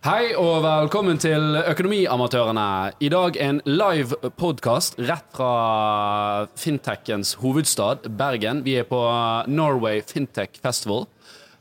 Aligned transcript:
Hei 0.00 0.30
og 0.32 0.62
velkommen 0.64 1.18
til 1.20 1.58
Økonomiamatørene. 1.60 2.94
I 3.04 3.10
dag 3.12 3.34
en 3.36 3.58
live 3.68 4.16
podkast 4.40 4.94
rett 4.96 5.26
fra 5.36 6.46
fintechens 6.56 7.34
hovedstad, 7.42 8.08
Bergen. 8.16 8.62
Vi 8.64 8.78
er 8.80 8.86
på 8.88 8.96
Norway 9.52 10.00
Fintech 10.00 10.56
Festival. 10.64 11.04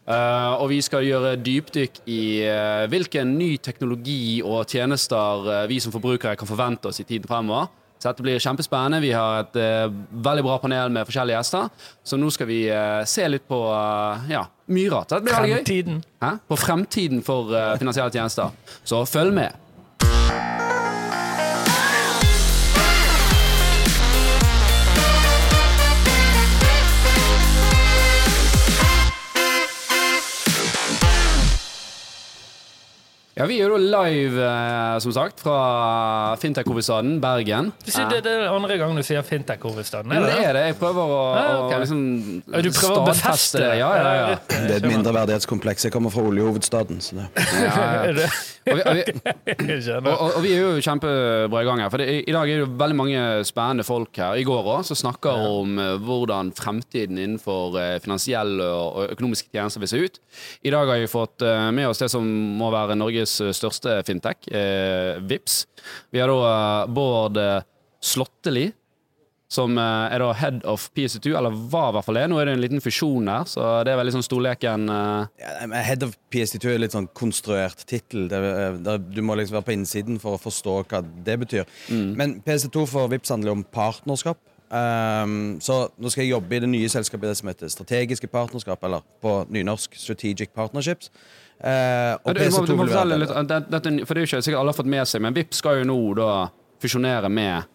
Uh, 0.08 0.56
og 0.56 0.70
vi 0.72 0.80
skal 0.80 1.04
gjøre 1.04 1.34
dypdykk 1.36 2.00
i 2.08 2.22
uh, 2.48 2.86
hvilken 2.88 3.36
ny 3.36 3.58
teknologi 3.60 4.40
og 4.40 4.72
tjenester 4.72 5.44
uh, 5.44 5.68
vi 5.68 5.82
som 5.84 5.92
forbrukere 5.92 6.40
kan 6.40 6.48
forvente 6.48 6.88
oss 6.88 7.04
i 7.04 7.08
tiden 7.12 7.28
fremover. 7.28 7.68
Så 8.00 8.08
dette 8.08 8.24
blir 8.24 8.40
kjempespennende. 8.40 9.02
Vi 9.04 9.12
har 9.12 9.42
et 9.44 9.58
veldig 10.24 10.44
bra 10.46 10.58
panel 10.64 10.94
med 10.96 11.08
forskjellige 11.10 11.36
gjester. 11.36 11.68
Så 12.08 12.16
nå 12.16 12.30
skal 12.32 12.48
vi 12.48 12.62
se 13.12 13.26
litt 13.28 13.44
på 13.52 13.60
ja, 14.32 14.46
mye 14.72 14.94
rart. 14.94 15.12
Det 15.12 15.26
blir 15.26 15.36
veldig 15.36 15.50
gøy. 15.52 15.58
Fremtiden. 15.58 16.00
Hæ? 16.24 16.30
På 16.48 16.60
fremtiden 16.60 17.26
for 17.28 17.52
finansielle 17.82 18.14
tjenester. 18.16 18.56
Så 18.88 19.04
følg 19.04 19.36
med. 19.36 19.66
Ja, 33.40 33.46
Vi 33.48 33.56
er 33.64 33.70
jo 33.72 33.78
live, 33.80 34.36
eh, 34.44 34.98
som 35.00 35.14
sagt, 35.16 35.40
fra 35.40 36.36
fintech-hovedstaden 36.42 37.22
Bergen. 37.24 37.70
Du 37.86 37.92
sier 37.94 38.10
det, 38.12 38.18
det 38.26 38.34
er 38.36 38.50
andre 38.52 38.76
gang 38.82 38.98
du 38.98 39.00
sier 39.06 39.24
fintech-hovedstaden? 39.24 40.10
Men 40.12 40.26
det 40.28 40.34
er 40.44 40.58
det. 40.58 40.64
Jeg 40.74 40.76
prøver 40.82 41.00
å, 41.16 41.20
Ah, 41.40 41.54
ok. 41.64 41.72
å 41.72 41.80
liksom 41.80 42.02
Ja, 42.52 42.62
du 42.62 42.70
prøver 42.76 42.98
å 43.00 43.06
befeste 43.08 43.62
det. 43.64 43.70
Ja, 43.80 43.92
ja, 43.96 44.12
ja. 44.20 44.36
Det 44.50 44.74
er 44.74 44.76
et 44.82 44.90
mindreverdighetskompleks. 44.92 45.86
Jeg 45.88 45.94
kommer 45.96 46.12
fra 46.12 46.26
oljehovedstaden. 46.28 47.00
Så 47.00 47.16
det. 47.16 47.30
ja, 47.40 47.72
ja. 47.80 48.04
Er 48.10 48.14
det- 48.14 48.30
Og, 48.70 48.76
vi, 48.76 48.82
og, 48.84 48.96
vi, 49.00 49.04
Jeg 49.72 49.82
skjønner. 49.88 50.12
og, 50.20 50.36
og 50.36 50.44
vi 50.44 50.52
er 50.54 50.60
jo 50.60 50.82
kjempebra 50.84 51.62
i 51.64 51.66
gang 51.66 51.80
her. 51.82 51.90
For 51.90 51.98
det, 52.04 52.10
I 52.28 52.34
dag 52.36 52.44
er 52.52 52.60
det 52.60 52.66
jo 52.68 52.76
veldig 52.78 52.98
mange 53.00 53.22
spennende 53.48 53.86
folk 53.88 54.20
her. 54.20 54.36
I 54.38 54.44
går 54.46 54.68
òg, 54.76 54.84
som 54.86 55.00
snakker 55.00 55.40
om 55.48 55.80
eh, 55.80 55.96
hvordan 56.04 56.52
fremtiden 56.60 57.18
innenfor 57.18 57.80
eh, 57.80 57.96
finansielle 58.04 58.68
og, 58.68 59.00
og 59.00 59.16
økonomiske 59.16 59.50
tjenester 59.56 59.80
vil 59.82 59.90
se 59.96 60.04
ut. 60.04 60.20
I 60.68 60.76
dag 60.76 60.92
har 60.92 61.00
vi 61.02 61.08
fått 61.10 61.42
eh, 61.48 61.72
med 61.72 61.88
oss 61.88 62.04
det 62.04 62.12
som 62.12 62.28
må 62.60 62.70
være 62.76 63.00
Norges 63.00 63.29
eh, 63.44 63.54
største 63.56 64.00
fintech, 64.08 64.50
eh, 64.52 65.18
Vips. 65.30 65.62
Vi 66.14 66.22
har 66.24 66.32
da 66.32 66.42
eh, 66.50 66.92
Bård 66.96 67.40
Slåtteli, 67.40 67.64
Slotteli, 68.00 68.68
som 69.50 69.74
eh, 69.82 70.14
er 70.14 70.22
da 70.22 70.28
head 70.38 70.60
of 70.70 70.84
PS2, 70.94 71.32
eller 71.40 71.56
var 71.72 71.90
i 71.90 71.96
hvert 71.98 72.06
fall 72.06 72.20
det. 72.20 72.26
Nå 72.30 72.38
er 72.38 72.46
det 72.50 72.54
en 72.58 72.62
liten 72.62 72.84
fusjon 72.86 73.32
her, 73.32 73.48
så 73.50 73.70
det 73.86 73.94
er 73.96 73.98
veldig 73.98 74.14
sånn 74.20 74.26
storleken 74.28 74.84
eh, 74.94 75.42
Ja, 75.42 75.56
Head 75.88 76.06
of 76.06 76.14
PC2 76.34 76.76
er 76.76 76.84
litt 76.84 76.94
sånn 76.94 77.10
konstruert 77.18 77.82
tittel. 77.90 78.28
Er- 78.30 78.78
der 78.86 79.02
Du 79.02 79.24
må 79.26 79.36
liksom 79.40 79.58
være 79.58 79.68
på 79.72 79.76
innsiden 79.78 80.22
for 80.22 80.38
å 80.38 80.42
forstå 80.44 80.76
hva 80.92 81.02
det 81.26 81.40
betyr. 81.42 81.66
Men 81.90 82.38
PC2 82.46 82.86
for 82.92 83.10
VIPS 83.12 83.34
handler 83.34 83.58
om 83.58 83.66
partnerskap. 83.66 84.38
Um, 84.70 85.58
så 85.66 85.88
nå 85.98 86.12
skal 86.14 86.28
jeg 86.28 86.36
jobbe 86.36 86.54
i 86.54 86.60
det 86.62 86.68
nye 86.70 86.90
selskapet 86.94 87.32
det 87.32 87.38
som 87.40 87.50
heter 87.50 87.72
strategiske 87.74 88.28
partnerskap, 88.30 88.84
eller 88.86 89.02
på 89.24 89.32
nynorsk 89.50 89.98
Strategic 89.98 90.52
Partnerships. 90.54 91.10
Uh, 91.60 91.70
Ja, 91.70 92.16
og 92.24 92.36
du, 92.36 92.42
må, 92.52 92.62
du 92.66 92.76
må 92.80 92.86
fortelle 92.88 93.18
litt, 93.20 93.34
det. 93.36 93.44
det, 93.50 93.60
dette, 93.74 94.06
For 94.08 94.16
det 94.16 94.22
er 94.22 94.26
jo 94.26 94.30
ikke 94.30 94.44
sikkert 94.46 94.60
alle 94.62 94.72
har 94.72 94.78
fått 94.80 94.90
med 94.96 95.08
seg, 95.12 95.22
men 95.26 95.36
VIP 95.36 95.54
skal 95.58 95.82
jo 95.82 95.90
nå 95.90 96.00
da 96.16 96.30
fusjonere 96.80 97.28
med 97.30 97.68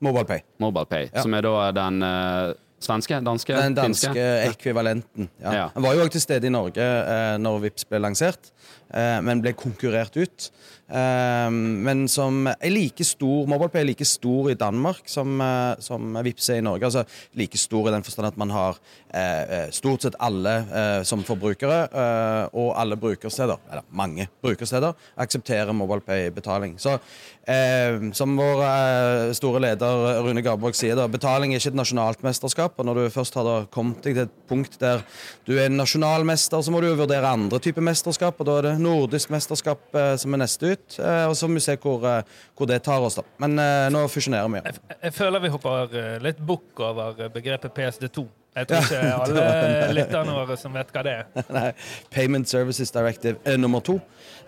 MobilePay. 0.00 0.44
MobilePay, 0.62 1.08
Ja. 1.12 1.22
som 1.24 1.34
er 1.34 1.42
da 1.42 1.54
den 1.74 2.02
uh, 2.06 2.52
svenske, 2.78 3.18
danske, 3.26 3.56
Den 3.58 3.74
danske 3.74 4.12
finske 4.12 4.26
ekvivalenten. 4.52 5.28
Ja. 5.42 5.52
Ja. 5.56 5.64
Den 5.74 5.82
var 5.82 5.94
jo 5.98 6.04
også 6.04 6.14
til 6.14 6.22
stede 6.22 6.46
i 6.46 6.52
Norge 6.54 6.78
eh, 6.78 7.34
når 7.42 7.58
Vips 7.64 7.82
ble 7.90 7.98
lansert, 8.04 8.52
eh, 8.54 8.77
men 8.88 9.42
ble 9.44 9.52
konkurrert 9.52 10.16
ut. 10.16 10.50
Eh, 10.88 11.50
men 11.52 12.06
som 12.08 12.46
er 12.48 12.70
like 12.72 13.04
stor 13.04 13.48
MobilePay 13.50 13.82
er 13.82 13.88
like 13.90 14.06
stor 14.08 14.46
i 14.48 14.56
Danmark 14.56 15.04
som, 15.10 15.34
eh, 15.44 15.74
som 15.84 16.16
Vipps 16.24 16.48
er 16.48 16.62
i 16.62 16.64
Norge. 16.64 16.88
Altså 16.88 17.04
like 17.36 17.60
stor 17.60 17.88
i 17.88 17.92
den 17.92 18.06
forstand 18.06 18.30
at 18.30 18.38
man 18.40 18.50
har 18.54 18.78
eh, 19.12 19.42
eh, 19.42 19.70
stort 19.70 20.06
sett 20.06 20.16
alle 20.18 20.54
eh, 20.64 21.02
som 21.04 21.24
forbrukere, 21.28 21.80
eh, 21.92 22.44
og 22.56 22.72
alle 22.80 22.96
brukersteder, 22.96 23.60
eller 23.70 23.84
mange 23.92 24.28
brukersteder, 24.42 24.96
aksepterer 25.20 25.76
MobilePay-betaling. 25.76 26.78
Så 26.80 26.96
eh, 27.44 28.00
som 28.16 28.36
vår 28.40 28.64
eh, 28.64 29.34
store 29.36 29.60
leder 29.66 30.22
Rune 30.24 30.44
Garborg 30.44 30.76
sier, 30.78 30.96
da, 30.96 31.04
betaling 31.08 31.52
er 31.52 31.60
ikke 31.60 31.74
et 31.74 31.80
nasjonalt 31.82 32.24
mesterskap. 32.24 32.80
Og 32.80 32.88
når 32.88 33.02
du 33.02 33.12
først 33.12 33.36
har 33.36 33.68
kommet 33.74 34.00
deg 34.08 34.16
til 34.16 34.24
et 34.24 34.40
punkt 34.48 34.80
der 34.80 35.04
du 35.44 35.54
er 35.60 35.68
nasjonalmester, 35.72 36.64
så 36.64 36.72
må 36.72 36.80
du 36.80 36.88
jo 36.88 36.96
vurdere 37.02 37.28
andre 37.28 37.60
typer 37.60 37.84
mesterskap. 37.84 38.40
Og 38.40 38.48
da 38.48 38.58
er 38.58 38.70
det 38.70 38.77
nordisk 38.82 39.32
mesterskap 39.34 39.94
eh, 39.94 40.14
som 40.20 40.34
er 40.34 40.42
neste 40.44 40.72
ut. 40.74 40.98
Eh, 40.98 41.24
og 41.28 41.36
så 41.38 41.48
må 41.48 41.58
vi 41.58 41.64
se 41.66 41.76
hvor, 41.82 42.04
eh, 42.08 42.42
hvor 42.56 42.70
det 42.70 42.82
tar 42.86 43.04
oss, 43.04 43.18
da. 43.20 43.26
Men 43.44 43.58
nå 43.92 44.04
fusjonerer 44.12 44.50
vi. 44.52 44.64
Jeg, 44.64 44.98
jeg 45.02 45.16
føler 45.16 45.44
vi 45.44 45.52
hopper 45.54 45.96
litt 46.24 46.42
bukk 46.44 46.84
over 46.88 47.28
begrepet 47.34 47.74
PSD2. 47.76 48.26
Jeg 48.58 48.68
tror 48.68 48.78
ikke 48.84 49.00
alle 49.14 49.92
lytterne 49.94 50.34
våre 50.34 50.56
som 50.58 50.74
vet 50.74 50.90
hva 50.94 51.04
det 51.06 51.14
er. 51.20 51.28
Nei, 51.56 51.68
Payment 52.14 52.50
Services 52.50 52.90
Directive 52.94 53.38
eh, 53.44 53.58
nummer 53.60 53.84
to. 53.84 53.98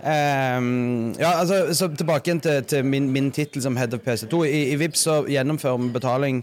Ehm, 0.01 1.13
ja, 1.21 1.37
altså, 1.41 1.75
så 1.75 1.91
Tilbake 2.01 2.39
til, 2.41 2.65
til 2.65 2.85
min, 2.85 3.11
min 3.13 3.31
tittel 3.31 3.63
som 3.63 3.77
head 3.77 3.95
of 3.95 4.01
PC2. 4.07 4.45
I, 4.49 4.65
I 4.73 4.81
Vips 4.81 5.07
så 5.07 5.21
gjennomfører 5.29 5.83
vi 5.83 5.93
betaling 5.95 6.43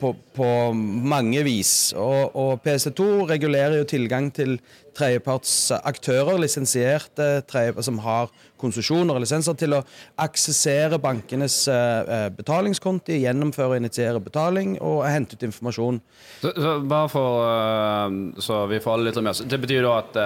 på, 0.00 0.14
på 0.34 0.48
mange 0.72 1.42
vis. 1.46 1.92
Og, 1.96 2.36
og 2.36 2.60
PC2 2.66 3.26
regulerer 3.30 3.80
jo 3.80 3.88
tilgang 3.88 4.32
til 4.34 4.58
tredjepartsaktører, 4.96 6.38
lisensierte 6.42 7.28
tredje, 7.48 7.84
som 7.86 8.00
har 8.04 8.30
konsesjoner 8.62 9.16
og 9.16 9.24
lisenser, 9.24 9.56
til 9.58 9.76
å 9.76 9.82
aksessere 10.22 11.00
bankenes 11.02 11.56
eh, 11.72 12.12
eh, 12.16 12.26
betalingskonti, 12.36 13.20
gjennomføre 13.24 13.74
og 13.74 13.82
initiere 13.82 14.22
betaling 14.22 14.76
og 14.80 15.02
hente 15.08 15.38
ut 15.38 15.46
informasjon. 15.48 16.00
Så, 16.42 16.54
så 16.54 16.74
bare 16.80 17.12
for 17.12 17.44
eh, 17.48 18.18
så 18.42 18.64
vi 18.70 18.82
får 18.82 18.96
alle 18.96 19.10
litt 19.10 19.22
med 19.22 19.34
oss. 19.34 19.44
Det 19.46 19.60
betyr 19.62 19.86
da 19.86 19.96
at 20.02 20.20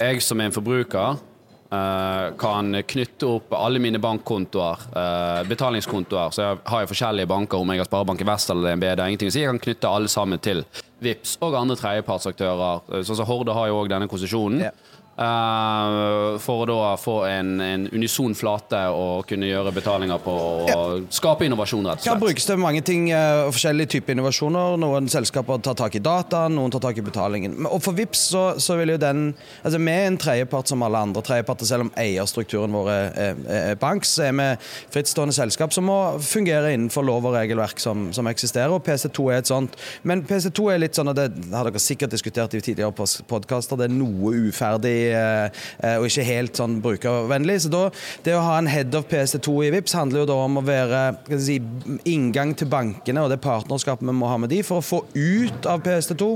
jeg 0.00 0.22
som 0.24 0.40
er 0.40 0.50
en 0.50 0.54
forbruker 0.54 1.22
kan 2.38 2.82
knytte 2.86 3.26
opp 3.26 3.52
alle 3.58 3.80
mine 3.82 3.98
bankkontoer, 3.98 4.78
eh, 4.94 5.42
betalingskontoer, 5.48 6.30
så 6.30 6.42
jeg 6.42 6.58
har 6.70 6.84
jo 6.84 6.90
forskjellige 6.92 7.26
banker, 7.26 7.58
om 7.58 7.70
jeg 7.72 7.82
har 7.82 7.88
Sparebanken 7.88 8.26
Vest 8.28 8.50
eller 8.50 8.70
DNB, 8.70 8.84
det 8.94 9.00
er 9.00 9.10
ingenting 9.10 9.32
å 9.32 9.32
si. 9.32 9.40
Jeg 9.40 9.50
kan 9.50 9.58
knytte 9.58 9.90
alle 9.90 10.08
sammen 10.08 10.38
til 10.38 10.64
Vips 11.02 11.36
og 11.42 11.54
andre 11.58 11.76
tredjepartsaktører. 11.76 12.82
Eh, 12.92 13.02
Sånn 13.02 13.16
som 13.16 13.26
Horde 13.26 13.54
har 13.56 13.68
jo 13.68 13.82
òg 13.82 13.88
denne 13.88 14.08
konsesjonen. 14.08 14.60
Ja. 14.68 14.70
Eh, 15.16 16.38
for 16.42 16.64
å 16.64 16.66
da 16.68 16.94
få 17.00 17.16
en, 17.28 17.54
en 17.60 17.86
unison 17.92 18.34
flate 18.36 18.80
og 18.94 19.26
kunne 19.28 19.48
gjøre 19.48 19.72
betalinger 19.74 20.20
på 20.22 20.34
og 20.74 21.06
skape 21.14 21.46
innovasjon, 21.46 21.86
rett 21.86 22.02
og 22.02 22.04
Kan 22.04 22.16
slett. 22.16 22.22
brukes 22.22 22.46
til 22.48 22.60
mange 22.60 22.82
ting 22.86 23.06
uh, 23.12 23.50
forskjellige 23.52 23.94
typer 23.96 24.16
innovasjoner. 24.16 24.78
Noen 24.80 25.08
selskaper 25.12 25.60
tar 25.64 25.76
tak 25.78 25.98
i 25.98 26.02
data, 26.04 26.44
noen 26.52 26.72
tar 26.74 26.82
tak 26.84 26.98
i 27.00 27.04
betalingen. 27.04 27.56
Og 27.68 27.82
for 27.84 27.96
Vips 27.96 28.26
så, 28.32 28.44
så 28.62 28.78
vil 28.80 28.94
jo 28.94 29.00
den 29.00 29.26
altså 29.62 29.78
Vi 29.78 29.92
er 29.92 30.08
en 30.08 30.18
tredjepart 30.20 30.70
som 30.70 30.82
alle 30.86 31.00
andre 31.06 31.22
tredjeparter, 31.24 31.68
selv 31.68 31.86
om 31.86 31.92
eierstrukturen 32.00 32.74
vår 32.74 32.90
er, 32.92 33.40
er, 33.48 33.78
bank, 33.80 34.06
så 34.08 34.28
er 34.28 34.34
vi 34.38 34.48
frittstående 34.94 35.34
selskap 35.36 35.74
som 35.74 35.88
må 35.88 35.98
fungere 36.24 36.72
innenfor 36.74 37.06
lov 37.06 37.28
og 37.28 37.36
regelverk 37.36 37.80
som, 37.82 38.08
som 38.16 38.28
eksisterer, 38.30 38.72
og 38.72 38.84
PC2 38.86 39.28
er 39.30 39.42
et 39.42 39.50
sånt. 39.50 39.76
Men 40.02 40.24
PC2 40.26 40.72
er 40.72 40.82
litt 40.82 40.98
sånn, 40.98 41.12
og 41.12 41.18
det 41.18 41.28
har 41.52 41.68
dere 41.68 41.82
sikkert 41.82 42.14
diskutert 42.14 42.56
i 42.56 42.62
tidligere 42.64 42.94
podkaster, 43.28 43.78
det 43.80 43.88
er 43.88 43.96
noe 43.96 44.34
uferdig 44.48 44.96
og 45.14 46.06
ikke 46.08 46.24
helt 46.26 46.58
sånn 46.58 46.78
brukervennlig. 46.84 47.58
Så 47.64 47.72
da, 47.72 47.82
det 48.26 48.34
å 48.36 48.42
ha 48.44 48.56
en 48.58 48.70
head 48.70 48.94
of 48.96 49.06
PC2 49.10 49.54
i 49.66 49.72
Vips 49.74 49.96
handler 49.96 50.22
jo 50.22 50.28
da 50.30 50.38
om 50.44 50.60
å 50.60 50.64
være 50.64 51.02
si, 51.40 51.58
inngang 52.10 52.54
til 52.58 52.70
bankene 52.72 53.24
og 53.24 53.32
det 53.32 53.40
partnerskapet 53.44 54.06
vi 54.06 54.16
må 54.16 54.30
ha 54.30 54.38
med 54.40 54.52
de 54.52 54.60
for 54.66 54.80
å 54.80 54.84
få 54.84 55.00
ut 55.14 55.68
av 55.70 55.82
PST2 55.84 56.28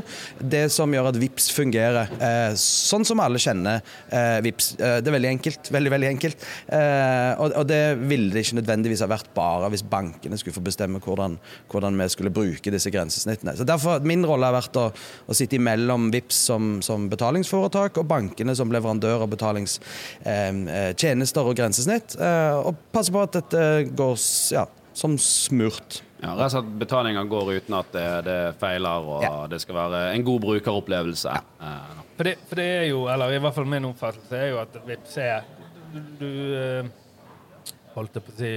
det 0.53 0.67
som 0.75 0.93
gjør 0.95 1.11
at 1.11 1.19
Vips 1.21 1.51
fungerer 1.55 2.13
eh, 2.19 2.53
sånn 2.59 3.07
som 3.09 3.23
alle 3.23 3.41
kjenner 3.43 3.81
eh, 4.09 4.39
Vips. 4.45 4.73
Eh, 4.79 4.99
det 5.03 5.11
er 5.11 5.17
veldig 5.17 5.33
enkelt. 5.37 5.71
Veldig, 5.75 5.93
veldig 5.95 6.11
enkelt. 6.13 6.47
Eh, 6.75 7.45
og 7.59 7.65
det 7.69 7.83
ville 8.01 8.33
det 8.35 8.45
ikke 8.45 8.61
nødvendigvis 8.61 9.03
ha 9.05 9.11
vært 9.11 9.31
bare 9.37 9.71
hvis 9.73 9.85
bankene 9.89 10.39
skulle 10.41 10.57
få 10.57 10.65
bestemme 10.65 11.03
hvordan, 11.03 11.39
hvordan 11.71 11.99
vi 12.01 12.09
skulle 12.13 12.35
bruke 12.35 12.73
disse 12.75 12.93
grensesnittene. 12.95 13.57
Så 13.59 13.67
derfor, 13.69 14.03
Min 14.09 14.25
rolle 14.27 14.49
har 14.49 14.57
vært 14.57 14.79
å, 14.81 14.89
å 14.89 15.37
sitte 15.37 15.59
imellom 15.59 16.11
Vips 16.15 16.39
som, 16.49 16.79
som 16.85 17.09
betalingsforetak 17.11 18.01
og 18.01 18.09
bankene 18.11 18.55
som 18.59 18.73
leverandør 18.75 19.19
av 19.25 19.31
betalingstjenester 19.33 21.43
og 21.49 21.55
grensesnitt, 21.59 22.09
eh, 22.21 22.55
og 22.59 22.73
passe 22.95 23.11
på 23.15 23.21
at 23.23 23.33
dette 23.39 23.61
går 23.97 24.15
ja, 24.55 24.65
som 24.99 25.13
smurt. 25.23 25.91
Ja, 26.19 26.33
rett 26.35 26.49
og 26.49 26.53
slett 26.57 26.73
betalinger 26.81 27.25
går 27.31 27.45
uten 27.61 27.75
at 27.79 27.91
det, 27.95 28.07
det 28.27 28.39
feiler, 28.59 28.99
og 29.07 29.23
Ja. 29.23 29.47
det 29.51 29.61
skal 29.63 29.75
være 29.79 30.01
en 30.17 30.25
god 30.27 30.41
brukeropplevelse. 30.43 31.31
Ja. 31.31 31.43
For 32.19 32.23
det, 32.27 32.35
for 32.51 32.59
det 32.59 32.67
er 32.81 32.87
jo, 32.91 33.05
eller 33.07 33.31
i 33.31 33.39
hvert 33.39 33.55
fall 33.55 33.69
min 33.71 33.87
oppfattelse, 33.87 34.35
er 34.35 34.49
jo 34.51 34.59
at 34.65 34.75
Vipps 34.89 35.15
er 35.23 35.47
Du, 35.89 36.01
du 36.19 36.27
eh, 36.59 36.85
holdt 37.95 38.19
jeg 38.19 38.25
på 38.27 38.33
å 38.35 38.37
si 38.37 38.51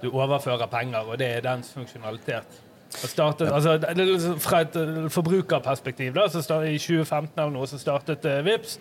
Du 0.00 0.08
overfører 0.16 0.64
penger, 0.72 1.04
og 1.12 1.18
det 1.20 1.28
er 1.36 1.44
dens 1.44 1.68
funksjonalitet. 1.76 2.48
Startet, 2.90 3.52
altså, 3.52 3.76
liksom 3.94 4.40
fra 4.42 4.64
et 4.64 4.76
eh, 4.76 5.06
forbrukerperspektiv, 5.14 6.12
da, 6.16 6.26
så 6.28 6.42
startet, 6.42 6.74
i 6.74 6.78
2015 6.82 7.38
eller 7.38 7.54
noe, 7.54 7.68
så 7.70 7.78
startet 7.78 8.26
uh, 8.26 8.40
Vips. 8.44 8.78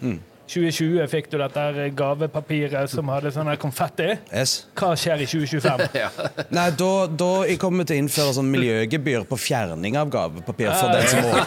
2020 0.50 1.06
fikk 1.12 1.28
du 1.30 1.38
dette 1.38 1.90
gavepapiret 1.98 2.90
som 2.90 3.10
hadde 3.14 3.32
sånn 3.34 3.52
konfetti. 3.62 4.08
Yes. 4.34 4.64
Hva 4.78 4.96
skjer 4.98 5.22
i 5.22 5.28
2025? 5.30 5.84
Nei, 6.58 6.66
da, 6.80 6.90
da 7.22 7.30
jeg 7.46 7.60
kommer 7.62 7.86
til 7.86 8.00
å 8.00 8.04
innføre 8.04 8.34
sånn 8.40 8.50
miljøgebyr 8.50 9.28
på 9.30 9.38
fjerning 9.40 10.00
av 10.00 10.10
gavepapir 10.14 10.74
for 10.74 10.96
den 10.96 11.06
som 11.12 11.28
må. 11.28 11.34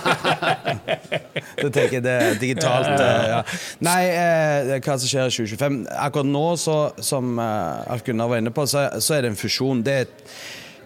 Da 1.63 1.69
tenker 1.69 1.99
jeg 1.99 2.05
det 2.05 2.17
digitalt. 2.41 2.89
eh, 2.95 3.27
ja. 3.29 3.41
Nei, 3.85 4.01
eh, 4.09 4.73
hva 4.83 4.97
som 4.99 5.07
skjer 5.07 5.29
i 5.29 5.35
2025 5.35 5.77
Akkurat 6.07 6.27
nå, 6.27 6.45
så, 6.59 6.77
som 7.03 7.37
eh, 7.39 7.93
Alf 7.93 8.03
Gunnar 8.07 8.31
var 8.31 8.43
inne 8.43 8.55
på, 8.55 8.65
så, 8.71 8.87
så 9.03 9.19
er 9.19 9.27
det 9.27 9.33
en 9.33 9.39
fusjon. 9.39 9.83
Det 9.85 9.95
er 9.95 10.07
et 10.07 10.25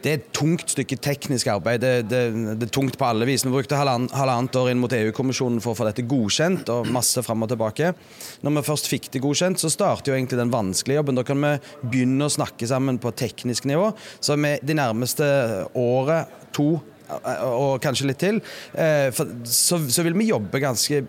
det 0.06 0.12
er 0.12 0.20
et 0.20 0.26
tungt 0.36 0.70
stykke 0.70 1.00
teknisk 1.02 1.48
arbeid. 1.50 1.82
Det, 1.82 1.92
det, 2.06 2.20
det 2.60 2.68
er 2.68 2.70
tungt 2.70 2.94
på 2.98 3.08
alle 3.08 3.26
vis. 3.26 3.42
Vi 3.42 3.50
brukte 3.50 3.74
halvann, 3.74 4.06
halvannet 4.14 4.54
år 4.60 4.70
inn 4.70 4.78
mot 4.78 4.92
EU-kommisjonen 4.94 5.58
for 5.64 5.74
å 5.74 5.78
få 5.80 5.88
dette 5.88 6.04
godkjent, 6.06 6.70
og 6.70 6.92
masse 6.94 7.24
fram 7.26 7.42
og 7.42 7.50
tilbake. 7.50 7.90
Når 8.46 8.54
vi 8.60 8.64
først 8.68 8.86
fikk 8.92 9.10
det 9.16 9.24
godkjent, 9.24 9.58
så 9.58 9.72
starter 9.72 10.12
jo 10.12 10.18
egentlig 10.20 10.38
den 10.38 10.54
vanskelige 10.54 11.00
jobben. 11.00 11.18
Da 11.18 11.26
kan 11.26 11.42
vi 11.42 11.56
begynne 11.82 12.28
å 12.28 12.36
snakke 12.36 12.70
sammen 12.70 13.02
på 13.02 13.10
teknisk 13.18 13.66
nivå. 13.66 13.90
Så 14.22 14.38
med 14.38 14.62
de 14.62 14.78
nærmeste 14.78 15.26
året, 15.74 16.30
to 16.54 16.76
og 17.06 17.76
kanskje 17.82 18.08
litt 18.08 18.18
til, 18.18 18.40
eh, 18.74 19.10
så, 19.46 19.78
vil 20.02 20.16
vi 20.18 20.30
jobbe 20.30 20.58
ganske 20.62 21.04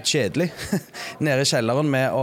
kjedelig 0.00 0.48
nede 1.26 1.44
i 1.44 1.48
kjelleren 1.48 1.90
med 1.92 2.16
å, 2.16 2.22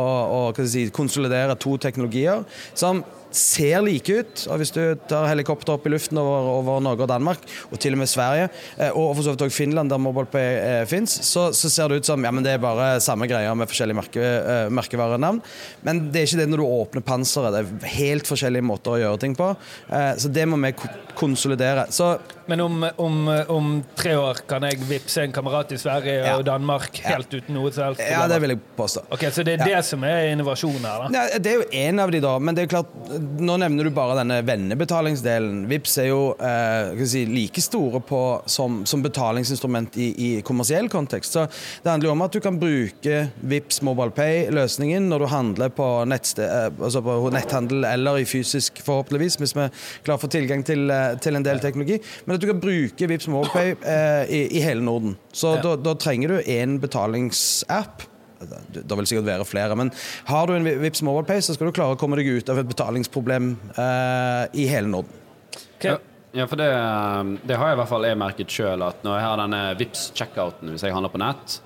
å 0.50 0.66
si, 0.66 0.88
konsolidere 0.90 1.58
to 1.62 1.78
teknologier 1.82 2.42
som 2.74 3.04
ser 3.36 3.84
like 3.86 4.10
ut. 4.20 4.46
og 4.50 4.60
Hvis 4.62 4.74
du 4.76 4.82
tar 5.10 5.28
helikopter 5.30 5.76
opp 5.76 5.86
i 5.88 5.94
luften 5.94 6.20
over, 6.22 6.50
over 6.60 6.84
Norge 6.84 7.06
og 7.06 7.12
Danmark, 7.12 7.44
og 7.72 7.80
til 7.82 7.96
og 7.98 8.02
med 8.02 8.12
Sverige, 8.12 8.50
eh, 8.78 8.92
og 8.92 9.16
for 9.16 9.26
så 9.26 9.36
vidt 9.36 9.46
også 9.48 9.58
Finland, 9.58 9.92
der 9.92 10.02
MobilePay 10.02 10.50
eh, 10.56 10.86
fins, 10.90 11.18
så, 11.28 11.50
så, 11.54 11.70
ser 11.72 11.92
det 11.92 12.02
ut 12.02 12.10
som 12.10 12.24
ja, 12.24 12.32
men 12.32 12.46
det 12.46 12.56
er 12.56 12.64
bare 12.64 12.96
samme 13.04 13.28
greia 13.30 13.54
med 13.58 13.70
forskjellige 13.72 14.00
merke, 14.00 14.24
eh, 14.24 14.68
merkevarenavn. 14.74 15.42
Men 15.86 16.06
det 16.12 16.22
er 16.22 16.30
ikke 16.30 16.44
det 16.44 16.50
når 16.52 16.64
du 16.64 16.68
åpner 16.68 17.06
panseret. 17.06 17.56
Det 17.56 17.64
er 17.90 17.98
helt 18.00 18.30
forskjellige 18.30 18.66
måter 18.66 18.96
å 18.96 19.02
gjøre 19.02 19.22
ting 19.26 19.36
på. 19.38 19.52
Eh, 19.90 20.14
så 20.22 20.32
det 20.32 20.48
må 20.50 20.60
vi 20.64 20.74
konsolidere. 21.16 21.88
Så 21.90 22.18
Men 22.46 22.62
om, 22.62 22.84
om, 23.02 23.16
om, 23.50 23.70
tre 23.98 24.14
år 24.20 24.44
kan 24.48 24.64
jeg 24.68 24.78
vippse 24.86 25.24
en 25.24 25.34
kamerat 25.34 25.72
i 25.74 25.80
Sverige 25.82 26.20
Ja. 26.26 26.36
og 26.38 26.44
Danmark 26.46 27.00
helt 27.06 27.32
uten 27.34 27.56
noe 27.56 27.72
helst? 27.72 28.02
ja, 28.02 28.28
det 28.30 28.38
vil 28.44 28.54
jeg 28.54 28.60
påstå. 28.78 29.06
Ok, 29.10 29.26
Så 29.32 29.44
det 29.44 29.56
er 29.60 29.66
det 29.66 29.82
som 29.86 30.04
er 30.06 30.32
innovasjonen 30.34 30.86
her, 30.86 31.06
da? 31.08 31.10
Ja, 31.16 31.40
det 31.40 31.52
er 31.52 31.64
jo 31.64 31.66
en 31.88 32.00
av 32.04 32.12
de, 32.14 32.22
da. 32.22 32.36
Men 32.40 32.58
det 32.58 32.66
er 32.66 32.72
klart, 32.76 32.92
nå 33.26 33.58
nevner 33.62 33.88
du 33.88 33.92
bare 33.96 34.16
denne 34.20 34.38
vennebetalingsdelen. 34.46 35.66
Vips 35.70 35.98
er 36.02 36.08
jo 36.10 36.22
eh, 36.40 37.04
si, 37.10 37.26
like 37.30 37.62
store 37.64 38.02
på, 38.06 38.22
som, 38.50 38.82
som 38.88 39.04
betalingsinstrument 39.06 39.98
i, 40.02 40.08
i 40.16 40.30
kommersiell 40.46 40.90
kontekst. 40.92 41.36
Så 41.36 41.46
det 41.84 41.92
handler 41.92 42.10
jo 42.10 42.16
om 42.16 42.24
at 42.26 42.36
du 42.36 42.40
kan 42.44 42.60
bruke 42.62 43.20
Vips 43.42 43.82
Mobile 43.86 44.14
Pay-løsningen 44.16 45.10
når 45.12 45.26
du 45.26 45.28
handler 45.34 45.74
på, 45.76 45.90
nettsted, 46.10 46.46
eh, 46.48 46.70
altså 46.80 47.04
på 47.06 47.18
netthandel 47.36 47.86
eller 47.90 48.22
i 48.22 48.26
fysisk, 48.30 48.82
forhåpentligvis, 48.86 49.40
hvis 49.42 49.56
vi 49.58 49.68
klarer 50.06 50.18
å 50.20 50.24
få 50.26 50.32
tilgang 50.34 50.64
til, 50.68 50.88
eh, 50.92 51.14
til 51.24 51.36
en 51.40 51.46
del 51.46 51.62
teknologi. 51.64 52.00
Men 52.26 52.38
at 52.38 52.44
du 52.44 52.50
kan 52.52 52.64
bruke 52.64 53.12
Vips 53.12 53.30
Mobile 53.32 53.54
Pay 53.54 53.76
eh, 53.84 54.26
i, 54.30 54.42
i 54.60 54.66
hele 54.66 54.84
Norden. 54.86 55.18
Så 55.36 55.56
Ja. 55.56 55.62
da, 55.62 55.76
da 55.76 55.94
trenger 56.00 56.28
du 56.36 56.38
én 56.52 56.80
betalingsapp. 56.82 58.04
Det 58.48 58.98
vil 59.00 59.10
sikkert 59.10 59.30
være 59.30 59.48
flere, 59.48 59.78
men 59.80 59.92
har 60.30 60.48
du 60.48 60.56
en 60.56 60.68
Vipps 60.84 61.04
Mobile 61.06 61.28
Pay, 61.28 61.44
så 61.46 61.56
skal 61.56 61.70
du 61.70 61.76
klare 61.76 61.98
å 61.98 62.00
komme 62.00 62.20
deg 62.20 62.32
ut 62.32 62.52
av 62.52 62.62
et 62.62 62.70
betalingsproblem 62.70 63.54
eh, 63.76 64.44
i 64.62 64.68
hele 64.72 64.92
Norden. 64.92 65.24
Okay. 65.78 65.98
Ja, 66.36 66.50
for 66.52 66.60
det, 66.60 66.68
det 67.48 67.56
har 67.56 67.70
jeg 67.70 67.78
i 67.78 67.80
hvert 67.80 67.92
fall 67.94 68.06
jeg 68.10 68.20
merket 68.20 68.52
sjøl, 68.52 68.82
at 68.84 69.06
når 69.08 69.20
jeg 69.20 69.28
har 69.28 69.40
denne 69.40 69.62
Vips 69.80 70.10
checkouten 70.18 70.74
hvis 70.74 70.84
jeg 70.84 70.96
handler 70.96 71.14
på 71.14 71.22
nett 71.24 71.62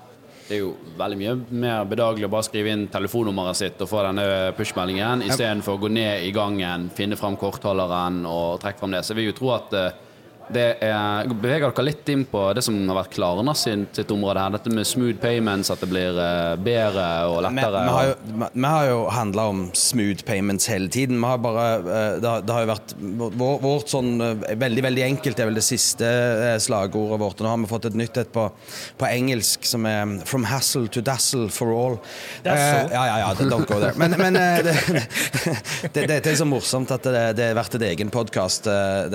det 0.50 0.56
er 0.56 0.64
jo 0.64 0.70
veldig 0.98 1.16
mye 1.20 1.32
mer 1.62 1.84
bedagelig 1.86 2.26
å 2.26 2.30
bare 2.32 2.42
skrive 2.48 2.72
inn 2.74 2.88
telefonnummeret 2.90 3.54
sitt 3.54 3.82
og 3.84 3.86
få 3.86 4.00
denne 4.02 4.24
push-meldingen, 4.58 5.22
istedenfor 5.22 5.76
å 5.76 5.82
gå 5.84 5.90
ned 5.94 6.24
i 6.26 6.32
gangen, 6.34 6.88
finne 6.90 7.14
fram 7.18 7.36
kortholderen 7.38 8.24
og 8.26 8.58
trekke 8.58 8.82
fram 8.82 8.96
det. 8.96 9.04
Så 9.06 9.14
jeg 9.14 9.20
vil 9.20 9.28
jo 9.28 9.36
tro 9.38 9.52
at 9.54 9.76
eh, 9.78 10.00
det 10.52 10.66
er, 10.82 11.28
beveger 11.30 11.70
dere 11.70 11.84
litt 11.86 12.08
inn 12.12 12.24
på 12.28 12.40
det 12.56 12.62
som 12.66 12.76
har 12.88 12.96
vært 13.02 13.12
Klarna 13.14 13.54
sitt 13.56 14.10
område 14.10 14.40
her. 14.42 14.50
Dette 14.56 14.72
med 14.74 14.86
smooth 14.88 15.18
payments, 15.22 15.70
at 15.70 15.80
det 15.84 15.88
blir 15.92 16.16
eh, 16.18 16.56
bedre 16.60 17.06
og 17.30 17.42
lettere. 17.46 17.82
vi 17.86 17.94
har 17.94 18.06
jo, 18.08 18.14
vi- 18.40 18.50
vi 18.60 18.66
har 18.66 18.86
jo 18.90 18.98
handla 19.14 19.44
om 19.52 19.60
smooth 19.74 20.24
payments 20.26 20.66
hele 20.66 20.88
tiden. 20.88 21.20
Vi 21.20 21.26
har 21.30 21.38
bare, 21.38 21.66
eh, 21.78 22.18
det, 22.20 22.28
har, 22.28 22.42
det 22.42 22.54
har 22.56 22.64
jo 22.66 22.70
vært 22.72 22.94
vår, 23.40 23.60
Vårt 23.62 23.88
sånn 23.92 24.10
eh, 24.20 24.54
veldig 24.56 24.82
veldig 24.88 25.04
enkelt 25.06 25.38
er 25.40 25.50
vel 25.50 25.54
det 25.60 25.64
siste 25.66 26.10
slagordet 26.60 27.20
vårt. 27.20 27.40
Og 27.40 27.46
Nå 27.46 27.52
har 27.54 27.58
vi 27.62 27.70
fått 27.70 27.88
et 27.90 27.98
nytt 28.00 28.16
et 28.24 28.32
på, 28.34 28.48
på 28.98 29.06
engelsk 29.10 29.64
som 29.68 29.86
er 29.86 30.18
'From 30.26 30.44
hassle 30.44 30.88
to 30.88 31.00
dazzle 31.00 31.48
for 31.50 31.68
all'. 31.76 31.98
Eh, 32.44 32.88
ja, 32.92 33.04
ja, 33.06 33.18
ja, 33.18 33.34
don't 33.34 33.66
go 33.68 33.78
there. 33.80 33.92
Men, 33.96 34.10
men 34.18 34.34
det, 34.34 34.74
det, 35.94 36.06
det, 36.08 36.22
det 36.24 36.26
er 36.32 36.36
så 36.40 36.44
morsomt 36.48 36.90
at 36.90 37.02
det, 37.04 37.36
det 37.38 37.44
er 37.50 37.54
verdt 37.58 37.74
et 37.78 37.82
egen 37.92 38.10
podkast. 38.10 38.66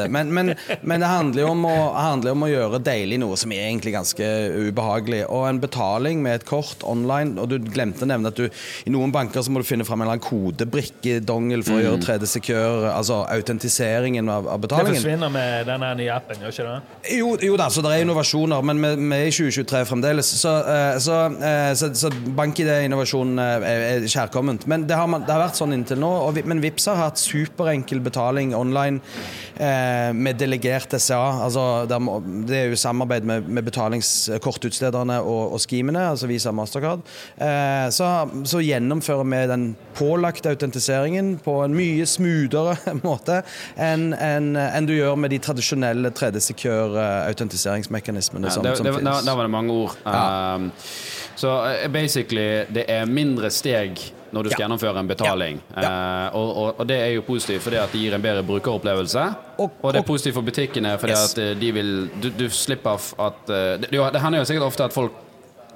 Men, 0.10 0.32
men, 0.34 0.54
men 0.82 1.00
det 1.02 1.08
handler 1.10 1.25
jo 1.34 1.50
om 1.52 1.66
å, 1.68 1.76
handler 1.96 2.36
om 2.36 2.46
å 2.46 2.50
gjøre 2.52 2.80
deilig 2.86 3.20
noe 3.22 3.38
som 3.40 3.54
er 3.56 3.68
egentlig 3.70 3.96
ganske 3.96 4.30
ubehagelig. 4.70 5.24
Og 5.34 5.48
en 5.50 5.62
betaling 5.64 6.22
med 6.24 6.40
et 6.40 6.46
kort 6.48 6.84
online 6.86 7.40
Og 7.42 7.50
du 7.50 7.58
glemte 7.60 8.06
å 8.06 8.10
nevne 8.10 8.30
at 8.32 8.38
du 8.38 8.46
i 8.46 8.94
noen 8.94 9.14
banker 9.14 9.44
så 9.44 9.52
må 9.54 9.62
du 9.62 9.68
finne 9.68 9.86
fram 9.88 10.02
en 10.02 10.08
eller 10.08 10.18
annen 10.18 10.26
kodebrikke-dongel 10.26 11.66
for 11.66 11.80
å 11.80 11.84
gjøre 11.84 12.02
3D 12.04 12.30
Secure, 12.30 12.92
altså 12.92 13.22
autentiseringen 13.32 14.30
av, 14.32 14.48
av 14.52 14.64
Det 14.66 14.82
forsvinner 14.90 15.32
med 15.34 15.70
denne 15.70 15.92
nye 16.00 16.14
appen, 16.14 16.42
gjør 16.42 16.54
ikke 16.54 16.68
det? 16.68 16.78
Jo, 17.16 17.32
jo 17.50 17.58
da, 17.60 17.70
så 17.72 17.84
det 17.86 17.94
er 17.94 18.06
innovasjoner, 18.06 18.66
men 18.66 18.82
vi, 18.84 19.18
er 19.18 19.30
i 19.30 19.34
2023 19.34 19.84
fremdeles. 19.90 20.32
Så, 20.42 20.54
eh, 20.72 20.98
så, 21.04 21.20
eh, 21.50 21.72
så, 21.80 21.92
så 21.98 22.12
bank-ID-innovasjon 22.38 23.40
eh, 23.42 23.68
er, 23.72 24.08
kjærkomment. 24.12 24.68
Men 24.72 24.88
det 24.90 24.98
har, 25.00 25.10
man, 25.12 25.26
det 25.26 25.34
har 25.34 25.44
vært 25.46 25.60
sånn 25.60 25.76
inntil 25.76 26.02
nå. 26.02 26.12
Og 26.28 26.42
men 26.46 26.62
Vipps 26.64 26.90
har 26.92 27.00
hatt 27.00 27.22
superenkel 27.22 28.02
betaling 28.06 28.54
online 28.58 29.02
eh, 29.58 30.12
med 30.16 30.40
delegert 30.42 30.94
SCA. 31.16 31.44
Altså, 31.44 31.86
det 32.48 32.58
er 32.58 32.66
jo 32.70 32.76
samarbeid 32.80 33.22
med, 33.28 33.42
med 33.48 33.64
betalingskortutstederne 33.64 35.20
og, 35.22 35.54
og 35.56 35.60
skimene, 35.64 36.04
altså 36.10 36.28
Visa 36.28 36.50
og 36.52 36.56
Mastercard. 36.60 37.00
Eh, 37.42 37.88
så, 37.96 38.10
så 38.46 38.60
gjennomfører 38.64 39.24
vi 39.32 39.42
den 39.52 39.66
pålagte 39.96 40.50
autentiseringen 40.54 41.36
på 41.44 41.58
en 41.64 41.76
mye 41.78 42.06
smoothere 42.10 42.76
måte 43.06 43.42
enn 43.80 44.12
en, 44.14 44.56
en 44.60 44.88
du 44.88 44.94
gjør 44.96 45.16
med 45.20 45.30
de 45.34 45.40
tradisjonelle 45.44 46.10
3D 46.16 46.40
Secure-autentiseringsmekanismene 46.50 48.48
Ja, 48.50 48.54
som, 48.54 48.64
det, 48.66 48.76
som 48.80 48.86
det, 48.88 48.94
finnes. 48.98 49.22
der, 49.22 49.26
der 49.30 49.36
var 49.40 49.44
det 49.48 49.54
mange 49.56 49.74
ord. 49.74 49.96
Um, 50.06 50.72
så 51.40 51.56
eh, 51.72 51.88
basically, 51.92 52.64
det 52.74 52.86
er 52.92 53.06
mindre 53.10 53.50
steg 53.52 54.00
når 54.34 54.44
du 54.44 54.50
skal 54.50 54.62
Ja. 54.62 54.68
gjennomføre 54.68 55.00
en 55.00 55.08
betaling. 55.08 55.62
Ja. 55.78 55.82
Eh, 56.28 56.36
og, 56.36 56.58
og, 56.58 56.80
og 56.80 56.88
det 56.88 56.98
er 57.02 57.12
jo 57.16 57.22
positivt 57.22 57.62
fordi 57.64 57.76
at 57.78 57.92
det 57.92 58.02
gir 58.02 58.14
en 58.16 58.22
bedre 58.22 58.44
brukeropplevelse. 58.44 59.26
Og- 59.60 59.72
Og, 59.82 59.94
det 59.94 60.00
er 60.02 60.08
positivt 60.08 60.34
for 60.36 60.42
butikkene 60.42 60.98
fordi 61.00 61.12
Yes. 61.12 61.34
at 61.34 61.38
eh, 61.44 61.54
de 61.60 61.72
vil 61.72 62.10
Du, 62.22 62.30
du 62.30 62.50
slipper 62.50 62.94
at 63.20 63.50
eh, 63.50 63.78
det, 63.82 63.92
det 63.92 64.22
hender 64.22 64.40
jo 64.40 64.46
sikkert 64.46 64.64
ofte 64.66 64.84
at 64.84 64.94
folk 64.94 65.12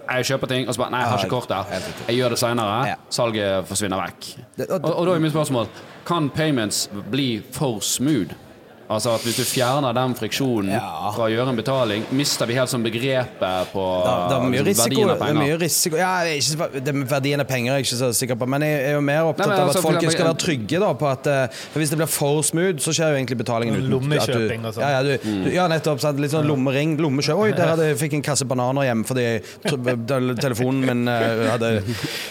jeg 0.10 0.26
kjøper 0.26 0.48
ting, 0.48 0.68
og 0.68 0.74
så 0.74 0.80
bare 0.82 0.90
Nei, 0.92 1.00
jeg 1.02 1.08
har 1.10 1.18
ikke 1.20 1.30
kort 1.30 1.50
der. 1.50 1.64
Jeg 2.08 2.16
gjør 2.18 2.30
det 2.30 2.40
seinere. 2.40 2.96
Salget 3.14 3.68
forsvinner 3.68 4.00
vekk. 4.02 4.30
Og, 4.72 4.86
og 4.98 5.06
da 5.06 5.12
er 5.14 5.20
mitt 5.20 5.32
spørsmål 5.36 5.68
Kan 6.06 6.30
payments 6.34 6.90
bli 7.12 7.44
for 7.54 7.80
smooth? 7.80 8.34
Altså 8.90 9.12
at 9.14 9.22
Hvis 9.22 9.38
du 9.38 9.44
fjerner 9.46 9.94
den 9.94 10.16
friksjonen 10.18 10.72
Ja. 10.74 11.12
fra 11.14 11.28
å 11.28 11.30
gjøre 11.30 11.52
en 11.52 11.58
betaling, 11.60 12.06
mister 12.12 12.48
vi 12.50 12.56
helt 12.58 12.72
sånn 12.72 12.82
begrepet 12.82 13.70
på 13.74 13.84
mye 14.50 14.64
risiko. 14.66 14.90
verdien 14.90 15.10
av 15.12 15.20
Det 15.20 15.28
er 15.30 15.38
mye 15.38 15.58
risiko. 15.62 15.98
Ja, 16.00 16.24
er 16.24 16.40
ikke, 16.40 16.82
det 16.82 16.96
med 16.96 17.08
verdien 17.08 17.40
av 17.40 17.46
penger 17.48 17.74
er 17.74 17.78
jeg 17.78 17.86
ikke 17.86 18.00
så 18.00 18.10
sikker 18.18 18.36
på, 18.36 18.48
men 18.50 18.62
jeg 18.66 18.80
er 18.88 18.94
jo 18.98 19.02
mer 19.02 19.30
opptatt 19.30 19.46
Nei, 19.46 19.54
men 19.54 19.62
av 19.62 19.68
altså, 19.70 19.78
at 19.78 19.86
folk 19.86 20.12
skal 20.12 20.26
være 20.26 20.40
trygge 20.42 20.80
da, 20.82 20.90
på 20.94 21.10
at 21.10 21.28
eh, 21.28 21.60
for 21.72 21.80
Hvis 21.80 21.90
det 21.94 22.00
blir 22.02 22.10
for 22.10 22.42
smooth, 22.42 22.80
så 22.82 22.94
skjer 22.96 23.14
jo 23.14 23.20
egentlig 23.20 23.38
betalingen 23.44 23.78
uten 23.78 23.92
Lommekjøping 23.94 24.66
og 24.66 24.74
sånn. 24.74 24.82
Ja, 24.82 24.90
ja, 24.90 25.04
du, 25.04 25.30
du, 25.46 25.52
ja 25.54 25.68
nettopp. 25.70 26.02
Sant? 26.02 26.20
Litt 26.20 26.34
sånn 26.34 26.50
lommering. 26.50 26.98
Lommekjøp. 26.98 27.38
Oi, 27.46 27.52
der 27.54 27.74
hadde, 27.76 27.92
jeg 27.92 28.00
fikk 28.02 28.18
en 28.18 28.26
kasse 28.26 28.48
bananer 28.50 28.90
hjemme 28.90 29.06
fordi 29.06 29.28
telefonen 30.46 30.82
min 30.82 31.08
eh, 31.08 31.46
hadde 31.52 31.72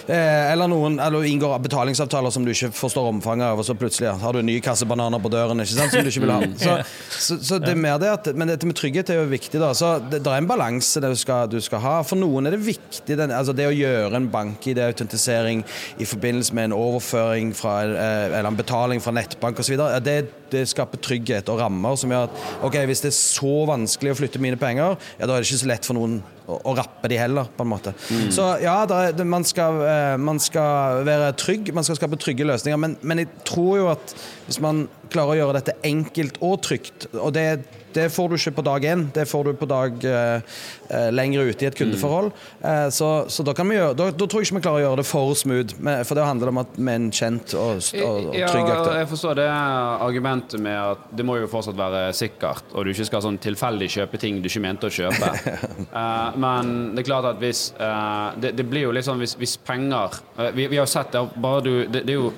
eh, 0.09 0.53
Eller 0.53 0.67
noen 0.71 0.99
eller 0.99 1.23
inngår 1.29 1.59
betalingsavtaler 1.69 2.35
som 2.35 2.45
du 2.45 2.51
ikke 2.51 2.73
forstår 2.75 3.13
omfanget 3.15 3.53
av, 3.53 3.63
og 3.63 3.67
så 3.67 3.79
plutselig 3.79 4.11
ja, 4.11 4.17
har 4.19 4.35
du 4.35 4.43
en 4.43 4.51
ny 4.51 4.59
kasse 4.65 4.87
bananer 4.89 5.23
på 5.23 5.31
døren 5.33 5.63
ikke 5.63 5.77
sant, 5.77 5.95
som 5.95 6.03
du 6.03 6.11
ikke 6.11 6.25
vil 6.27 6.35
ha. 6.35 6.43
Så, 6.59 6.77
så, 7.11 7.39
så 7.45 7.59
det 7.63 7.73
er 7.75 7.81
mer 7.81 7.99
det 8.01 8.11
at 8.13 8.31
Men 8.39 8.51
dette 8.51 8.69
med 8.69 8.77
trygghet 8.79 9.11
er 9.13 9.21
jo 9.21 9.27
viktig, 9.31 9.61
da. 9.61 9.73
Så 9.77 9.97
det, 10.05 10.23
det 10.25 10.33
er 10.33 10.43
en 10.43 10.49
balanse 10.49 11.03
du 11.03 11.09
du 11.09 11.61
skal 11.65 11.83
ha. 11.85 11.97
For 12.07 12.19
noen 12.21 12.49
er 12.49 12.57
det 12.57 12.63
viktig 12.65 13.19
den, 13.19 13.35
altså 13.35 13.55
det 13.57 13.69
å 13.69 13.75
gjøre 13.75 14.17
en 14.19 14.31
bank-ID-autentisering 14.33 15.65
i 15.99 16.09
forbindelse 16.09 16.57
med 16.57 16.71
en 16.71 16.79
overføring 16.79 17.53
fra, 17.57 17.81
eh, 17.85 18.31
eller 18.31 18.51
en 18.51 18.59
betaling 18.59 19.03
fra 19.05 19.15
nettbank 19.17 19.61
osv. 19.61 19.77
Det, 20.05 20.19
det 20.53 20.65
skaper 20.71 21.03
trygghet 21.05 21.51
og 21.53 21.63
rammer 21.63 21.99
som 22.01 22.13
gjør 22.13 22.29
at 22.29 22.65
ok, 22.67 22.81
hvis 22.89 23.05
det 23.05 23.13
er 23.13 23.19
så 23.19 23.55
vanskelig 23.69 24.15
å 24.15 24.19
flytte 24.23 24.43
mine 24.43 24.61
penger, 24.61 24.97
ja, 25.19 25.27
da 25.27 25.35
er 25.35 25.43
det 25.43 25.49
ikke 25.49 25.65
så 25.65 25.73
lett 25.73 25.89
for 25.89 25.99
noen 25.99 26.21
å, 26.49 26.75
rappe 26.77 27.11
de 27.13 27.19
heller, 27.21 27.49
på 27.57 27.65
en 27.65 27.71
måte. 27.71 27.93
Så 28.35 28.47
ja, 28.63 28.81
er, 28.85 29.13
det, 29.17 29.27
man, 29.29 29.45
skal, 29.47 29.83
eh, 29.85 30.15
man 30.21 30.41
skal 30.43 31.05
være 31.09 31.33
trygg, 31.41 31.73
man 31.77 31.87
skal 31.87 31.99
skape 32.01 32.19
trygge 32.21 32.47
løsninger, 32.49 32.81
men, 32.81 32.97
men 33.03 33.23
jeg 33.25 33.31
tror 33.49 33.75
jo 33.83 33.91
at 33.93 34.15
hvis 34.47 34.61
man 34.65 34.87
klarer 35.13 35.35
å 35.35 35.39
gjøre 35.43 35.59
dette 35.61 35.77
enkelt 35.89 36.41
og 36.45 36.59
trygt, 36.65 37.09
og 37.17 37.35
det 37.37 37.47
det 37.95 38.09
får 38.13 38.29
du 38.29 38.37
ikke 38.39 38.55
på 38.59 38.65
dag 38.67 38.85
én. 38.85 39.07
Det 39.15 39.25
får 39.29 39.45
du 39.45 39.53
på 39.59 39.69
dag 39.71 40.05
eh, 40.05 40.41
eh, 40.89 41.09
lenger 41.15 41.49
ute 41.49 41.65
i 41.65 41.69
et 41.69 41.79
kundeforhold. 41.79 42.31
Eh, 42.61 42.89
så, 42.95 43.09
så 43.29 43.45
da, 43.47 43.55
gjøre, 43.57 43.95
da, 43.99 44.09
da 44.11 44.29
tror 44.29 44.43
jeg 44.43 44.49
ikke 44.49 44.59
vi 44.59 44.65
klarer 44.67 44.83
å 44.83 44.85
gjøre 44.87 45.01
det 45.03 45.07
for 45.09 45.35
smooth, 45.39 45.75
for 46.09 46.19
det 46.19 46.27
handler 46.27 46.53
om 46.53 46.63
at 46.63 46.77
vi 46.77 46.87
er 46.87 47.01
en 47.01 47.11
kjent 47.15 47.55
og, 47.59 47.83
og, 48.03 48.31
og 48.31 48.37
trygg 48.37 48.73
aktør. 48.73 48.95
jeg 49.01 49.11
forstår 49.13 49.41
det 49.41 49.49
argumentet 49.51 50.63
med 50.63 50.79
at 50.79 51.09
det 51.19 51.27
må 51.27 51.39
jo 51.41 51.51
fortsatt 51.51 51.79
være 51.79 52.03
sikkert, 52.17 52.73
og 52.75 52.87
du 52.87 52.93
ikke 52.93 53.09
skal 53.09 53.25
sånn 53.25 53.41
tilfeldig 53.43 53.91
kjøpe 53.99 54.21
ting 54.21 54.43
du 54.43 54.51
ikke 54.51 54.65
mente 54.65 54.91
å 54.91 54.95
kjøpe. 55.01 55.33
Eh, 55.99 56.37
men 56.41 56.69
det 56.95 57.03
er 57.03 57.07
klart 57.07 57.27
at 57.31 57.39
hvis 57.41 57.61
eh, 57.81 58.27
det, 58.43 58.51
det 58.59 58.65
blir 58.69 58.87
jo 58.87 58.91
litt 58.95 59.07
sånn 59.07 59.21
hvis, 59.23 59.35
hvis 59.41 59.55
penger 59.67 60.19
eh, 60.37 60.51
vi, 60.55 60.67
vi 60.71 60.79
har 60.79 60.87
jo 60.87 60.91
sett 60.91 61.15
det, 61.15 61.23
bare 61.41 61.63
du 61.65 61.73
det, 61.89 62.03
det 62.07 62.15
er 62.15 62.19
jo 62.19 62.33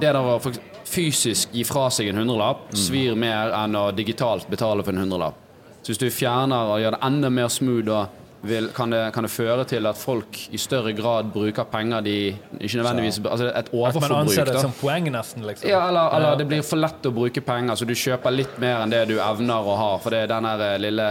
det 0.00 0.08
der 0.08 0.18
å 0.18 0.38
fysisk 0.84 1.54
gi 1.54 1.64
fra 1.66 1.86
seg 1.92 2.10
en 2.10 2.20
hundrelapp 2.22 2.74
svir 2.76 3.16
mer 3.18 3.54
enn 3.56 3.76
å 3.78 3.88
digitalt 3.96 4.48
betale 4.50 4.84
for 4.84 4.94
en 4.94 5.04
hundrelapp. 5.04 5.40
Så 5.84 5.92
hvis 5.92 6.00
du 6.00 6.10
fjerner 6.12 6.70
og 6.74 6.80
gjør 6.80 6.94
det 6.96 7.00
enda 7.04 7.30
mer 7.32 7.50
smooth, 7.52 8.04
vil, 8.44 8.68
kan, 8.76 8.90
det, 8.92 9.00
kan 9.14 9.24
det 9.24 9.30
føre 9.32 9.64
til 9.68 9.86
at 9.88 9.96
folk 9.96 10.36
i 10.52 10.58
større 10.60 10.92
grad 10.96 11.30
bruker 11.32 11.64
penger 11.64 12.02
de 12.04 12.16
ikke 12.60 12.76
nødvendigvis 12.82 13.18
Altså 13.24 13.46
et 13.48 13.70
At 13.72 14.00
man 14.04 14.12
anser 14.18 14.44
det 14.44 14.56
da. 14.58 14.60
som 14.60 14.74
poeng, 14.76 15.08
nesten. 15.12 15.46
liksom. 15.48 15.68
Ja, 15.70 15.86
eller, 15.88 16.12
eller 16.18 16.36
det 16.36 16.46
blir 16.50 16.60
for 16.66 16.76
lett 16.80 17.08
å 17.08 17.12
bruke 17.14 17.40
penger, 17.40 17.74
så 17.80 17.88
du 17.88 17.94
kjøper 17.96 18.34
litt 18.36 18.58
mer 18.60 18.84
enn 18.84 18.92
det 18.92 19.06
du 19.08 19.16
evner 19.16 19.64
å 19.64 19.78
ha. 19.80 19.90
For 20.04 20.12
det 20.12 20.26
er 20.26 20.32
den 20.34 20.50
eh, 20.52 20.76
lille 20.82 21.08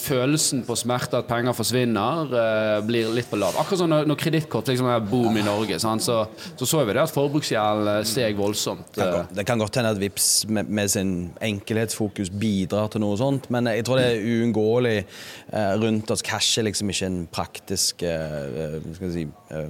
følelsen 0.00 0.62
på 0.64 0.76
smerte 0.78 1.18
at 1.20 1.28
penger 1.28 1.54
forsvinner, 1.56 2.30
eh, 2.40 2.78
blir 2.86 3.10
litt 3.14 3.28
på 3.30 3.38
lav. 3.40 3.56
Akkurat 3.60 3.82
som 3.82 3.90
når, 3.92 4.06
når 4.08 4.18
kredittkort 4.20 4.70
liksom 4.70 4.88
er 4.88 5.04
boom 5.04 5.36
i 5.40 5.44
Norge, 5.44 5.78
sant? 5.82 6.04
Så, 6.04 6.22
så 6.56 6.68
så 6.68 6.82
vi 6.84 6.94
det 6.96 7.02
at 7.04 7.12
forbruksgjeld 7.12 7.90
eh, 7.92 8.00
steg 8.08 8.38
voldsomt. 8.38 8.88
Det 8.94 9.44
kan 9.44 9.58
eh. 9.58 9.62
godt- 9.64 9.80
hende 9.80 9.92
at 9.94 10.00
Vips 10.00 10.46
med, 10.48 10.68
med 10.68 10.90
sin 10.92 11.14
enkelhetsfokus 11.44 12.30
bidrar 12.30 12.88
til 12.92 13.04
noe 13.04 13.18
sånt, 13.20 13.50
men 13.52 13.68
jeg 13.72 13.84
tror 13.86 14.00
det 14.00 14.06
er 14.12 14.24
uunngåelig 14.24 14.96
eh, 15.04 15.72
rundt 15.82 16.10
oss. 16.14 16.24
Cash 16.24 16.58
er 16.62 16.68
liksom 16.70 16.90
ikke 16.94 17.10
en 17.10 17.20
praktisk 17.32 18.02
eh, 18.06 18.40
eh, 18.64 18.78
skal 18.96 19.10
jeg 19.10 19.14
si, 19.18 19.26
eh, 19.54 19.68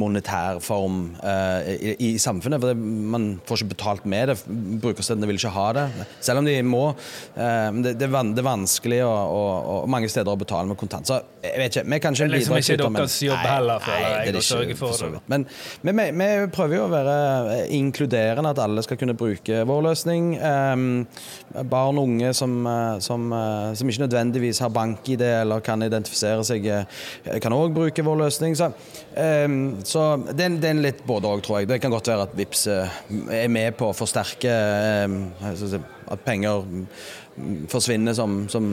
monetær 0.00 0.60
form 0.64 0.98
uh, 1.22 1.60
i, 1.66 1.94
i 2.08 2.10
samfunnet. 2.20 2.60
For 2.60 2.72
det, 2.72 2.76
man 3.14 3.28
får 3.46 3.62
ikke 3.62 3.72
betalt 3.72 4.08
med 4.08 4.30
det. 4.30 4.36
Brukerstedene 4.82 5.28
vil 5.30 5.40
ikke 5.40 5.54
ha 5.56 5.66
det, 5.76 5.86
selv 6.24 6.42
om 6.42 6.48
de 6.48 6.56
må. 6.66 6.84
Uh, 7.36 7.70
det, 7.82 7.96
det, 8.00 8.10
er 8.10 8.32
det 8.36 8.44
vanskelig 8.46 9.00
å, 9.06 9.12
å, 9.12 9.42
å, 9.72 9.78
mange 9.90 10.10
steder 10.12 10.32
å 10.32 10.40
betale 10.40 10.68
med 10.70 10.78
kontant. 10.80 11.08
Så 11.08 11.20
jeg 11.44 11.56
vet 11.62 11.78
ikke, 11.78 11.86
vi 11.86 12.00
kan 12.02 12.16
ikke 12.16 12.26
Det 12.26 12.32
er 12.32 12.40
liksom 12.40 12.58
ikke 12.60 12.90
men- 12.90 13.08
jobb 13.26 13.44
heller, 13.46 13.82
føler 13.82 14.02
nei, 14.02 14.10
det 14.26 14.42
er 14.42 14.66
ikke 14.66 14.78
for 14.80 14.96
det. 15.00 15.10
vidt. 15.14 15.28
Men 15.86 16.00
vi, 16.00 16.06
vi, 16.20 16.30
prøver 16.56 16.76
jo 16.76 16.84
å 16.86 16.90
være 16.92 17.16
eh, 17.54 17.74
inkluderende, 17.78 18.52
at 18.52 18.60
alle 18.62 18.84
skal 18.84 18.98
kunne 19.00 19.16
bruke 19.18 19.62
vår 19.68 19.84
løsning. 19.88 20.28
Um, 20.40 20.86
barn 21.70 22.00
og 22.00 22.10
unge 22.10 22.32
som, 22.36 22.56
som, 23.02 23.30
som 23.76 23.90
ikke 23.90 24.04
nødvendigvis 24.04 24.60
har 24.64 24.72
bank-ID 24.74 25.22
eller 25.26 25.62
kan 25.64 25.82
identifisere 25.84 26.44
seg, 26.46 26.66
kan 27.42 27.54
òg 27.56 27.74
bruke 27.76 28.04
vår 28.06 28.20
løsning. 28.24 28.56
Så, 28.58 28.70
um, 29.16 29.76
så 29.86 30.02
det, 30.26 30.40
er 30.42 30.48
en- 30.50 30.58
det 30.60 30.68
er 30.72 30.80
litt 30.82 31.04
både 31.06 31.30
òg, 31.30 31.42
tror 31.46 31.60
jeg. 31.60 31.68
Det 31.70 31.78
kan 31.82 31.92
godt 31.94 32.08
være 32.10 32.26
at 32.26 32.34
Vips 32.38 32.66
eh, 32.72 32.96
er 33.44 33.48
med 33.52 33.76
på 33.78 33.92
å 33.92 33.94
forsterke 33.96 34.50
eh, 34.50 35.54
si, 35.60 35.78
at 36.10 36.24
penger 36.26 36.66
forsvinner 37.72 38.16
som, 38.16 38.44
som 38.52 38.66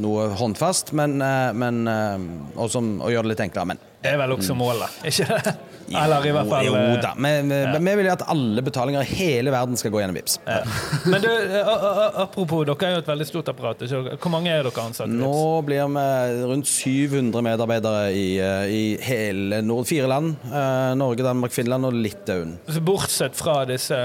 noe 0.00 0.28
håndfast, 0.40 0.92
men, 0.98 1.18
eh, 1.24 1.50
men, 1.56 1.82
eh, 1.88 2.28
og, 2.56 2.68
som, 2.72 2.96
og 3.00 3.12
gjør 3.14 3.26
det 3.26 3.34
litt 3.34 3.44
enklere. 3.48 3.72
Men 3.72 3.82
Det 4.00 4.14
er 4.14 4.20
vel 4.20 4.36
også 4.36 4.56
målet, 4.58 5.02
ikke 5.10 5.28
det? 5.30 5.56
Eller 5.90 6.26
i 6.28 6.32
hvert 6.34 6.46
fall 6.46 6.66
jo, 6.68 6.74
eh, 6.78 6.88
jo 6.92 6.98
da. 7.02 7.10
Vi, 7.18 7.32
vi, 7.50 7.80
vi 7.86 7.94
vil 7.98 8.08
at 8.12 8.22
alle 8.30 8.62
betalinger 8.62 9.02
i 9.02 9.16
hele 9.18 9.50
verden 9.54 9.78
skal 9.80 9.92
gå 9.94 10.02
gjennom 10.02 10.18
Vips. 10.18 10.36
Ja. 10.46 10.60
Men 11.10 11.24
du, 11.24 11.30
apropos, 12.22 12.64
dere 12.68 12.88
er 12.90 12.94
jo 12.96 13.02
et 13.02 13.10
veldig 13.10 13.26
stort 13.28 13.50
apparat. 13.52 13.82
Hvor 13.90 14.32
mange 14.32 14.52
er 14.52 14.66
dere 14.66 14.84
ansatte? 14.86 15.10
Nå 15.10 15.34
blir 15.66 15.90
vi 15.90 16.06
rundt 16.50 16.70
700 16.70 17.42
medarbeidere 17.46 18.10
i, 18.14 18.26
eh, 18.38 18.70
i 18.70 18.82
hele 19.06 19.62
Nord 19.66 19.88
fire 19.90 20.10
land. 20.10 20.36
Eh, 20.46 20.92
Norge, 21.00 21.26
Danmark, 21.26 21.54
Finland 21.56 21.90
og 21.90 21.98
Litauen. 21.98 22.58
Så 22.70 22.84
bortsett 22.84 23.38
fra 23.38 23.64
disse, 23.68 23.98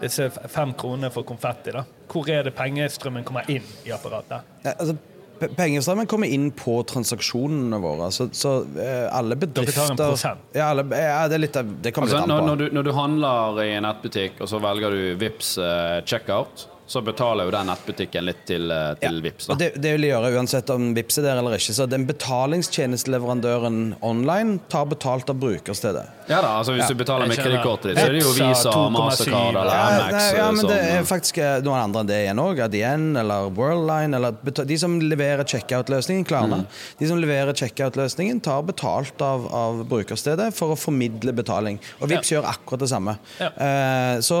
disse 0.00 0.28
fem 0.30 0.74
kronene 0.78 1.10
for 1.14 1.26
konfetti, 1.26 1.72
da. 1.74 1.84
hvor 2.10 2.28
er 2.30 2.46
det 2.46 2.54
pengestrømmen 2.58 3.24
kommer 3.26 3.48
inn 3.50 3.66
i 3.86 3.92
apparatet? 3.94 4.54
Ja, 4.64 4.74
Altså, 4.78 4.96
Pengestrømmen 5.34 6.06
kommer 6.06 6.30
inn 6.30 6.52
på 6.54 6.76
transaksjonene 6.86 7.80
våre. 7.82 8.06
Så, 8.14 8.28
så 8.32 8.52
eh, 8.80 9.08
alle 9.10 9.34
bedrifter 9.36 9.74
tar 9.80 9.90
en 9.90 9.98
prosent? 9.98 10.44
Ja, 10.54 10.68
alle, 10.70 10.84
ja 10.94 11.24
det, 11.28 11.34
er 11.34 11.42
litt, 11.42 11.58
det 11.82 11.90
kommer 11.92 12.06
Altså, 12.06 12.20
litt 12.22 12.28
an 12.28 12.30
når, 12.30 12.38
på. 12.38 12.46
når, 12.46 12.60
du, 12.62 12.76
når 12.78 12.86
du 12.86 12.92
handler 12.94 13.58
i 13.64 13.72
en 13.74 13.84
nettbutikk, 13.84 14.38
og 14.44 14.48
så 14.52 14.60
velger 14.62 14.94
du 14.94 15.02
Vips 15.20 15.50
uh, 15.58 15.98
checkout, 16.06 16.68
så 16.86 17.00
betaler 17.04 17.44
jo 17.48 17.50
den 17.54 17.66
nettbutikken 17.70 18.24
litt 18.28 18.42
til, 18.46 18.70
eh, 18.70 18.94
til 19.00 19.20
Vips. 19.24 19.48
Og 19.48 19.54
Da. 19.58 19.64
det, 19.64 19.80
det 19.80 19.92
vil 19.94 20.02
de 20.02 20.08
gjøre 20.12 20.32
uansett 20.36 20.70
om 20.74 20.90
Vipps 20.94 21.18
er 21.18 21.22
der 21.22 21.38
eller 21.40 21.56
ikke. 21.56 21.72
Så 21.74 21.86
den 21.88 22.04
betalingstjenesteleverandøren 22.06 23.94
online 24.04 24.58
tar 24.68 24.84
betalt 24.90 25.30
av 25.30 25.38
brukerstedet. 25.40 26.04
Ja 26.28 26.40
da, 26.42 26.54
altså 26.58 26.72
Hvis 26.74 26.82
Ja. 26.84 26.88
du 26.88 26.94
betaler 27.04 27.26
med 27.28 27.36
kredittkortet 27.38 27.82
ditt, 27.94 27.98
så 27.98 28.06
er 28.08 28.12
det 28.12 28.22
jo 28.22 28.32
Visa, 28.32 28.70
2,7, 28.70 28.90
Mastercard 28.92 29.56
eller 29.56 29.72
Ja, 29.74 29.88
Amex. 29.88 30.12
nei, 30.12 30.36
ja, 30.38 30.50
men 30.52 30.66
det 30.66 30.78
er 30.80 31.02
faktisk 31.04 31.38
eh, 31.38 31.60
noen 31.62 31.80
andre 31.84 32.00
enn 32.00 32.06
det 32.06 32.18
igjen 32.24 32.38
òg. 32.40 32.60
ADN 32.64 33.16
eller 33.20 33.50
Worldline. 33.50 34.14
Eller 34.14 34.32
de 34.64 34.76
som 34.78 34.98
leverer 35.00 35.44
checkout-løsningen, 35.44 36.24
Klarna. 36.26 36.56
Mm. 36.56 36.66
De 36.98 37.06
som 37.08 37.20
leverer 37.20 37.52
checkout-løsningen, 37.54 38.40
tar 38.42 38.62
betalt 38.62 39.20
av, 39.22 39.46
av 39.54 39.84
brukerstedet 39.88 40.52
for 40.54 40.72
å 40.74 40.78
formidle 40.78 41.32
betaling. 41.32 41.78
Og 42.00 42.08
Vipps 42.08 42.30
gjør 42.32 42.44
akkurat 42.48 42.80
det 42.80 42.88
samme. 42.90 43.18
Ja. 43.40 43.48
Eh, 43.56 44.18
så 44.20 44.38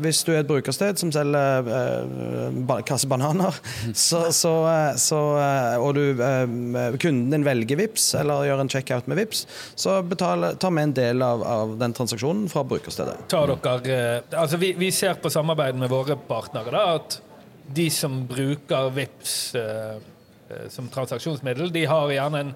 hvis 0.00 0.22
du 0.24 0.32
er 0.32 0.40
et 0.40 0.48
brukersted 0.48 0.98
som 0.98 1.10
selger 1.12 1.66
eh, 1.68 1.81
kasse 2.88 3.08
bananer, 3.10 3.54
så, 3.94 4.22
så, 4.32 4.52
eh, 4.70 4.94
så, 5.00 5.20
eh, 5.38 5.76
og 5.82 5.94
du, 5.98 6.04
eh, 6.22 6.96
kunden 7.02 7.30
din 7.34 7.44
velger 7.46 7.76
VIPS 7.80 8.08
eller 8.20 8.46
gjør 8.48 8.62
en 8.64 8.72
checkout 8.72 9.08
med 9.10 9.20
VIPS, 9.22 9.44
så 9.78 9.98
betaler, 10.06 10.54
tar 10.62 10.74
vi 10.76 10.82
en 10.86 10.94
del 10.96 11.22
av, 11.26 11.42
av 11.46 11.76
den 11.80 11.94
transaksjonen 11.96 12.48
fra 12.52 12.64
brukerstedet. 12.68 13.18
Tar 13.32 13.54
dere, 13.54 13.98
eh, 14.18 14.38
altså 14.42 14.60
vi, 14.62 14.72
vi 14.78 14.90
ser 14.94 15.18
på 15.22 15.30
samarbeid 15.32 15.78
med 15.80 15.92
våre 15.92 16.16
partnere 16.28 16.72
da, 16.74 16.84
at 17.00 17.20
de 17.72 17.88
som 17.94 18.22
bruker 18.28 18.90
VIPS 18.96 19.36
eh, 19.56 19.96
eh, 20.50 20.68
som 20.72 20.88
transaksjonsmiddel, 20.92 21.70
de 21.72 21.86
har 21.88 22.10
gjerne 22.12 22.44
en 22.46 22.54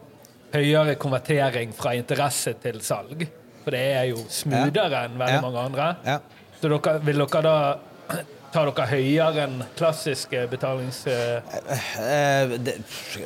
høyere 0.56 0.94
konvertering 1.00 1.72
fra 1.76 1.92
interesse 1.98 2.52
til 2.62 2.78
salg. 2.84 3.26
For 3.64 3.74
det 3.74 3.80
er 3.96 4.04
jo 4.12 4.20
smoothere 4.30 5.00
enn 5.08 5.16
veldig 5.18 5.38
Ja. 5.38 5.42
mange 5.42 5.62
andre. 5.68 5.86
Ja. 6.06 6.18
Så 6.60 6.68
dere, 6.70 6.92
vil 7.04 7.18
dere 7.24 7.40
da 7.42 7.54
ta 8.54 8.64
dere 8.68 8.86
høyere 8.90 9.46
enn 9.46 9.62
klassiske 9.78 10.46
betalings... 10.52 11.02
eh, 11.06 11.40
Eh, 11.96 12.56
det, 12.60 12.76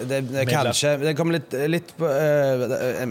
det, 0.08 0.20
det 0.30 0.46
kanskje. 0.50 0.96
Det 1.02 1.14
kommer 1.18 1.38
litt, 1.38 1.54
litt 1.70 1.94
på 1.98 2.08
eh, 2.08 3.04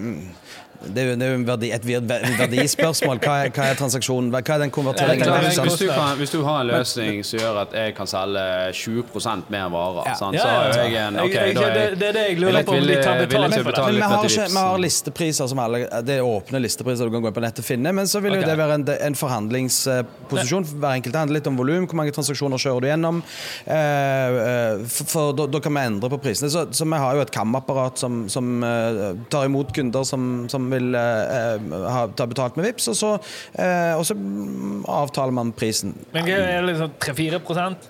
det, 0.79 1.01
er 1.03 1.09
jo 1.09 1.15
det 1.19 1.25
er 1.27 1.33
jo 1.33 1.39
verdi, 1.43 1.69
et 1.75 1.85
verdispørsmål. 1.85 3.19
Hva 3.19 3.33
er, 3.43 3.49
hva 3.55 3.65
er 3.67 3.79
transaksjonen? 3.79 4.29
Hva 4.31 4.39
er 4.55 4.61
den 4.63 4.71
konverteringen? 4.71 5.27
er 5.27 5.47
hvis, 5.65 5.79
du 5.81 5.87
kan, 5.91 6.13
hvis 6.19 6.31
du 6.31 6.39
har 6.45 6.61
en 6.61 6.69
løsning 6.71 7.19
som 7.27 7.41
gjør 7.41 7.57
at 7.65 7.75
jeg 7.75 7.95
kan 7.97 8.07
selge 8.07 8.45
20 8.79 9.03
mer 9.51 9.67
varer, 9.73 10.07
Ja. 10.07 10.13
sant, 10.15 10.39
så 10.39 10.47
har 10.47 10.69
jo 10.69 10.79
jeg 10.79 10.95
en 11.03 11.19
ok, 11.19 11.33
da 11.33 11.39
er 11.39 11.73
det- 11.73 11.99
det 11.99 12.07
er 12.09 12.13
det 12.13 12.23
jeg 12.29 12.39
lurer 12.39 12.63
på, 12.63 12.77
om 12.77 12.87
de 12.87 12.95
tar 13.03 13.19
å 13.19 13.27
for 13.27 13.71
det. 13.71 13.85
Men 13.85 13.95
vi 13.95 14.01
har, 14.01 14.23
ikke, 14.23 14.47
vi 14.47 14.63
har 14.69 14.77
listepriser 14.79 15.49
som 15.49 15.59
alle 15.59 15.79
Det 16.05 16.17
er 16.17 16.21
åpne 16.23 16.61
listepriser 16.63 17.05
du 17.05 17.11
kan 17.11 17.21
gå 17.21 17.27
inn 17.27 17.33
på 17.33 17.41
nettet 17.43 17.59
og 17.59 17.65
finne. 17.65 17.93
Men 17.93 18.05
så 18.05 18.21
vil 18.21 18.33
jo 18.35 18.41
det 18.41 18.57
være 18.57 18.73
en, 18.79 18.87
en 18.87 19.15
forhandlingsposisjon. 19.15 20.63
Hver 20.79 20.95
enkelt 20.95 21.15
handler 21.15 21.39
litt 21.39 21.47
om 21.47 21.57
volum. 21.57 21.87
Hvor 21.87 21.95
mange 21.95 22.13
transaksjoner 22.15 22.57
kjører 22.57 22.81
du 22.81 22.87
gjennom? 22.87 23.21
Eh, 23.65 24.39
eh, 24.47 24.85
for 24.87 25.33
da 25.33 25.59
kan 25.59 25.73
vi 25.73 25.79
endre 25.79 26.09
på 26.09 26.21
prisene. 26.21 26.49
Så, 26.49 26.65
så 26.71 26.85
vi 26.87 26.97
har 27.03 27.15
jo 27.15 27.21
et 27.21 27.31
kamapparat 27.31 27.97
som, 27.97 28.27
som 28.29 28.63
eh, 28.63 29.13
tar 29.29 29.45
imot 29.49 29.73
kunder 29.75 30.03
som, 30.07 30.47
som 30.49 30.68
vil 30.73 30.95
eh, 30.97 31.67
ha, 31.93 32.03
ta 32.15 32.27
betalt 32.29 32.57
med 32.59 32.67
VIPs, 32.69 32.89
og 32.93 32.97
så, 32.99 33.11
eh, 33.59 33.93
og 33.97 34.05
så 34.07 34.15
mm, 34.17 34.85
avtaler 34.89 35.35
man 35.35 35.53
prisen. 35.57 35.95
Men 36.13 36.29
er 36.29 36.45
det 36.47 36.61
liksom 36.71 36.95
3-4 37.01 37.41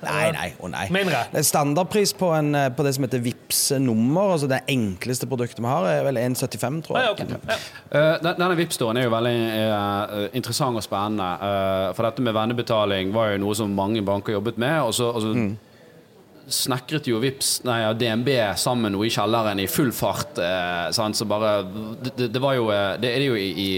Nei, 0.03 0.25
nei, 0.35 0.47
å 0.59 0.69
nei. 0.71 0.85
Mindre? 0.93 1.23
Det 1.31 1.41
er 1.41 1.47
Standardpris 1.47 2.13
på, 2.19 2.31
en, 2.35 2.53
eh, 2.57 2.69
på 2.75 2.85
det 2.85 2.95
som 2.97 3.07
heter 3.07 3.23
VIPs 3.23 3.61
nummer, 3.83 4.33
altså 4.35 4.49
det 4.51 4.61
enkleste 4.71 5.29
produktet 5.29 5.61
vi 5.63 5.69
har, 5.69 5.87
er 5.89 6.03
vel 6.07 6.19
1,75, 6.21 6.81
tror 6.87 6.99
jeg. 6.99 7.07
ja, 7.07 7.15
okay. 7.15 7.39
ja. 7.49 7.59
Eh, 7.89 8.11
denne 8.25 8.51
vips 8.59 8.79
storen 8.79 8.99
er 8.99 9.07
jo 9.07 9.13
veldig 9.13 9.37
interessant 10.37 10.77
og 10.77 10.83
spennende. 10.85 11.29
for 11.97 12.05
dette 12.05 12.23
med 12.23 12.35
vennebetaling 12.35 13.13
var 13.13 13.33
jo 13.33 13.41
noe 13.43 13.55
som 13.57 13.73
mange 13.75 14.03
banker 14.05 14.35
jobbet 14.37 14.59
med. 14.61 14.77
Og 14.85 14.93
så, 14.95 15.09
og 15.11 15.23
så 15.23 15.33
snekret 16.53 17.07
jo 17.09 17.19
Vips, 17.21 17.59
nei, 17.67 17.79
DNB 17.97 18.29
sammen 18.59 18.93
noe 18.95 19.07
i 19.07 19.11
kjelleren 19.13 19.59
i 19.61 19.67
full 19.71 19.91
fart. 19.95 20.37
Eh, 20.41 20.89
sant? 20.95 21.17
Så 21.19 21.27
bare, 21.29 21.63
det, 22.17 22.29
det- 22.33 22.41
var 22.43 22.55
jo 22.57 22.69
eh, 22.73 22.95
Det 23.01 23.11
er 23.15 23.25
jo 23.27 23.35
i, 23.39 23.49
i, 23.51 23.69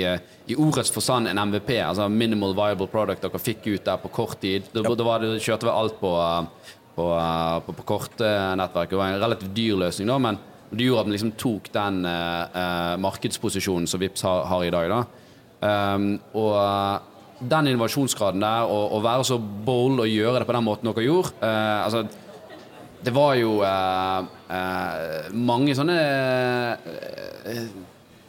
i 0.51 0.57
ordets 0.57 0.91
forstand 0.91 1.27
en 1.31 1.41
MVP, 1.49 1.73
altså 1.83 2.07
Minimal 2.09 2.55
Viable 2.57 2.87
Product, 2.91 3.21
dere 3.23 3.41
fikk 3.41 3.67
ut 3.73 3.85
der 3.85 3.97
på 4.03 4.11
kort 4.13 4.39
tid. 4.41 4.69
Da 4.73 4.81
da 4.83 5.03
var 5.07 5.19
det, 5.23 5.37
kjørte 5.43 5.67
vi 5.69 5.73
alt 5.75 5.99
på, 5.99 6.13
eh, 6.21 6.71
på, 6.95 7.09
eh, 7.17 7.59
på, 7.67 7.77
på 7.81 7.87
kortnettverket. 7.95 8.95
Det 8.95 9.01
var 9.03 9.13
en 9.13 9.21
relativt 9.23 9.55
dyr 9.55 9.79
løsning, 9.85 10.09
da, 10.11 10.17
men 10.29 10.39
det 10.71 10.85
gjorde 10.87 11.03
at 11.03 11.09
vi 11.11 11.17
liksom 11.17 11.31
tok 11.35 11.71
den 11.75 12.03
eh, 12.07 12.97
markedsposisjonen 13.03 13.87
som 13.91 13.99
Vips 13.99 14.23
har, 14.27 14.45
har 14.47 14.63
i 14.63 14.71
dag. 14.73 14.91
da. 14.93 15.01
Um, 15.61 16.15
og 16.33 17.07
den 17.41 17.67
innovasjonsgraden 17.71 18.41
der, 18.41 18.69
og 18.69 19.01
være 19.03 19.25
så 19.25 19.37
bold 19.37 19.99
og 20.01 20.09
gjøre 20.09 20.39
det 20.41 20.47
på 20.49 20.53
den 20.55 20.65
måten 20.65 20.89
dere 20.89 21.05
gjorde 21.05 21.31
eh, 21.41 21.79
altså 21.85 22.03
det 23.03 23.13
var 23.15 23.35
jo 23.39 23.61
eh, 23.65 24.19
eh, 24.53 25.31
mange 25.33 25.75
sånne 25.77 26.01
eh, 27.49 27.71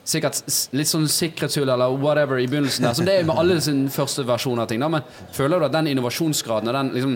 Sikkert 0.03 0.41
litt 0.75 0.91
sånn 0.91 1.05
sikkerhetshull 1.07 1.71
eller 1.71 1.93
whatever 1.95 2.41
i 2.43 2.49
begynnelsen 2.51 2.89
der. 2.89 2.95
Som 2.99 3.07
det 3.07 3.21
er 3.21 3.27
med 3.29 3.39
alle 3.39 3.61
sin 3.63 3.85
første 3.87 4.25
versjon 4.27 4.59
av 4.59 4.67
ting. 4.67 4.81
Da. 4.83 4.89
Men 4.91 5.05
føler 5.31 5.63
du 5.63 5.69
at 5.69 5.77
den 5.77 5.93
innovasjonsgraden 5.93 6.73
og 6.73 6.75
den 6.75 6.91
liksom 6.97 7.13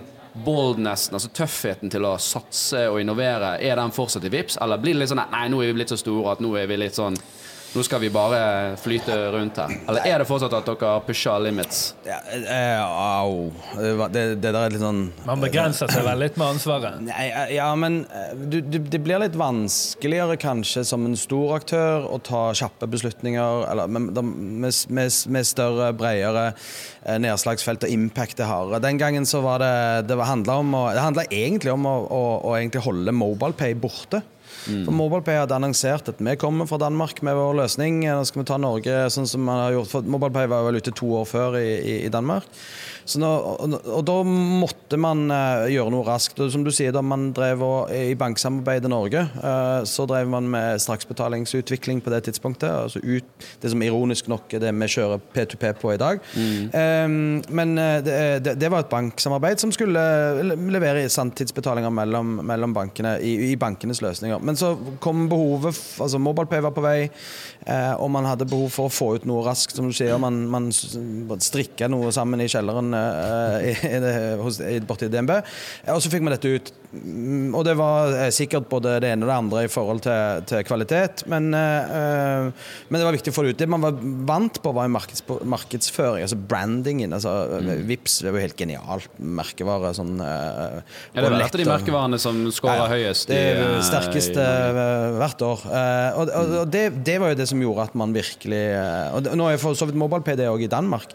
boldnessen, 0.46 1.16
altså 1.18 1.32
tøffheten 1.34 1.90
til 1.90 2.06
å 2.06 2.12
satse 2.22 2.84
og 2.92 3.00
innovere, 3.02 3.56
er 3.58 3.80
den 3.80 3.90
fortsatt 3.96 4.28
i 4.28 4.30
VIPS, 4.30 4.60
Eller 4.62 4.78
blir 4.78 4.94
det 4.94 5.02
litt 5.02 5.10
sånn 5.10 5.24
nei, 5.32 5.48
nå 5.50 5.64
er 5.64 5.72
vi 5.72 5.78
blitt 5.80 5.96
så 5.96 5.98
store 5.98 6.36
at 6.36 6.44
nå 6.44 6.52
er 6.60 6.70
vi 6.70 6.78
litt 6.78 6.94
sånn 6.94 7.18
nå 7.76 7.84
skal 7.84 8.00
vi 8.00 8.08
bare 8.12 8.38
flyte 8.80 9.14
rundt 9.34 9.58
her. 9.60 9.72
Eller 9.88 10.08
er 10.08 10.22
det 10.22 10.26
fortsatt 10.28 10.54
at 10.56 10.68
dere 10.68 10.92
pusher 11.04 11.42
limits? 11.44 11.82
Ja, 12.06 12.18
eh, 12.32 12.80
au. 12.80 13.50
Det, 13.76 14.10
det, 14.14 14.24
der 14.40 14.58
er 14.62 14.72
litt 14.72 14.82
sånn 14.82 15.02
Man 15.26 15.42
begrenser 15.42 15.90
seg 15.92 16.06
vel 16.06 16.22
litt 16.24 16.38
med 16.40 16.56
ansvaret. 16.56 16.98
Nei, 17.04 17.26
eh, 17.28 17.56
ja, 17.58 17.68
men 17.78 18.02
eh, 18.08 18.32
du, 18.36 18.58
du, 18.64 18.78
det 18.80 19.00
blir 19.04 19.20
litt 19.20 19.36
vanskeligere 19.36 20.38
kanskje 20.40 20.86
som 20.88 21.04
en 21.08 21.18
stor 21.20 21.56
aktør 21.58 22.08
å 22.08 22.20
ta 22.24 22.48
kjappe 22.56 22.88
beslutninger 22.90 23.66
eller 23.70 23.92
med, 23.92 24.12
med, 24.16 24.72
med, 24.88 25.18
med 25.36 25.48
større, 25.48 25.90
bredere 25.96 26.48
nedslagsfelt 27.22 27.84
og 27.86 27.92
impact 27.92 28.40
det 28.40 28.48
har. 28.48 28.72
Den 28.82 28.98
gangen 28.98 29.28
så 29.28 29.42
var 29.44 29.60
det 29.62 30.08
Det 30.08 30.16
handla 30.26 31.26
egentlig 31.30 31.72
om 31.74 31.86
å, 31.86 31.98
å, 32.08 32.22
å 32.50 32.56
egentlig 32.56 32.82
holde 32.86 33.14
MobilePay 33.14 33.76
borte. 33.78 34.22
For 34.66 34.94
MobilePay 34.94 35.40
hadde 35.42 35.56
annonsert 35.56 36.10
at 36.12 36.20
vi 36.22 36.36
kommer 36.40 36.68
fra 36.68 36.80
Danmark 36.82 37.22
med 37.26 37.38
vår 37.38 37.60
løsning. 37.62 38.02
Nå 38.06 38.24
skal 38.28 38.42
vi 38.42 38.48
ta 38.50 38.58
Norge 38.60 38.98
sånn 39.14 39.28
som 39.30 39.44
man 39.46 39.62
har 39.64 39.78
gjort. 39.78 39.92
For 39.92 40.10
MobilePay 40.16 40.50
var 40.52 40.66
vel 40.68 40.80
ute 40.80 40.94
to 40.96 41.12
år 41.20 41.26
før 41.30 41.58
i, 41.60 41.68
i, 41.78 41.96
i 42.06 42.12
Danmark. 42.12 42.50
Så 43.06 43.20
nå, 43.22 43.28
og, 43.30 43.74
og 43.86 44.02
da 44.06 44.16
måtte 44.26 44.98
man 44.98 45.28
uh, 45.30 45.66
gjøre 45.70 45.92
noe 45.94 46.06
raskt. 46.08 46.40
Og 46.42 46.50
som 46.50 46.64
du 46.66 46.72
sier, 46.74 46.90
da 46.94 47.02
man 47.06 47.28
drev 47.36 47.62
og, 47.62 47.92
i 47.94 48.16
banksamarbeid 48.18 48.88
i 48.88 48.90
Norge, 48.90 49.22
uh, 49.38 49.86
så 49.86 50.08
drev 50.10 50.26
man 50.32 50.48
med 50.50 50.82
straksbetalingsutvikling 50.82 52.02
på 52.02 52.10
det 52.10 52.24
tidspunktet. 52.26 52.66
Altså 52.66 53.02
ut, 53.04 53.46
det 53.62 53.70
som 53.72 53.84
ironisk 53.86 54.30
nok 54.32 54.56
er 54.58 54.64
det 54.64 54.74
vi 54.74 54.90
kjører 54.96 55.22
P2P 55.36 55.70
på 55.78 55.94
i 55.94 56.00
dag. 56.02 56.18
Eh, 56.36 57.06
men 57.06 57.76
uh, 57.78 57.98
det, 58.02 58.18
det, 58.42 58.56
det 58.58 58.72
var 58.74 58.82
et 58.82 58.90
banksamarbeid 58.90 59.62
som 59.62 59.70
skulle 59.74 60.02
levere 60.74 61.06
sanntidsbetalinger 61.12 61.94
mellom, 61.94 62.40
mellom 62.46 62.74
bankene 62.74 63.16
i, 63.22 63.36
i 63.52 63.54
bankenes 63.60 64.02
løsninger. 64.02 64.42
Men 64.42 64.55
så 64.60 64.72
kom 65.02 65.26
behovet 65.30 65.78
altså 66.02 66.20
MobilePay 66.22 66.64
var 66.64 66.74
på 66.76 66.84
vei, 66.84 67.08
eh, 67.66 67.94
og 68.00 68.10
man 68.14 68.26
hadde 68.28 68.46
behov 68.48 68.70
for 68.74 68.88
å 68.88 68.92
få 68.92 69.08
ut 69.16 69.26
noe 69.28 69.44
raskt. 69.46 69.76
Som 69.78 69.90
du 69.90 69.96
sier, 69.96 70.16
man, 70.22 70.44
man 70.50 70.70
strikka 70.72 71.88
noe 71.90 72.12
sammen 72.14 72.42
i 72.44 72.48
kjelleren 72.50 72.92
eh, 72.96 73.70
i, 73.72 73.76
i, 73.90 74.76
i, 74.76 74.82
borti 74.86 75.08
DNB. 75.12 75.32
Eh, 75.40 75.94
Og 75.94 76.02
så 76.04 76.12
fikk 76.12 76.26
vi 76.26 76.34
dette 76.34 76.52
ut. 76.58 76.72
Mm, 76.96 77.50
Og 77.56 77.64
det 77.66 77.74
var 77.78 78.12
eh, 78.14 78.30
sikkert 78.34 78.68
både 78.70 78.98
det 79.02 79.10
ene 79.14 79.26
og 79.26 79.30
det 79.32 79.36
andre 79.36 79.64
i 79.66 79.70
forhold 79.72 80.04
til, 80.04 80.44
til 80.48 80.62
kvalitet, 80.68 81.24
men, 81.30 81.48
eh, 81.56 82.46
men 82.88 83.00
det 83.00 83.06
var 83.08 83.16
viktig 83.16 83.32
å 83.32 83.36
få 83.36 83.46
det 83.46 83.54
ut. 83.56 83.60
Det 83.64 83.68
man 83.72 83.84
var 83.84 83.96
vant 84.30 84.60
på, 84.62 84.72
var 84.76 84.92
markeds, 84.92 85.24
markedsføring, 85.44 86.24
altså 86.26 86.38
brandingen. 86.38 87.16
Altså, 87.16 87.32
Vips 87.86 88.20
det 88.24 88.30
var 88.32 88.40
jo 88.40 88.46
helt 88.48 88.60
genialt 88.60 89.18
merkevare. 89.18 89.92
Sånn, 89.96 90.14
Ja, 90.20 90.82
det 91.16 91.26
var 91.26 91.40
et 91.40 91.54
av 91.56 91.60
de 91.60 91.66
merkevarene 91.68 92.18
som 92.20 92.38
skåra 92.54 92.76
ja, 92.84 92.86
høyest. 92.92 93.28
Det 93.30 93.40
i, 93.56 93.66
sterkeste 93.86 94.44
i 94.46 95.16
hvert 95.18 95.44
år. 95.46 95.66
Og 96.16 96.26
og, 96.26 96.54
og 96.62 96.70
det, 96.72 96.84
det 97.06 97.16
var 97.22 97.32
jo 97.32 97.38
det 97.38 97.46
som 97.50 97.55
gjorde 97.62 97.88
at 97.88 97.96
man 97.98 98.14
virkelig 98.14 98.62
eh, 98.76 99.14
Og 99.16 99.30
nå 99.38 99.48
er 99.50 99.60
for 99.60 99.76
så 99.78 99.88
vidt 99.88 99.98
MobilePay 99.98 100.36
det 100.38 100.48
òg 100.50 100.64
i 100.66 100.70
Danmark. 100.70 101.12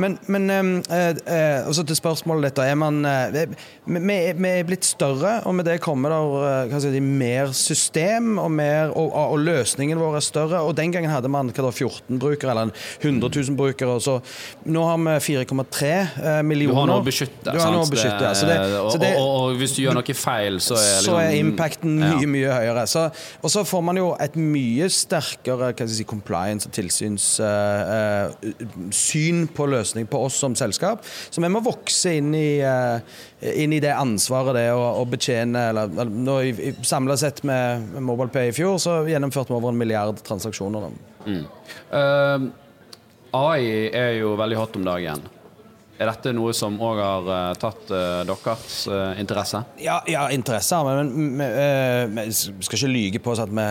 Men, 0.00 0.18
men 0.32 0.48
eh, 0.52 1.12
eh, 1.26 1.70
så 1.72 1.84
til 1.86 1.98
spørsmålet 1.98 2.50
ditt. 2.52 2.62
Er 2.64 2.78
man 2.78 3.02
eh, 3.08 3.46
vi, 3.86 4.16
er 4.52 4.66
blitt 4.68 4.86
større, 4.86 5.40
og 5.48 5.56
med 5.58 5.66
det 5.66 5.78
kommer 5.82 6.12
eh, 6.12 6.70
skal 6.70 6.84
si, 6.84 7.00
mer 7.02 7.52
system, 7.56 8.36
og, 8.38 8.50
mer, 8.54 8.92
og, 8.98 9.12
og 9.12 9.40
løsningen 9.42 9.98
vår 10.00 10.18
er 10.20 10.26
større. 10.26 10.62
Og 10.62 10.76
den 10.78 10.92
gangen 10.94 11.10
hadde 11.12 11.30
man 11.32 11.50
da, 11.52 11.70
14 11.70 12.20
brukere, 12.22 12.52
eller 12.54 12.72
100 13.00 13.30
000 13.32 13.56
brukere. 13.58 13.98
Så, 14.02 14.18
nå 14.64 14.84
har 14.86 15.00
vi 15.02 15.16
4,3 15.32 15.90
eh, 15.92 16.40
Du 16.42 16.48
millioner. 16.48 16.78
har 16.80 16.90
noe 16.92 17.02
å 17.02 17.06
beskytte. 17.06 17.50
Du 17.50 17.60
har 17.60 17.74
noe 17.74 17.86
å 17.86 17.90
beskytte, 17.90 18.22
ja. 18.24 18.34
Så 18.38 18.48
det, 18.48 18.58
og, 18.78 18.90
så 18.94 19.02
det, 19.02 19.12
og, 19.20 19.56
hvis 19.60 19.76
du 19.76 19.82
gjør 19.84 19.98
noe 19.98 20.16
feil, 20.16 20.60
så 20.62 20.78
er, 20.78 20.90
så 21.04 21.16
er 21.18 21.30
liksom- 21.32 21.52
impacten 21.52 21.98
mye, 22.00 22.30
mye 22.36 22.52
høyere. 22.60 22.86
Så, 22.90 23.08
og 23.42 23.52
så 23.52 23.64
får 23.68 23.84
man 23.90 24.00
jo 24.00 24.12
et 24.22 24.36
mye 24.38 24.88
sterkere 24.92 25.72
si, 25.90 26.04
compliance- 26.08 26.66
og 26.68 26.72
tilsynssyn 26.76 27.38
på 29.56 29.66
løsning 29.70 30.06
på 30.10 30.18
oss 30.26 30.36
som 30.42 30.54
selskap. 30.58 30.98
Så 31.30 31.40
vi 31.42 31.48
må 31.52 31.60
vokse 31.64 32.14
inn 32.18 32.34
i, 32.34 32.60
eh, 32.60 33.00
inn 33.62 33.72
i 33.72 33.80
det 33.82 33.94
ansvaret 33.96 34.54
det 34.58 34.72
å, 34.74 34.82
å 35.00 35.04
betjene 35.08 35.68
eller, 35.72 35.84
eller, 36.06 36.50
Samla 36.86 37.16
sett 37.20 37.42
med, 37.48 37.94
MobilePay 38.02 38.48
i 38.50 38.56
fjor, 38.56 38.78
så 38.82 39.08
gjennomførte 39.08 39.52
vi 39.52 39.56
over 39.58 39.68
en 39.72 39.78
milliard 39.80 40.16
transaksjoner. 40.26 40.80
Da. 40.82 40.90
Uh, 41.92 42.40
AI 43.32 43.90
er 43.94 44.12
jo 44.20 44.36
veldig 44.40 44.58
hot 44.58 44.76
om 44.76 44.84
dagen. 44.86 45.20
Er 46.02 46.08
dette 46.10 46.32
noe 46.34 46.50
som 46.56 46.74
òg 46.82 46.98
har 46.98 47.28
uh, 47.28 47.52
tatt 47.60 47.90
uh, 47.94 48.22
deres 48.26 48.78
uh, 48.90 49.12
interesse? 49.20 49.60
Ja, 49.78 50.00
ja 50.10 50.24
interesse 50.34 50.74
har 50.74 50.88
vi, 50.88 51.04
men 51.22 52.32
vi 52.32 52.66
skal 52.66 52.78
ikke 52.80 52.90
lyge 52.90 53.20
på 53.22 53.34
oss 53.34 53.42
at 53.44 53.52
vi, 53.52 53.66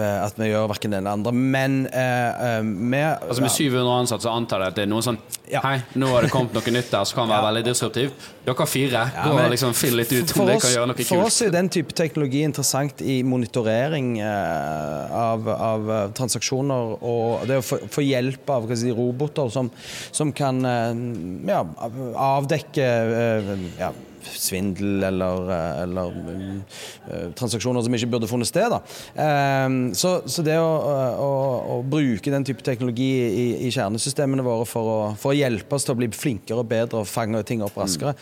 at 0.00 0.38
vi 0.40 0.48
gjør 0.48 0.70
verken 0.72 0.94
det 0.94 1.02
eller 1.02 1.18
andre. 1.18 1.32
Men 1.34 1.82
vi 1.84 3.02
Altså 3.04 3.42
Med 3.42 3.52
700 3.52 3.98
ansatte 4.04 4.24
så 4.24 4.32
antar 4.32 4.64
jeg 4.64 4.72
at 4.72 4.78
det 4.78 4.84
er 4.86 4.92
noe 4.92 5.04
sånn 5.04 5.18
Ja. 5.50 5.60
Hei, 5.60 5.76
nå 6.00 6.08
har 6.08 6.24
det 6.24 6.30
kommet 6.32 6.54
noe 6.56 6.72
nytt 6.72 6.88
der 6.88 7.04
som 7.04 7.18
kan 7.18 7.28
være 7.28 7.44
veldig 7.50 7.62
disruptivt. 7.66 8.28
Dere 8.46 8.66
fire, 8.68 9.02
Ja, 9.12 9.26
gå 9.26 9.34
men 9.36 9.48
og 9.48 9.52
liksom 9.52 9.74
finn 9.76 9.96
litt 9.98 10.12
ut 10.12 10.32
om 10.38 10.48
dere 10.48 10.62
kan 10.62 10.72
gjøre 10.72 10.88
noe 10.88 10.96
kult. 10.96 11.10
For 11.10 11.26
oss 11.26 11.40
er 11.44 11.52
den 11.52 11.68
type 11.72 11.92
teknologi 11.96 12.40
interessant 12.46 13.02
i 13.04 13.18
monitorering 13.26 14.14
av, 14.24 15.50
av 15.52 15.92
transaksjoner 16.16 16.96
og 17.04 17.44
det 17.50 17.60
å 17.60 17.66
få, 17.66 18.04
hjelp 18.04 18.54
av 18.56 18.72
si, 18.72 18.92
roboter 18.96 19.52
som, 19.52 19.68
som 20.16 20.32
kan 20.36 20.64
ja, 20.64 21.60
avdekke 21.78 22.88
eh, 22.88 23.54
ja, 23.78 23.92
svindel 24.24 25.02
eller, 25.04 25.50
eh, 25.52 25.82
eller 25.82 26.14
eh, 26.32 27.26
transaksjoner 27.36 27.84
som 27.84 27.92
ikke 27.96 28.08
burde 28.14 28.28
funnet 28.30 28.48
sted. 28.48 28.72
Da. 28.72 28.78
Eh, 29.20 29.74
så, 30.00 30.14
så 30.30 30.44
det 30.46 30.56
å, 30.56 30.70
å, 31.20 31.28
å 31.74 31.78
bruke 31.84 32.32
den 32.32 32.46
type 32.48 32.64
teknologi 32.64 33.10
i, 33.20 33.44
i 33.68 33.72
kjernesystemene 33.74 34.44
våre 34.46 34.64
for 34.68 34.88
å, 34.94 34.96
for 35.20 35.34
å 35.34 35.36
hjelpe 35.36 35.76
oss 35.76 35.84
til 35.84 35.92
å 35.96 35.98
bli 36.00 36.08
flinkere 36.16 36.62
og 36.64 36.70
bedre 36.72 37.02
og 37.02 37.10
fange 37.10 37.42
ting 37.48 37.60
opp 37.66 37.76
raskere 37.82 38.14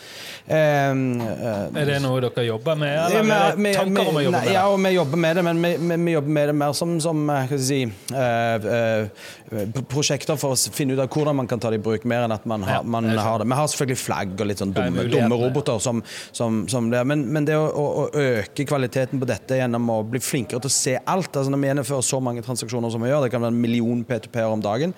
eh, 0.47 0.91
Er 0.91 1.87
det 1.87 1.99
noe 2.03 2.19
dere 2.25 2.45
jobber 2.49 2.75
med, 2.79 2.97
eller 2.99 3.23
er 3.23 3.55
vi- 3.57 3.63
det 3.69 3.75
tanker 3.79 4.11
om 4.11 4.19
å 4.19 4.25
jobbe 4.27 4.41
med 4.43 4.51
Ja, 4.53 4.65
det? 4.67 4.73
og 4.73 4.83
vi 4.83 4.93
jobber 4.97 5.23
med 5.23 5.35
det, 5.39 5.43
men 5.47 5.63
vi, 5.63 5.73
vi, 5.79 5.97
vi 6.03 6.15
jobber 6.17 6.35
med 6.39 6.47
det 6.51 6.57
mer 6.65 6.73
som, 6.77 6.97
som 7.03 7.23
hva 7.29 7.39
skal 7.47 7.59
jeg 7.59 7.67
si, 7.69 7.81
uh, 8.11 8.57
p- 8.63 9.42
prosjekter 9.89 10.37
for 10.39 10.55
å 10.55 10.73
finne 10.73 10.95
ut 10.95 11.01
av 11.03 11.09
hvordan 11.13 11.37
man 11.41 11.49
kan 11.49 11.61
ta 11.61 11.71
det 11.73 11.79
i 11.79 11.83
bruk, 11.83 12.05
mer 12.09 12.25
enn 12.25 12.33
at 12.35 12.45
man, 12.49 12.63
har, 12.67 12.83
man 12.83 13.07
det 13.09 13.19
har 13.19 13.41
det. 13.41 13.47
Vi 13.49 13.57
har 13.59 13.69
selvfølgelig 13.71 13.99
flagg 14.01 14.33
og 14.37 14.49
litt 14.49 14.61
sånn 14.63 14.73
dumme, 14.75 15.05
dumme 15.11 15.39
roboter 15.39 15.79
som, 15.83 16.01
som, 16.35 16.63
som 16.71 16.89
det, 16.91 17.03
men, 17.09 17.25
men 17.33 17.47
det 17.47 17.57
å, 17.59 17.67
å, 17.69 18.05
øke 18.13 18.65
kvaliteten 18.69 19.21
på 19.21 19.29
dette 19.29 19.59
gjennom 19.59 19.89
å 19.93 19.99
bli 20.07 20.21
flinkere 20.23 20.63
til 20.63 20.71
å 20.71 20.75
se 20.75 20.95
alt 20.99 21.33
altså 21.33 21.51
Når 21.53 21.61
vi 21.61 21.69
gjennomfører 21.71 22.07
så 22.07 22.19
mange 22.23 22.43
transaksjoner 22.45 22.93
som 22.93 23.03
vi 23.03 23.11
gjør, 23.11 23.25
det 23.25 23.33
kan 23.33 23.43
være 23.43 23.55
en 23.55 23.61
million 23.63 24.03
P2P-er 24.07 24.53
om 24.53 24.63
dagen, 24.63 24.95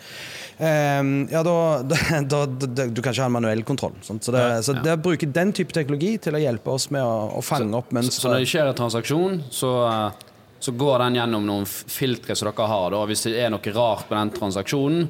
um, 0.60 1.14
ja, 1.32 1.42
da, 1.46 1.56
da, 1.86 2.02
da, 2.34 2.44
da 2.46 2.88
Du 2.90 3.02
kan 3.02 3.14
ikke 3.14 3.26
ha 3.26 3.30
en 3.30 3.38
manuell 3.38 3.66
kontroll. 3.68 3.96
Sånt. 4.06 4.26
Så, 4.26 4.34
det, 4.36 4.46
så 4.68 4.76
det 4.78 4.96
å 4.96 5.02
bruke 5.02 5.30
den 5.30 5.54
type 5.56 5.76
teknologi 5.76 6.16
til 6.22 6.38
å 6.38 6.42
hjelpe 6.42 6.76
oss 6.76 6.90
med 6.94 7.04
å, 7.04 7.40
å 7.40 7.44
fange 7.46 7.76
opp 7.78 7.94
Så 8.06 8.22
så 8.22 8.32
når 8.32 8.44
det 8.44 8.50
skjer 8.52 8.72
en 8.72 8.78
transaksjon, 8.78 9.44
så, 9.54 9.74
eh, 9.90 10.32
så 10.66 10.74
går 10.74 11.04
den 11.04 11.20
gjennom 11.20 11.46
noen 11.46 11.68
filtre 11.70 12.34
som 12.34 12.50
dere 12.50 12.66
har. 12.72 12.90
Da. 12.96 13.04
Hvis 13.06 13.28
det 13.28 13.38
er 13.38 13.52
noe 13.54 13.74
rart 13.76 14.10
med 14.10 14.18
den 14.18 14.34
transaksjonen, 14.40 15.06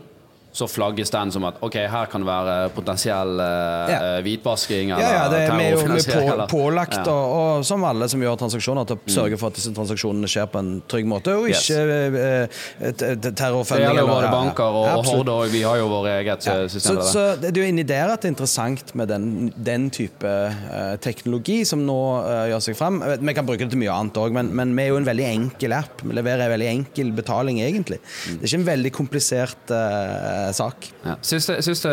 så 0.55 0.67
flagges 0.71 1.11
den 1.13 1.31
som 1.35 1.43
at 1.49 1.57
ok, 1.65 1.75
her 1.91 2.05
kan 2.11 2.23
det 2.23 2.29
være 2.31 2.55
potensiell 2.75 3.35
uh, 3.41 3.91
Ja. 3.91 3.99
hvitvasking 4.23 4.45
hvitbasking 4.45 4.91
eller 4.91 5.03
Ja, 5.03 5.11
ja, 5.11 5.29
det 5.31 5.39
er 5.41 5.55
vi 5.57 5.63
er 5.65 5.71
jo 5.71 5.79
terrorfinansiering. 5.81 6.41
på, 6.41 6.47
pålagt, 6.51 6.93
Ja. 6.95 7.03
Mm. 7.03 7.09
og, 7.11 7.25
og 7.59 7.65
som 7.65 7.83
alle 7.83 8.07
som 8.09 8.21
gjør 8.23 8.37
transaksjoner, 8.39 8.85
til 8.87 8.95
å 8.97 9.11
sørge 9.15 9.37
for 9.41 9.47
at 9.51 9.57
disse 9.59 9.73
transaksjonene 9.75 10.29
skjer 10.31 10.47
på 10.53 10.59
en 10.61 10.69
trygg 10.91 11.05
måte, 11.11 11.33
og 11.35 11.47
ikke 11.49 11.55
yes. 11.55 11.69
eh, 11.75 12.91
t- 12.91 13.15
t- 13.15 13.31
Det 13.35 13.81
gjelder 13.81 14.01
jo 14.01 14.07
både 14.09 14.31
banker 14.31 14.63
og, 14.79 14.85
og. 14.99 15.05
Horde, 15.09 15.35
og 15.43 15.51
vi 15.53 15.61
har 15.65 15.77
jo 15.81 15.87
vårt 15.91 16.09
eget 16.13 16.47
eh, 16.47 16.61
Så, 16.67 16.79
system. 16.79 16.95
der. 17.01 17.09
så 17.11 17.25
det 17.41 17.51
er 17.51 17.61
jo 17.61 17.67
inni 17.69 17.83
der 17.87 18.13
at 18.13 18.21
det 18.23 18.29
er 18.29 18.33
interessant 18.35 18.95
med 18.95 19.07
den, 19.11 19.27
den 19.57 19.89
type 19.93 20.25
uh, 20.25 20.95
teknologi 21.03 21.59
som 21.67 21.83
nå 21.85 21.97
eh, 22.23 22.45
gjør 22.53 22.63
seg 22.69 22.77
frem. 22.79 23.01
Vi 23.21 23.33
kan 23.37 23.45
bruke 23.47 23.65
det 23.65 23.71
til 23.73 23.81
mye 23.81 23.93
annet 23.93 24.17
òg, 24.21 24.31
men, 24.35 24.51
men 24.55 24.73
vi 24.77 24.85
er 24.87 24.93
jo 24.93 24.99
en 25.01 25.07
veldig 25.07 25.27
enkel 25.33 25.75
app. 25.77 26.03
Vi 26.05 26.15
leverer 26.15 26.45
en 26.47 26.53
veldig 26.55 26.69
enkel 26.71 27.11
betaling, 27.17 27.59
egentlig. 27.65 27.99
Mm. 27.99 28.39
Det 28.39 28.43
er 28.43 28.51
ikke 28.51 28.61
en 28.61 28.69
veldig 28.71 28.93
komplisert 28.95 29.75
eh, 29.75 30.44
sak. 30.53 30.89
Ja. 31.05 31.15
Siste, 31.21 31.61
siste 31.65 31.89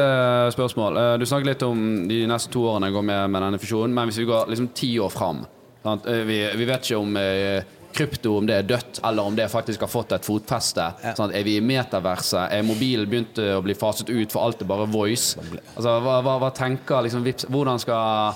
spørsmål. 0.52 0.96
Eh, 0.96 1.18
Du 1.18 1.26
snakket 1.26 1.46
litt 1.46 1.62
om 1.62 2.08
de 2.08 2.26
neste 2.26 2.50
to 2.52 2.64
årene 2.68 2.90
går 2.92 3.02
med 3.04 3.30
med 3.30 3.42
denne 3.42 3.58
fusjonen, 3.62 3.94
men 3.94 4.08
hvis 4.08 4.18
vi 4.18 4.24
går 4.28 4.48
liksom 4.52 4.68
ti 4.74 4.98
år 4.98 5.10
fram? 5.10 5.44
Eh, 5.84 6.24
vi, 6.26 6.40
vi 6.56 6.64
vet 6.68 6.82
ikke 6.84 6.98
om 7.00 7.16
eh, 7.16 7.62
krypto 7.92 8.36
om 8.38 8.46
det 8.46 8.54
er 8.56 8.62
dødt, 8.62 9.00
eller 9.04 9.22
om 9.22 9.34
det 9.36 9.50
faktisk 9.52 9.80
har 9.80 9.88
fått 9.88 10.12
et 10.16 10.24
fotfeste. 10.24 10.86
Sant? 11.16 11.34
Er 11.34 11.42
vi 11.44 11.56
i 11.58 11.60
metaverset? 11.60 12.48
Er 12.52 12.62
mobilen 12.64 13.08
begynt 13.10 13.38
å 13.38 13.60
bli 13.62 13.74
faset 13.76 14.08
ut, 14.08 14.32
for 14.32 14.46
alt 14.46 14.62
er 14.62 14.68
bare 14.70 14.86
voice? 14.88 15.34
Altså, 15.76 15.98
hva, 16.00 16.20
hva, 16.24 16.38
hva 16.40 16.50
tenker 16.56 17.02
liksom 17.04 17.22
Vips, 17.26 17.44
Hvordan 17.52 17.78
skal 17.82 18.32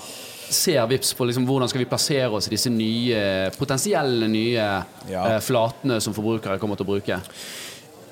ser 0.47 0.85
Vips 0.87 1.09
på 1.17 1.25
liksom, 1.27 1.43
hvordan 1.49 1.67
skal 1.67 1.81
vi 1.81 1.85
plassere 1.89 2.29
oss 2.37 2.45
i 2.47 2.53
disse 2.53 2.69
nye, 2.71 3.49
potensielle 3.57 4.29
nye 4.31 4.67
Ja. 5.09 5.25
eh, 5.33 5.39
flatene 5.43 5.97
som 5.99 6.13
forbrukere 6.13 6.59
kommer 6.61 6.77
til 6.79 6.85
å 6.85 6.91
bruke? 6.93 7.17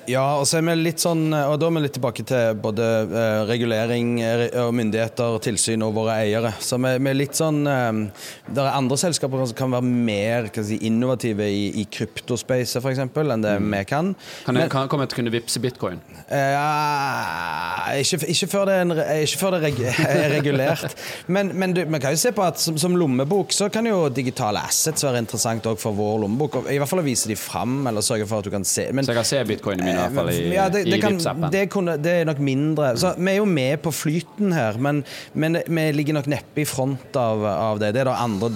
Ja, 0.06 0.22
og 0.38 0.44
så 0.46 0.58
er 0.60 0.64
vi 0.68 0.74
litt 0.78 1.00
sånn 1.02 1.24
Og 1.34 1.56
da 1.58 1.66
er 1.66 1.74
vi 1.74 1.80
litt 1.82 1.94
tilbake 1.96 2.22
til 2.28 2.58
både 2.62 2.84
eh, 3.06 3.40
regulering 3.48 4.12
eh, 4.22 4.44
og 4.62 4.70
myndigheter, 4.78 5.38
tilsyn 5.42 5.82
og 5.82 5.94
våre 5.96 6.14
eiere. 6.22 6.52
Så 6.62 6.78
vi, 6.78 6.92
vi 7.02 7.10
er 7.10 7.18
litt 7.18 7.34
sånn 7.38 7.62
eh, 7.66 8.00
Det 8.46 8.62
er 8.62 8.70
andre 8.78 8.98
selskaper 9.00 9.42
som 9.50 9.56
kan 9.58 9.74
være 9.74 9.88
mer 9.90 10.48
kan 10.54 10.66
si, 10.68 10.78
innovative 10.86 11.48
i, 11.50 11.64
i 11.82 11.86
kryptospacet, 11.90 12.78
f.eks., 12.84 13.02
enn 13.02 13.42
det 13.44 13.56
vi 13.64 13.82
kan. 13.88 14.12
Kan 14.46 14.60
jeg, 14.60 14.70
kan, 14.70 14.84
jeg 14.86 14.92
komme 14.92 15.08
til 15.08 15.16
å 15.16 15.20
kunne 15.20 15.32
vippse 15.34 15.62
bitcoin? 15.64 15.98
Eh, 16.30 18.00
ikke, 18.02 18.20
ikke 18.32 18.48
før 18.52 18.68
det 18.70 18.76
er, 18.76 18.84
en, 18.86 18.94
ikke 19.26 19.40
før 19.40 19.56
det 19.56 19.60
er 19.60 19.66
reg- 19.66 19.82
er 20.22 20.30
regulert. 20.36 20.96
Men, 21.32 21.50
men 21.58 21.74
du, 21.76 21.82
vi 21.82 22.00
kan 22.02 22.14
jo 22.14 22.20
se 22.20 22.32
på 22.36 22.44
at 22.46 22.60
som, 22.62 22.78
som 22.80 22.96
lommebok 22.98 23.54
så 23.56 23.68
kan 23.72 23.86
jo 23.88 24.06
digitale 24.12 24.62
assets 24.68 25.04
være 25.06 25.22
interessant 25.24 25.66
òg 25.70 25.80
for 25.82 25.96
vår 25.96 26.22
lommebok. 26.26 26.60
I 26.70 26.78
hvert 26.80 26.90
fall 26.90 27.02
å 27.02 27.06
vise 27.06 27.30
de 27.30 27.36
fram, 27.38 27.80
eller 27.90 28.04
sørge 28.06 28.28
for 28.30 28.40
at 28.42 28.46
du 28.48 28.52
kan 28.54 28.66
se. 28.66 28.88
Men, 28.94 29.06
Så 29.06 29.14
jeg 29.14 29.20
kan 29.22 29.28
se 29.32 29.42
bitcoinen 29.50 29.86
min 29.86 29.95
i 29.96 30.02
hvert 30.04 30.16
fall 30.18 30.32
i, 30.32 30.40
ja, 30.54 30.66
det, 30.72 30.84
det, 30.88 31.00
kan, 31.02 31.18
det, 31.52 31.64
kunne, 31.72 31.96
det 32.02 32.14
er 32.20 32.28
nok 32.28 32.42
mindre. 32.44 32.92
Så 33.00 33.14
Vi 33.16 33.32
er 33.32 33.40
jo 33.40 33.48
med 33.48 33.80
på 33.84 33.92
flyten 33.94 34.54
her, 34.56 34.78
men, 34.82 35.02
men 35.34 35.60
vi 35.66 35.88
ligger 35.96 36.20
nok 36.20 36.30
neppe 36.30 36.62
i 36.62 36.68
front 36.68 37.16
av, 37.20 37.44
av 37.46 37.82
det. 37.82 37.94
Det 37.96 38.04
er 38.04 38.10
da 38.10 38.18
andre 38.24 38.52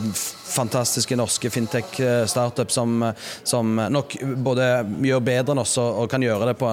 fantastiske 0.51 1.17
norske 1.19 1.51
fintech-startup 1.51 2.73
som, 2.73 3.13
som 3.43 3.77
nok 3.91 4.17
både 4.45 4.69
gjør 5.07 5.25
bedre 5.25 5.55
enn 5.55 5.63
oss 5.63 5.77
og, 5.81 6.03
og 6.03 6.11
kan 6.13 6.23
gjøre 6.25 6.51
det 6.51 6.57
på 6.61 6.73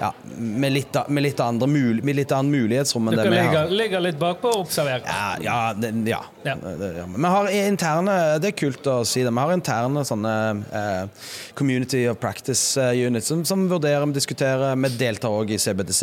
ja, 0.00 0.12
med, 0.36 0.72
litt, 0.72 0.96
med, 1.08 1.26
litt 1.26 1.42
andre 1.42 1.68
mul, 1.70 2.02
med 2.06 2.20
litt 2.20 2.34
annen 2.34 2.52
mulighetsrom 2.54 3.10
enn 3.10 3.18
det 3.18 3.28
vi 3.28 3.38
har. 3.38 3.50
ligger, 3.50 3.76
ligger 3.82 4.06
litt 4.06 4.20
bakpå 4.20 4.52
og 4.54 4.66
observerer. 4.66 5.04
Ja, 5.06 5.36
ja, 5.42 5.60
det, 5.76 5.92
ja. 6.10 6.22
Ja. 6.46 6.56
Det, 6.62 6.92
ja. 6.96 7.06
Vi 7.16 7.24
har 7.24 7.48
interne 7.50 8.14
Det 8.42 8.52
er 8.52 8.56
kult 8.56 8.86
å 8.86 9.00
si 9.08 9.24
det. 9.26 9.32
Vi 9.34 9.42
har 9.42 9.52
interne 9.54 10.04
sånne 10.06 10.34
eh, 10.80 11.30
Community 11.58 12.04
of 12.10 12.20
Practice 12.22 12.80
eh, 12.80 13.06
units 13.06 13.26
som, 13.32 13.42
som 13.48 13.66
vurderer, 13.70 14.04
og 14.06 14.14
diskuterer. 14.14 14.76
Vi 14.84 14.92
deltar 15.00 15.34
òg 15.34 15.50
i 15.54 15.58
CBDC 15.60 16.02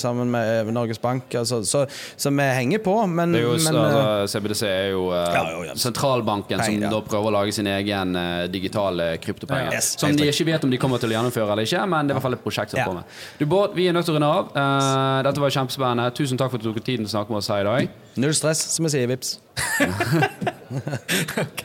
sammen 0.00 0.30
med 0.32 0.52
eh, 0.62 0.72
Norges 0.72 1.00
Bank. 1.02 1.34
Altså, 1.38 1.62
så, 1.68 1.84
så 2.16 2.32
vi 2.32 2.48
henger 2.56 2.82
på, 2.84 2.94
men, 3.06 3.36
Det 3.36 3.42
er 3.42 3.48
jo, 3.48 3.56
men 3.66 3.80
eh, 3.80 3.98
altså, 3.98 4.38
CBDC 4.38 4.62
er 4.68 4.88
jo, 4.94 5.04
eh, 5.12 5.36
Ja, 5.36 5.44
jo, 5.52 5.64
ja. 5.68 5.76
sentralbanken 5.78 6.61
som 6.66 6.80
da 6.92 6.98
prøver 7.06 7.26
å 7.28 7.30
lage 7.36 7.52
sin 7.56 7.66
egen 7.70 8.08
uh, 8.16 8.22
digitale 8.52 9.06
kryptopenger. 9.22 9.70
Ja. 9.72 9.76
Yes, 9.80 9.86
som 10.00 10.08
de 10.16 10.22
ikke 10.30 10.46
vet 10.48 10.62
om 10.66 10.70
de 10.72 10.78
kommer 10.82 10.98
til 11.02 11.10
å 11.12 11.14
gjennomføre 11.16 11.50
eller 11.56 11.64
ikke, 11.68 11.82
men 11.88 12.00
det 12.06 12.10
er 12.12 12.14
i 12.14 12.16
hvert 12.20 12.26
fall 12.28 12.36
et 12.38 12.44
prosjekt 12.44 12.70
som 12.74 12.80
Ja. 12.82 12.86
kommer. 12.88 13.02
Du 13.38 13.44
Bård, 13.46 13.70
vi 13.78 13.82
er 13.88 13.92
nødt 13.96 14.06
til 14.08 14.14
å 14.14 14.16
runde 14.20 14.30
av. 14.30 14.44
Uh, 14.56 15.18
dette 15.28 15.40
var 15.44 15.50
kjempespennende. 15.58 16.04
Tusen 16.18 16.36
takk 16.40 16.50
for 16.54 16.58
at 16.58 16.64
du 16.66 16.70
tok 16.72 16.80
tiden 16.84 17.04
til 17.06 17.10
å 17.12 17.14
snakke 17.18 17.30
med 17.34 17.38
oss 17.42 17.50
her 17.52 17.60
i 17.60 17.64
dag. 17.70 17.82
null 18.16 18.34
stress, 18.34 18.60
som 18.76 18.82
jeg 18.88 18.92
sier, 18.96 19.06
vips. 19.08 19.28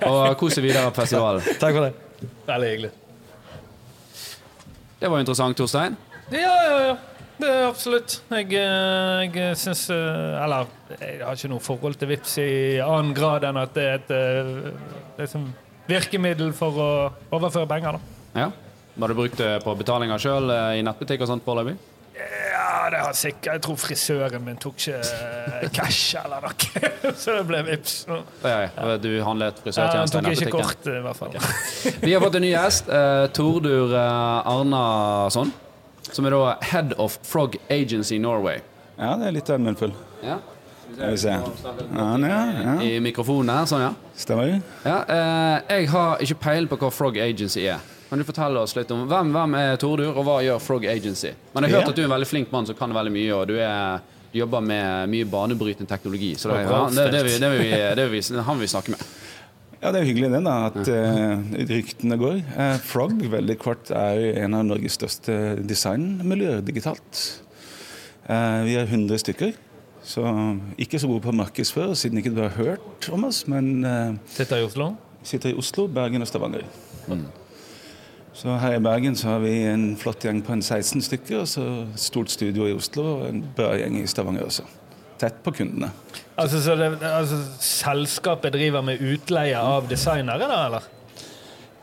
Og 0.07 0.37
kos 0.39 0.55
deg 0.57 0.63
videre 0.67 0.89
på 0.91 0.95
festivalen. 1.01 1.41
Takk 1.61 1.73
for 1.75 1.83
det. 1.87 1.93
Veldig 2.47 2.69
hyggelig. 2.73 2.91
Det 4.99 5.07
var 5.13 5.19
interessant, 5.21 5.57
Torstein. 5.59 5.93
Ja, 6.33 6.39
ja, 6.41 6.79
ja. 6.89 6.95
Det 7.37 7.49
er 7.49 7.67
absolutt. 7.67 8.15
Jeg, 8.33 8.47
eh, 8.57 9.25
jeg 9.29 9.57
syns 9.61 9.83
eh, 9.93 10.43
Eller, 10.43 10.69
jeg 10.97 11.19
har 11.21 11.37
ikke 11.37 11.51
noe 11.51 11.61
forhold 11.61 11.97
til 12.01 12.09
VIPS 12.09 12.37
i 12.41 12.51
annen 12.81 13.13
grad 13.17 13.45
enn 13.45 13.59
at 13.61 13.75
det 13.77 13.83
er 13.85 13.99
et 13.99 14.13
eh, 14.15 14.71
liksom, 15.19 15.51
virkemiddel 15.89 16.49
for 16.57 16.81
å 16.81 16.89
overføre 17.37 17.69
penger, 17.69 17.99
da. 17.99 18.41
Ja. 18.41 18.49
Har 18.97 19.13
du 19.13 19.17
brukt 19.19 19.37
det 19.37 19.51
på 19.61 19.75
betalinger 19.77 20.17
sjøl 20.21 20.49
i 20.49 20.81
nettbutikk 20.85 21.21
og 21.21 21.29
sånt 21.29 21.45
foreløpig? 21.45 21.77
Ja, 22.17 22.87
det 22.89 23.01
har 23.03 23.13
sikkert 23.13 23.51
Jeg 23.51 23.61
tror 23.65 23.77
frisøren 23.77 24.45
min 24.45 24.57
tok 24.61 24.79
ikke 24.79 24.97
eh, 25.03 25.67
cash 25.75 26.17
eller 26.17 26.47
noe, 26.47 26.81
så 27.21 27.37
det 27.37 27.43
ble 27.49 27.61
vips. 27.67 27.99
Ja, 28.09 28.17
Ja, 28.41 28.57
ja. 28.65 28.97
Du 28.97 29.11
handlet 29.21 29.59
han 29.59 29.67
frisørtjenester 29.67 30.25
tok 30.25 30.31
i 30.31 30.39
ikke 30.39 30.55
kort, 30.55 30.89
i 30.89 31.03
hvert 31.05 31.21
fall. 31.21 31.37
Vi 32.01 32.15
har 32.15 32.23
fått 32.23 32.39
en 32.39 32.45
ny 32.47 32.51
gjest, 32.55 32.89
eh, 32.89 33.27
Tordur 33.37 33.93
eh, 33.93 34.51
Arnason. 34.55 35.53
Som 36.11 36.25
er 36.25 36.35
da 36.35 36.57
Head 36.71 36.93
of 36.97 37.17
Frog 37.23 37.57
Agency 37.69 38.17
Norway. 38.21 38.61
Ja, 38.97 39.15
det 39.19 39.27
er 39.27 39.35
litt 39.35 39.49
av 39.49 39.59
en 39.59 39.67
munnfull. 39.67 39.93
Ja. 40.23 40.39
Skal 40.95 41.11
vi 41.11 41.17
se. 41.21 41.29
Ja, 41.29 42.07
ja, 42.17 42.39
ja. 42.63 42.75
I 42.81 42.99
mikrofonen 43.03 43.51
her, 43.53 43.67
sånn 43.69 43.83
ja. 43.83 43.91
Stemmer 44.17 44.55
ja 44.87 44.95
eh, 45.03 45.75
jeg 45.75 45.89
har 45.91 46.23
ikke 46.23 46.37
peiling 46.47 46.69
på 46.71 46.79
hva 46.81 46.89
Frog 46.95 47.19
Agency 47.21 47.67
er. 47.69 47.83
Kan 48.07 48.21
du 48.21 48.25
fortelle 48.25 48.61
oss 48.63 48.73
litt 48.77 48.89
om 48.95 49.03
hvem, 49.09 49.33
hvem 49.35 49.55
er 49.59 49.75
Tordur, 49.81 50.13
og 50.15 50.23
hva 50.25 50.37
gjør 50.45 50.61
Frog 50.63 50.85
Agency? 50.87 51.33
Men 51.53 51.67
jeg 51.67 51.73
har 51.73 51.81
hørt 51.81 51.89
Ja. 51.89 51.91
at 51.91 51.99
du 51.99 52.01
er 52.01 52.07
en 52.07 52.15
veldig 52.15 52.29
flink 52.29 52.51
mann 52.55 52.65
som 52.65 52.77
kan 52.79 52.93
veldig 52.95 53.11
mye, 53.13 53.33
og 53.35 53.47
du, 53.51 53.57
er, 53.59 53.99
du 54.31 54.39
jobber 54.39 54.63
med 54.63 55.11
mye 55.11 55.27
banebrytende 55.27 55.89
teknologi. 55.91 56.31
Så 56.39 56.49
det, 56.49 56.61
ja, 56.63 56.79
det, 56.87 56.95
det, 57.11 57.23
det, 57.43 57.49
vil 57.51 57.59
vi, 57.67 57.71
det 57.99 58.07
vil 58.07 58.15
vi, 58.15 58.23
han 58.39 58.55
vil 58.57 58.63
vi 58.65 58.71
snakke 58.71 58.95
med. 58.95 59.03
Ja, 59.77 59.91
det 59.93 59.99
er 59.99 60.05
jo 60.05 60.09
hyggelig 60.09 60.31
det, 60.33 60.39
da, 60.41 60.55
at 60.71 60.89
uh, 60.89 61.65
ryktene 61.69 62.17
går. 62.17 62.39
Uh, 62.55 62.77
Frog, 62.81 63.13
veldig 63.29 63.57
kort, 63.61 63.91
er 63.93 64.41
en 64.41 64.57
av 64.57 64.65
Norges 64.65 64.97
største 64.97 65.35
designmiljøer 65.69 66.63
digitalt. 66.65 67.21
Uh, 68.25 68.65
vi 68.65 68.73
er 68.79 68.89
100 68.89 69.21
stykker, 69.21 69.53
så 70.01 70.23
ikke 70.81 70.97
så 70.97 71.09
gode 71.11 71.21
på 71.27 71.29
å 71.29 71.37
markedsføre 71.43 71.97
siden 71.99 72.23
ikke 72.23 72.33
du 72.33 72.41
har 72.41 72.55
hørt 72.57 73.09
om 73.13 73.27
oss, 73.27 73.43
men 73.51 73.85
Sitter 74.33 74.63
i 74.63 74.65
Oslo. 74.65 74.95
sitter 75.21 75.53
i 75.53 75.59
Oslo, 75.59 75.85
Bergen 75.91 76.25
og 76.25 76.31
Stavanger. 76.31 76.65
Så 78.37 78.57
her 78.61 78.77
i 78.77 78.81
Bergen 78.81 79.15
så 79.17 79.35
har 79.35 79.39
vi 79.45 79.53
en 79.65 79.91
flott 79.97 80.25
gjeng 80.25 80.43
på 80.45 80.53
en 80.53 80.61
16 80.61 81.05
stykker, 81.05 81.43
og 81.43 81.47
så 81.49 81.67
stort 81.97 82.33
studio 82.33 82.65
i 82.69 82.73
Oslo 82.73 83.05
og 83.15 83.29
en 83.29 83.45
bra 83.57 83.75
gjeng 83.77 84.01
i 84.01 84.09
Stavanger 84.09 84.45
også. 84.45 84.65
Tett 85.17 85.39
på 85.43 85.53
kundene. 85.59 85.89
Altså, 86.37 86.61
så 86.61 86.75
det, 86.77 86.91
altså, 87.01 87.39
selskapet 87.63 88.53
driver 88.53 88.85
med 88.85 89.01
utleie 89.01 89.57
av 89.57 89.89
designere, 89.89 90.49
da, 90.49 90.59
eller? 90.67 90.93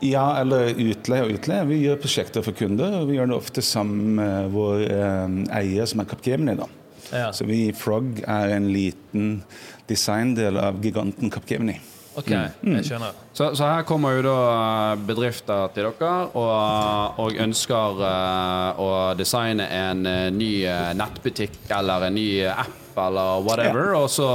Ja, 0.05 0.25
eller 0.41 0.71
utleie 0.71 1.25
og 1.25 1.33
utleie. 1.35 1.65
Vi 1.69 1.81
gjør 1.81 1.99
prosjekter 2.03 2.45
for 2.45 2.55
kunder, 2.55 2.99
og 2.99 3.09
vi 3.09 3.17
gjør 3.17 3.31
det 3.31 3.37
ofte 3.37 3.63
sammen 3.65 4.15
med 4.19 4.51
vår 4.55 4.85
eh, 4.85 5.39
eier, 5.61 5.89
som 5.89 6.03
er 6.03 6.09
Capgemini. 6.11 6.55
da. 6.59 6.69
Ja. 7.11 7.31
Så 7.35 7.47
vi 7.47 7.67
i 7.69 7.75
Frog 7.75 8.21
er 8.23 8.55
en 8.55 8.71
liten 8.73 9.43
designdel 9.89 10.57
av 10.61 10.79
giganten 10.83 11.31
Capgemini. 11.33 11.77
OK, 12.15 12.31
jeg 12.31 12.85
skjønner. 12.87 13.15
Så, 13.35 13.49
så 13.59 13.67
her 13.67 13.83
kommer 13.87 14.15
jo 14.15 14.21
da 14.23 14.95
bedrifter 15.03 15.67
til 15.75 15.89
dere 15.99 16.11
og, 16.31 17.19
og 17.19 17.41
ønsker 17.43 17.99
uh, 17.99 18.79
å 18.79 18.89
designe 19.19 19.67
en 19.67 20.07
eh, 20.07 20.29
ny 20.31 20.51
eh, 20.63 20.93
nettbutikk 20.95 21.65
eller 21.75 22.07
en 22.07 22.15
ny 22.15 22.29
app 22.53 22.84
eller 22.97 23.45
whatever, 23.45 23.93
og, 23.97 24.09
så, 24.09 24.29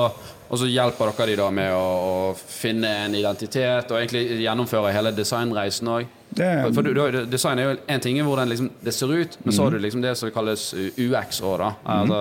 og 0.49 0.59
så 0.59 0.68
hjelper 0.70 1.12
dere 1.12 1.33
de 1.33 1.37
da 1.40 1.51
med 1.55 1.75
å, 1.75 1.83
å 1.83 2.14
finne 2.35 2.90
en 3.07 3.14
identitet 3.18 3.90
og 3.90 4.01
egentlig 4.01 4.40
gjennomføre 4.44 4.94
hele 4.94 5.12
designreisen 5.16 5.92
òg. 5.92 6.16
For, 6.31 6.75
for 6.77 6.87
du, 6.87 6.92
du, 6.94 7.16
design 7.27 7.59
er 7.59 7.64
jo 7.66 7.73
en 7.90 8.03
ting 8.03 8.20
hvordan 8.23 8.51
liksom 8.53 8.68
det 8.87 8.92
ser 8.94 9.11
ut, 9.11 9.33
men 9.42 9.55
så 9.55 9.64
har 9.64 9.75
du 9.75 9.81
liksom 9.83 10.03
det 10.05 10.12
som 10.18 10.31
kalles 10.31 10.68
UX 10.79 11.40
òg, 11.42 11.57
da. 11.59 11.70
Altså 11.90 12.20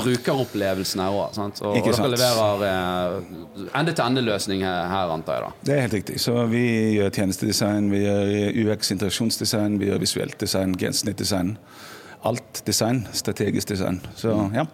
brukeropplevelsen 0.00 1.04
her 1.04 1.14
òg. 1.14 1.38
Og, 1.38 1.68
og 1.70 1.78
dere 1.86 2.08
leverer 2.10 2.64
eh, 2.66 3.68
ende-til-ende-løsning 3.78 4.64
her, 4.66 4.90
her, 4.90 5.14
antar 5.14 5.38
jeg 5.38 5.46
da. 5.46 5.52
Det 5.68 5.76
er 5.76 5.86
helt 5.86 5.96
riktig. 6.00 6.18
Så 6.26 6.34
vi 6.50 6.64
gjør 6.96 7.14
tjenestedesign, 7.20 7.92
vi 7.94 8.02
gjør 8.02 8.34
UX 8.64 8.90
interaksjonsdesign, 8.96 9.78
vi 9.78 9.92
gjør 9.92 10.02
visuelt 10.02 10.38
design, 10.42 10.74
gensnittdesign, 10.80 11.54
Alt 12.22 12.62
design. 12.66 13.06
Strategisk 13.12 13.68
design. 13.68 14.00
Så 14.16 14.50
ja. 14.54 14.66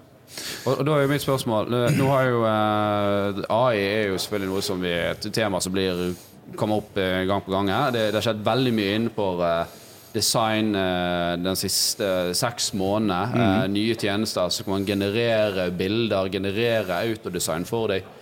Og, 0.66 0.72
og 0.78 0.84
da 0.86 0.96
er 0.96 1.06
jo 1.06 1.10
mitt 1.10 1.24
spørsmål 1.24 1.70
Nå 1.96 2.06
har 2.10 2.28
jo 2.28 2.42
eh, 2.44 3.42
AI 3.56 3.78
er 3.80 4.08
jo 4.10 4.18
selvfølgelig 4.20 4.52
noe 4.52 4.64
som 4.64 4.82
vi, 4.82 4.92
et 4.92 5.28
tema 5.34 5.60
som 5.62 5.74
blir 5.74 6.14
kommer 6.54 6.82
opp 6.82 6.96
eh, 6.98 7.24
gang 7.26 7.42
på 7.42 7.50
gang 7.50 7.72
her. 7.72 7.90
Det, 7.94 8.06
det 8.10 8.20
har 8.20 8.28
skjedd 8.28 8.44
veldig 8.46 8.72
mye 8.76 8.94
innenfor 8.98 9.42
eh, 9.46 9.76
design 10.16 10.74
eh, 10.78 11.32
den 11.42 11.58
siste 11.58 12.10
seks 12.36 12.72
månedene. 12.78 13.46
Eh, 13.64 13.64
nye 13.72 13.96
tjenester 13.98 14.52
så 14.52 14.66
kan 14.66 14.78
man 14.78 14.86
generere 14.88 15.70
bilder, 15.74 16.30
generere 16.32 17.00
autodesign 17.02 17.66
for 17.68 17.92
deg. 17.92 18.12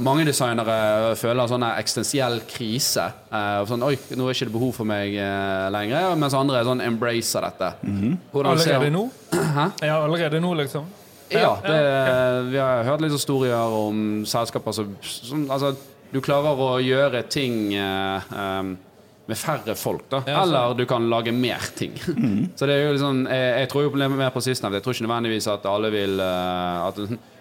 Mange 0.00 0.24
designere 0.24 1.14
føler 1.18 1.42
en 1.42 1.50
sånn 1.50 1.66
eksistensiell 1.66 2.38
krise. 2.48 3.08
Eh, 3.28 3.58
sånn, 3.68 3.82
Oi, 3.84 3.96
nå 4.16 4.28
er 4.28 4.36
ikke 4.36 4.48
det 4.48 4.54
behov 4.54 4.72
for 4.78 4.88
meg 4.88 5.16
eh, 5.18 5.66
lenger. 5.74 6.14
Mens 6.20 6.36
andre 6.38 6.60
er 6.60 6.68
sånn 6.68 6.84
embracer 6.84 7.44
dette. 7.48 7.74
Mm 7.82 8.00
-hmm. 8.00 8.16
Allerede 8.44 8.90
nå? 8.90 9.08
Ja, 9.88 10.02
allerede 10.04 10.40
nå, 10.40 10.54
liksom? 10.54 10.86
Ja, 11.30 11.54
det, 11.64 11.78
vi 12.50 12.58
har 12.60 12.84
hørt 12.88 13.02
litt 13.04 13.14
historier 13.14 13.74
om 13.80 14.22
selskaper 14.28 14.74
som, 14.76 14.92
som 15.02 15.46
altså, 15.50 15.74
Du 16.10 16.18
klarer 16.24 16.58
å 16.58 16.70
gjøre 16.82 17.22
ting 17.30 17.74
eh, 17.78 18.30
em, 18.34 18.72
med 19.30 19.38
færre 19.38 19.76
folk, 19.78 20.08
da. 20.10 20.24
Eller 20.26 20.74
du 20.74 20.82
kan 20.90 21.04
lage 21.10 21.30
mer 21.30 21.68
ting. 21.78 21.94
Så 22.58 22.66
det 22.66 22.74
er 22.74 22.88
jo 22.88 22.94
liksom 22.96 23.20
Jeg, 23.30 23.50
jeg 23.62 23.68
tror 23.70 23.86
jo 23.86 24.08
mer 24.10 24.32
på 24.34 24.42
sistnevnte. 24.42 24.80
Jeg 24.80 24.86
tror 24.86 24.96
ikke 24.96 25.06
nødvendigvis 25.06 25.46
at 25.52 25.68
alle 25.70 25.92
vil 25.94 26.24
eh, 26.24 26.88
At 26.88 26.98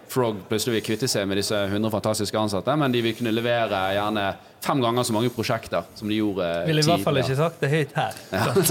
Frog 0.10 0.40
plutselig 0.50 0.80
vil 0.80 0.86
kvitte 0.88 1.08
seg 1.10 1.28
med 1.30 1.38
disse 1.38 1.54
100 1.54 1.92
fantastiske 1.94 2.38
ansatte, 2.40 2.74
men 2.82 2.94
de 2.94 3.02
vil 3.06 3.14
kunne 3.14 3.34
levere 3.34 3.82
gjerne 3.94 4.24
fem 4.66 4.82
ganger 4.82 5.06
så 5.06 5.14
mange 5.14 5.30
prosjekter 5.34 5.86
som 5.96 6.10
de 6.10 6.18
gjorde 6.18 6.48
Ville 6.66 6.82
i 6.82 6.88
hvert 6.90 7.06
fall 7.06 7.22
ikke 7.22 7.38
sagt 7.38 7.62
det 7.62 7.70
høyt 7.70 7.94
her. 7.94 8.18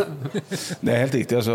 Det 0.83 0.95
er 0.95 1.05
helt 1.05 1.15
riktig. 1.15 1.39
Altså, 1.39 1.55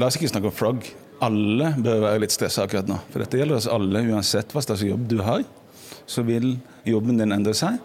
la 0.00 0.08
oss 0.08 0.16
ikke 0.18 0.32
snakke 0.32 0.48
om 0.48 0.56
Frog. 0.56 0.88
Alle 1.22 1.74
bør 1.78 2.00
være 2.08 2.24
litt 2.24 2.34
stressa 2.34 2.64
akkurat 2.64 2.88
nå. 2.90 2.96
For 3.12 3.22
dette 3.22 3.38
gjelder 3.38 3.60
oss 3.60 3.68
alle, 3.70 4.02
uansett 4.10 4.50
hva 4.54 4.62
slags 4.64 4.82
jobb 4.82 5.06
du 5.10 5.20
har. 5.22 5.44
så 6.06 6.22
vil 6.22 6.58
jobben 6.84 7.16
din 7.16 7.32
endre 7.32 7.54
seg. 7.56 7.78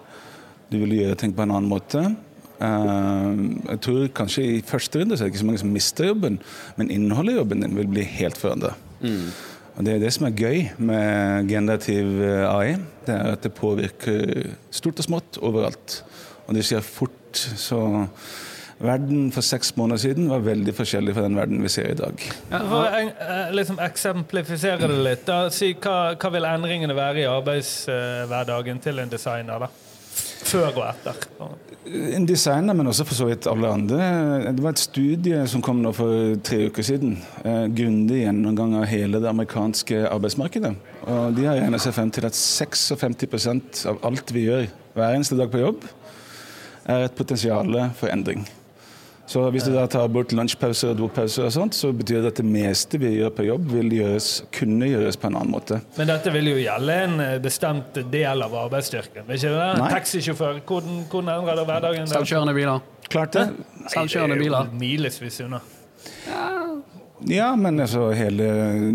Du 0.71 0.77
vil 0.81 0.97
gjøre 0.97 1.15
ting 1.15 1.31
på 1.35 1.45
en 1.45 1.53
annen 1.55 1.69
måte. 1.71 2.01
Eh, 2.59 3.29
jeg 3.69 3.79
tror 3.85 4.09
kanskje 4.17 4.43
i 4.43 4.57
første 4.65 4.99
runde 4.99 5.15
så 5.15 5.23
er 5.23 5.29
det 5.29 5.33
ikke 5.33 5.43
så 5.45 5.47
mange 5.47 5.61
som 5.61 5.71
mister 5.71 6.09
jobben, 6.09 6.39
men 6.75 6.91
innholdet 6.91 7.33
i 7.33 7.39
jobben 7.39 7.63
din 7.63 7.77
vil 7.77 7.87
bli 7.87 8.03
helt 8.03 8.37
forandra. 8.37 8.73
Og 9.77 9.85
Det 9.85 9.93
er 9.93 9.99
det 10.03 10.11
som 10.11 10.25
er 10.27 10.35
gøy 10.35 10.65
med 10.77 11.47
generativ 11.47 12.21
eh, 12.21 12.49
AI. 12.51 12.75
Det 13.05 13.15
er 13.15 13.31
at 13.37 13.43
det 13.45 13.53
påvirker 13.55 14.49
stort 14.71 14.99
og 14.99 15.07
smått 15.07 15.39
overalt. 15.39 16.01
Og 16.47 16.55
det 16.57 16.65
skjer 16.67 16.83
fort. 16.83 17.15
Så 17.37 17.79
verden 18.79 19.27
for 19.35 19.43
seks 19.43 19.73
måneder 19.77 19.99
siden 20.05 20.29
var 20.31 20.43
veldig 20.45 20.73
forskjellig 20.75 21.15
fra 21.15 21.25
den 21.27 21.35
verden 21.39 21.61
vi 21.63 21.71
ser 21.71 21.91
i 21.91 21.97
dag. 21.99 22.23
For 22.49 22.79
å 22.79 23.01
eh, 23.03 23.51
liksom 23.55 23.79
eksemplifisere 23.83 24.87
det 24.87 24.99
litt, 25.03 25.25
da. 25.27 25.41
Si, 25.53 25.73
hva, 25.83 26.15
hva 26.15 26.31
vil 26.33 26.47
endringene 26.47 26.95
være 26.97 27.23
i 27.25 27.29
arbeidshverdagen 27.29 28.79
til 28.83 29.03
en 29.03 29.11
designer? 29.11 29.65
da? 29.65 29.71
Før 30.49 30.69
og 30.71 30.85
etter. 30.87 31.17
En 32.15 32.25
designer, 32.27 32.75
men 32.75 32.87
også 32.87 33.05
for 33.07 33.17
så 33.17 33.27
vidt 33.27 33.47
alle 33.49 33.71
andre. 33.75 33.97
Det 34.55 34.63
var 34.63 34.75
et 34.75 34.81
studie 34.81 35.41
som 35.51 35.63
kom 35.63 35.81
nå 35.83 35.91
for 35.95 36.37
tre 36.47 36.61
uker 36.71 36.85
siden. 36.85 37.17
Eh, 37.43 37.65
grundig 37.75 38.23
gjennomgang 38.23 38.77
av 38.79 38.87
hele 38.89 39.19
det 39.19 39.31
amerikanske 39.31 40.05
arbeidsmarkedet. 40.07 40.71
Og 41.09 41.35
de 41.35 41.47
har 41.49 41.59
regnet 41.59 41.83
seg 41.83 41.95
frem 41.97 42.13
til 42.15 42.29
at 42.29 42.37
56% 42.37 43.83
av 43.91 43.99
alt 44.07 44.35
vi 44.35 44.47
gjør 44.47 44.69
hver 44.95 45.17
eneste 45.17 45.37
dag 45.39 45.51
på 45.51 45.61
jobb, 45.65 45.83
er 46.89 47.05
et 47.05 47.19
potensial 47.19 47.75
for 47.99 48.09
endring. 48.09 48.47
Så 49.29 49.43
hvis 49.53 49.67
du 49.67 49.75
da 49.75 49.83
tar 49.85 50.07
bort 50.09 50.31
lunsjpause 50.33 50.89
og 50.89 50.97
dopause 50.97 51.43
og 51.45 51.51
sånt, 51.53 51.75
så 51.77 51.91
betyr 51.93 52.23
det 52.23 52.31
at 52.31 52.39
det 52.41 52.47
meste 52.49 52.97
vi 52.97 53.11
gjør 53.13 53.33
på 53.37 53.45
jobb, 53.45 53.67
vil 53.75 53.93
gjøres, 53.93 54.29
kunne 54.55 54.89
gjøres 54.89 55.19
på 55.21 55.29
en 55.29 55.37
annen 55.37 55.53
måte. 55.53 55.77
Men 55.99 56.09
dette 56.09 56.33
vil 56.33 56.49
jo 56.49 56.55
gjelde 56.57 56.95
en 57.03 57.13
eh, 57.21 57.35
bestemt 57.43 57.99
del 58.09 58.41
av 58.41 58.55
arbeidsstyrken. 58.63 59.27
vil 59.27 59.37
ikke 59.37 59.53
det? 59.53 59.67
Nei. 59.83 59.91
Taxisjåfør, 59.93 60.63
hvordan, 60.65 61.03
hvordan 61.11 61.31
endrer 61.35 61.61
det 61.61 61.67
hverdagen? 61.69 62.09
Selvkjørende 62.09 62.57
biler. 62.57 62.89
Klart 63.09 63.37
det. 63.37 63.45
Selvkjørende 63.93 64.39
biler. 64.41 64.73
Milevis 64.81 65.39
unna. 65.45 65.61
Ja, 67.29 67.51
men 67.59 67.79
altså 67.83 68.09
hele 68.15 68.49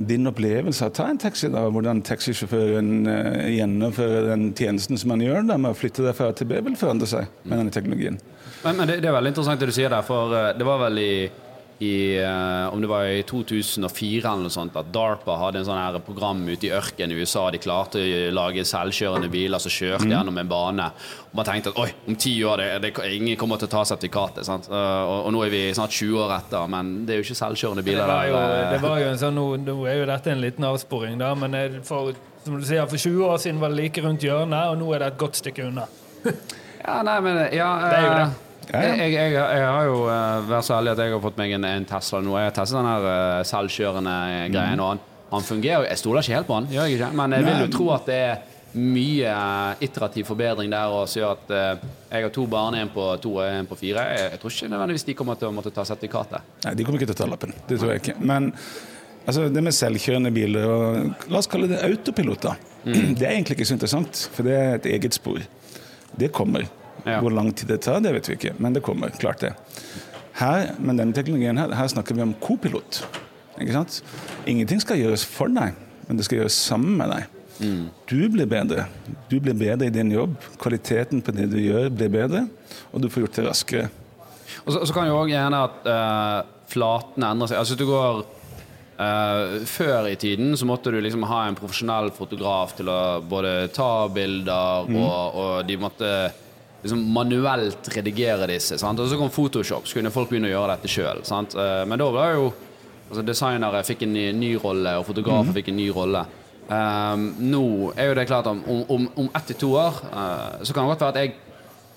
din 0.08 0.26
opplevelse 0.26 0.86
av 0.86 0.94
å 0.94 0.98
ta 0.98 1.10
en 1.12 1.18
taxi, 1.20 1.50
da, 1.52 1.66
hvordan 1.70 2.00
taxisjåføren 2.08 2.94
uh, 3.06 3.42
gjennomfører 3.52 4.30
den 4.32 4.48
tjenesten 4.56 4.98
som 4.98 5.12
han 5.14 5.22
gjør 5.22 5.44
da, 5.50 5.60
med 5.60 5.74
å 5.74 5.78
flytte 5.78 6.02
deg 6.06 6.16
fra 6.16 6.32
A 6.32 6.34
til 6.34 6.48
B, 6.50 6.58
vil 6.64 6.78
forandre 6.80 7.06
seg 7.10 7.28
med 7.44 7.60
denne 7.60 7.74
teknologien. 7.74 8.18
Men, 8.64 8.76
men 8.80 8.88
det, 8.88 9.00
det 9.04 9.08
er 9.10 9.16
veldig 9.18 9.34
interessant 9.34 9.60
det 9.60 9.68
du 9.72 9.76
sier 9.76 9.92
der, 9.92 10.04
for 10.06 10.32
eh, 10.34 10.52
det 10.56 10.64
var 10.66 10.78
vel 10.86 10.98
i, 11.02 11.08
i 11.84 11.90
eh, 12.16 12.72
om 12.72 12.80
det 12.80 12.88
var 12.88 13.04
i 13.10 13.18
2004 13.28 14.22
eller 14.30 14.46
noe 14.46 14.52
sånt, 14.54 14.76
at 14.80 14.88
DARPA 14.94 15.34
hadde 15.40 15.60
en 15.60 15.66
sånn 15.68 15.80
her 15.80 15.98
program 16.06 16.40
ute 16.48 16.68
i 16.68 16.72
ørkenen 16.72 17.12
i 17.12 17.18
USA. 17.20 17.42
De 17.52 17.60
klarte 17.60 18.00
å 18.00 18.30
lage 18.32 18.64
selvkjørende 18.64 19.28
biler 19.32 19.60
som 19.60 19.74
kjørte 19.74 20.08
gjennom 20.08 20.38
en 20.40 20.48
bane. 20.48 20.86
Og 21.28 21.36
man 21.40 21.48
tenkte 21.50 21.74
at 21.74 21.80
oi, 21.82 21.90
om 22.08 22.16
ti 22.16 22.32
år 22.46 22.62
det, 22.62 22.68
det, 22.86 22.92
ingen 23.18 23.36
kommer 23.40 23.60
til 23.60 23.68
å 23.68 23.74
ta 23.74 23.82
sertifikatet. 23.92 24.48
Eh, 24.48 24.70
Og, 24.70 25.26
og 25.26 25.34
nå 25.36 25.44
er 25.44 25.52
vi 25.52 25.62
snart 25.76 25.92
20 25.98 26.22
år 26.24 26.36
etter, 26.38 26.70
men 26.72 26.94
det 27.04 27.16
er 27.16 27.20
jo 27.20 27.26
ikke 27.28 27.40
selvkjørende 27.42 27.84
Det 27.84 27.90
biler 27.90 28.08
var 28.14 28.30
jo, 28.30 28.38
der. 28.40 28.70
det 28.72 28.80
var 28.86 29.02
jo 29.04 29.10
en 29.12 29.20
sånn, 29.26 29.36
nå, 29.42 29.46
nå 29.66 29.76
er 29.90 30.00
jo 30.00 30.08
dette 30.14 30.32
en 30.32 30.40
liten 30.46 30.70
avsporing, 30.70 31.18
da, 31.20 31.34
men 31.36 31.58
for, 31.84 32.14
som 32.46 32.56
du 32.56 32.64
sier, 32.64 32.86
for 32.88 32.96
20 33.02 33.28
år 33.28 33.44
siden 33.44 33.60
var 33.60 33.74
det 33.74 33.82
like 33.82 34.06
rundt 34.08 34.24
hjørnet, 34.24 34.72
og 34.72 34.80
nå 34.80 34.94
er 34.96 35.04
det 35.04 35.12
et 35.12 35.20
godt 35.26 35.42
stykke 35.42 35.68
unna. 35.68 35.84
Ja, 36.84 36.98
nei, 37.04 37.18
men 37.24 37.38
ja, 37.56 37.68
Det 37.80 37.96
er 37.98 38.02
jo 38.04 38.16
det. 38.22 38.24
Eh, 38.72 38.86
Jeg, 38.88 39.12
jeg, 39.12 39.32
jeg, 39.34 39.34
jeg 39.34 39.66
har 39.68 39.90
jo 39.90 39.98
uh, 40.06 40.46
vært 40.48 40.68
så 40.68 40.78
heldig 40.78 40.94
at 40.94 41.04
jeg 41.04 41.14
har 41.16 41.22
fått 41.24 41.38
meg 41.40 41.54
en, 41.58 41.68
en 41.68 41.86
Tesla 41.88 42.22
nå. 42.24 42.38
Jeg 42.40 42.50
har 42.50 42.56
testet 42.56 42.80
den 42.80 42.90
her 42.90 43.10
eh, 43.10 43.44
selvkjørende 43.50 44.16
greien, 44.54 44.80
og 44.80 44.94
han, 44.94 45.04
han 45.34 45.46
fungerer. 45.46 45.88
Jeg 45.90 46.02
stoler 46.02 46.24
ikke 46.24 46.38
helt 46.38 46.50
på 46.50 46.58
han, 46.60 46.68
jeg 46.72 46.98
ikke. 46.98 47.12
Men 47.20 47.38
jeg 47.38 47.48
vil 47.48 47.64
jo 47.66 47.70
tro 47.74 47.88
at 47.98 48.10
det 48.10 48.20
er 48.24 48.42
mye 48.74 49.30
eh, 49.30 49.84
iterativ 49.86 50.26
forbedring 50.26 50.70
der 50.72 50.90
og 50.90 51.06
som 51.08 51.20
gjør 51.20 51.36
at 51.36 51.52
eh, 51.54 51.84
jeg 52.10 52.26
har 52.26 52.32
to 52.34 52.46
barn, 52.50 52.76
en 52.78 52.90
på 52.94 53.06
to 53.22 53.36
og 53.38 53.46
en 53.46 53.68
på 53.70 53.78
fire. 53.78 54.06
Jeg 54.18 54.40
tror 54.42 54.54
ikke 54.54 54.70
nødvendigvis 54.72 55.06
de 55.08 55.16
kommer 55.18 55.38
til 55.38 55.50
å 55.50 55.54
måtte 55.54 55.72
ta 55.74 55.86
sertifikatet. 55.86 56.54
Nei, 56.66 56.74
de 56.78 56.86
kommer 56.86 57.00
ikke 57.00 57.12
til 57.12 57.16
å 57.16 57.22
ta 57.22 57.30
lappen. 57.30 57.54
Det 57.68 57.78
tror 57.78 57.94
jeg 57.94 58.02
ikke. 58.02 58.16
Men 58.20 58.50
altså, 59.24 59.48
det 59.54 59.64
med 59.64 59.76
selvkjørende 59.78 60.32
biler 60.34 60.70
og 60.70 61.28
La 61.30 61.40
oss 61.40 61.50
kalle 61.50 61.70
det 61.70 61.82
autopiloter. 61.86 62.58
Mm. 62.84 63.14
Det 63.18 63.28
er 63.28 63.36
egentlig 63.36 63.58
ikke 63.58 63.68
så 63.70 63.78
interessant, 63.78 64.26
for 64.34 64.44
det 64.44 64.56
er 64.60 64.74
et 64.76 64.88
eget 64.92 65.14
spor. 65.16 65.38
Det 66.20 66.28
kommer. 66.36 66.66
Ja. 67.04 67.20
Hvor 67.20 67.34
lang 67.36 67.50
tid 67.52 67.68
det 67.68 67.82
tar, 67.84 68.00
det 68.04 68.14
vet 68.16 68.30
vi 68.30 68.38
ikke, 68.38 68.54
men 68.58 68.76
det 68.76 68.82
kommer. 68.84 69.12
Klart 69.20 69.44
det. 69.44 69.52
Her, 70.38 70.72
med 70.80 70.98
denne 70.98 71.14
teknologien 71.14 71.58
her, 71.60 71.72
her 71.76 71.90
snakker 71.92 72.16
vi 72.16 72.24
om 72.24 72.34
kopilot. 72.42 73.04
Ikke 73.60 73.76
sant? 73.76 74.00
Ingenting 74.50 74.80
skal 74.82 74.98
gjøres 74.98 75.26
for 75.28 75.52
deg, 75.52 75.76
men 76.08 76.18
det 76.18 76.26
skal 76.26 76.40
gjøres 76.40 76.56
sammen 76.58 76.96
med 76.98 77.12
deg. 77.12 77.34
Du 78.10 78.18
blir 78.32 78.48
bedre. 78.50 78.88
Du 79.30 79.36
blir 79.38 79.54
bedre 79.54 79.86
i 79.86 79.94
din 79.94 80.10
jobb. 80.10 80.34
Kvaliteten 80.58 81.22
på 81.22 81.34
det 81.36 81.46
du 81.52 81.60
gjør, 81.60 81.90
blir 81.94 82.10
bedre, 82.10 82.46
og 82.90 83.04
du 83.04 83.10
får 83.12 83.26
gjort 83.26 83.38
det 83.38 83.44
raskere. 83.46 83.90
Og 84.64 84.72
så, 84.72 84.80
så 84.82 84.96
kan 84.96 85.06
jo 85.08 85.20
òg 85.20 85.30
gjerne 85.30 85.60
at 85.68 85.86
uh, 85.86 86.40
flatene 86.70 87.30
endrer 87.34 87.52
seg. 87.52 87.60
Altså 87.62 87.78
du 87.78 87.86
går 87.90 88.24
Uh, 88.94 89.64
Før 89.66 90.06
i 90.06 90.14
tiden 90.14 90.52
så 90.54 90.68
måtte 90.70 90.92
du 90.94 91.00
liksom 91.02 91.24
ha 91.26 91.40
en 91.48 91.56
profesjonell 91.58 92.12
fotograf 92.14 92.76
til 92.78 92.86
å 92.86 92.98
både 93.26 93.66
ta 93.74 94.06
bilder, 94.06 94.86
og, 94.86 95.34
og 95.34 95.66
de 95.66 95.76
måtte 95.82 96.10
liksom 96.84 97.02
manuelt 97.16 97.88
redigere 97.96 98.48
disse. 98.50 98.78
Sant? 98.80 99.00
Og 99.00 99.10
så 99.10 99.18
kom 99.18 99.32
Photoshop, 99.32 99.88
så 99.88 99.98
kunne 99.98 100.12
folk 100.14 100.30
begynne 100.30 100.50
å 100.50 100.54
gjøre 100.54 100.76
dette 100.76 100.92
sjøl. 100.92 101.24
men 101.88 101.98
da 101.98 102.10
var 102.12 102.34
jo 102.36 102.52
altså 103.08 103.22
Designere 103.22 103.84
fikk 103.84 104.02
en 104.06 104.14
ny, 104.16 104.32
ny 104.32 104.54
rolle, 104.56 104.96
og 104.98 105.06
fotografer 105.06 105.52
fikk 105.52 105.68
en 105.72 105.76
ny 105.76 105.88
rolle. 105.94 106.24
Um, 106.64 107.26
nå 107.44 107.92
er 107.92 108.08
jo 108.08 108.14
det 108.16 108.26
klart 108.26 108.46
om, 108.48 108.62
om, 108.88 109.08
om 109.20 109.26
ett 109.36 109.50
til 109.50 109.58
to 109.60 109.74
år 109.76 109.98
uh, 110.08 110.62
så 110.64 110.72
kan 110.72 110.86
det 110.86 110.94
godt 110.94 111.02
være 111.04 111.12
at 111.12 111.18
jeg 111.20 111.34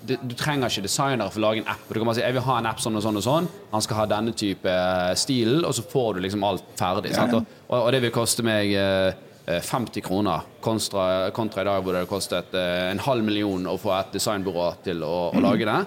du, 0.07 0.13
du 0.21 0.33
trenger 0.37 0.69
ikke 0.69 0.85
designere 0.85 1.31
for 1.33 1.41
å 1.41 1.45
lage 1.47 1.63
en 1.63 1.69
app. 1.71 1.85
Du 1.89 1.97
kan 1.97 2.07
bare 2.07 2.19
si 2.19 2.23
jeg 2.23 2.35
vil 2.35 2.45
ha 2.45 2.57
en 2.59 2.69
app 2.69 2.81
sånn 2.83 2.99
og 2.99 3.03
sånn 3.03 3.19
og 3.19 3.25
sånn. 3.25 3.47
Han 3.71 3.83
skal 3.83 4.01
ha 4.01 4.05
denne 4.11 4.33
type 4.37 4.69
eh, 4.71 5.13
stilen, 5.19 5.63
og 5.65 5.73
så 5.75 5.85
får 5.89 6.17
du 6.17 6.25
liksom 6.25 6.45
alt 6.47 6.67
ferdig. 6.77 7.15
Sant? 7.17 7.33
Og, 7.33 7.55
og, 7.67 7.79
og 7.79 7.89
det 7.95 8.03
vil 8.05 8.13
koste 8.15 8.45
meg 8.45 8.73
eh, 8.77 9.09
eh, 9.09 9.23
50 9.47 10.03
kroner 10.03 10.43
kontra, 10.59 11.29
kontra 11.31 11.63
i 11.63 11.67
dag 11.69 11.83
hvor 11.83 11.95
det 11.95 12.01
hadde 12.03 12.11
kostet 12.11 12.55
eh, 12.57 12.89
en 12.91 12.99
halv 12.99 13.23
million 13.23 13.69
å 13.71 13.77
få 13.79 13.93
et 13.95 14.17
designbyrå 14.17 14.67
til 14.83 15.05
å, 15.07 15.15
å 15.31 15.43
lage 15.43 15.67
det. 15.67 15.77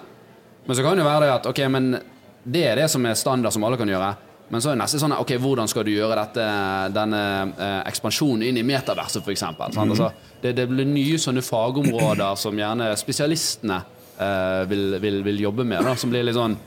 Men 0.65 0.77
så 0.77 0.85
kan 0.85 0.97
det 0.97 1.05
være 1.05 1.27
det 1.27 1.35
at 1.35 1.49
ok, 1.51 1.61
men 1.69 1.93
det 2.41 2.63
er 2.71 2.81
det 2.81 2.87
som 2.89 3.05
er 3.05 3.17
standard 3.19 3.53
som 3.53 3.65
alle 3.67 3.77
kan 3.77 3.89
gjøre. 3.89 4.09
Men 4.51 4.63
så 4.63 4.71
er 4.71 4.75
det 4.75 4.81
neste 4.81 4.99
sånn 4.99 5.13
ok, 5.15 5.35
hvordan 5.39 5.69
skal 5.69 5.85
du 5.87 5.93
gjøre 5.93 6.17
dette, 6.17 6.47
denne 6.95 7.21
eh, 7.53 7.77
ekspansjonen 7.91 8.47
inn 8.49 8.57
i 8.59 8.65
metaverset, 8.67 9.21
f.eks. 9.21 9.45
Mm. 9.45 9.77
Altså, 9.85 10.09
det, 10.41 10.55
det 10.57 10.65
blir 10.71 10.89
nye 10.89 11.21
sånne 11.21 11.45
fagområder 11.45 12.41
som 12.41 12.57
gjerne 12.59 12.89
spesialistene 12.99 13.77
eh, 14.17 14.63
vil, 14.73 14.97
vil, 15.05 15.21
vil 15.29 15.45
jobbe 15.45 15.67
med, 15.69 15.85
da, 15.85 15.93
som 15.95 16.11
blir 16.11 16.25
litt 16.25 16.35
sånn 16.39 16.57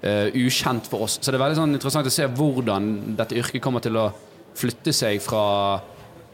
eh, 0.00 0.30
ukjent 0.30 0.88
for 0.88 1.08
oss. 1.08 1.18
Så 1.20 1.28
det 1.28 1.40
er 1.40 1.44
veldig 1.48 1.60
sånn 1.60 1.76
interessant 1.76 2.08
å 2.08 2.14
se 2.14 2.30
hvordan 2.38 2.88
dette 3.18 3.36
yrket 3.42 3.66
kommer 3.66 3.84
til 3.84 3.98
å 4.00 4.08
flytte 4.56 4.94
seg 4.96 5.20
fra 5.20 5.44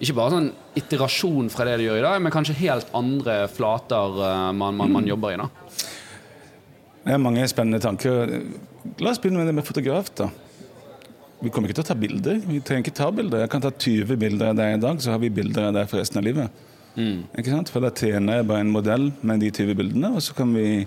ikke 0.02 0.16
bare 0.18 0.34
sånn 0.34 0.48
iterasjon 0.78 1.50
fra 1.52 1.66
det 1.68 1.78
de 1.80 1.88
gjør 1.88 2.00
i 2.00 2.06
dag, 2.06 2.22
men 2.24 2.34
kanskje 2.34 2.58
helt 2.58 2.88
andre 2.98 3.44
flater 3.52 4.22
eh, 4.26 4.48
man, 4.58 4.78
man, 4.78 4.96
man 4.98 5.06
jobber 5.06 5.34
i. 5.34 5.40
da. 5.40 5.48
Det 7.02 7.14
er 7.14 7.22
mange 7.22 7.46
spennende 7.50 7.82
tanker. 7.82 8.32
La 9.02 9.12
oss 9.12 9.20
begynne 9.22 9.42
med 9.42 9.50
det 9.50 9.54
med 9.58 9.66
fotograf. 9.66 10.10
da. 10.18 10.28
Vi 11.42 11.50
kommer 11.50 11.70
ikke 11.70 11.80
til 11.80 11.86
å 11.86 11.90
ta 11.92 11.98
bilder. 11.98 12.42
Vi 12.46 12.60
trenger 12.62 12.86
ikke 12.86 12.98
ta 12.98 13.08
bilder. 13.14 13.44
Jeg 13.44 13.50
kan 13.54 13.62
ta 13.64 13.72
20 13.74 14.18
bilder 14.18 14.52
av 14.52 14.58
deg 14.58 14.76
i 14.76 14.82
dag, 14.82 15.00
så 15.02 15.14
har 15.14 15.22
vi 15.22 15.32
bilder 15.34 15.70
av 15.70 15.78
deg 15.78 15.88
for 15.90 16.02
resten 16.02 16.20
av 16.20 16.26
livet. 16.26 16.62
Ikke 16.94 17.50
sant? 17.50 17.70
For 17.72 17.82
da 17.82 17.90
trener 17.94 18.40
jeg 18.40 18.48
bare 18.50 18.64
en 18.66 18.72
modell 18.72 19.08
med 19.24 19.42
de 19.42 19.50
20 19.50 19.78
bildene, 19.78 20.12
og 20.12 20.22
så 20.24 20.36
kan 20.36 20.52
vi 20.54 20.84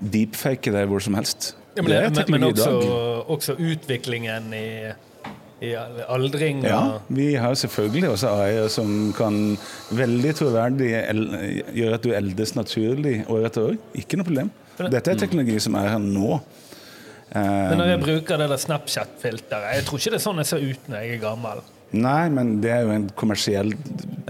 deepfake 0.00 0.72
deg 0.72 0.88
hvor 0.88 1.02
som 1.04 1.16
helst. 1.18 1.54
Ja, 1.76 1.82
men, 1.82 1.90
det 1.92 1.98
er 2.00 2.30
men, 2.30 2.36
men 2.36 2.48
også, 2.50 2.70
også 3.30 3.56
utviklingen 3.58 4.52
i, 4.56 4.66
i 5.60 5.74
aldring 6.08 6.62
Ja, 6.64 7.00
vi 7.12 7.34
har 7.36 7.54
selvfølgelig 7.58 8.08
også 8.14 8.30
AI-er 8.32 8.70
som 8.72 9.12
kan 9.16 9.58
veldig 9.92 10.32
troverdig 10.38 10.88
gjøre 11.76 11.98
at 11.98 12.06
du 12.06 12.14
eldes 12.16 12.54
naturlig 12.56 13.20
år 13.28 13.50
etter 13.50 13.68
år. 13.68 13.76
Ikke 14.00 14.20
noe 14.20 14.28
problem. 14.28 14.50
Dette 14.80 15.12
er 15.12 15.20
teknologi 15.20 15.58
som 15.60 15.76
er 15.76 15.92
her 15.92 16.02
nå. 16.02 16.40
Men 17.34 17.76
når 17.78 17.84
Eh, 17.84 17.90
jeg 17.92 18.00
bruker 18.02 18.40
det 18.40 18.48
der 18.50 18.58
Snapchat-filteret 18.58 19.76
Jeg 19.76 19.84
tror 19.86 20.00
ikke 20.00 20.10
det 20.10 20.18
er 20.18 20.24
sånn 20.24 20.40
jeg 20.42 20.48
ser 20.48 20.64
ut 20.64 20.88
når 20.90 21.04
jeg 21.04 21.14
er 21.14 21.20
gammel. 21.22 21.60
Nei, 21.92 22.28
men 22.30 22.60
det 22.62 22.70
er 22.70 22.82
jo 22.86 22.90
en 22.94 23.08
kommersiell 23.18 23.72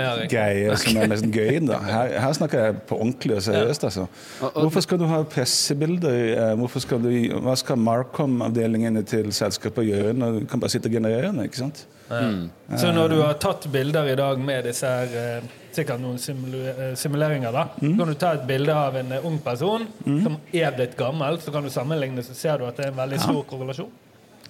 Ja, 0.01 0.14
greie 0.31 0.77
som 0.81 0.96
er 0.96 1.11
nesten 1.12 1.33
gøy. 1.35 1.59
da. 1.68 1.79
Her, 1.85 2.14
her 2.25 2.33
snakker 2.33 2.62
jeg 2.64 2.77
på 2.88 2.96
ordentlig 2.96 3.37
og 3.37 3.42
seriøst. 3.44 3.85
altså. 3.85 4.07
Hvorfor 4.55 4.81
skal 4.87 4.99
du 4.99 5.05
ha 5.11 5.23
pressebilder? 5.29 6.18
Eh, 6.51 6.55
Hvorfor 6.57 6.81
skal 6.81 7.03
du, 7.05 7.11
hva 7.44 7.57
skal 7.61 7.77
Marcom-avdelingene 7.77 9.03
til 9.09 9.33
selskapet 9.37 9.87
gjøre 9.90 10.14
når 10.16 10.38
du 10.40 10.46
kan 10.51 10.61
bare 10.62 10.70
sitte 10.73 10.88
og 10.88 10.96
generere 10.96 11.29
den? 11.33 11.42
ikke 11.44 11.61
sant? 11.64 11.87
Så 12.11 12.90
når 12.96 13.09
du 13.12 13.20
har 13.23 13.37
tatt 13.38 13.68
bilder 13.70 14.09
i 14.11 14.16
dag 14.18 14.40
med 14.42 14.64
disse 14.66 14.88
her 14.88 15.12
eh, 15.20 15.51
sikkert 15.77 16.01
noen 16.03 16.16
eh, 16.18 16.94
simuleringer, 16.99 17.53
da, 17.55 17.66
Mm. 17.81 17.92
kan 18.01 18.09
du 18.11 18.14
ta 18.18 18.33
et 18.35 18.46
bilde 18.49 18.75
av 18.75 18.96
en 18.99 19.12
eh, 19.14 19.27
ung 19.27 19.37
person 19.44 19.85
som 20.25 20.37
er 20.53 20.73
blitt 20.75 20.96
gammel, 20.99 21.38
så 21.40 21.53
kan 21.55 21.62
du 21.62 21.70
sammenligne, 21.70 22.25
så 22.27 22.35
ser 22.35 22.59
du 22.59 22.66
at 22.66 22.77
det 22.81 22.88
er 22.88 22.90
en 22.90 22.99
veldig 22.99 23.20
stor 23.23 23.44
korrelasjon. 23.53 23.92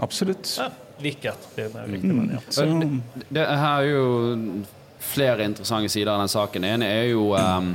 Absolutt. 0.01 0.55
Ja, 0.59 0.71
likhet. 1.05 1.49
blir 1.55 1.69
det 1.75 1.87
riktig, 1.93 2.15
men 2.15 2.31
ja. 2.35 2.41
Så, 2.49 2.67
Det 3.29 3.47
her 3.47 3.83
er 3.83 3.89
jo 3.91 4.05
flere 5.01 5.45
interessante 5.49 5.89
sider 5.93 6.13
av 6.13 6.25
den 6.25 6.33
saken. 6.33 6.63
Den 6.65 6.81
ene 6.81 6.91
er 6.91 7.07
jo 7.11 7.31
um, 7.37 7.73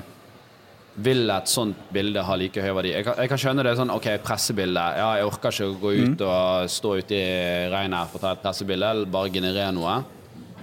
Vil 0.95 1.29
et 1.29 1.49
sånt 1.51 1.89
bilde 1.91 2.21
ha 2.23 2.35
like 2.39 2.61
høy 2.63 2.71
verdi? 2.77 2.93
Jeg 2.95 3.03
kan, 3.03 3.17
jeg 3.19 3.31
kan 3.31 3.41
skjønne 3.41 3.65
det 3.67 3.73
sånn 3.75 3.91
OK, 3.91 4.05
pressebilde. 4.23 4.83
Ja, 4.95 5.09
jeg 5.19 5.27
orker 5.27 5.51
ikke 5.51 5.67
å 5.67 5.79
gå 5.81 5.91
ut 5.99 6.21
og 6.23 6.69
stå 6.71 6.93
ute 7.01 7.17
i 7.17 7.33
regnet 7.73 8.11
for 8.13 8.21
å 8.21 8.23
ta 8.23 8.35
et 8.37 8.45
pressebilde, 8.45 8.91
eller 8.93 9.11
bare 9.11 9.33
generere 9.33 9.73
noe. 9.75 9.97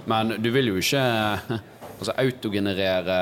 Men 0.09 0.33
du 0.41 0.49
vil 0.55 0.71
jo 0.71 0.81
ikke 0.81 1.03
altså, 1.99 2.15
autogenerere 2.23 3.17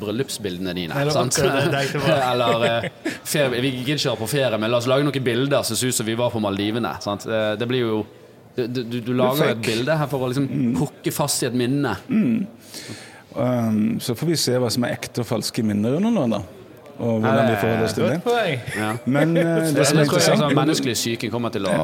bryllupsbildene 0.00 0.74
dine. 0.76 1.00
Eller 1.00 1.14
sant? 1.14 1.38
det. 1.40 1.86
Eller 2.32 2.66
eh, 2.68 2.90
ferie, 3.24 3.62
Vi 3.62 3.72
gidder 3.78 3.96
ikke 3.96 4.02
dra 4.04 4.14
på 4.20 4.30
ferie, 4.30 4.60
men 4.60 4.72
la 4.72 4.82
oss 4.82 4.90
lage 4.90 5.06
noen 5.06 5.26
bilder 5.26 5.66
som 5.66 5.78
ser 5.78 5.92
ut 5.92 5.98
som 5.98 6.08
vi 6.08 6.18
var 6.18 6.34
på 6.34 6.42
Maldivene. 6.42 6.96
Sant? 7.04 7.28
Det, 7.28 7.42
det 7.60 7.70
blir 7.70 7.84
jo 7.86 8.04
du, 8.56 8.82
du, 8.82 9.00
du 9.04 9.12
lager 9.12 9.50
jo 9.50 9.52
et 9.52 9.64
bilde 9.66 9.96
her 10.00 10.08
for 10.08 10.24
å 10.24 10.30
liksom 10.32 10.46
pukke 10.78 11.12
fast 11.12 11.44
i 11.44 11.50
et 11.50 11.56
minne. 11.56 11.92
Um, 13.36 13.98
så 14.00 14.14
får 14.16 14.30
vi 14.30 14.36
se 14.40 14.54
hva 14.56 14.70
som 14.72 14.86
er 14.88 14.94
ekte 14.96 15.20
og 15.20 15.28
falske 15.28 15.64
minner 15.66 15.98
under 15.98 16.14
nå, 16.14 16.24
da. 16.32 16.40
Og 16.96 17.18
hvordan 17.20 17.50
vi 17.50 17.56
forholder 17.60 17.84
oss 17.84 17.92
til 17.92 18.06
det. 18.06 18.12
Godt 18.14 18.28
poeng. 18.30 19.00
Men 19.12 19.36
uh, 19.36 19.66
det 19.76 19.84
som 19.84 19.98
er 20.00 20.06
interessant 20.06 20.40
altså, 20.40 20.56
Menneskelig 20.56 20.94
syke 20.96 21.28
kommer 21.32 21.52
til 21.52 21.68
å 21.68 21.74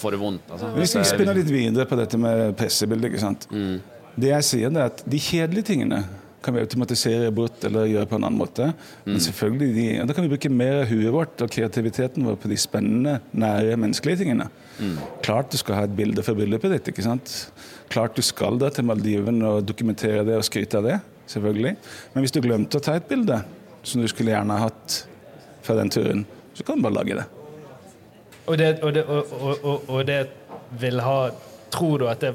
få 0.00 0.10
det 0.10 0.18
vondt. 0.18 0.48
Altså. 0.50 0.72
Hvis 0.80 0.96
vi 0.98 1.04
spinner 1.06 1.38
litt 1.38 1.52
videre 1.52 1.86
på 1.86 1.98
dette 2.00 2.18
med 2.18 2.56
pressebildet. 2.58 3.12
ikke 3.12 3.22
sant? 3.22 3.46
Det 4.16 4.30
jeg 4.32 4.46
sier 4.48 4.72
det 4.72 4.80
er 4.80 4.92
at 4.92 5.02
De 5.04 5.18
kjedelige 5.20 5.72
tingene 5.72 6.04
kan 6.46 6.54
vi 6.54 6.62
automatisere 6.62 7.32
bort 7.34 7.64
eller 7.66 7.88
gjøre 7.90 8.06
på 8.06 8.18
en 8.20 8.24
annen 8.28 8.38
måte. 8.38 8.68
Men 9.02 9.18
selvfølgelig 9.18 9.72
de, 9.74 9.86
og 10.02 10.06
da 10.06 10.14
kan 10.14 10.22
vi 10.22 10.30
bruke 10.30 10.50
mer 10.52 10.76
av 10.84 10.92
huet 10.92 11.10
vårt 11.10 11.42
og 11.42 11.50
kreativiteten 11.50 12.22
vår 12.22 12.36
på 12.38 12.50
de 12.52 12.58
spennende, 12.60 13.16
nære, 13.34 13.74
menneskelige 13.82 14.20
tingene. 14.20 14.46
Klart 15.26 15.50
du 15.50 15.58
skal 15.58 15.80
ha 15.80 15.88
et 15.88 15.96
bilde 15.98 16.22
fra 16.22 16.36
bryllupet 16.38 16.70
ditt. 16.76 16.92
ikke 16.92 17.02
sant? 17.02 17.34
Klart 17.90 18.14
du 18.14 18.22
skal 18.22 18.60
da 18.62 18.70
til 18.70 18.86
Maldivene 18.86 19.56
og 19.56 19.66
dokumentere 19.66 20.22
det 20.28 20.38
og 20.38 20.46
skryte 20.46 20.78
av 20.78 20.86
det. 20.86 21.00
selvfølgelig. 21.26 21.74
Men 22.14 22.22
hvis 22.22 22.34
du 22.36 22.40
glemte 22.44 22.78
å 22.78 22.84
ta 22.86 22.94
et 22.94 23.08
bilde 23.10 23.40
som 23.82 24.02
du 24.02 24.06
skulle 24.06 24.30
gjerne 24.30 24.54
ha 24.54 24.68
hatt 24.68 25.00
fra 25.66 25.74
den 25.80 25.90
turen, 25.90 26.22
så 26.54 26.62
kan 26.62 26.78
du 26.78 26.86
bare 26.86 27.00
lage 27.00 27.18
det. 27.18 27.26
Og 28.46 28.58
det, 28.58 28.68
og, 28.82 28.94
det, 28.94 29.02
og, 29.10 29.32
og, 29.34 29.64
og, 29.64 29.90
og 29.90 30.06
det 30.06 30.20
vil 30.78 31.02
ha 31.02 31.18
Tror 31.76 31.98
du 31.98 32.04
at 32.06 32.22
det 32.22 32.30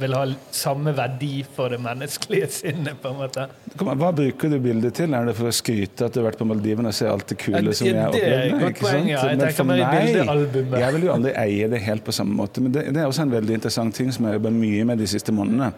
vil 0.00 0.14
ha 0.16 0.22
samme 0.54 0.92
verdi 0.96 1.42
for 1.56 1.72
det 1.72 1.78
menneskelige 1.82 2.48
sinnet, 2.54 2.98
på 3.02 3.12
en 3.12 3.18
måte? 3.20 3.46
Hva 3.80 4.10
bruker 4.16 4.50
du 4.52 4.58
bildet 4.62 4.94
til? 4.98 5.14
Er 5.14 5.28
det 5.28 5.34
for 5.38 5.50
å 5.50 5.54
skryte 5.54 6.06
at 6.08 6.14
du 6.16 6.20
har 6.22 6.30
vært 6.30 6.40
på 6.40 6.46
Maldivene 6.48 6.90
og 6.92 6.96
ser 6.96 7.10
alt 7.12 7.26
det 7.30 7.38
kule 7.42 7.60
Ja, 7.62 7.72
som 7.76 7.86
jeg 7.86 7.96
ja. 7.96 8.08
Jeg 8.14 8.54
Men 8.60 9.52
for 9.56 9.68
meg- 9.68 10.80
Jeg 10.80 10.94
vil 10.96 11.06
jo 11.08 11.12
aldri 11.14 11.34
eie 11.36 11.68
det 11.68 11.82
helt 11.86 12.04
på 12.06 12.12
samme 12.16 12.34
måte, 12.36 12.60
men 12.64 12.72
det, 12.72 12.86
det 12.94 13.02
er 13.02 13.06
også 13.10 13.22
en 13.26 13.34
veldig 13.36 13.54
interessant 13.60 13.94
ting 13.94 14.10
som 14.12 14.24
jeg 14.24 14.32
har 14.34 14.40
jobbet 14.40 14.56
mye 14.60 14.84
med 14.92 14.98
de 14.98 15.06
siste 15.10 15.32
månedene. 15.32 15.72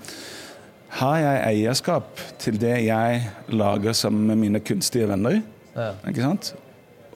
Har 1.01 1.17
jeg 1.19 1.43
eierskap 1.49 2.21
til 2.39 2.59
det 2.61 2.75
jeg 2.85 3.23
lager 3.49 3.95
sammen 3.97 4.27
med 4.29 4.37
mine 4.43 4.61
kunstige 4.61 5.09
venner? 5.09 5.41
Ja. 5.75 5.93
Ikke 6.09 6.21
sant? 6.27 6.53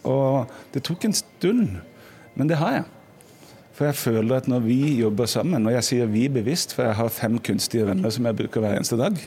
Og 0.06 0.46
det 0.72 0.82
tok 0.86 1.04
en 1.04 1.12
stund, 1.16 1.76
men 2.34 2.48
det 2.48 2.56
har 2.56 2.72
jeg. 2.78 2.84
For 3.76 3.90
jeg 3.90 3.98
føler 4.00 4.38
at 4.40 4.46
når 4.48 4.62
vi 4.64 4.78
jobber 5.02 5.28
sammen, 5.28 5.66
og 5.68 5.74
jeg 5.74 5.84
sier 5.84 6.08
vi 6.08 6.26
bevisst, 6.32 6.72
for 6.76 6.88
jeg 6.88 6.96
har 6.96 7.10
fem 7.12 7.36
kunstige 7.44 7.84
venner 7.88 8.12
som 8.14 8.24
jeg 8.28 8.38
bruker 8.38 8.64
hver 8.64 8.78
eneste 8.78 8.96
dag 9.00 9.18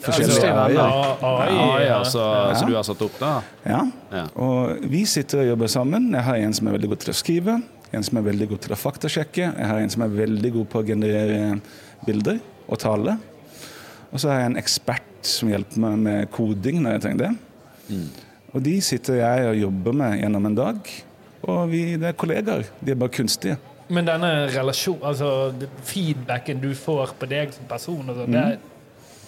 Forskjellige 0.00 0.44
Altså, 0.44 0.48
AI-er. 0.52 1.22
AI, 1.24 1.52
Ja, 1.56 1.60
ja, 1.80 1.84
ja. 1.86 1.98
så, 2.04 2.24
så 2.58 2.66
du 2.68 2.74
har 2.76 2.84
satt 2.84 3.00
opp, 3.06 3.14
da? 3.20 3.30
Ja. 3.64 4.26
Og 4.36 4.82
vi 4.92 5.06
sitter 5.08 5.40
og 5.40 5.46
jobber 5.54 5.70
sammen. 5.72 6.10
Jeg 6.12 6.24
har 6.26 6.36
en 6.36 6.52
som 6.56 6.68
er 6.68 6.76
veldig 6.76 6.90
god 6.92 7.00
til 7.04 7.12
å 7.14 7.16
skrive, 7.16 7.54
en 7.96 8.04
som 8.04 8.20
er 8.20 8.26
veldig 8.26 8.48
god 8.50 8.60
til 8.66 8.74
å 8.76 8.78
faktasjekke, 8.80 9.46
jeg 9.46 9.70
har 9.70 9.80
en 9.80 9.92
som 9.94 10.04
er 10.04 10.12
veldig 10.12 10.50
god 10.58 10.68
på 10.72 10.82
å 10.82 10.86
generere 10.90 11.40
bilder 12.04 12.42
og 12.66 12.80
tale. 12.82 13.16
Og 14.10 14.20
så 14.20 14.30
har 14.32 14.42
jeg 14.42 14.50
en 14.52 14.60
ekspert 14.60 15.26
som 15.26 15.48
hjelper 15.50 15.80
meg 15.86 15.98
med 16.04 16.30
koding 16.34 16.82
når 16.84 16.96
jeg 16.98 17.04
trenger 17.06 17.24
det. 17.24 17.32
Og 18.52 18.62
de 18.68 18.76
sitter 18.84 19.20
jeg 19.22 19.48
og 19.50 19.58
jobber 19.64 19.96
med 20.02 20.20
gjennom 20.20 20.50
en 20.50 20.58
dag. 20.60 20.92
Og 21.42 21.66
vi 21.70 21.96
det 21.96 22.12
er 22.12 22.16
kollegaer. 22.18 22.64
De 22.80 22.94
er 22.94 23.00
bare 23.00 23.12
kunstige. 23.12 23.58
Men 23.88 24.06
denne 24.08 24.30
relasjon, 24.50 24.98
altså 25.06 25.52
feedbacken 25.86 26.58
du 26.62 26.72
får 26.74 27.12
på 27.20 27.28
deg 27.30 27.52
som 27.54 27.68
person, 27.70 28.02
sånn, 28.06 28.26
Mm. 28.26 28.32
det, 28.32 28.58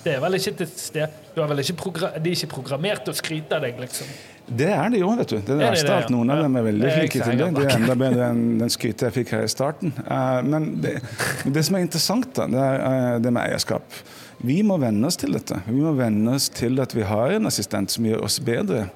det 0.02 0.14
er 0.16 0.20
vel 0.20 0.34
ikke 0.34 0.56
til 0.56 0.66
sted 0.66 1.08
Du 1.34 1.42
er 1.42 1.46
vel 1.46 1.58
ikke 1.62 2.10
De 2.22 2.30
er 2.30 2.34
ikke 2.34 2.50
programmert 2.50 3.04
til 3.04 3.12
å 3.14 3.16
skryte 3.16 3.54
av 3.54 3.62
deg, 3.62 3.78
liksom? 3.78 4.06
Det 4.48 4.68
er 4.72 4.88
de 4.90 5.02
jo, 5.02 5.10
vet 5.14 5.28
du. 5.28 5.36
Det 5.36 5.54
er 5.54 5.74
det 5.74 5.82
det 5.84 5.88
det? 5.88 6.10
Noen 6.10 6.30
av 6.32 6.42
dem 6.42 6.56
er 6.56 6.62
veldig 6.64 6.92
flinke 6.94 7.20
til 7.20 7.36
det. 7.38 7.48
Det 7.54 7.64
er 7.66 7.74
enda 7.76 7.96
bedre 8.00 8.28
enn 8.32 8.44
den 8.62 8.70
skrytet 8.72 9.02
jeg 9.10 9.12
fikk 9.18 9.34
her 9.36 9.42
i 9.44 9.50
starten. 9.52 9.92
Uh, 10.08 10.40
Men 10.42 10.70
det, 10.80 10.94
det 11.44 11.64
som 11.66 11.76
er 11.76 11.84
interessant, 11.84 12.30
da, 12.34 12.46
det 12.48 12.62
er 12.64 12.86
uh, 12.86 13.18
det 13.20 13.32
med 13.36 13.44
eierskap. 13.44 13.98
Vi 14.40 14.62
må 14.64 14.78
venne 14.80 15.04
oss 15.06 15.20
til 15.20 15.36
dette. 15.36 15.60
Vi 15.66 15.76
må 15.82 15.92
venne 15.98 16.38
oss 16.38 16.48
til 16.48 16.80
at 16.80 16.94
vi 16.96 17.04
har 17.04 17.34
en 17.36 17.50
assistent 17.50 17.92
som 17.92 18.06
gjør 18.08 18.24
oss 18.24 18.38
bedre. 18.40 18.86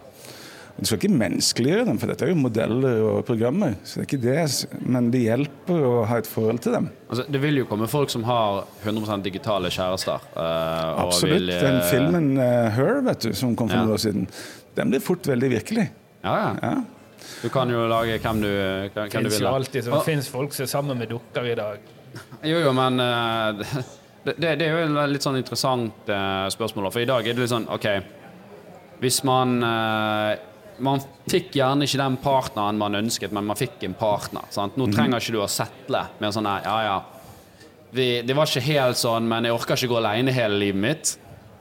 Du 0.78 0.86
skal 0.88 0.98
ikke 0.98 1.12
menneskeliggjøre 1.14 1.84
dem, 1.86 1.98
for 2.00 2.10
dette 2.10 2.24
er 2.24 2.30
jo 2.32 2.38
modeller 2.40 3.02
og 3.04 3.18
programmer. 3.28 3.74
Så 3.84 4.00
det 4.00 4.02
er 4.02 4.08
ikke 4.08 4.22
det, 4.24 4.78
Men 4.94 5.10
det 5.12 5.20
hjelper 5.26 5.84
å 5.84 5.92
ha 6.08 6.16
et 6.22 6.26
forhold 6.26 6.62
til 6.64 6.72
dem. 6.72 6.88
Altså, 7.10 7.26
det 7.28 7.42
vil 7.42 7.60
jo 7.60 7.66
komme 7.68 7.88
folk 7.92 8.10
som 8.10 8.24
har 8.24 8.64
100 8.82 9.22
digitale 9.22 9.68
kjærester. 9.70 10.24
eh, 10.32 10.40
og 10.40 11.06
Absolutt. 11.06 11.34
vil, 11.34 11.50
eh, 11.50 11.60
Den 11.60 11.80
filmen 11.90 12.38
uh, 12.38 12.70
'Her', 12.72 13.02
vet 13.04 13.20
du, 13.20 13.32
som 13.32 13.54
kom 13.56 13.68
for 13.68 13.76
Ja. 13.76 13.84
noen 13.84 13.94
år 13.94 14.00
siden, 14.00 14.28
den 14.76 14.90
blir 14.90 15.00
fort 15.00 15.22
veldig 15.28 15.50
virkelig. 15.50 15.90
Ja, 16.24 16.36
ja. 16.36 16.54
Ja. 16.62 16.74
Du 17.42 17.48
kan 17.48 17.70
jo 17.70 17.86
lage 17.86 18.18
hvem 18.18 18.40
du, 18.40 18.48
hvem, 18.94 19.08
du 19.10 19.28
vil. 19.28 19.40
jo 19.40 19.48
alltid 19.48 19.84
det 19.84 19.92
fins 19.92 20.04
finnes 20.04 20.28
folk 20.28 20.52
som 20.52 20.64
er 20.64 20.66
sammen 20.66 20.98
med 20.98 21.08
dukker 21.08 21.44
i 21.52 21.54
dag. 21.54 21.78
Jo, 22.44 22.58
jo, 22.58 22.72
men 22.72 22.98
uh, 23.00 23.52
det, 24.24 24.34
det, 24.38 24.58
det 24.58 24.66
er 24.68 24.86
jo 24.86 24.98
et 25.02 25.10
litt 25.10 25.22
sånn 25.22 25.36
interessant 25.36 25.92
uh, 26.08 26.48
spørsmål. 26.48 26.90
For 26.90 27.00
i 27.00 27.04
dag 27.04 27.20
er 27.26 27.34
det 27.34 27.44
litt 27.44 27.50
sånn 27.52 27.68
OK 27.68 27.86
Hvis 29.02 29.24
man 29.24 29.62
eh, 29.66 30.36
Man 30.82 31.02
fikk 31.30 31.52
gjerne 31.58 31.86
ikke 31.86 32.00
den 32.00 32.18
partneren 32.22 32.78
man 32.80 32.96
ønsket, 33.02 33.32
men 33.34 33.48
man 33.48 33.58
fikk 33.58 33.82
en 33.86 33.96
partner. 33.98 34.46
Sant? 34.54 34.78
Nå 34.80 34.88
trenger 34.92 35.20
ikke 35.20 35.36
du 35.36 35.42
å 35.42 35.50
settle 35.50 36.06
med 36.22 36.36
sånn 36.36 36.48
her 36.48 36.68
Ja, 36.68 36.78
ja. 36.86 37.00
Vi, 37.92 38.06
det 38.24 38.32
var 38.32 38.48
ikke 38.48 38.64
helt 38.64 38.96
sånn, 38.96 39.26
men 39.28 39.44
jeg 39.44 39.52
orker 39.52 39.76
ikke 39.76 39.90
gå 39.92 39.98
alene 40.00 40.32
hele 40.32 40.56
livet 40.62 40.80
mitt. 40.80 41.10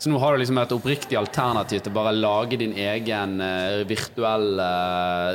Så 0.01 0.09
nå 0.09 0.17
har 0.17 0.33
du 0.33 0.41
liksom 0.41 0.57
et 0.57 0.71
oppriktig 0.73 1.17
alternativ 1.19 1.83
til 1.85 1.93
bare 1.93 2.13
lage 2.15 2.57
din 2.57 2.71
egen 2.73 3.35
uh, 3.37 3.83
virtuelle 3.85 4.69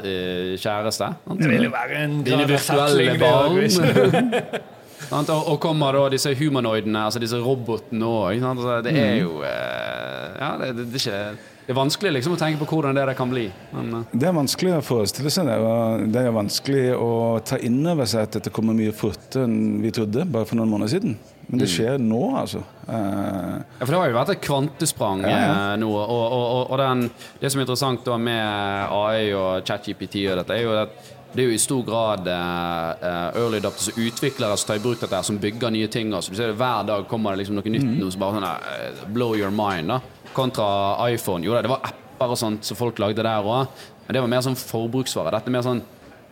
uh, 0.02 0.54
kjæreste. 0.58 1.10
sant? 1.12 1.42
Det 1.42 1.50
vil 1.52 1.68
jo 1.68 1.74
være 1.74 2.00
en 2.00 2.16
Dine 2.26 2.48
virtuelle 2.50 3.14
barn. 3.20 3.60
Og, 5.36 5.60
kommer 5.62 5.94
da 5.94 6.08
disse 6.10 6.32
humanoidene, 6.34 7.04
altså 7.06 7.22
disse 7.22 7.38
robotene 7.38 8.08
òg. 8.08 8.42
Altså, 8.42 8.80
det 8.82 8.96
er 8.98 9.14
jo 9.20 9.36
uh, 9.44 10.34
Ja, 10.40 10.50
det, 10.58 10.72
det, 10.80 10.88
det, 10.96 11.04
er 11.04 11.36
ikke, 11.36 11.55
det 11.66 11.72
er 11.74 11.78
vanskelig 11.80 12.12
liksom 12.14 12.36
å 12.36 12.38
tenke 12.38 12.60
på 12.62 12.76
hvordan 12.76 12.94
det 12.94 13.14
kan 13.18 13.30
bli. 13.30 13.48
Men, 13.74 13.88
uh. 13.90 14.10
Det 14.14 14.28
er 14.28 14.34
vanskelig 14.36 14.76
å 14.76 14.82
forestille 14.86 15.32
seg 15.34 15.48
det. 15.50 15.56
og 15.58 16.04
Det 16.14 16.20
er 16.22 16.34
vanskelig 16.34 16.84
å 16.94 17.08
ta 17.42 17.58
inn 17.58 17.80
over 17.90 18.06
seg 18.06 18.28
at 18.28 18.36
dette 18.38 18.52
kommer 18.54 18.76
mye 18.78 18.94
fortere 18.94 19.48
enn 19.48 19.80
vi 19.82 19.90
trodde 19.94 20.28
bare 20.30 20.46
for 20.46 20.60
noen 20.60 20.70
måneder 20.70 20.94
siden. 20.94 21.16
Men 21.46 21.62
det 21.62 21.68
skjer 21.70 21.98
nå, 22.02 22.20
altså. 22.38 22.62
Uh, 22.86 23.58
ja, 23.58 23.82
for 23.82 23.90
det 23.90 23.98
har 23.98 24.12
jo 24.12 24.16
vært 24.16 24.32
et 24.36 24.44
kvantesprang 24.46 25.20
Ja, 25.26 25.34
ja. 25.34 25.50
eh, 25.50 25.74
nå. 25.82 25.90
Og, 25.90 26.06
og, 26.06 26.38
og, 26.38 26.62
og 26.70 26.80
den, 26.82 27.04
det 27.42 27.50
som 27.50 27.60
er 27.60 27.66
interessant 27.66 28.06
da 28.06 28.16
med 28.18 28.94
AI 28.94 29.28
og 29.34 29.66
ChatGPT 29.66 30.22
og 30.30 30.42
dette, 30.42 30.54
er 30.54 30.66
jo 30.66 30.74
at 30.84 31.14
det 31.36 31.42
er 31.42 31.50
jo 31.50 31.56
i 31.58 31.60
stor 31.60 31.82
grad 31.84 32.28
eh, 32.30 33.14
early 33.42 33.58
adopters 33.58 33.90
og 33.90 33.98
utviklere 34.06 34.54
som 34.56 34.70
tar 34.70 34.78
i 34.78 34.84
bruk 34.86 35.02
dette, 35.02 35.22
som 35.26 35.38
bygger 35.42 35.74
nye 35.74 35.90
ting. 35.90 36.14
Altså. 36.14 36.30
Du 36.30 36.38
ser 36.38 36.54
det 36.54 36.60
Hver 36.62 36.86
dag 36.88 37.10
kommer 37.10 37.34
det 37.34 37.42
liksom 37.42 37.58
noe 37.58 37.74
nytt 37.74 37.90
mm. 37.90 37.96
noe 37.98 38.14
som 38.14 38.22
bare 38.22 38.38
sånn 38.38 38.46
uh, 38.46 39.08
blow 39.12 39.34
your 39.36 39.50
mind. 39.54 39.90
da 39.90 39.98
Kontra 40.36 40.68
iPhone. 41.08 41.46
Jo 41.46 41.56
da, 41.56 41.64
det 41.64 41.72
var 41.72 41.84
apper 41.88 42.34
og 42.34 42.40
sånt 42.40 42.66
som 42.68 42.78
folk 42.78 43.00
lagde 43.00 43.24
der 43.24 43.46
òg, 43.46 43.70
men 44.06 44.16
det 44.16 44.22
var 44.22 44.32
mer 44.32 44.44
sånn 44.44 44.58
forbruksvare. 44.60 45.32
Dette 45.34 45.50
er 45.50 45.56
mer 45.56 45.64
sånn 45.66 45.84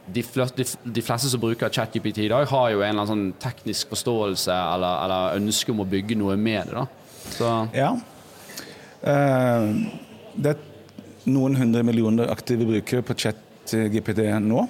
de, 0.04 0.22
fleste, 0.22 0.66
de, 0.84 1.02
fleste 1.02 1.30
som 1.32 1.40
bruker 1.40 1.72
ChatGPT 1.72 2.26
i 2.26 2.30
dag, 2.32 2.46
har 2.50 2.70
jo 2.72 2.82
en 2.82 2.90
eller 2.90 3.04
annen 3.04 3.10
sånn 3.10 3.26
teknisk 3.40 3.94
forståelse 3.94 4.52
eller, 4.52 4.98
eller 5.06 5.38
ønske 5.40 5.72
om 5.72 5.80
å 5.80 5.88
bygge 5.88 6.18
noe 6.20 6.36
med 6.36 6.68
det. 6.68 6.82
da 6.82 7.32
Så 7.32 7.52
ja. 7.74 7.94
Uh, 9.04 9.70
det 10.34 10.54
er 10.54 11.30
noen 11.30 11.56
hundre 11.56 11.84
millioner 11.86 12.32
aktive 12.32 12.66
brukere 12.68 13.04
på 13.06 13.16
ChatGPT 13.24 14.26
nå. 14.44 14.66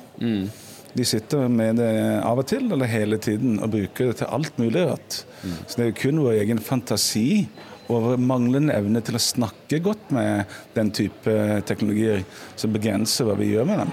De 0.94 1.02
sitter 1.02 1.48
med 1.50 1.80
det 1.82 1.90
av 2.22 2.38
og 2.38 2.46
til 2.46 2.68
eller 2.70 2.86
hele 2.86 3.18
tiden 3.18 3.58
og 3.58 3.72
bruker 3.72 4.12
det 4.12 4.20
til 4.20 4.30
alt 4.30 4.58
mulig 4.62 4.84
rart. 4.86 5.24
Så 5.66 5.74
det 5.74 5.82
er 5.82 5.88
jo 5.90 6.00
kun 6.04 6.20
vår 6.22 6.36
egen 6.44 6.62
fantasi 6.62 7.48
over 7.92 8.16
manglende 8.20 8.74
evne 8.74 9.02
til 9.04 9.18
å 9.18 9.22
snakke 9.22 9.80
godt 9.84 10.10
med 10.14 10.50
den 10.76 10.90
type 10.94 11.34
teknologier 11.68 12.24
som 12.56 12.72
begrenser 12.74 13.28
hva 13.28 13.36
vi 13.38 13.50
gjør 13.52 13.68
med 13.68 13.82
dem. 13.82 13.92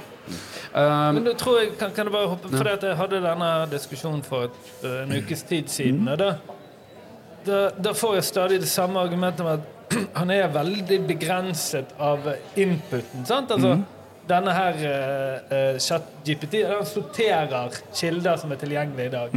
um, 0.73 1.17
Men 1.17 1.25
du 1.27 1.33
tror 1.39 1.59
jeg, 1.59 1.73
kan, 1.79 1.91
kan 1.95 2.07
du 2.07 2.13
bare 2.13 2.31
hoppe 2.31 2.51
For 2.53 2.71
jeg 2.71 2.97
hadde 2.97 3.21
denne 3.25 3.51
diskusjonen 3.71 4.23
for 4.23 4.49
et, 4.49 4.59
eh, 4.83 5.01
en 5.03 5.15
ukes 5.17 5.43
tid 5.49 5.71
siden. 5.71 6.07
Og 6.07 6.19
da, 6.21 6.33
da, 7.45 7.63
da 7.75 7.95
får 7.97 8.19
jeg 8.19 8.29
stadig 8.29 8.61
det 8.63 8.69
samme 8.71 9.01
argumentet 9.01 9.43
om 9.45 9.51
at 9.57 9.67
han 10.19 10.31
er 10.31 10.53
veldig 10.53 11.01
begrenset 11.09 11.91
av 11.99 12.29
inputen. 12.55 13.25
sant? 13.27 13.51
Altså, 13.51 13.81
Denne 14.29 14.53
her 14.53 14.77
uh, 14.77 15.79
ChatGPT 15.81 16.61
den 16.69 16.85
sorterer 16.87 17.73
kilder 17.97 18.37
som 18.39 18.53
er 18.53 18.59
tilgjengelige 18.61 19.09
i 19.09 19.13
dag. 19.15 19.33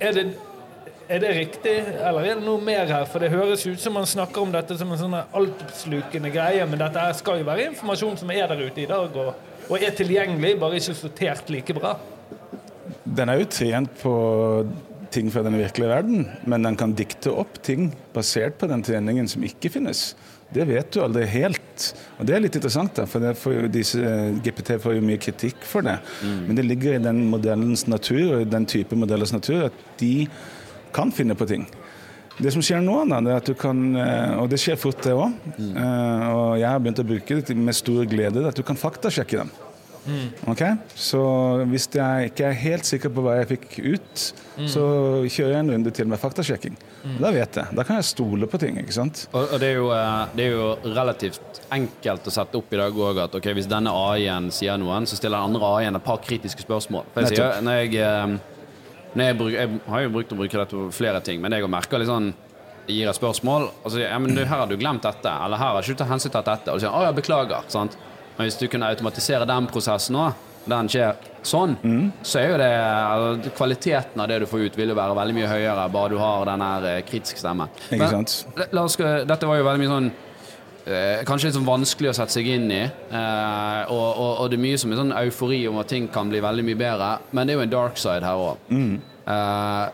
Er 0.00 0.16
det 0.16 0.24
Er 1.04 1.20
det 1.20 1.34
riktig, 1.36 1.72
eller 2.00 2.24
er 2.24 2.38
det 2.38 2.46
noe 2.46 2.60
mer 2.64 2.88
her? 2.88 3.04
For 3.10 3.20
det 3.20 3.28
høres 3.32 3.66
ut 3.68 3.80
som 3.80 3.92
man 3.98 4.06
snakker 4.08 4.40
om 4.40 4.52
dette 4.54 4.76
som 4.80 4.88
en 4.94 5.00
sånn 5.00 5.16
altslukende 5.20 6.30
greie, 6.32 6.64
men 6.64 6.80
dette 6.80 7.04
skal 7.18 7.42
jo 7.42 7.48
være 7.48 7.68
informasjon 7.74 8.16
som 8.22 8.32
er 8.32 8.48
der 8.48 8.62
ute 8.64 8.84
i 8.86 8.88
dag, 8.88 9.18
og, 9.20 9.34
og 9.68 9.84
er 9.84 9.92
tilgjengelig, 9.98 10.54
bare 10.62 10.80
ikke 10.80 10.96
sortert 10.96 11.52
like 11.52 11.76
bra. 11.76 11.98
Den 13.04 13.28
er 13.28 13.42
jo 13.42 13.50
trent 13.52 13.92
på 14.00 14.14
ting 15.14 15.28
fra 15.30 15.44
den 15.46 15.58
virkelige 15.60 15.92
verden, 15.92 16.24
men 16.48 16.64
den 16.66 16.80
kan 16.80 16.96
dikte 16.96 17.34
opp 17.36 17.60
ting 17.62 17.92
basert 18.16 18.56
på 18.58 18.66
den 18.70 18.82
treningen 18.82 19.28
som 19.30 19.44
ikke 19.46 19.70
finnes. 19.76 20.14
Det 20.54 20.64
vet 20.68 20.90
du 20.94 21.00
aldri 21.02 21.24
helt. 21.28 21.86
Og 22.18 22.26
Det 22.26 22.34
er 22.34 22.42
litt 22.42 22.56
interessant, 22.56 22.96
da, 22.96 23.06
for 23.10 23.22
det 23.22 23.36
får 23.38 23.54
jo 23.56 23.70
disse, 23.76 24.16
GPT 24.44 24.76
får 24.82 24.98
jo 24.98 25.04
mye 25.04 25.20
kritikk 25.20 25.64
for 25.66 25.86
det. 25.86 25.96
Men 26.46 26.58
det 26.58 26.66
ligger 26.66 26.96
i 26.96 27.02
den 27.02 27.24
modellens 27.30 27.86
natur, 27.90 28.36
og 28.36 28.44
i 28.44 28.50
den 28.50 28.66
type 28.70 28.96
modellers 28.98 29.34
natur, 29.34 29.68
at 29.70 29.80
de 30.00 30.28
kan 30.94 31.12
finne 31.14 31.36
på 31.38 31.48
ting. 31.50 31.66
Det 32.34 32.50
som 32.50 32.64
skjer 32.64 32.80
nå, 32.82 32.96
da, 33.10 33.20
er 33.22 33.36
at 33.38 33.46
du 33.46 33.54
kan, 33.58 33.84
eh, 33.94 34.32
og 34.40 34.48
det 34.50 34.58
skjer 34.62 34.80
fort 34.80 35.02
det 35.06 35.14
òg, 35.14 35.36
og 35.58 36.56
jeg 36.58 36.66
har 36.66 36.80
begynt 36.82 37.02
å 37.02 37.06
bruke 37.06 37.38
det 37.38 37.54
med 37.58 37.78
stor 37.78 38.02
glede, 38.10 38.42
at 38.48 38.58
du 38.58 38.64
kan 38.66 38.78
faktasjekke 38.78 39.44
dem. 39.44 39.54
Ok? 40.50 40.62
Så 40.94 41.20
hvis 41.70 41.86
jeg 41.94 42.30
ikke 42.30 42.48
er 42.48 42.58
helt 42.60 42.88
sikker 42.88 43.12
på 43.14 43.24
hva 43.24 43.38
jeg 43.38 43.50
fikk 43.54 43.68
ut, 43.84 44.24
så 44.70 44.84
kjører 45.24 45.54
jeg 45.56 45.62
en 45.62 45.72
runde 45.74 45.92
til 45.96 46.10
med 46.10 46.20
faktasjekking. 46.20 46.76
Da 47.20 47.30
vet 47.34 47.58
jeg. 47.60 47.76
Da 47.76 47.84
kan 47.86 47.98
jeg 48.00 48.08
stole 48.08 48.48
på 48.50 48.60
ting. 48.60 48.78
ikke 48.80 48.96
sant? 48.96 49.26
Og, 49.32 49.54
og 49.54 49.60
det, 49.60 49.72
er 49.72 49.80
jo, 49.80 49.88
eh, 49.96 50.36
det 50.36 50.46
er 50.46 50.54
jo 50.54 50.94
relativt 50.94 51.60
enkelt 51.74 52.28
å 52.28 52.34
sette 52.34 52.60
opp 52.60 52.72
i 52.72 52.80
dag 52.80 53.00
òg 53.06 53.20
at 53.24 53.36
okay, 53.38 53.56
hvis 53.56 53.68
denne 53.70 53.92
AI-en 53.92 54.50
sier 54.54 54.78
noen, 54.80 55.08
så 55.08 55.18
stiller 55.18 55.40
den 55.40 55.54
andre 55.54 55.72
AI-en 55.78 56.00
et 56.00 56.06
par 56.06 56.20
kritiske 56.24 56.64
spørsmål. 56.64 57.08
For 57.14 57.26
jeg, 57.26 57.38
sier, 57.38 57.60
når 57.64 57.80
jeg, 57.82 57.96
eh, 58.04 58.36
jeg, 59.22 59.36
bruk, 59.38 59.52
jeg 59.52 59.80
har 59.88 60.00
jo 60.02 60.10
brukt 60.10 60.32
å 60.32 60.36
bruke 60.36 60.58
dette 60.58 60.74
på 60.74 60.88
flere 60.92 61.20
ting, 61.22 61.40
men 61.40 61.52
jeg 61.52 61.68
merker 61.70 61.98
litt 62.02 62.08
sånn 62.10 62.32
jeg 62.86 62.96
gir 62.98 63.08
et 63.08 63.16
spørsmål, 63.16 63.62
og 63.82 63.86
så 63.88 63.94
sier 63.96 64.10
ja, 64.10 64.18
men 64.20 64.34
du, 64.36 64.42
her 64.44 64.58
har 64.60 64.66
du 64.68 64.76
glemt 64.76 65.02
dette, 65.06 65.30
eller 65.44 65.56
her 65.56 65.70
har 65.72 65.80
du 65.80 65.86
ikke 65.88 66.02
tatt 66.02 66.10
hensyn 66.10 66.30
til 66.34 66.42
dette. 66.44 66.68
Og 66.74 66.80
så 66.80 66.84
sier 66.84 66.96
å 66.98 67.04
ja, 67.06 67.12
beklager. 67.16 67.62
sant? 67.72 67.94
Men 68.36 68.44
hvis 68.48 68.58
du 68.60 68.66
kunne 68.68 68.90
automatisere 68.92 69.46
den 69.48 69.66
prosessen 69.70 70.18
òg, 70.20 70.34
den 70.68 70.88
skjer 70.88 71.14
sånn, 71.44 71.74
så 72.24 72.38
er 72.40 72.46
jo 72.50 72.58
det 72.60 72.68
altså, 72.74 73.50
Kvaliteten 73.56 74.20
av 74.20 74.28
det 74.28 74.38
du 74.42 74.46
får 74.48 74.66
ut, 74.66 74.76
vil 74.80 74.92
jo 74.92 74.96
være 74.96 75.16
veldig 75.16 75.34
mye 75.36 75.48
høyere 75.48 75.88
bare 75.92 76.12
du 76.12 76.18
har 76.20 76.44
den 76.48 76.64
her 76.64 76.86
eh, 76.90 77.00
kritiske 77.08 77.40
stemmen. 77.40 77.68
Ikke 77.88 78.00
Men- 78.04 78.12
sant? 78.26 78.36
La- 78.56 78.68
La 78.72 78.84
oss, 78.88 78.96
dette 78.96 79.46
var 79.48 79.56
jo 79.60 79.64
veldig 79.68 79.82
mye 79.84 79.92
sånn 79.94 80.08
eh, 80.10 80.14
Kanskje 80.84 81.48
litt 81.48 81.56
sånn 81.56 81.64
vanskelig 81.68 82.10
å 82.10 82.16
sette 82.18 82.36
seg 82.36 82.48
inn 82.58 82.66
i. 82.68 82.82
Eh, 82.84 83.92
og, 83.92 84.08
og, 84.10 84.32
og 84.42 84.50
det 84.52 84.58
er 84.58 84.64
mye 84.66 84.80
som 84.80 84.92
er 84.92 85.00
sånn 85.00 85.14
eufori 85.16 85.62
om 85.70 85.78
at 85.80 85.88
ting 85.88 86.10
kan 86.12 86.28
bli 86.28 86.42
veldig 86.44 86.64
mye 86.66 86.80
bedre. 86.80 87.10
Men 87.32 87.46
det 87.46 87.54
er 87.54 87.60
jo 87.60 87.64
en 87.64 87.72
dark 87.72 88.00
side 88.00 88.26
her 88.26 88.42
òg. 88.50 88.66
Mm. 88.68 88.98
Eh, 89.32 89.86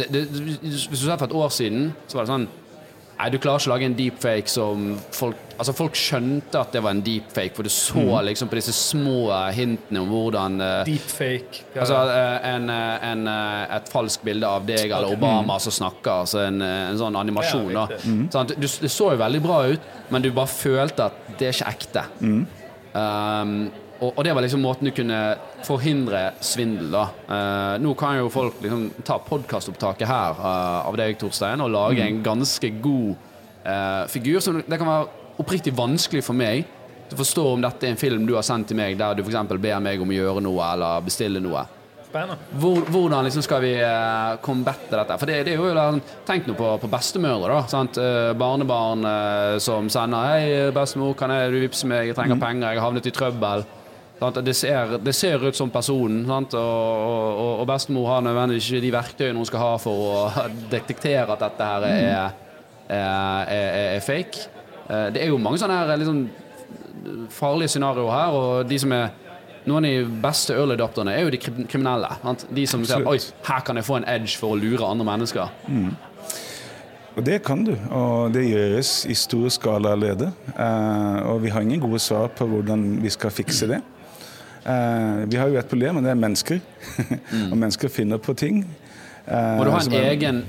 hvis 0.00 0.88
du 0.88 0.96
ser 1.02 1.18
for 1.20 1.28
et 1.28 1.36
år 1.36 1.52
siden, 1.52 1.90
så 2.06 2.20
var 2.20 2.26
det 2.26 2.34
sånn 2.36 2.48
Nei, 3.20 3.26
du 3.28 3.36
klarer 3.36 3.60
ikke 3.60 3.68
å 3.68 3.72
lage 3.74 3.84
en 3.84 3.94
deepfake 3.98 4.48
som 4.48 4.84
folk 5.12 5.49
Altså, 5.60 5.74
folk 5.76 5.96
skjønte 5.98 6.56
at 6.56 6.72
det 6.72 6.80
var 6.80 6.94
en 6.96 7.02
deepfake, 7.04 7.52
for 7.52 7.66
du 7.66 7.72
så 7.72 8.22
liksom 8.24 8.48
på 8.48 8.56
disse 8.56 8.72
små 8.72 9.28
hintene 9.52 10.00
om 10.00 10.08
hvordan 10.08 10.56
eh, 10.64 10.78
Deepfake. 10.88 11.66
Ja. 11.74 11.82
Altså 11.82 11.98
eh, 12.14 12.46
en, 12.48 12.70
eh, 12.72 13.10
en, 13.10 13.28
et 13.76 13.90
falskt 13.92 14.24
bilde 14.24 14.48
av 14.48 14.64
deg 14.64 14.86
eller 14.88 15.12
Obama 15.12 15.58
som 15.60 15.74
snakker, 15.76 16.24
altså 16.24 16.40
en, 16.46 16.64
en 16.64 16.96
sånn 16.96 17.20
animasjon. 17.20 17.68
Ja, 17.76 17.84
riktig. 17.90 18.16
Sant? 18.32 18.56
Du, 18.56 18.64
det 18.64 18.92
så 18.94 19.10
jo 19.12 19.20
veldig 19.20 19.42
bra 19.44 19.60
ut, 19.68 19.92
men 20.08 20.24
du 20.24 20.30
bare 20.32 20.48
følte 20.48 21.10
at 21.10 21.30
det 21.36 21.50
er 21.50 21.58
ikke 21.58 21.74
ekte. 21.76 22.06
Um, 22.96 23.54
og, 24.00 24.14
og 24.16 24.24
det 24.24 24.32
var 24.32 24.48
liksom 24.48 24.64
måten 24.64 24.88
du 24.88 24.94
kunne 24.96 25.20
forhindre 25.68 26.30
svindel, 26.40 26.88
da. 26.94 27.06
Uh, 27.28 27.74
nå 27.84 27.92
kan 28.00 28.16
jo 28.16 28.32
folk 28.32 28.62
liksom 28.64 28.88
ta 29.04 29.20
podkastopptaket 29.28 30.08
her 30.08 30.40
uh, 30.40 30.88
av 30.88 30.96
deg, 30.96 31.20
Torstein, 31.20 31.60
og 31.60 31.74
lage 31.76 32.08
en 32.08 32.24
ganske 32.24 32.72
god 32.80 33.10
uh, 33.68 34.04
figur. 34.08 34.40
Så 34.40 34.56
det 34.64 34.80
kan 34.80 34.88
være 34.88 35.19
oppriktig 35.40 35.74
vanskelig 35.76 36.22
for 36.26 36.36
meg 36.36 36.68
å 37.10 37.18
forstå 37.18 37.44
om 37.54 37.64
dette 37.64 37.86
er 37.86 37.94
en 37.94 38.00
film 38.00 38.26
du 38.28 38.36
har 38.36 38.46
sendt 38.46 38.70
til 38.70 38.78
meg 38.78 38.98
der 38.98 39.18
du 39.18 39.24
f.eks. 39.24 39.54
ber 39.56 39.82
meg 39.82 40.02
om 40.02 40.12
å 40.12 40.16
gjøre 40.16 40.42
noe 40.44 40.72
eller 40.74 41.06
bestille 41.06 41.42
noe. 41.42 41.66
Hvor, 42.10 42.80
hvordan 42.90 43.22
liksom 43.28 43.42
skal 43.46 43.60
vi 43.62 43.76
uh, 43.78 44.34
combatte 44.42 44.96
dette? 44.98 45.18
For 45.18 45.30
det, 45.30 45.44
det 45.46 45.52
er 45.54 45.60
jo 45.60 45.68
liksom, 45.70 46.00
Tenk 46.26 46.48
nå 46.48 46.56
på, 46.58 46.70
på 46.82 46.90
bestemødre. 46.90 47.60
da 47.60 47.70
sant? 47.70 48.00
Eh, 48.02 48.32
barnebarn 48.34 49.06
eh, 49.06 49.58
som 49.62 49.86
sender 49.90 50.26
'Hei, 50.26 50.72
bestemor, 50.74 51.14
kan 51.14 51.30
jeg, 51.30 51.52
du 51.52 51.60
vippse 51.62 51.86
meg? 51.86 52.10
Jeg 52.10 52.18
trenger 52.18 52.40
penger. 52.42 52.72
Jeg 52.72 52.80
har 52.80 52.88
havnet 52.88 53.06
i 53.06 53.14
trøbbel.' 53.14 53.64
Sant? 54.20 54.42
Det, 54.44 54.54
ser, 54.54 54.98
det 54.98 55.14
ser 55.14 55.46
ut 55.46 55.56
som 55.56 55.70
personen, 55.70 56.26
sant? 56.26 56.54
Og, 56.58 57.06
og, 57.30 57.60
og 57.62 57.66
bestemor 57.70 58.10
har 58.10 58.26
nødvendigvis 58.26 58.72
ikke 58.72 58.84
de 58.84 58.92
verktøyene 58.92 59.38
hun 59.38 59.48
skal 59.48 59.62
ha 59.62 59.74
for 59.80 60.06
å 60.10 60.46
detektere 60.74 61.30
at 61.30 61.46
dette 61.46 61.68
her 61.70 61.86
er, 61.88 62.40
er, 62.90 63.54
er, 63.54 63.70
er 63.94 64.02
fake. 64.04 64.59
Eh, 64.90 65.08
det 65.14 65.22
er 65.22 65.30
jo 65.30 65.38
mange 65.38 65.60
sånne 65.62 65.78
her 65.86 66.04
sånn 66.06 66.26
farlige 67.32 67.76
scenarioer 67.76 68.12
her, 68.12 68.36
og 68.36 68.68
de 68.68 68.78
som 68.82 68.92
er 68.94 69.10
noen 69.68 69.86
av 69.86 69.90
de 69.90 70.20
beste 70.22 70.54
early 70.56 70.74
adopterne 70.74 71.14
er 71.14 71.26
jo 71.26 71.32
de 71.32 71.40
kriminelle. 71.40 72.10
De 72.50 72.66
som 72.68 72.84
sier 72.86 73.06
oi, 73.06 73.18
her 73.46 73.64
kan 73.66 73.78
jeg 73.78 73.86
få 73.86 74.00
en 74.00 74.08
edge 74.08 74.38
for 74.40 74.54
å 74.54 74.60
lure 74.60 74.88
andre 74.88 75.06
mennesker. 75.06 75.52
Og 77.18 77.24
det 77.26 77.40
kan 77.44 77.62
du, 77.66 77.72
og 77.92 78.30
det 78.34 78.46
gjøres 78.46 78.92
i 79.10 79.16
stor 79.18 79.48
skala 79.52 79.94
allerede. 79.96 80.30
Eh, 80.54 81.16
og 81.28 81.42
vi 81.44 81.50
har 81.52 81.64
ingen 81.66 81.82
gode 81.82 82.00
svar 82.02 82.30
på 82.34 82.46
hvordan 82.48 83.02
vi 83.02 83.10
skal 83.12 83.34
fikse 83.34 83.68
det. 83.70 83.80
Eh, 84.64 85.24
vi 85.30 85.40
har 85.40 85.50
jo 85.50 85.58
et 85.58 85.68
problem, 85.68 85.98
og 85.98 86.06
det 86.06 86.12
er 86.14 86.20
mennesker. 86.20 86.60
og 87.50 87.56
mennesker 87.58 87.92
finner 87.92 88.22
på 88.22 88.34
ting. 88.38 88.62
Eh, 89.26 89.56
Må 89.58 89.64
du 89.64 89.70
ha 89.74 89.80
en 89.84 89.92
egen 89.92 90.42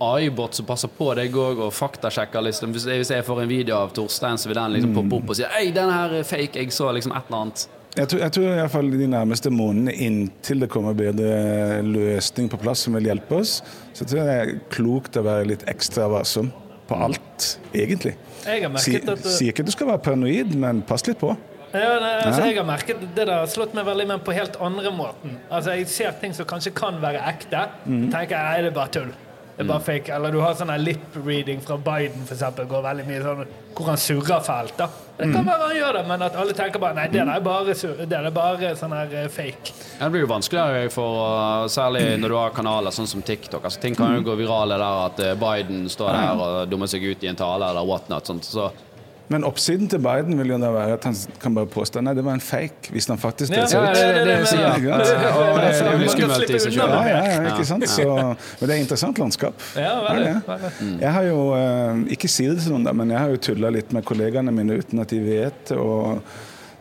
AI-bot 0.00 0.54
som 0.56 0.66
passer 0.66 0.88
på 0.88 1.10
deg 1.18 1.34
òg 1.36 1.60
og 1.66 1.72
faktasjekker? 1.76 2.44
Liksom. 2.48 2.72
Hvis, 2.72 2.86
hvis 2.88 3.10
jeg 3.12 3.24
får 3.26 3.42
en 3.44 3.48
video 3.50 3.76
av 3.76 3.92
Torstein, 3.96 4.38
så 4.40 4.48
vil 4.50 4.56
den 4.60 4.72
liksom 4.78 4.94
poppe 4.96 5.18
opp 5.20 5.32
og 5.34 5.36
si 5.38 5.44
Hei, 5.54 5.70
den 5.76 5.90
her 5.92 6.14
er 6.20 6.24
fake. 6.28 6.56
Jeg 6.62 6.72
så 6.72 6.90
liksom 6.96 7.12
et 7.16 7.28
eller 7.28 7.42
annet. 7.44 7.66
Jeg 7.94 8.08
tror, 8.10 8.20
jeg 8.24 8.32
tror 8.34 8.44
i 8.48 8.54
hvert 8.58 8.72
fall 8.72 8.88
de 8.90 9.06
nærmeste 9.06 9.50
månedene 9.54 9.92
inntil 10.02 10.64
det 10.64 10.68
kommer 10.72 10.96
bedre 10.98 11.28
løsning 11.86 12.48
på 12.50 12.58
plass 12.58 12.80
som 12.88 12.96
vil 12.98 13.06
hjelpe 13.06 13.36
oss, 13.38 13.60
så 13.94 14.02
tror 14.02 14.18
jeg 14.18 14.26
det 14.26 14.38
er 14.40 14.54
klokt 14.74 15.14
å 15.20 15.22
være 15.22 15.44
litt 15.52 15.62
ekstra 15.70 16.08
varsom 16.10 16.48
på 16.88 16.98
alt, 17.06 17.52
egentlig. 17.72 18.16
Jeg 18.44 18.64
har 18.66 18.74
Si- 18.82 18.96
merket 18.98 19.12
at 19.14 19.28
Sier 19.30 19.52
ikke 19.54 19.62
at 19.62 19.70
du 19.70 19.72
skal 19.76 19.86
være 19.92 20.02
paranoid, 20.04 20.56
men 20.58 20.82
pass 20.82 21.06
litt 21.06 21.20
på. 21.22 21.36
Ja, 21.74 21.98
nei, 21.98 22.12
altså 22.22 22.46
jeg 22.46 22.56
har 22.60 22.66
merket 22.68 23.00
Det 23.02 23.24
der 23.26 23.32
har 23.40 23.50
slått 23.50 23.74
meg 23.74 23.86
veldig 23.88 24.06
men 24.12 24.22
på 24.22 24.34
helt 24.36 24.56
andre 24.62 24.92
måten. 24.94 25.38
Altså 25.50 25.74
Jeg 25.74 25.88
ser 25.90 26.16
ting 26.20 26.34
som 26.36 26.46
kanskje 26.46 26.74
kan 26.76 27.00
være 27.02 27.22
ekte. 27.32 27.66
Mm. 27.84 28.10
tenker 28.12 28.36
jeg, 28.36 28.44
nei, 28.44 28.62
det 28.62 28.70
er 28.72 28.76
bare 28.78 28.92
tull. 28.94 29.12
Det 29.54 29.62
er 29.62 29.68
bare 29.70 29.84
fake. 29.86 30.10
Eller 30.14 30.34
du 30.34 30.40
har 30.42 30.54
sånn 30.58 30.72
lip-reading 30.82 31.60
fra 31.62 31.76
Biden, 31.78 32.24
for 32.26 32.34
eksempel, 32.34 32.66
går 32.70 32.82
veldig 32.88 33.04
mye 33.06 33.20
sånn 33.22 33.42
hvor 33.74 33.90
han 33.90 34.00
surrer 34.02 34.42
fælt. 34.42 34.74
da 34.78 34.88
Det 35.18 35.28
kan 35.30 35.46
være 35.46 35.68
han 35.68 35.76
gjør 35.76 35.92
det, 35.98 36.02
men 36.08 36.24
at 36.26 36.38
alle 36.42 36.56
tenker 36.58 36.82
bare 36.82 36.94
Nei, 36.98 37.04
det 37.12 37.20
der 37.20 37.30
er 37.36 37.44
bare, 37.44 37.74
sur 37.78 37.94
det 37.98 38.08
der 38.10 38.26
er 38.30 38.34
bare 38.34 38.72
sånn 38.78 38.94
her 38.94 39.14
eh, 39.20 39.28
fake. 39.30 39.74
Ja, 39.98 40.06
Det 40.06 40.10
blir 40.14 40.24
jo 40.24 40.30
vanskeligere 40.32 40.90
for 40.94 41.68
særlig 41.70 42.02
når 42.22 42.34
du 42.34 42.38
har 42.38 42.56
kanaler 42.56 42.94
sånn 42.94 43.10
som 43.10 43.22
TikTok. 43.22 43.62
Altså, 43.62 43.82
ting 43.82 43.94
kan 43.98 44.14
jo 44.16 44.24
gå 44.26 44.34
virale 44.42 44.78
der 44.78 45.04
at 45.06 45.22
eh, 45.22 45.36
Biden 45.38 45.86
står 45.90 46.18
der 46.18 46.42
og 46.48 46.70
dummer 46.70 46.90
seg 46.90 47.06
ut 47.06 47.22
i 47.22 47.30
en 47.30 47.38
tale 47.38 47.70
eller 47.70 47.86
whatnot. 47.86 48.26
Sånt. 48.26 48.50
Så 48.50 48.70
Men 49.32 49.44
oppsiden 49.48 49.88
til 49.88 49.98
Biden 50.04 50.36
vil 50.36 50.50
jo 50.52 50.58
da 50.60 50.68
være 50.74 50.96
at 50.98 51.04
han 51.08 51.14
kan 51.40 51.54
bare 51.56 51.66
påstå 51.72 52.02
nei, 52.04 52.12
det 52.14 52.24
var 52.26 52.34
en 52.36 52.42
fake, 52.44 52.90
hvis 52.92 53.06
han 53.08 53.16
faktisk 53.16 53.54
Ja, 53.54 53.62
delte 53.64 53.70
seg 53.70 53.80
ja, 53.80 53.88
ut. 53.88 53.96
det 53.96 54.24
det. 54.28 54.34
Ikke 57.50 57.64
sant? 57.64 57.80
Det 57.80 57.88
det. 57.88 57.88
ikke? 57.88 57.88
Så, 57.88 58.04
men 58.60 58.68
det 58.68 58.68
er 58.68 58.74
et 58.76 58.82
interessant 58.84 59.18
landskap. 59.22 59.64
Ja, 59.80 59.94
det? 60.18 60.34
Jeg 61.00 61.12
har 61.16 61.22
jo, 61.30 61.38
eh, 61.56 62.02
ikke 62.18 62.28
si 62.28 62.46
det 62.50 62.58
til 62.60 62.74
noen, 62.74 62.84
da, 62.84 62.92
men 62.92 63.14
jeg 63.14 63.18
har 63.22 63.32
jo 63.32 63.40
tulla 63.48 63.70
litt 63.72 63.92
med 63.96 64.04
kollegaene 64.04 64.52
mine 64.52 64.76
uten 64.82 65.00
at 65.00 65.08
de 65.14 65.20
vet, 65.24 65.72
og 65.78 66.20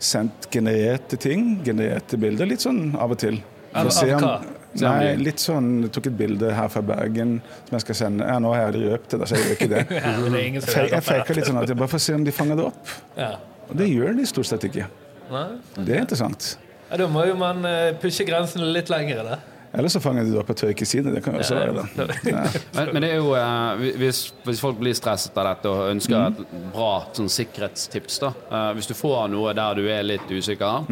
sendt 0.03 0.49
genererte 0.51 1.15
ting, 1.23 1.61
genererte 1.63 2.19
bilder, 2.19 2.45
litt 2.49 2.59
sånn 2.65 2.89
av 2.99 3.15
og 3.15 3.21
til. 3.23 3.39
For 3.71 3.79
Av- 3.79 3.87
å 3.87 3.95
se 3.95 4.11
av 4.11 4.19
om- 4.19 4.27
hva? 4.27 4.59
Nei, 4.81 5.13
litt 5.21 5.39
sånn 5.43 5.67
Jeg 5.83 5.91
tok 5.93 6.07
et 6.09 6.15
bilde 6.17 6.49
her 6.57 6.67
fra 6.73 6.81
Bergen 6.81 7.35
som 7.67 7.75
jeg 7.77 7.83
skal 7.85 7.95
sende. 7.99 8.25
Ja, 8.25 8.39
nå 8.41 8.53
har 8.55 8.71
jeg 8.73 8.87
røpt 8.89 9.13
det, 9.13 9.19
da, 9.21 9.27
så 9.29 9.37
jeg 9.37 9.45
gjør 9.45 9.55
ikke 9.59 9.69
det. 9.75 9.85
Ja, 9.99 10.13
det 10.33 10.89
Jeg 10.95 11.03
faker 11.05 11.37
litt 11.37 11.49
sånn 11.51 11.61
at 11.61 11.69
jeg 11.69 11.77
bare 11.79 11.91
får 11.93 12.03
se 12.07 12.15
om 12.17 12.23
de 12.25 12.33
fanger 12.33 12.57
det 12.59 12.67
opp. 12.71 12.93
Ja. 13.19 13.31
Og 13.69 13.77
det 13.79 13.87
gjør 13.91 14.17
de 14.17 14.25
stort 14.29 14.49
sett 14.49 14.65
ikke. 14.69 14.89
Nei? 15.31 15.47
Det 15.77 15.97
er 15.97 16.03
interessant. 16.03 16.53
Ja, 16.89 16.97
da 17.03 17.07
må 17.09 17.23
jo 17.29 17.35
man 17.39 17.63
eh, 17.65 17.91
pushe 18.01 18.25
grensene 18.27 18.67
litt 18.73 18.89
lenger. 18.93 19.23
Da. 19.25 19.37
Eller 19.73 19.89
så 19.89 19.97
fanger 20.03 20.27
de 20.27 20.33
det 20.35 20.37
opp 20.43 20.51
og 20.53 20.57
tør 20.59 20.69
ikke 20.73 20.85
si 20.85 20.99
det. 21.01 21.13
Det 21.15 21.23
kan 21.25 21.33
jo 21.33 21.41
også 21.41 21.55
være 21.57 21.73
det. 21.79 22.17
Ja. 22.29 22.43
Men, 22.77 22.91
men 22.93 23.01
det 23.01 23.09
er 23.15 23.21
jo 23.23 23.31
eh, 23.37 23.85
hvis, 23.97 24.19
hvis 24.45 24.59
folk 24.61 24.77
blir 24.81 24.93
stresset 24.97 25.37
av 25.41 25.47
dette 25.47 25.71
og 25.71 25.87
ønsker 25.95 26.27
et 26.27 26.41
bra 26.75 26.91
sånn, 27.17 27.29
sikkerhetstips 27.33 28.19
da. 28.21 28.33
eh, 28.51 28.67
Hvis 28.77 28.89
du 28.91 28.93
får 28.97 29.31
noe 29.33 29.53
der 29.57 29.79
du 29.79 29.87
er 29.89 30.05
litt 30.05 30.29
usikker, 30.29 30.85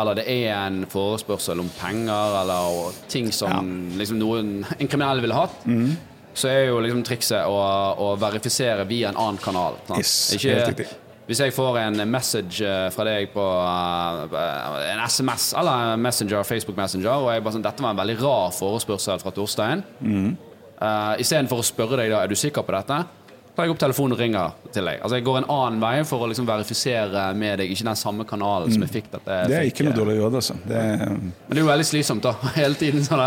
eller 0.00 0.18
det 0.20 0.24
er 0.30 0.54
en 0.56 0.84
forespørsel 0.90 1.60
om 1.62 1.68
penger 1.78 2.38
eller 2.40 2.96
ting 3.12 3.28
som 3.32 3.68
liksom, 3.98 4.18
noen, 4.20 4.50
en 4.76 4.88
kriminell 4.90 5.22
ville 5.24 5.36
hatt, 5.36 5.60
så 6.34 6.48
er 6.50 6.66
jo 6.70 6.80
liksom 6.84 7.04
trikset 7.06 7.46
å, 7.50 7.60
å 8.00 8.10
verifisere 8.20 8.84
via 8.88 9.10
en 9.10 9.18
annen 9.20 9.40
kanal. 9.42 9.78
Yes, 9.98 10.32
helt 10.40 10.68
riktig. 10.72 10.88
Hvis 11.30 11.38
jeg 11.44 11.52
får 11.54 11.76
en 11.78 12.00
message 12.10 12.58
eh, 12.66 12.88
fra 12.90 13.04
deg 13.06 13.28
på 13.30 13.42
eh, 14.34 14.78
en 14.90 15.02
SMS 15.06 15.52
eller 15.60 15.92
en 15.92 16.00
Messenger, 16.02 16.42
Facebook 16.42 16.74
Messenger, 16.80 17.12
og 17.22 17.28
jeg 17.30 17.44
bare 17.44 17.54
sånn, 17.54 17.62
dette 17.62 17.84
var 17.84 17.94
en 17.94 18.00
veldig 18.00 18.16
rar 18.18 18.54
forespørsel 18.56 19.20
fra 19.22 19.30
Torstein, 19.36 19.84
Uh, 20.80 21.12
Istedenfor 21.20 21.60
å 21.60 21.64
spørre 21.66 21.98
deg 22.00 22.08
da, 22.08 22.22
er 22.24 22.30
du 22.32 22.38
sikker 22.40 22.64
på 22.64 22.72
dette, 22.72 23.02
tar 23.56 23.66
jeg 23.66 23.72
opp 23.74 23.80
telefonen 23.82 24.14
og 24.16 24.20
ringer 24.22 24.52
til 24.72 24.86
deg. 24.86 25.00
Altså 25.02 25.18
Jeg 25.18 25.24
går 25.26 25.38
en 25.42 25.48
annen 25.52 25.80
vei 25.82 25.92
for 26.08 26.24
å 26.24 26.28
liksom 26.30 26.46
verifisere 26.48 27.24
med 27.36 27.58
deg, 27.60 27.72
ikke 27.74 27.86
den 27.90 27.98
samme 27.98 28.24
kanalen 28.28 28.72
som 28.72 28.84
jeg 28.86 28.92
fikk 28.94 29.10
dette. 29.12 29.26
Mm. 29.42 29.48
Det 29.50 29.56
er 29.58 29.64
fikk, 29.66 29.74
ikke 29.74 29.86
noe 29.88 29.98
dårlig 29.98 30.16
råd, 30.22 30.38
altså. 30.40 30.56
Det 30.70 30.76
er, 30.80 31.04
Men 31.18 31.32
det 31.50 31.58
er 31.58 31.64
jo 31.64 31.70
veldig 31.72 31.88
slitsomt, 31.90 32.24
da. 32.26 32.34
Hele 32.60 32.78
tiden 32.80 33.04
sånn 33.06 33.22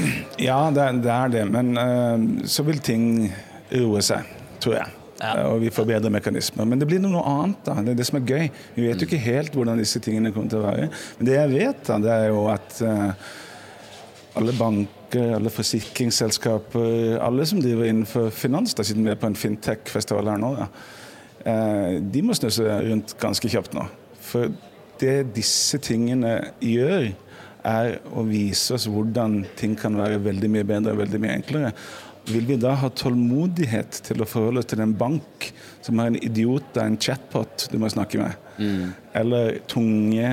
ja, 0.48 0.58
det, 0.74 0.86
er- 0.88 1.00
det 1.06 1.12
er 1.16 1.34
det. 1.36 1.44
Men 1.52 1.72
uh, 1.76 2.46
så 2.48 2.64
vil 2.66 2.80
ting 2.84 3.08
roe 3.76 4.02
seg, 4.04 4.26
tror 4.64 4.78
jeg. 4.80 4.92
Eh, 5.22 5.42
Og 5.48 5.62
vi 5.62 5.70
får 5.72 5.86
bedre 5.88 6.10
mekanismer. 6.12 6.66
Men 6.68 6.80
det 6.82 6.88
blir 6.90 7.00
noe 7.00 7.22
annet. 7.24 7.62
da. 7.64 7.78
Det 7.80 7.94
er 7.94 8.00
det 8.02 8.06
som 8.10 8.18
er 8.20 8.26
gøy. 8.28 8.50
Vi 8.76 8.84
vet 8.88 9.00
jo 9.00 9.06
ikke 9.08 9.22
helt 9.24 9.54
hvordan 9.56 9.80
disse 9.80 10.00
tingene 10.04 10.32
kommer 10.34 10.52
til 10.52 10.60
å 10.60 10.66
være. 10.66 10.90
Men 11.20 11.28
det 11.30 11.38
jeg 11.38 11.52
vet, 11.54 11.82
da, 11.88 11.96
det 12.04 12.12
er 12.16 12.26
jo 12.34 12.42
at 12.52 12.80
uh, 12.84 13.12
alle 14.36 14.52
banker, 14.58 14.92
alle 15.36 15.52
forsikringsselskaper, 15.52 17.18
alle 17.22 17.46
som 17.48 17.60
driver 17.62 17.88
innenfor 17.88 18.30
finans, 18.34 18.74
da, 18.76 18.84
siden 18.86 19.06
vi 19.06 19.16
på 19.18 19.30
en 19.30 19.38
fintech-festival 19.38 20.32
her 20.32 20.40
nå, 20.42 20.54
da, 20.58 20.70
eh, 21.44 21.98
de 22.00 22.24
må 22.24 22.36
snu 22.36 22.48
seg 22.52 22.88
rundt 22.90 23.16
ganske 23.22 23.50
kjapt 23.52 23.76
nå. 23.76 23.86
For 24.26 24.50
det 25.00 25.34
disse 25.36 25.80
tingene 25.84 26.38
gjør, 26.64 27.12
er 27.66 27.96
å 28.14 28.22
vise 28.28 28.76
oss 28.76 28.86
hvordan 28.86 29.40
ting 29.58 29.74
kan 29.78 29.96
være 29.98 30.20
veldig 30.22 30.50
mye 30.52 30.66
bedre 30.68 30.92
og 30.94 31.00
veldig 31.00 31.20
mye 31.22 31.38
enklere. 31.40 31.72
Vil 32.26 32.46
vi 32.46 32.58
da 32.58 32.72
ha 32.78 32.90
tålmodighet 32.90 34.00
til 34.06 34.22
å 34.22 34.28
forholde 34.28 34.62
oss 34.62 34.70
til 34.70 34.82
en 34.82 34.94
bank 34.98 35.48
som 35.84 35.98
har 35.98 36.10
en 36.10 36.18
idiot 36.18 36.78
av 36.78 36.88
en 36.88 36.98
chatbot 36.98 37.68
du 37.70 37.78
må 37.82 37.90
snakke 37.92 38.22
med? 38.22 38.38
Eller 39.18 39.60
tunge 39.70 40.32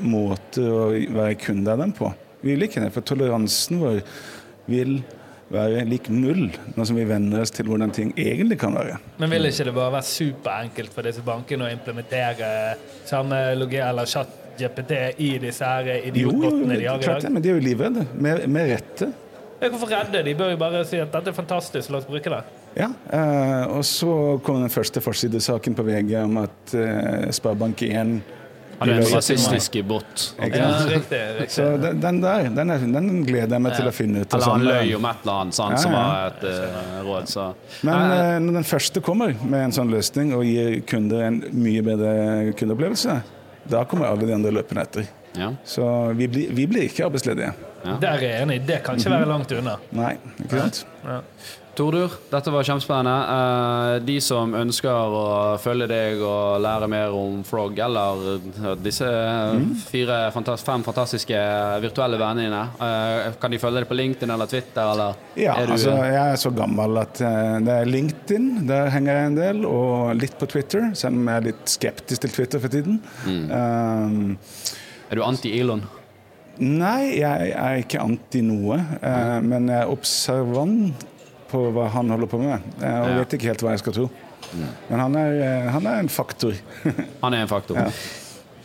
måter 0.00 0.68
å 0.72 0.84
være 0.92 1.36
kunde 1.40 1.72
av 1.72 1.82
dem 1.82 1.92
på? 1.96 2.12
ulikhetene. 2.44 2.90
For 2.94 3.06
toleransen 3.06 3.80
vår 3.82 4.02
vil 4.70 5.00
være 5.50 5.82
lik 5.88 6.06
null 6.14 6.46
når 6.76 6.92
vi 6.94 7.06
venner 7.08 7.42
oss 7.42 7.52
til 7.54 7.66
hvordan 7.70 7.90
ting 7.94 8.12
egentlig 8.14 8.60
kan 8.60 8.76
være. 8.76 9.00
Men 9.18 9.32
vil 9.34 9.50
ikke 9.50 9.66
det 9.66 9.74
bare 9.76 9.94
være 9.96 10.08
superenkelt 10.10 10.94
for 10.94 11.06
disse 11.06 11.24
bankene 11.26 11.66
å 11.66 11.72
implementere 11.72 12.50
samme 13.08 13.40
logi 13.58 13.80
eller 13.82 14.10
chat 14.10 14.36
GPT 14.60 14.92
i 15.24 15.32
disse 15.42 15.66
her 15.66 15.88
idiotbåtene 16.10 16.76
de 16.76 16.86
har 16.86 17.00
i 17.00 17.08
dag? 17.08 17.32
men 17.32 17.42
de 17.42 17.50
er 17.50 17.58
jo 17.58 17.64
livredde. 17.64 18.06
Med, 18.14 18.46
med 18.48 18.72
rette. 18.74 19.10
Hvorfor 19.60 19.90
redde? 19.92 20.22
De 20.24 20.34
bør 20.36 20.54
jo 20.54 20.58
bare 20.60 20.82
si 20.88 21.00
at 21.00 21.12
dette 21.12 21.32
er 21.32 21.36
fantastisk, 21.36 21.90
la 21.92 22.00
oss 22.00 22.08
bruke 22.08 22.32
det. 22.32 22.40
Ja, 22.78 22.86
eh, 23.12 23.64
og 23.74 23.82
så 23.84 24.38
kom 24.46 24.60
den 24.62 24.72
første 24.72 25.02
forsidesaken 25.02 25.74
på 25.76 25.84
VG 25.84 26.14
om 26.22 26.38
at 26.44 26.74
eh, 26.78 27.26
Sparebank1 27.34 28.20
han 28.80 28.88
er 28.88 29.02
en 29.02 29.10
rasistisk 29.12 29.74
bot. 29.84 30.22
Så 31.52 31.64
den, 31.76 32.20
der 32.22 32.46
den, 32.48 32.70
er, 32.72 32.84
den, 32.94 33.10
gleder 33.28 33.58
jeg 33.58 33.64
meg 33.66 33.74
til 33.76 33.90
å 33.90 33.92
finne 33.92 34.22
ut. 34.22 34.32
Eller 34.32 34.46
sånn. 34.46 34.64
han 34.64 34.64
løy 34.64 34.94
om 34.96 35.08
et 35.10 35.26
eller 35.26 35.40
annet 35.42 35.58
sånn, 35.58 35.76
som 35.82 35.92
var 35.92 36.30
et 36.30 36.46
uh, 36.48 36.94
råd. 37.04 37.28
Så. 37.28 37.44
Men 37.84 38.14
uh, 38.14 38.36
når 38.46 38.60
den 38.62 38.68
første 38.70 39.02
kommer 39.04 39.36
med 39.42 39.66
en 39.66 39.76
sånn 39.76 39.92
løsning 39.92 40.32
og 40.38 40.46
gir 40.48 40.80
kunder 40.88 41.26
en 41.26 41.42
mye 41.52 41.84
bedre 41.84 42.14
kundeopplevelse, 42.56 43.20
da 43.70 43.84
kommer 43.90 44.08
alle 44.08 44.30
de 44.30 44.38
andre 44.38 44.54
løpende 44.62 44.88
etter. 44.88 45.10
Ja. 45.36 45.52
Så 45.68 45.84
vi 46.16 46.30
blir, 46.32 46.56
vi 46.56 46.64
blir 46.70 46.88
ikke 46.88 47.04
arbeidsledige. 47.10 47.52
Ja. 47.84 47.96
Der 48.00 48.16
er 48.16 48.24
jeg 48.24 48.42
enig. 48.46 48.62
Det 48.68 48.80
kan 48.86 48.96
ikke 48.96 49.12
mhm. 49.12 49.18
være 49.18 49.30
langt 49.34 49.52
unna. 49.60 49.76
Nei, 49.96 50.14
ikke 50.40 50.64
sant? 50.64 50.86
Ja. 51.04 51.20
Tordur, 51.80 52.12
dette 52.28 52.52
var 52.52 52.66
kjempespennende. 52.66 53.12
Eh, 53.32 53.94
de 54.04 54.16
som 54.20 54.52
ønsker 54.52 55.14
å 55.16 55.20
følge 55.62 55.86
deg 55.88 56.20
og 56.20 56.58
lære 56.60 56.88
mer 56.92 57.14
om 57.16 57.38
Frog, 57.46 57.78
eller 57.80 58.24
eh, 58.36 58.74
disse 58.84 59.08
fire, 59.88 60.18
fem 60.60 60.84
fantastiske 60.84 61.38
virtuelle 61.80 62.18
vennene 62.20 62.44
dine, 62.50 62.64
eh, 62.84 63.30
kan 63.40 63.54
de 63.54 63.60
følge 63.62 63.80
deg 63.80 63.88
på 63.88 63.96
LinkedIn 63.96 64.34
eller 64.34 64.50
Twitter, 64.50 64.90
eller 64.92 65.16
Ja, 65.40 65.54
er 65.56 65.72
altså 65.72 65.94
jeg 66.04 66.20
er 66.20 66.42
så 66.42 66.52
gammel 66.52 67.00
at 67.00 67.22
eh, 67.24 67.56
det 67.64 67.78
er 67.78 67.88
LinkedIn, 67.94 68.50
der 68.68 68.92
henger 68.92 69.16
jeg 69.16 69.30
en 69.30 69.38
del, 69.40 69.62
og 69.70 70.12
litt 70.20 70.36
på 70.40 70.50
Twitter, 70.52 70.90
selv 70.92 71.16
om 71.16 71.32
jeg 71.32 71.40
er 71.40 71.48
litt 71.48 71.72
skeptisk 71.78 72.26
til 72.26 72.34
Twitter 72.36 72.60
for 72.60 72.76
tiden. 72.76 73.00
Um, 73.24 74.36
Er 75.08 75.16
du 75.16 75.24
anti-Elon? 75.24 75.86
nei, 76.60 77.16
jeg 77.16 77.52
er 77.56 77.78
ikke 77.80 78.02
anti 78.04 78.42
noe, 78.44 78.76
eh, 79.00 79.38
men 79.40 79.70
jeg 79.72 79.80
er 79.80 79.92
observant 79.94 81.06
på 81.50 81.62
hva 81.74 81.88
han 81.94 82.10
holder 82.14 82.30
på 82.30 82.40
med, 82.40 82.66
Jeg 82.80 83.04
og 83.04 83.20
vet 83.20 83.36
ikke 83.36 83.50
helt 83.50 83.64
hva 83.66 83.74
jeg 83.74 83.82
skal 83.82 83.96
tro. 83.96 84.08
Men 84.88 85.02
han 85.04 85.18
er, 85.20 85.36
eh, 85.46 85.68
han 85.74 85.86
er 85.86 86.00
en 86.02 86.08
faktor. 86.10 86.56
Han 87.22 87.34
er 87.34 87.44
en 87.44 87.50
faktor. 87.50 87.76
Ja. 87.78 87.90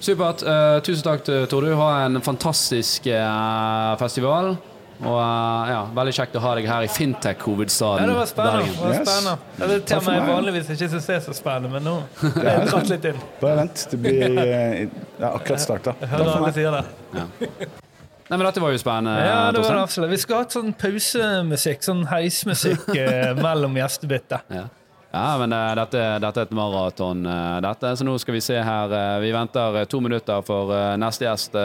Supert. 0.05 0.41
Uh, 0.45 0.79
tusen 0.85 1.03
takk, 1.05 1.23
til 1.25 1.45
Tordur. 1.49 1.75
Ha 1.79 2.05
en 2.05 2.21
fantastisk 2.25 3.07
uh, 3.09 3.95
festival. 4.01 4.55
Og 5.03 5.17
uh, 5.19 5.67
ja, 5.67 5.79
Veldig 5.95 6.13
kjekt 6.15 6.37
å 6.39 6.41
ha 6.45 6.53
deg 6.55 6.67
her 6.69 6.85
i 6.85 6.91
fintech-hovedstaden 6.91 8.05
Ja, 8.05 8.11
det 8.11 8.15
var 8.15 8.29
spennende. 8.29 8.69
Det 8.71 8.79
var 8.79 8.93
Yes. 8.95 9.25
Ja, 9.25 9.67
Det 9.67 9.75
er 9.75 9.87
tema 9.89 10.15
jeg 10.15 10.23
meg. 10.23 10.29
vanligvis 10.31 10.69
ikke 10.75 10.91
syns 10.93 11.09
er 11.11 11.23
så 11.25 11.35
spennende, 11.35 11.73
men 11.75 11.89
nå 11.89 11.95
har 12.37 12.51
jeg 12.51 12.69
dratt 12.71 12.93
litt 12.93 13.09
inn. 13.11 13.23
Bare 13.41 13.57
vent, 13.63 13.87
det 13.91 14.03
blir 14.05 14.21
eh, 14.45 14.85
er 14.85 15.33
akkurat 15.33 15.65
starta. 15.67 15.97
Hører 16.05 16.37
alle 16.37 16.53
sier 16.55 16.79
det. 16.79 17.83
Nei, 18.25 18.37
men 18.39 18.47
Dette 18.47 18.61
var 18.63 18.73
jo 18.73 18.79
spennende. 18.81 19.19
Ja, 19.21 19.51
det 19.53 19.61
var 19.61 19.77
absolutt. 19.83 20.09
Vi 20.09 20.17
skulle 20.17 20.41
hatt 20.41 20.55
sånn 20.55 20.71
pausemusikk, 20.81 21.83
sånn 21.85 22.01
heismusikk 22.09 22.87
eh, 22.97 23.35
mellom 23.37 23.75
gjestebyttet. 23.77 24.47
Ja. 24.49 24.63
ja, 25.11 25.25
men 25.41 25.53
uh, 25.53 25.73
dette, 25.77 26.01
dette 26.23 26.41
er 26.41 26.47
et 26.49 26.55
maraton, 26.57 27.21
uh, 27.29 27.59
dette. 27.61 27.91
Så 27.99 28.07
nå 28.07 28.15
skal 28.21 28.37
vi 28.37 28.41
se 28.41 28.57
her. 28.57 28.95
Uh, 28.95 29.19
vi 29.21 29.29
venter 29.35 29.77
to 29.91 30.01
minutter 30.01 30.41
for 30.47 30.73
neste 31.01 31.27
gjest 31.27 31.59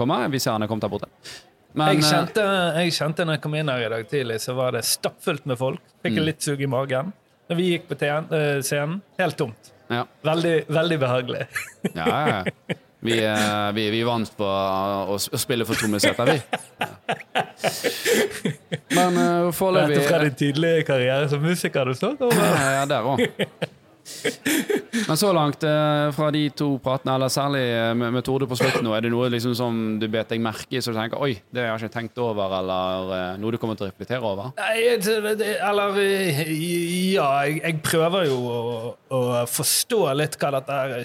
kommer. 0.00 0.24
Vi 0.32 0.40
ser 0.40 0.56
han 0.56 0.64
er 0.64 0.72
kommet 0.72 0.88
her 0.88 0.94
borte. 0.94 1.12
Men 1.76 1.98
Jeg 1.98 2.06
kjente, 2.08 2.48
jeg 2.78 2.96
kjente 2.96 3.28
når 3.28 3.36
jeg 3.36 3.44
kom 3.44 3.58
inn 3.60 3.68
her 3.68 3.84
i 3.84 3.92
dag 3.92 4.08
tidlig, 4.08 4.40
så 4.40 4.56
var 4.56 4.72
det 4.72 4.86
stappfullt 4.88 5.44
med 5.44 5.60
folk. 5.60 5.84
Fikk 6.06 6.22
litt 6.24 6.40
sug 6.40 6.64
i 6.64 6.70
magen. 6.72 7.12
Når 7.50 7.60
vi 7.60 7.68
gikk 7.74 7.90
på 7.90 8.00
scenen, 8.00 9.02
helt 9.20 9.36
tomt. 9.36 9.70
ja, 9.92 10.06
Veldig, 10.24 10.56
veldig 10.72 11.00
behagelig. 11.04 11.44
ja, 11.92 12.08
ja. 12.32 12.80
Vi, 13.00 13.24
eh, 13.24 13.72
vi, 13.72 13.90
vi 13.90 14.02
vant 14.02 14.30
på 14.36 14.46
å, 14.46 15.18
spille 15.20 15.66
for 15.68 15.78
trommesetter, 15.78 16.32
vi. 16.32 16.40
Ja. 16.80 16.88
Men 18.96 19.18
uh, 19.20 19.48
foreløpig 19.54 20.02
fra 20.06 20.20
din 20.24 20.36
tidlige 20.38 20.86
karriere 20.88 21.28
som 21.28 21.42
musiker. 21.44 21.84
Du 21.84 21.98
så 21.98 22.14
over. 22.16 22.46
Ja, 22.76 22.86
der 22.88 23.06
òg. 23.06 23.20
Men 25.08 25.18
så 25.18 25.32
langt, 25.34 25.64
eh, 25.66 26.08
fra 26.14 26.28
de 26.30 26.44
to 26.54 26.68
pratene, 26.82 27.16
eller 27.18 27.30
særlig 27.32 27.62
med, 27.98 28.12
med 28.14 28.24
Torde 28.24 28.46
på 28.46 28.56
slutten, 28.58 28.86
er 28.94 29.02
det 29.02 29.10
noe 29.10 29.28
liksom 29.34 29.54
som 29.58 29.80
du 29.98 30.06
bet 30.10 30.30
deg 30.30 30.44
merke 30.44 30.78
i, 30.78 30.82
så 30.82 30.94
du 30.94 31.00
tenker 31.00 31.22
oi, 31.22 31.32
det 31.50 31.64
har 31.64 31.74
jeg 31.74 31.88
ikke 31.88 31.96
tenkt 31.98 32.20
over, 32.22 32.54
eller 32.60 33.40
noe 33.42 33.50
du 33.50 33.58
kommer 33.58 33.78
til 33.78 33.88
å 33.88 33.90
reflektere 33.90 34.22
over? 34.22 34.54
Nei, 34.60 34.94
eller 35.58 35.98
Ja, 35.98 37.28
jeg, 37.48 37.58
jeg 37.64 37.80
prøver 37.82 38.30
jo 38.30 38.38
å, 38.46 38.94
å 39.10 39.24
forstå 39.50 40.04
litt 40.22 40.38
hva 40.38 40.54
dette 40.60 40.78
her 40.78 41.02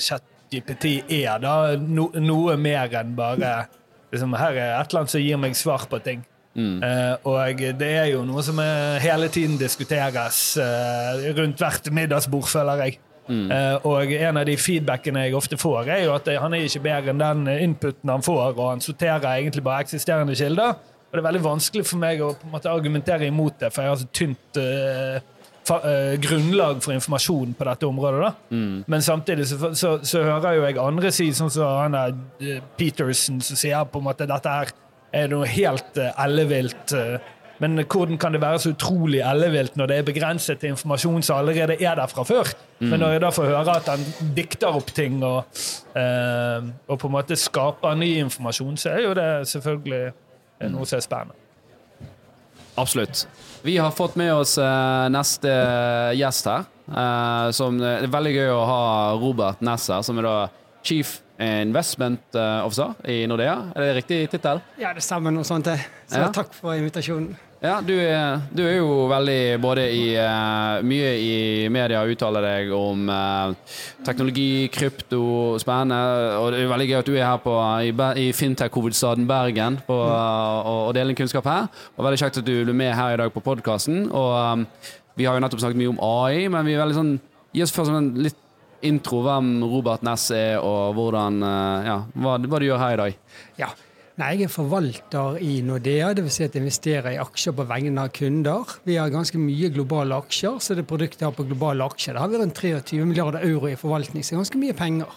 ChatGPT 0.51 1.03
er. 1.09 1.37
da. 1.39 1.77
No, 1.77 2.09
noe 2.19 2.57
mer 2.57 2.91
enn 2.99 3.15
bare 3.15 3.67
liksom, 4.11 4.35
Her 4.35 4.57
er 4.57 4.75
et 4.75 4.91
eller 4.91 5.03
annet 5.03 5.13
som 5.13 5.23
gir 5.23 5.39
meg 5.39 5.55
svar 5.55 5.87
på 5.89 5.99
ting. 6.03 6.25
Eh, 6.51 7.13
og 7.23 7.61
det 7.79 7.87
er 7.87 8.09
jo 8.11 8.25
noe 8.27 8.43
som 8.43 8.59
hele 8.59 9.29
tiden 9.31 9.55
diskuteres 9.55 10.57
uh, 10.59 11.31
rundt 11.37 11.61
hvert 11.61 11.87
middagsbord, 11.95 12.49
føler 12.51 12.85
jeg. 12.85 12.99
Eh, 13.31 13.85
og 13.87 14.11
en 14.11 14.41
av 14.41 14.47
de 14.49 14.57
feedbackene 14.59 15.27
jeg 15.27 15.35
ofte 15.37 15.55
får, 15.55 15.87
er 15.87 16.01
jo 16.03 16.15
at 16.17 16.27
han 16.41 16.53
er 16.57 16.65
ikke 16.67 16.83
bedre 16.83 17.13
enn 17.13 17.21
den 17.21 17.51
inputen 17.69 18.11
han 18.11 18.25
får, 18.25 18.57
og 18.57 18.65
han 18.73 18.83
sorterer 18.83 19.29
egentlig 19.37 19.63
bare 19.63 19.85
eksisterende 19.85 20.35
kilder. 20.35 20.75
Og 20.75 21.15
det 21.15 21.21
er 21.21 21.27
veldig 21.29 21.43
vanskelig 21.45 21.85
for 21.87 22.01
meg 22.01 22.23
å 22.23 22.33
på 22.35 22.47
en 22.47 22.55
måte 22.57 22.71
argumentere 22.71 23.29
imot 23.29 23.61
det, 23.61 23.71
for 23.71 23.85
jeg 23.85 23.93
har 23.93 24.01
så 24.01 24.09
tynt 24.15 24.59
grunnlag 26.21 26.79
for 26.83 26.95
informasjon 26.95 27.53
på 27.57 27.67
dette 27.67 27.87
området. 27.87 28.21
da. 28.23 28.31
Men 28.91 29.01
samtidig 29.01 29.47
så, 29.47 29.73
så, 29.77 29.91
så 30.03 30.23
hører 30.23 30.57
jo 30.57 30.63
jeg 30.65 30.79
andre 30.81 31.11
si, 31.13 31.27
sånn 31.37 31.51
som 31.53 31.75
han 31.77 31.97
der 31.97 32.15
eh, 32.41 32.63
Peterson, 32.77 33.41
som 33.45 33.59
sier 33.59 33.85
på 33.85 34.01
en 34.01 34.07
måte 34.09 34.27
dette 34.29 34.55
her 34.55 34.73
er 35.11 35.29
noe 35.31 35.47
helt 35.47 35.99
uh, 35.99 36.09
ellevilt. 36.23 36.95
Uh, 36.95 37.19
men 37.61 37.83
hvordan 37.83 38.17
kan 38.17 38.33
det 38.33 38.41
være 38.41 38.59
så 38.59 38.71
utrolig 38.73 39.19
ellevilt 39.21 39.75
når 39.77 39.91
det 39.91 39.97
er 39.97 40.05
begrenset 40.07 40.59
til 40.59 40.73
informasjon 40.73 41.21
som 41.21 41.37
allerede 41.37 41.75
er 41.77 41.99
der 41.99 42.09
fra 42.09 42.23
før? 42.25 42.49
Men 42.79 42.99
når 42.99 43.11
jeg 43.13 43.21
da 43.21 43.29
får 43.29 43.49
høre 43.51 43.75
at 43.77 43.89
han 43.91 44.05
dikter 44.35 44.79
opp 44.79 44.89
ting 44.95 45.19
og, 45.23 45.59
uh, 45.93 46.71
og 46.87 46.97
på 46.97 47.11
en 47.11 47.13
måte 47.13 47.37
skaper 47.37 47.93
ny 47.99 48.15
informasjon, 48.23 48.79
så 48.81 48.95
er 48.95 49.05
jo 49.05 49.13
det 49.13 49.29
selvfølgelig 49.51 50.01
eh, 50.07 50.71
noe 50.73 50.89
som 50.89 50.97
er 50.97 51.05
spennende. 51.05 51.37
Absolutt. 52.75 53.27
Vi 53.63 53.77
har 53.77 53.91
fått 53.91 54.15
med 54.15 54.33
oss 54.33 54.57
eh, 54.57 55.09
neste 55.13 55.51
gjest 56.17 56.45
her. 56.49 56.63
eh, 56.87 57.51
som, 57.51 57.77
det 57.77 57.91
er 58.03 58.07
veldig 58.13 58.33
gøy 58.35 58.49
å 58.55 58.63
ha 58.65 58.81
Robert 59.21 59.61
Nesser, 59.61 60.01
som 60.05 60.17
er 60.21 60.27
da 60.27 60.35
Chief 60.83 61.19
Investment 61.41 62.35
eh, 62.37 62.65
Officer 62.65 62.93
i 63.09 63.23
Nordea. 63.29 63.57
Er 63.75 63.81
det 63.87 63.93
riktig 64.01 64.19
tittel? 64.33 64.61
Ja, 64.81 64.93
det 64.97 65.03
stemmer 65.05 65.33
noe 65.35 65.45
sånt. 65.47 65.65
Så 66.09 66.19
Ja. 66.23 66.29
takk 66.33 66.53
for 66.57 66.73
invitasjonen. 66.77 67.35
Ja, 67.61 67.75
du 67.85 67.91
er, 67.93 68.39
du 68.49 68.63
er 68.65 68.79
jo 68.79 69.03
veldig 69.05 69.59
både 69.61 69.83
i 69.93 70.15
uh, 70.17 70.79
Mye 70.81 71.11
i 71.21 71.33
media 71.69 71.99
uttaler 72.09 72.41
deg 72.41 72.71
om 72.73 73.03
uh, 73.05 73.53
teknologi, 74.01 74.65
krypto, 74.73 75.59
spennende. 75.61 75.99
Og 76.39 76.47
det 76.55 76.63
er 76.63 76.71
veldig 76.71 76.87
gøy 76.89 76.97
at 76.97 77.11
du 77.11 77.13
er 77.13 77.27
her 77.27 77.43
på, 77.43 77.53
i, 77.85 77.93
i 78.17 78.25
fintech-hovedstaden 78.33 79.29
Bergen 79.29 79.77
på, 79.85 79.93
og, 79.93 80.71
og 80.87 80.95
deler 80.97 81.13
kunnskap 81.19 81.45
her. 81.45 81.69
Og 81.93 82.07
veldig 82.07 82.23
kjekt 82.23 82.41
at 82.41 82.49
du 82.49 82.55
ble 82.63 82.73
med 82.81 82.95
her 82.97 83.13
i 83.13 83.21
dag 83.21 83.29
på 83.29 83.45
podkasten. 83.45 84.07
Og 84.09 84.33
um, 84.41 84.65
vi 85.13 85.29
har 85.29 85.37
jo 85.37 85.45
nettopp 85.45 85.61
snakket 85.61 85.83
mye 85.83 85.93
om 85.93 86.01
AI, 86.01 86.47
men 86.49 86.65
vi 86.65 86.73
er 86.73 86.81
veldig 86.81 86.97
sånn 86.97 87.19
Gi 87.51 87.61
oss 87.61 87.73
først 87.75 87.91
en 87.91 88.13
litt 88.23 88.37
intro 88.87 89.19
hvem 89.21 89.57
Robert 89.67 90.01
Ness 90.07 90.29
er, 90.33 90.55
og 90.63 90.95
hvordan 90.95 91.43
Ja, 91.43 91.97
hva, 92.15 92.37
hva 92.39 92.61
du 92.63 92.65
gjør 92.71 92.79
her 92.79 92.95
i 92.95 93.01
dag. 93.01 93.17
Nei, 94.19 94.33
jeg 94.35 94.49
er 94.49 94.51
forvalter 94.51 95.37
i 95.39 95.61
Nordea, 95.63 96.09
dvs. 96.17 96.35
Si 96.35 96.43
at 96.43 96.55
jeg 96.55 96.65
investerer 96.65 97.13
i 97.13 97.19
aksjer 97.21 97.55
på 97.55 97.65
vegne 97.69 98.03
av 98.03 98.11
kunder. 98.15 98.73
Vi 98.83 98.97
har 98.99 99.11
ganske 99.13 99.39
mye 99.39 99.69
globale 99.71 100.17
aksjer, 100.19 100.57
så 100.59 100.75
det 100.75 100.83
produktet 100.89 101.23
jeg 101.23 101.29
har 101.29 101.37
på 101.37 101.47
globale 101.47 101.87
aksjer, 101.87 102.17
det 102.17 102.23
har 102.23 102.33
vært 102.33 102.43
rundt 102.43 102.59
23 102.59 103.05
milliarder 103.07 103.45
euro 103.47 103.69
i 103.71 103.77
forvaltning, 103.79 104.25
så 104.27 104.35
ganske 104.35 104.59
mye 104.59 104.75
penger. 104.75 105.15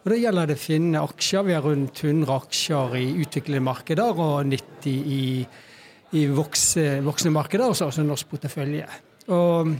Og 0.00 0.08
Da 0.08 0.16
gjelder 0.16 0.48
det 0.48 0.56
å 0.56 0.62
finne 0.62 1.04
aksjer. 1.04 1.44
Vi 1.44 1.52
har 1.52 1.66
rundt 1.66 2.00
100 2.00 2.32
aksjer 2.32 2.96
i 2.96 3.06
utviklede 3.20 3.60
markeder 3.60 4.24
og 4.24 4.48
90 4.48 4.88
i, 4.88 5.24
i 6.16 6.24
vokse, 6.32 6.86
voksne 7.04 7.34
markeder, 7.36 7.68
og 7.68 7.76
så 7.76 7.90
også 7.90 8.06
norsk 8.08 8.32
portefølje. 8.32 8.88
Og 9.28 9.74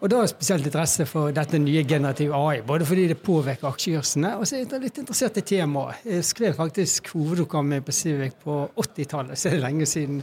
og 0.00 0.08
da 0.08 0.16
er 0.16 0.24
jeg 0.24 0.32
spesielt 0.32 0.64
interesse 0.64 1.04
for 1.08 1.32
dette 1.36 1.58
nye 1.60 1.82
generative 1.84 2.36
AI, 2.36 2.62
både 2.64 2.86
fordi 2.88 3.02
det 3.10 3.18
påvirker 3.20 3.68
aksjekursene, 3.68 4.32
og 4.40 4.48
så 4.48 4.56
er 4.56 4.62
jeg 4.64 4.80
litt 4.86 5.00
interessert 5.02 5.36
i 5.36 5.44
temaet. 5.44 6.06
Jeg 6.08 6.24
skrev 6.24 6.56
faktisk 6.56 7.10
hovedoppgaven 7.12 7.68
min 7.74 7.84
på 7.84 7.92
Civic 7.92 8.38
på 8.40 8.62
80-tallet, 8.80 9.36
så 9.36 9.50
er 9.50 9.58
det 9.58 9.64
lenge 9.66 9.88
siden, 9.90 10.22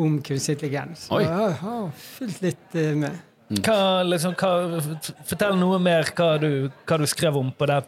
om 0.00 0.16
kunstig 0.24 0.56
intelligens. 0.56 1.04
Så 1.10 1.20
jeg 1.20 1.52
har 1.60 1.90
fulgt 2.06 2.40
litt 2.46 2.80
eh, 2.80 2.94
med. 3.04 3.20
Hva, 3.48 3.78
liksom, 4.04 4.34
hva, 4.36 4.80
fortell 5.28 5.60
noe 5.60 5.76
mer 5.80 6.08
hva 6.16 6.34
du, 6.40 6.50
hva 6.88 6.98
du 7.00 7.06
skrev 7.08 7.36
om 7.36 7.52
på 7.52 7.68
det, 7.68 7.78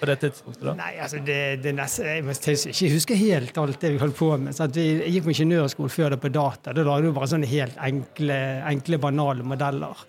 på 0.00 0.10
det 0.10 0.16
tidspunktet. 0.24 0.64
da. 0.72 0.74
Nei, 0.78 0.92
altså 1.06 1.22
det, 1.22 1.40
det 1.62 1.74
neste, 1.78 2.06
Jeg 2.08 2.26
må 2.26 2.34
ikke 2.34 2.92
huske 2.96 3.18
helt 3.18 3.62
alt 3.62 3.78
det 3.82 3.94
vi 3.94 4.02
holdt 4.02 4.18
på 4.18 4.32
med. 4.42 4.58
Så 4.58 4.66
at 4.66 4.74
vi, 4.74 4.88
jeg 5.04 5.14
gikk 5.16 5.28
på 5.28 5.34
ingeniørskole 5.36 5.94
før 5.94 6.16
det 6.16 6.20
på 6.22 6.34
data. 6.34 6.74
Da 6.74 6.82
lagde 6.86 7.06
vi 7.06 7.14
bare 7.14 7.30
sånne 7.30 7.50
helt 7.50 7.78
enkle, 7.78 8.40
enkle 8.70 8.98
banale 9.02 9.46
modeller. 9.46 10.06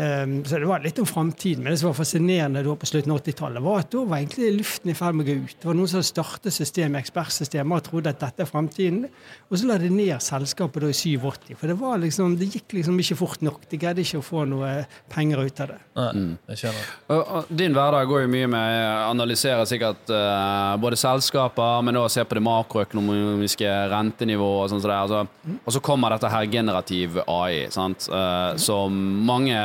Um, 0.00 0.44
så 0.48 0.56
det 0.56 0.68
var 0.68 0.80
litt 0.80 0.98
om 1.02 1.06
framtiden. 1.06 1.64
Men 1.64 1.74
det 1.74 1.80
som 1.80 1.90
var 1.90 1.98
fascinerende 1.98 2.62
da 2.64 2.74
på 2.78 2.88
slutten 2.88 3.12
av 3.12 3.18
80-tallet, 3.20 3.62
var 3.64 3.82
at 3.82 3.90
da 3.92 4.04
var 4.08 4.22
egentlig 4.22 4.52
luften 4.56 4.92
i 4.92 4.94
ferd 4.96 5.18
med 5.18 5.26
å 5.26 5.28
gå 5.28 5.44
ut. 5.44 5.56
Det 5.60 5.68
var 5.68 5.76
noen 5.76 5.90
som 5.92 6.04
startet 6.06 6.56
systemet, 6.56 7.02
ekspertsystemer, 7.02 7.82
og 7.82 7.84
trodde 7.84 8.14
at 8.14 8.22
dette 8.22 8.46
er 8.46 8.48
framtiden. 8.48 9.02
Og 9.50 9.60
så 9.60 9.68
la 9.68 9.76
de 9.82 9.90
ned 9.92 10.14
selskapet 10.24 10.86
da 10.86 10.88
i 10.88 10.96
87. 10.96 11.52
For 11.52 11.68
det, 11.68 11.76
var 11.82 12.00
liksom, 12.00 12.38
det 12.40 12.48
gikk 12.54 12.78
liksom 12.78 13.02
ikke 13.02 13.18
fort 13.18 13.44
nok. 13.44 13.66
De 13.68 13.80
greide 13.82 14.04
ikke 14.06 14.22
å 14.22 14.24
få 14.24 14.46
noe 14.48 14.70
penger 15.12 15.44
ut 15.44 15.60
av 15.66 15.74
det. 15.74 15.78
Nei, 16.00 16.24
jeg 16.54 16.62
skjønner. 16.62 16.88
Og, 17.10 17.20
og 17.20 17.52
din 17.60 17.76
hverdag 17.76 18.08
går 18.08 18.24
jo 18.24 18.32
mye 18.38 18.50
med 18.54 18.78
å 18.86 19.10
analysere 19.10 19.68
sikkert 19.68 20.14
eh, 20.14 20.72
både 20.80 21.00
selskaper, 21.00 21.84
men 21.84 22.00
også 22.00 22.20
se 22.22 22.26
på 22.30 22.38
det 22.38 22.46
makroøkonomiske 22.46 23.76
rentenivået 23.92 24.64
og 24.64 24.72
sånn 24.72 24.80
som 24.80 24.94
det. 24.94 25.00
Altså, 25.04 25.60
og 25.60 25.76
så 25.76 25.84
kommer 25.84 26.16
dette 26.16 26.30
her 26.32 26.48
generativ 26.50 27.20
AI, 27.26 27.66
sant? 27.74 28.08
eh, 28.08 28.56
som 28.60 28.96
mange 29.26 29.58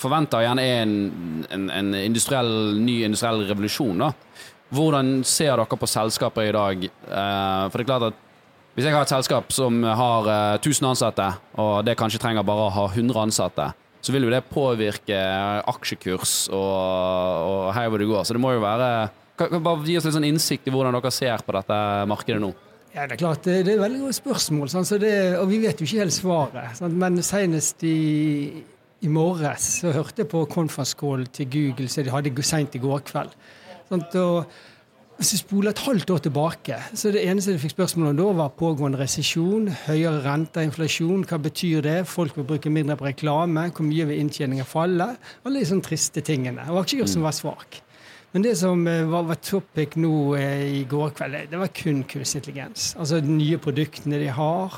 forventer 0.00 0.44
gjerne 0.44 0.64
er 0.66 0.82
en, 0.84 0.94
en, 1.50 1.66
en 1.72 1.94
industriell, 2.00 2.52
ny 2.82 3.00
industriell 3.06 3.46
revolusjon. 3.48 4.04
da. 4.04 4.12
Hvordan 4.74 5.20
ser 5.24 5.54
dere 5.54 5.78
på 5.78 5.88
selskaper 5.88 6.48
i 6.48 6.54
dag? 6.56 6.86
Eh, 6.86 7.64
for 7.70 7.78
det 7.78 7.84
er 7.84 7.90
klart 7.92 8.08
at 8.10 8.22
hvis 8.76 8.84
jeg 8.84 8.92
har 8.92 9.06
et 9.06 9.12
selskap 9.14 9.52
som 9.56 9.78
har 9.86 10.26
eh, 10.28 10.58
1000 10.60 10.90
ansatte, 10.90 11.28
og 11.62 11.78
det 11.86 11.96
kanskje 11.96 12.20
trenger 12.20 12.44
bare 12.46 12.66
å 12.66 12.74
ha 12.74 12.88
100 12.90 13.22
ansatte, 13.22 13.70
så 14.04 14.12
vil 14.14 14.26
jo 14.26 14.32
det 14.34 14.42
påvirke 14.52 15.16
aksjekurs 15.66 16.34
og, 16.54 17.46
og 17.48 17.62
her 17.74 17.88
hvor 17.90 18.02
det 18.02 18.10
går. 18.10 18.26
Så 18.28 18.36
det 18.36 18.42
må 18.42 18.52
jo 18.54 18.62
være 18.62 18.90
kan, 19.36 19.50
kan 19.52 19.64
bare 19.64 19.84
Gi 19.84 19.96
oss 19.98 20.06
litt 20.06 20.16
sånn 20.16 20.28
innsikt 20.28 20.68
i 20.68 20.72
hvordan 20.74 20.94
dere 20.96 21.12
ser 21.12 21.42
på 21.44 21.54
dette 21.56 21.78
markedet 22.08 22.40
nå. 22.42 22.52
Ja, 22.94 23.04
Det 23.04 23.18
er 23.18 23.20
klart, 23.20 23.44
det 23.44 23.74
er 23.74 23.80
veldig 23.82 24.06
godt 24.06 24.16
spørsmål, 24.16 24.70
sånn, 24.72 24.86
Så 24.88 24.96
det, 25.00 25.12
og 25.36 25.50
vi 25.50 25.58
vet 25.60 25.80
jo 25.80 25.88
ikke 25.88 26.04
helt 26.04 26.16
svaret. 26.16 26.78
Sånn, 26.78 26.94
Men 26.96 27.18
senest 27.24 27.84
i, 27.84 28.62
i 29.06 29.12
morges 29.12 29.66
så 29.82 29.94
hørte 29.94 30.26
på 30.28 30.44
conference 30.50 30.96
call 30.98 31.26
til 31.34 31.50
Google 31.52 31.88
som 31.92 32.06
de 32.06 32.14
hadde 32.14 32.46
seint 32.46 32.74
i 32.74 32.82
går 32.82 33.04
kveld. 33.06 33.34
Sant? 33.88 34.16
Og 34.18 34.50
hvis 35.16 35.32
vi 35.32 35.38
spoler 35.40 35.72
et 35.72 35.80
halvt 35.80 36.10
år 36.12 36.18
tilbake, 36.26 36.76
så 36.92 37.08
det 37.14 37.22
eneste 37.24 37.54
de 37.54 37.60
fikk 37.62 37.72
spørsmål 37.72 38.10
om 38.10 38.18
da, 38.18 38.26
var 38.36 38.50
pågående 38.58 38.98
resesjon, 39.00 39.70
høyere 39.86 40.20
renter, 40.26 40.66
inflasjon. 40.66 41.24
Hva 41.24 41.38
betyr 41.40 41.86
det? 41.86 41.96
Folk 42.10 42.36
vil 42.36 42.44
bruke 42.50 42.72
mindre 42.72 42.98
på 43.00 43.06
reklame. 43.08 43.70
Hvor 43.72 43.86
mye 43.88 44.04
vil 44.10 44.20
inntjeningen 44.20 44.68
falle? 44.68 45.14
Alle 45.46 45.62
de 45.62 45.70
sånne 45.70 45.86
triste 45.86 46.20
tingene. 46.26 46.66
Og 46.68 46.82
aksjekursen 46.82 47.24
var 47.24 47.32
svak. 47.36 47.80
Men 48.34 48.44
det 48.44 48.58
som 48.60 48.82
eh, 48.90 49.06
var, 49.08 49.24
var 49.30 49.40
topic 49.40 49.96
nå 49.96 50.12
eh, 50.36 50.82
i 50.82 50.84
går 50.90 51.14
kveld, 51.16 51.46
det 51.48 51.62
var 51.62 51.72
kun 51.72 52.02
kunstig 52.04 52.42
intelligens. 52.42 52.90
Altså 53.00 53.22
de 53.24 53.38
nye 53.38 53.56
produktene 53.62 54.20
de 54.20 54.28
har. 54.36 54.76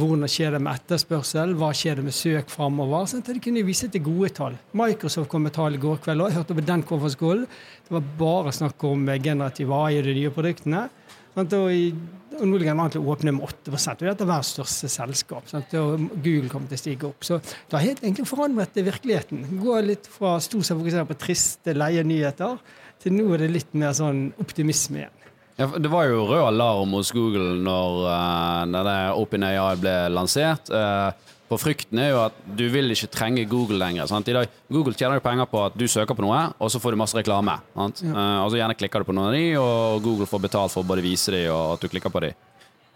Hvordan 0.00 0.30
skjer 0.30 0.54
det 0.54 0.60
med 0.64 0.78
etterspørsel? 0.78 1.50
Hva 1.60 1.70
skjer 1.76 1.98
det 1.98 2.04
med 2.06 2.14
søk 2.16 2.52
framover? 2.52 3.04
Sånn 3.10 3.20
at 3.20 3.28
de 3.34 3.42
kunne 3.42 3.64
vise 3.66 3.90
til 3.92 4.04
gode 4.06 4.30
tall. 4.36 4.56
Microsoft 4.78 5.28
kom 5.32 5.44
med 5.44 5.52
tall 5.56 5.76
i 5.76 5.80
går 5.82 6.00
kveld 6.04 6.24
òg. 6.24 6.30
Jeg 6.30 6.38
hørte 6.40 6.56
på 6.56 6.64
den 6.70 6.84
konferansen. 6.88 7.44
Det 7.84 7.96
var 7.96 8.06
bare 8.22 8.54
snakk 8.56 8.86
om 8.88 9.04
eh, 9.10 9.20
generativ 9.20 9.74
AI 9.76 9.98
og 10.00 10.08
de 10.08 10.16
nye 10.16 10.32
produktene. 10.32 10.86
Sant? 11.34 11.54
Og, 11.58 12.00
nå 12.40 12.56
ligger 12.56 12.72
den 12.72 13.02
å 13.02 13.12
åpne 13.12 13.34
med 13.36 13.44
8 13.44 13.74
og 13.74 14.04
dette 14.06 14.24
er 14.24 14.30
verdens 14.30 14.54
største 14.54 14.88
selskap. 14.88 15.52
Og 15.52 16.08
Google 16.24 16.48
kommer 16.48 16.70
til 16.70 16.78
å 16.78 16.82
stige 16.84 17.08
opp. 17.10 17.26
Så 17.26 17.40
det 17.42 17.76
har 17.76 17.84
helt 17.84 18.04
egentlig 18.04 18.28
forandret 18.30 18.80
virkeligheten. 18.80 19.44
Går 19.60 19.88
litt 19.90 20.08
fra 20.08 20.38
stort 20.40 20.64
sett 20.64 20.78
fokusere 20.78 21.08
på 21.10 21.18
triste, 21.20 21.76
leie 21.76 22.06
nyheter, 22.06 22.56
til 23.00 23.16
nå 23.16 23.28
er 23.34 23.44
det 23.44 23.52
litt 23.52 23.76
mer 23.76 23.92
sånn 23.96 24.30
optimisme 24.40 25.02
igjen. 25.02 25.19
Ja, 25.60 25.66
det 25.76 25.90
var 25.92 26.06
jo 26.08 26.22
rød 26.24 26.46
alarm 26.46 26.94
hos 26.96 27.10
Google 27.12 27.58
når, 27.60 27.96
uh, 28.08 28.62
når 28.70 28.86
det 28.86 29.00
OpenAI 29.20 29.74
ble 29.76 29.92
lansert. 30.08 30.70
Uh, 30.72 31.10
for 31.50 31.60
frykten 31.60 31.98
er 32.00 32.14
jo 32.14 32.20
at 32.22 32.36
du 32.56 32.62
vil 32.72 32.88
ikke 32.94 33.10
trenge 33.12 33.44
Google 33.50 33.76
lenger. 33.76 34.06
Sant? 34.08 34.30
I 34.30 34.36
dag, 34.38 34.54
Google 34.72 34.96
tjener 34.96 35.18
jo 35.18 35.24
penger 35.24 35.50
på 35.50 35.60
at 35.66 35.74
du 35.76 35.84
søker 35.84 36.16
på 36.16 36.24
noe, 36.24 36.38
og 36.56 36.70
så 36.72 36.80
får 36.80 36.94
du 36.96 37.00
masse 37.02 37.18
reklame. 37.18 37.58
Sant? 37.74 38.00
Ja. 38.06 38.14
Uh, 38.14 38.38
og 38.46 38.54
så 38.54 38.60
gjerne 38.62 38.76
klikker 38.78 39.04
du 39.04 39.10
på 39.10 39.16
noen 39.18 39.28
av 39.28 39.36
de, 39.36 39.42
og 39.60 40.06
Google 40.06 40.28
får 40.30 40.44
betalt 40.46 40.72
for 40.72 40.80
å 40.80 40.88
både 40.94 41.04
vise 41.04 41.34
de 41.34 41.42
og 41.50 41.74
at 41.74 41.84
du 41.84 41.92
klikker 41.92 42.14
på 42.14 42.24
de. 42.24 42.32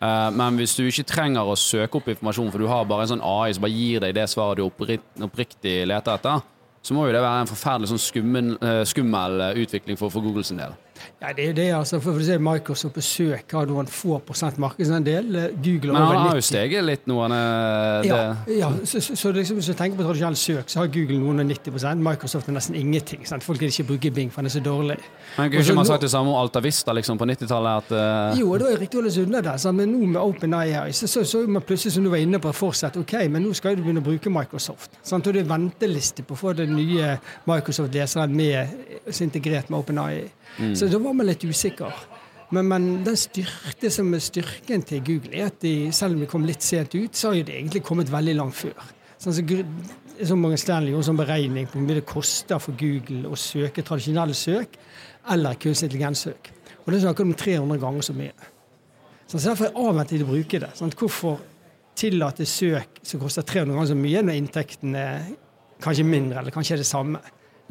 Men 0.04 0.58
hvis 0.58 0.74
du 0.76 0.82
ikke 0.84 1.06
trenger 1.08 1.48
å 1.48 1.54
søke 1.56 1.96
opp 1.96 2.08
informasjon, 2.12 2.50
for 2.52 2.60
du 2.60 2.66
har 2.68 2.82
bare 2.84 3.06
en 3.06 3.12
sånn 3.14 3.22
AI 3.24 3.54
som 3.56 3.64
bare 3.64 3.72
gir 3.72 4.02
deg 4.04 4.12
det 4.18 4.26
svaret 4.28 4.58
du 4.58 4.66
oppriktig 4.66 5.76
leter 5.88 6.18
etter, 6.18 6.42
så 6.84 6.96
må 6.96 7.06
jo 7.06 7.14
det 7.14 7.22
være 7.24 7.44
en 7.44 7.48
forferdelig 7.48 7.92
sånn 7.92 8.02
skummel, 8.02 8.50
skummel 8.90 9.46
utvikling 9.62 9.96
for, 9.96 10.12
for 10.12 10.26
Google 10.26 10.44
sin 10.44 10.60
del. 10.60 10.74
Ja, 11.20 11.32
det 11.32 11.44
er 11.44 11.48
jo 11.48 11.54
det, 11.56 11.66
altså. 11.74 11.98
For 12.02 12.18
å 12.18 12.24
si 12.24 12.36
Microsoft 12.42 12.94
på 12.96 13.02
søk 13.04 13.54
har 13.56 13.68
noen 13.70 13.88
få 13.90 14.18
prosent 14.24 14.58
markedsandel. 14.62 15.30
Google 15.64 15.94
Men 15.94 16.02
han 16.02 16.20
har 16.28 16.38
jo 16.38 16.44
steget 16.44 16.84
litt 16.84 17.06
nå. 17.10 17.16
Han 17.24 17.34
er, 17.36 18.08
Ja, 18.08 18.18
ja, 18.50 18.70
så, 18.84 19.00
så, 19.00 19.16
så 19.18 19.32
liksom, 19.34 19.58
hvis 19.60 19.70
du 19.72 19.76
tenker 19.78 19.98
på 19.98 20.06
tradisjonell 20.06 20.36
søk, 20.38 20.70
så 20.70 20.82
har 20.82 20.92
Google 20.94 21.18
noen 21.22 21.44
og 21.44 21.50
90% 21.50 22.04
Microsoft 22.04 22.50
er 22.50 22.58
nesten 22.58 22.78
ingenting. 22.78 23.24
Sant? 23.28 23.46
Folk 23.46 23.62
vil 23.62 23.72
ikke 23.72 23.86
bruke 23.94 24.12
Bing, 24.14 24.30
for 24.32 24.44
den 24.44 24.52
er 24.52 24.56
så 24.56 24.62
dårlig. 24.64 24.98
men 25.38 25.50
kunne 25.50 25.64
ikke 25.64 25.78
man 25.80 25.88
sagt 25.88 26.04
det 26.06 26.12
samme 26.12 26.30
om 26.34 26.38
Altavista 26.42 26.94
liksom, 26.96 27.18
på 27.18 27.28
90-tallet? 27.32 27.90
Uh, 27.94 28.38
Jo, 28.38 28.52
det 28.58 28.68
var 28.68 28.76
jo 28.76 28.82
riktig 28.84 29.00
å 29.00 29.08
seg 29.08 29.28
unna 29.28 29.42
det, 29.44 29.56
sant? 29.62 29.78
men 29.80 29.90
nå 29.90 30.12
med 30.14 30.20
OpenAI 30.22 30.92
så, 30.94 31.08
så, 31.10 31.24
så 31.26 31.42
man 31.48 31.64
plutselig 31.64 31.96
som 31.96 32.04
du 32.04 32.12
var 32.12 32.22
inne 32.22 32.40
på, 32.42 32.52
fortsette. 32.54 33.00
Ok, 33.02 33.16
men 33.32 33.44
nå 33.46 33.54
skal 33.56 33.78
du 33.78 33.82
begynne 33.84 34.04
å 34.04 34.06
bruke 34.06 34.32
Microsoft. 34.32 34.94
Sant? 35.02 35.26
Og 35.26 35.34
det 35.34 35.44
er 35.44 35.50
venteliste 35.50 36.26
på 36.26 36.36
å 36.36 36.42
få 36.44 36.54
den 36.58 36.74
nye 36.76 37.16
Microsoft-leseren 37.48 38.34
med, 38.34 38.80
integrert 39.24 39.70
med 39.72 39.80
OpenAI. 39.80 40.24
Så 40.76 40.86
da 40.90 41.00
var 41.02 41.16
man 41.16 41.26
litt 41.26 41.44
usikker. 41.44 42.04
Men, 42.54 42.68
men 42.70 42.88
den 43.06 43.16
styrke, 43.18 43.90
som 43.90 44.12
er 44.14 44.22
styrken 44.22 44.84
til 44.86 45.02
Google, 45.04 45.32
er 45.34 45.48
at 45.50 45.60
de, 45.64 45.90
selv 45.94 46.14
om 46.14 46.22
de 46.22 46.28
kom 46.30 46.44
litt 46.46 46.62
sent 46.62 46.94
ut, 46.94 47.16
så 47.16 47.32
har 47.32 47.40
de 47.42 47.56
egentlig 47.56 47.82
kommet 47.86 48.12
veldig 48.12 48.36
langt 48.38 48.58
før. 48.58 48.92
Sånn, 49.18 49.34
så, 49.34 49.42
så 50.28 50.36
mange 50.38 50.58
Stanley 50.60 50.92
gjorde 50.92 51.06
en 51.06 51.08
sånn 51.08 51.22
beregning 51.22 51.66
på 51.70 51.78
hvor 51.78 51.86
mye 51.86 51.98
det 51.98 52.06
koster 52.08 52.60
for 52.62 52.76
Google 52.78 53.30
å 53.32 53.38
søke 53.38 53.82
tradisjonelle 53.86 54.36
søk 54.38 54.76
eller 55.32 55.58
kunstig 55.58 55.88
intelligenssøk. 55.88 56.52
Og 56.84 56.92
det 56.92 57.00
snakker 57.02 57.24
de 57.24 57.32
om 57.32 57.38
300 57.40 57.80
ganger 57.82 58.06
så 58.06 58.14
mye. 58.16 58.50
Sånn, 59.24 59.40
så 59.40 59.48
Derfor 59.48 59.66
er 59.66 59.72
jeg 59.72 59.88
avvent 59.88 60.12
til 60.12 60.24
å 60.26 60.28
bruke 60.28 60.60
det. 60.66 60.70
Sånn, 60.78 60.94
Hvorfor 61.00 61.40
tillate 61.96 62.46
søk 62.46 63.00
som 63.06 63.22
koster 63.22 63.46
300 63.46 63.72
ganger 63.72 63.90
så 63.94 63.98
mye, 63.98 64.22
når 64.26 64.40
inntekten 64.42 64.98
er 65.00 65.26
kanskje 65.82 66.06
mindre, 66.06 66.42
eller 66.42 66.54
kanskje 66.54 66.76
er 66.76 66.84
det 66.84 66.88
samme? 66.90 67.22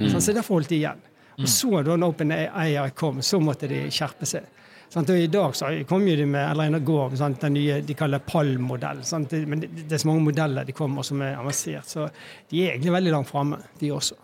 Sånn, 0.02 0.24
så 0.24 0.34
derfor 0.34 0.58
holdt 0.58 0.74
de 0.74 0.82
igjen. 0.82 1.04
Og 1.38 1.50
så 1.50 1.82
da 1.86 1.96
OpenAI 2.06 2.90
kom, 2.96 3.22
så 3.22 3.40
måtte 3.42 3.70
de 3.72 3.86
skjerpe 3.92 4.28
seg. 4.30 4.50
Sant? 4.94 5.10
Og 5.10 5.18
I 5.18 5.30
dag 5.32 5.56
så 5.58 5.72
kom 5.90 6.06
jo 6.06 6.16
de 6.18 6.26
med 6.30 6.52
eller 6.52 6.78
i 6.78 6.84
går, 6.86 7.16
sant? 7.18 7.42
den 7.42 7.56
nye 7.58 7.80
de 7.82 7.96
kaller 7.98 8.22
PAL-modell. 8.22 9.02
Men 9.50 9.64
det, 9.64 9.72
det 9.80 9.96
er 9.98 10.04
så 10.04 10.10
mange 10.12 10.28
modeller 10.28 10.68
de 10.68 10.76
kommer 10.78 11.06
som 11.08 11.24
er 11.26 11.40
avansert, 11.40 11.90
så 11.90 12.06
de 12.52 12.62
er 12.62 12.76
egentlig 12.76 12.94
veldig 12.94 13.16
langt 13.16 13.32
framme, 13.32 13.58
de 13.80 13.90
også. 13.96 14.20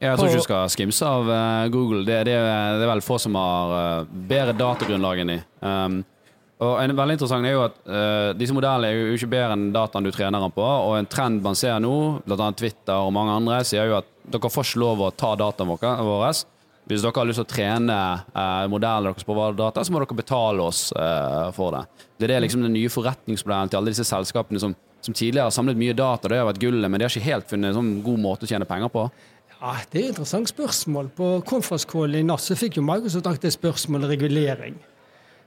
Jeg 0.00 0.16
tror 0.16 0.30
ikke 0.30 0.40
du 0.40 0.46
skal 0.46 0.70
skimse 0.72 1.06
av 1.06 1.28
eh, 1.30 1.66
Google. 1.70 2.00
Det, 2.08 2.16
det, 2.26 2.32
det 2.34 2.86
er 2.86 2.90
vel 2.90 3.04
få 3.04 3.18
som 3.22 3.36
har 3.38 3.74
eh, 3.76 4.14
bedre 4.32 4.56
datagrunnlag 4.56 5.20
enn 5.22 5.34
de. 5.34 5.36
Um, 5.60 6.00
Og 6.60 6.76
en 6.82 6.92
veldig 6.92 7.16
interessant 7.16 7.46
er 7.48 7.54
jo 7.54 7.62
at 7.64 7.76
uh, 7.88 8.30
Disse 8.36 8.52
modellene 8.52 8.90
er 8.90 8.98
jo 8.98 9.16
ikke 9.16 9.30
bedre 9.32 9.56
enn 9.56 9.70
dataen 9.72 10.04
du 10.04 10.10
trener 10.12 10.42
den 10.44 10.52
på. 10.52 10.64
Og 10.64 10.98
en 10.98 11.08
trend 11.08 11.40
man 11.44 11.56
ser 11.56 11.80
nå, 11.80 11.94
bl.a. 12.26 12.50
Twitter 12.56 13.00
og 13.00 13.14
mange 13.16 13.36
andre, 13.40 13.62
sier 13.64 13.88
jo 13.88 14.00
at 14.02 14.10
dere 14.30 14.52
får 14.52 14.68
ikke 14.68 14.82
lov 14.82 15.04
å 15.06 15.12
ta 15.16 15.32
dataen 15.40 15.70
vår. 15.70 16.26
Hvis 16.90 17.04
dere 17.04 17.14
har 17.16 17.28
lyst 17.28 17.38
til 17.38 17.46
å 17.46 17.50
trene 17.50 17.96
eh, 18.34 18.66
modellene 18.70 19.12
deres 19.12 19.26
på 19.26 19.34
våre 19.36 19.54
data, 19.54 19.82
så 19.84 19.92
må 19.94 20.00
dere 20.02 20.16
betale 20.18 20.64
oss 20.64 20.88
eh, 20.96 21.48
for 21.54 21.76
det. 21.76 21.84
Det 22.18 22.30
er 22.34 22.42
liksom 22.42 22.64
den 22.64 22.74
nye 22.74 22.90
forretningsmodellen 22.90 23.70
til 23.70 23.78
alle 23.78 23.92
disse 23.92 24.06
selskapene 24.08 24.58
som, 24.62 24.74
som 25.04 25.14
tidligere 25.14 25.46
har 25.46 25.54
samlet 25.54 25.78
mye 25.78 25.94
data. 25.94 26.28
Det 26.28 26.40
har 26.40 26.48
vært 26.48 26.62
gullet, 26.62 26.90
men 26.90 26.98
de 26.98 27.06
har 27.06 27.14
ikke 27.14 27.28
helt 27.28 27.46
funnet 27.52 27.70
en 27.70 27.78
sånn 27.78 27.92
god 28.04 28.24
måte 28.24 28.48
å 28.48 28.50
tjene 28.50 28.68
penger 28.68 28.90
på. 28.90 29.06
Ja, 29.60 29.76
Det 29.86 30.00
er 30.00 30.08
et 30.08 30.14
interessant 30.16 30.50
spørsmål. 30.50 31.12
På 31.14 31.30
conference 31.46 31.86
call 31.88 32.16
i 32.18 32.24
natt 32.26 32.42
så 32.42 32.58
fikk 32.58 32.80
jo 32.80 32.86
Microsoft 32.86 33.44
det 33.44 33.54
spørsmålet 33.54 34.16
regulering. 34.16 34.80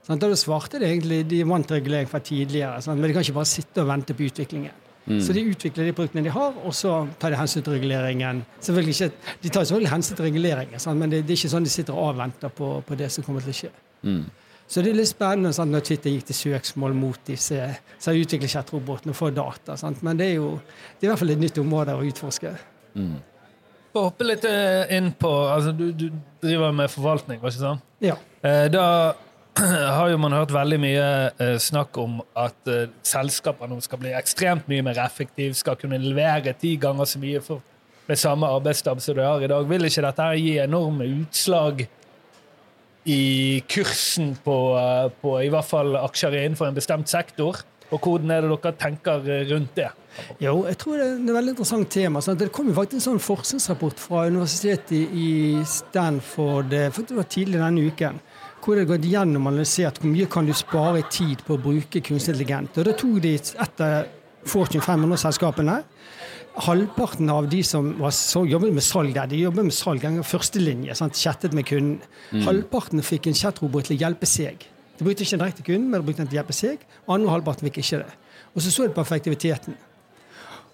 Sånn, 0.04 0.20
da 0.20 0.28
svarte 0.36 0.80
de 0.80 0.88
egentlig 0.90 1.22
de 1.30 1.40
vant 1.48 1.70
regulering 1.72 2.08
fra 2.10 2.20
tidligere, 2.20 2.82
sånn, 2.84 2.98
men 3.00 3.08
de 3.08 3.16
kan 3.16 3.24
ikke 3.24 3.38
bare 3.38 3.48
sitte 3.48 3.80
og 3.80 3.88
vente 3.88 4.16
på 4.16 4.26
utviklingen. 4.26 4.82
Mm. 5.04 5.18
Så 5.20 5.34
de 5.36 5.42
utvikler 5.48 5.88
de 5.88 5.92
produktene 5.96 6.24
de 6.24 6.32
har, 6.32 6.54
og 6.64 6.72
så 6.76 6.94
tar 7.20 7.32
de 7.32 7.36
hensyn 7.36 7.64
til 7.64 7.76
reguleringen. 7.76 8.40
Selvfølgelig 8.64 8.94
Ikke, 8.94 9.34
de 9.42 9.50
tar 9.52 9.66
selvfølgelig 9.66 9.92
hensyn 9.92 10.16
til 10.16 10.28
reguleringen, 10.28 10.80
sånn, 10.80 11.00
men 11.00 11.12
det, 11.12 11.24
det, 11.24 11.34
er 11.34 11.42
ikke 11.42 11.52
sånn 11.52 11.68
de 11.68 11.72
sitter 11.72 11.96
og 11.96 12.14
avventer 12.14 12.52
på, 12.56 12.70
på 12.84 12.96
det 13.00 13.10
som 13.12 13.24
kommer 13.26 13.44
til 13.44 13.52
å 13.52 13.58
skje. 13.58 13.72
Mm. 14.04 14.24
Så 14.64 14.80
det 14.80 14.94
er 14.94 14.96
litt 14.96 15.10
spennende 15.10 15.52
sånn, 15.52 15.72
når 15.74 15.84
Twitter 15.84 16.12
gikk 16.12 16.30
til 16.30 16.38
søksmål 16.38 16.96
mot 16.96 17.20
disse 17.28 17.66
som 18.00 18.16
utvikler 18.16 18.48
chatrobotene 18.48 19.12
og 19.12 19.18
får 19.18 19.34
data. 19.36 19.76
Sant? 19.76 20.00
Men 20.04 20.20
det 20.20 20.30
er 20.32 20.38
jo 20.38 20.54
det 20.56 21.04
er 21.04 21.08
i 21.08 21.12
hvert 21.12 21.20
fall 21.20 21.34
et 21.34 21.42
nytt 21.42 21.60
område 21.60 21.96
å 21.96 22.06
utforske. 22.08 22.54
Mm. 22.96 23.18
Hoppe 23.94 24.26
litt 24.26 24.46
eh, 24.48 24.96
inn 24.96 25.12
på 25.18 25.30
altså 25.30 25.70
Du, 25.76 25.84
du 25.94 26.08
driver 26.42 26.72
med 26.74 26.90
forvaltning, 26.90 27.38
var 27.42 27.52
ikke 27.52 27.60
sant? 27.60 27.84
Ja. 28.02 28.16
Eh, 28.42 28.64
da 28.72 28.86
har 29.96 30.08
jo 30.10 30.18
man 30.18 30.34
hørt 30.34 30.52
veldig 30.54 30.76
mye 30.82 31.02
eh, 31.38 31.56
snakk 31.62 31.94
om 32.02 32.16
at 32.38 32.70
eh, 32.70 32.88
selskapene 33.06 33.76
skal 33.84 34.00
bli 34.02 34.14
ekstremt 34.18 34.66
mye 34.70 34.82
mer 34.82 34.98
effektive, 35.04 35.54
skal 35.54 35.78
kunne 35.78 36.00
levere 36.02 36.56
ti 36.58 36.74
ganger 36.80 37.06
så 37.06 37.20
mye 37.22 37.42
for, 37.44 37.62
med 38.08 38.18
samme 38.18 38.50
arbeidsstab 38.50 39.02
som 39.02 39.14
de 39.14 39.22
har 39.22 39.44
i 39.44 39.50
dag. 39.52 39.68
Vil 39.70 39.86
ikke 39.86 40.06
dette 40.08 40.26
gi 40.40 40.56
enorme 40.64 41.06
utslag 41.20 41.84
i 43.04 43.62
kursen 43.70 44.34
på, 44.42 44.58
eh, 44.80 45.06
på 45.22 45.36
i 45.44 45.52
hvert 45.54 45.70
fall 45.70 46.00
aksjer 46.02 46.40
innenfor 46.40 46.72
en 46.72 46.80
bestemt 46.80 47.12
sektor? 47.12 47.62
Og 47.92 48.00
hvordan 48.00 48.32
er 48.34 48.42
det 48.42 48.56
dere 48.56 48.76
tenker 48.80 49.32
rundt 49.52 49.74
det? 49.78 49.90
Jo, 50.42 50.64
jeg 50.66 50.78
tror 50.80 50.98
det 50.98 51.04
er 51.04 51.18
et 51.20 51.34
veldig 51.36 51.52
interessant 51.52 51.90
tema. 51.94 52.22
Sant? 52.24 52.40
Det 52.42 52.50
kom 52.54 52.72
jo 52.72 52.74
faktisk 52.74 53.04
en 53.04 53.10
sånn 53.12 53.22
forskningsrapport 53.22 54.02
fra 54.02 54.26
universitetet 54.26 55.14
i 55.14 55.60
Stanford 55.68 56.74
faktisk 56.96 57.12
det 57.12 57.18
var 57.20 57.28
tidlig 57.30 57.60
denne 57.60 57.92
uken 57.92 58.23
hvor 58.64 58.78
det 58.80 58.88
gått 58.88 59.04
gjennom 59.04 59.44
og 59.44 59.52
analysert 59.52 60.00
hvor 60.00 60.08
mye 60.08 60.28
kan 60.30 60.46
du 60.48 60.54
spare 60.56 61.02
i 61.02 61.08
tid 61.12 61.42
på 61.44 61.56
å 61.56 61.60
bruke 61.60 62.00
kunstig 62.00 62.32
intelligent. 62.32 62.78
Og 62.78 62.86
Da 62.88 62.94
tok 62.96 63.18
de 63.24 63.34
etter 63.36 64.06
Fortune 64.48 64.84
500-selskapene 64.84 65.82
halvparten 66.62 67.30
av 67.30 67.48
de 67.50 67.62
som 67.66 67.88
var, 67.98 68.12
så, 68.14 68.44
jobbet 68.46 68.74
med 68.74 68.84
salg 68.84 69.14
der, 69.14 69.26
de 69.30 69.40
jobbet 69.42 69.66
med 69.68 69.74
salg 69.74 70.04
en 70.06 70.20
førstelinje, 70.22 70.94
chattet 71.18 71.54
med 71.56 71.66
kunden. 71.66 71.96
Mm. 72.30 72.44
Halvparten 72.46 73.02
fikk 73.02 73.26
en 73.26 73.38
chatrobot 73.38 73.88
til 73.88 73.96
å 73.96 74.02
hjelpe 74.04 74.28
seg. 74.28 74.68
De 74.94 75.06
brukte 75.06 75.26
ikke 75.26 75.40
direkte 75.40 75.66
kunden, 75.66 75.88
men 75.90 76.00
de 76.00 76.06
brukte 76.06 76.22
den 76.22 76.30
til 76.30 76.38
å 76.38 76.40
hjelpe 76.42 76.54
seg. 76.54 76.84
Andre 77.10 77.34
halvparten 77.34 77.66
fikk 77.66 77.80
ikke 77.82 78.04
det. 78.04 78.12
Og 78.54 78.62
så 78.62 78.70
så 78.70 78.86
de 78.86 78.94
på 78.94 79.02
effektiviteten. 79.02 79.74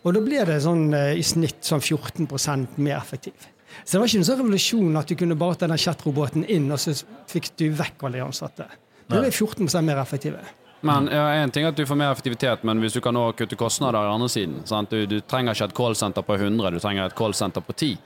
Og 0.05 0.16
da 0.16 0.20
ble 0.24 0.45
det 0.49 0.61
sånn, 0.64 0.93
eh, 0.97 1.16
i 1.16 1.24
snitt 1.24 1.64
sånn 1.64 1.80
14% 1.80 2.76
mer 2.78 2.99
effektiv. 2.99 3.49
Så 3.85 3.97
det 3.97 4.03
var 4.03 4.11
ikke 4.11 4.21
en 4.21 4.29
sånn 4.29 4.41
revolusjon 4.43 5.01
at 5.01 5.11
du 5.11 5.16
kunne 5.18 5.39
bare 5.41 5.59
ta 5.59 5.68
den 5.71 5.81
chatroboten 5.81 6.47
inn, 6.47 6.71
og 6.73 6.81
så 6.83 6.95
fikk 7.31 7.53
du 7.61 7.68
vekk 7.79 8.07
alle 8.07 8.21
de 8.21 8.25
ansatte. 8.27 8.66
Det 9.11 9.18
ble 9.18 9.31
14% 9.31 9.87
mer 9.87 10.01
effektive. 10.03 10.43
Men 10.81 11.11
ja, 11.12 11.27
En 11.43 11.51
ting 11.53 11.66
er 11.66 11.75
at 11.75 11.77
du 11.77 11.85
får 11.85 11.99
mer 11.99 12.12
effektivitet, 12.14 12.62
men 12.64 12.81
hvis 12.81 12.97
du 12.97 13.03
kan 13.05 13.14
nå 13.16 13.27
kutte 13.37 13.59
kostnader 13.61 14.07
i 14.07 14.12
andre 14.14 14.29
siden 14.33 14.61
du, 14.89 15.01
du, 15.07 15.18
trenger 15.21 15.57
ikke 15.57 15.71
et 15.71 15.77
callsenter 15.77 16.25
på 16.25 16.39
100, 16.39 16.71
du 16.73 16.81
trenger 16.81 17.11
et 17.11 17.16
callsenter 17.16 17.64
på 17.64 17.77
10. 17.77 17.97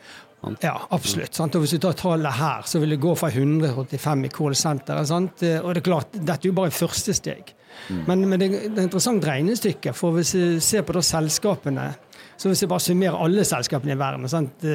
Ja, 0.61 0.75
absolutt. 0.93 1.35
Sant? 1.35 1.55
Og 1.57 1.65
Hvis 1.65 1.77
du 1.77 1.81
tar 1.81 1.95
tallet 1.97 2.37
her, 2.37 2.65
så 2.69 2.81
vil 2.83 2.93
det 2.93 3.01
gå 3.01 3.15
fra 3.17 3.31
100 3.31 3.87
til 3.91 4.01
5 4.03 4.25
i 4.27 4.33
callsenteret. 4.33 5.13
Og 5.15 5.71
det 5.71 5.81
er 5.81 5.87
klart, 5.87 6.13
dette 6.13 6.41
er 6.43 6.51
jo 6.51 6.57
bare 6.59 6.75
første 6.75 7.15
steg. 7.17 7.55
Mm. 7.89 8.03
Men, 8.07 8.29
men, 8.29 8.41
det 8.41 8.49
er 8.49 8.67
et 8.69 8.83
interessant 8.85 9.25
regnestykke. 9.25 9.95
For 9.97 10.17
hvis 10.19 10.35
vi 10.37 10.45
ser 10.61 10.85
på 10.85 10.97
da 10.97 11.03
selskapene, 11.05 11.89
så 12.37 12.51
hvis 12.51 12.65
vi 12.65 12.71
bare 12.75 12.85
summerer 12.85 13.25
alle 13.25 13.47
selskapene 13.49 13.95
i 13.95 13.99
verden, 13.99 14.29
sant? 14.29 14.67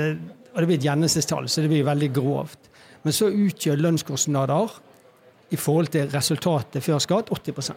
Og 0.59 0.65
det 0.65 0.69
blir 0.73 0.79
et 0.81 0.85
gjennomsnittstall, 0.89 1.47
så 1.47 1.63
det 1.63 1.71
blir 1.71 1.87
veldig 1.87 2.09
grovt, 2.15 2.69
men 3.05 3.15
så 3.15 3.29
utgjør 3.31 3.79
lønnskostnader 3.79 4.73
i 5.55 5.57
forhold 5.57 5.87
til 5.93 6.09
resultatet 6.11 6.83
før 6.83 6.99
skatt 6.99 7.31
80 7.31 7.71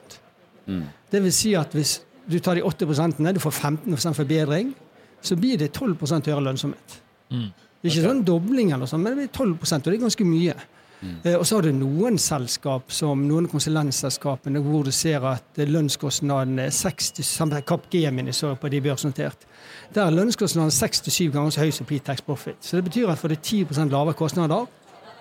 mm. 0.66 0.82
Det 1.12 1.20
vil 1.22 1.34
si 1.34 1.54
at 1.54 1.72
hvis 1.76 2.00
du 2.26 2.38
tar 2.42 2.58
de 2.58 2.64
80% 2.66 3.32
du 3.32 3.40
får 3.40 3.54
15% 3.54 4.18
forbedring, 4.18 4.74
så 5.22 5.36
blir 5.38 5.58
det 5.58 5.72
12 5.72 5.94
høyere 6.26 6.42
lønnsomhet. 6.42 6.98
Mm. 7.30 7.48
Det 7.54 7.88
er 7.88 7.94
ikke 7.94 8.08
sånn 8.08 8.24
dobling, 8.26 8.72
eller 8.74 8.90
sånn, 8.90 9.02
men 9.02 9.14
det 9.14 9.22
blir 9.22 9.30
12 9.30 9.54
og 9.62 9.86
det 9.86 9.94
er 9.94 10.02
ganske 10.02 10.26
mye. 10.26 10.54
Mm. 11.02 11.14
Eh, 11.24 11.38
og 11.38 11.46
så 11.46 11.56
har 11.56 11.66
du 11.66 11.72
noen 11.74 12.18
selskap, 12.18 12.92
som 12.94 13.24
noen 13.26 13.48
konsulentselskapene, 13.50 14.62
hvor 14.62 14.86
du 14.86 14.92
ser 14.94 15.24
at 15.26 15.58
lønnskostnadene 15.58 16.68
er 16.68 16.76
60 16.76 17.62
Capgemini 17.66 18.32
så 18.32 18.54
på 18.54 18.68
de 18.68 18.80
børsnotert. 18.80 19.46
Der 19.94 20.04
er 20.06 20.14
lønnskostnadene 20.14 20.72
6-7 20.72 21.32
ganger 21.32 21.50
så 21.50 21.64
høy 21.64 21.70
som 21.70 21.86
pre-tax 21.86 22.22
profit. 22.22 22.56
Så 22.60 22.76
det 22.76 22.84
betyr 22.84 23.10
at 23.10 23.18
for 23.18 23.28
det 23.28 23.38
er 23.38 23.64
10% 23.66 23.90
lavere 23.90 24.14
kostnader, 24.14 24.66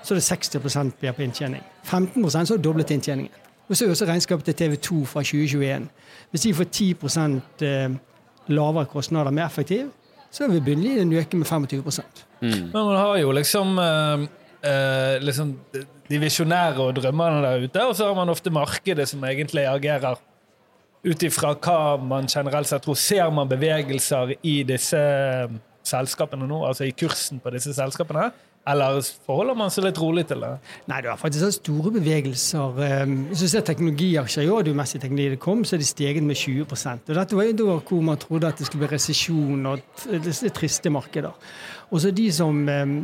så 0.03 0.13
er 0.13 0.19
det 0.19 0.23
60 0.23 0.93
blir 0.99 1.11
på 1.11 1.21
inntjening. 1.21 1.63
15% 1.85 2.45
så 2.45 2.53
er 2.53 2.57
det 2.57 2.63
doblet 2.63 2.91
inntjeningen. 2.91 3.31
Og 3.69 3.77
så 3.77 3.85
er 3.85 3.89
også 3.89 4.05
regnskapet 4.05 4.45
til 4.45 4.53
TV 4.53 4.75
2 4.75 5.05
fra 5.05 5.21
2021. 5.23 5.87
Hvis 6.31 6.41
de 6.41 6.53
får 6.53 6.63
10 6.63 6.95
eh, 7.61 7.91
lavere 8.47 8.85
kostnader 8.85 9.31
mer 9.31 9.45
effektiv, 9.45 9.91
så 10.31 10.47
vil 10.47 10.61
bunnlinjen 10.61 11.13
øke 11.13 11.37
med 11.37 11.45
25 11.45 11.83
mm. 12.41 12.47
Men 12.49 12.71
man 12.73 12.95
har 12.95 13.17
jo 13.17 13.31
liksom 13.31 13.79
eh, 14.63 15.15
eh, 15.15 15.21
liksom 15.23 15.55
de 16.09 16.19
visjonære 16.19 16.83
og 16.83 16.95
drømmerne 16.99 17.41
der 17.45 17.65
ute, 17.65 17.87
og 17.87 17.95
så 17.95 18.09
har 18.09 18.15
man 18.15 18.29
ofte 18.29 18.53
markedet 18.53 19.07
som 19.09 19.23
egentlig 19.23 19.65
agerer 19.67 20.19
ut 21.01 21.23
ifra 21.25 21.55
hva 21.57 21.97
man 21.97 22.29
generelt 22.29 22.69
sett 22.69 22.83
tror. 22.85 22.99
Ser 22.99 23.29
man 23.33 23.49
bevegelser 23.49 24.35
i 24.43 24.61
disse 24.67 24.99
eh, 24.99 25.59
selskapene 25.87 26.47
nå, 26.47 26.61
altså 26.67 26.85
i 26.85 26.95
kursen 26.95 27.41
på 27.41 27.53
disse 27.55 27.73
selskapene? 27.73 28.29
Eller 28.69 28.99
forholder 29.25 29.57
man 29.57 29.71
seg 29.73 29.87
litt 29.87 29.97
rolig 29.97 30.27
til 30.29 30.43
det? 30.43 30.51
Nei, 30.89 30.99
det 31.01 31.09
er 31.09 31.17
faktisk 31.17 31.55
store 31.55 31.93
bevegelser. 31.95 32.77
Ehm, 32.85 33.15
hvis 33.31 33.41
du 33.41 33.47
ser 33.49 33.63
teknologiaksjer 33.65 34.45
i 34.45 34.51
år, 34.53 34.67
det 34.67 34.75
mest 34.77 34.99
i 34.99 35.01
teknologi 35.01 35.31
det 35.33 35.39
kom, 35.41 35.63
så 35.65 35.75
er 35.75 35.81
de 35.81 35.87
steget 35.89 36.21
med 36.23 36.37
20 36.37 36.67
Og 36.69 37.15
Dette 37.15 37.39
var 37.39 37.49
jo 37.49 37.55
da 37.57 37.79
hvor 37.79 38.05
man 38.05 38.21
trodde 38.21 38.47
at 38.47 38.61
det 38.61 38.67
skulle 38.69 38.85
bli 38.85 38.93
resesjon 38.93 39.65
og 39.65 39.81
triste 40.53 40.93
markeder. 40.93 41.33
Og 41.89 42.01
så 42.01 42.11
de 42.13 42.31
som, 42.31 42.61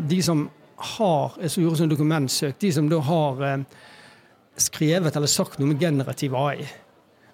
de 0.10 0.22
som 0.22 0.45
har 0.78 1.38
som 1.49 1.63
gjorde 1.63 1.82
sånn 1.82 1.91
dokumentsøk, 1.91 2.57
de 2.61 2.71
som 2.73 2.89
da 2.89 2.99
har 3.07 3.43
eh, 3.47 3.63
skrevet 4.61 5.15
eller 5.15 5.32
sagt 5.32 5.59
noe 5.59 5.71
med 5.71 5.82
generativ 5.82 6.36
AI, 6.38 6.67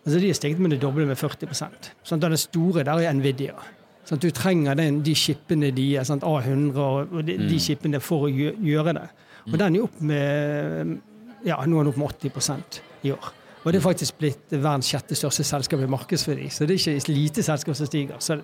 altså 0.03 0.19
de 0.19 0.29
er 0.31 0.37
steget 0.37 0.61
med 0.63 0.75
det 0.75 0.81
doble 0.83 1.07
med 1.07 1.19
40% 1.19 1.91
sånn, 2.03 2.23
Den 2.23 2.37
store 2.39 2.85
der 2.87 3.03
er 3.03 3.15
Nvidia. 3.15 3.55
Sånn, 4.07 4.19
du 4.19 4.29
trenger 4.35 4.75
den, 4.75 5.01
de 5.03 5.13
chipene 5.15 5.71
de 5.75 5.89
er, 5.95 6.07
sånn, 6.07 6.23
A100 6.23 6.79
og, 6.79 7.19
de, 7.23 7.37
mm. 7.39 7.45
de 7.51 7.59
chipene 7.63 8.01
for 8.03 8.27
å 8.27 8.31
gjøre 8.31 8.95
det. 8.97 9.05
Og 9.45 9.53
mm. 9.53 9.59
den 9.61 9.77
er 9.77 9.85
opp 9.85 10.01
med 10.03 10.97
ja, 11.43 11.59
nå 11.67 11.79
er 11.79 11.87
den 11.87 11.91
opp 11.91 11.99
med 11.99 12.19
80% 12.31 12.81
i 13.07 13.13
år. 13.15 13.31
Og 13.64 13.72
det 13.72 13.80
er 13.80 13.86
faktisk 13.86 14.20
blitt 14.20 14.53
verdens 14.53 14.89
sjette 14.91 15.16
største 15.16 15.45
selskap 15.47 15.84
i 15.84 15.89
markedsverdi. 15.89 16.49
Så 16.51 16.68
det 16.68 16.76
er 16.76 16.82
ikke 16.82 16.95
et 16.99 17.11
lite 17.11 17.43
selskap 17.45 17.78
som 17.80 17.88
stiger. 17.88 18.20
Så 18.20 18.38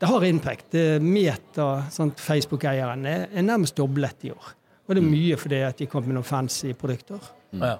det 0.00 0.08
har 0.08 0.24
impact. 0.24 0.76
Meta, 1.04 1.70
sånn, 1.92 2.14
Facebook-eieren, 2.16 3.04
er 3.04 3.44
nærmest 3.44 3.76
doblet 3.76 4.24
i 4.24 4.32
år. 4.32 4.54
Og 4.84 4.94
det 4.94 5.00
er 5.00 5.06
mm. 5.06 5.16
mye 5.16 5.40
fordi 5.40 5.64
at 5.64 5.80
de 5.80 5.88
kom 5.90 6.06
med 6.06 6.16
noen 6.16 6.28
fancy 6.28 6.72
produkter. 6.76 7.20
Mm. 7.52 7.66
Ja. 7.66 7.76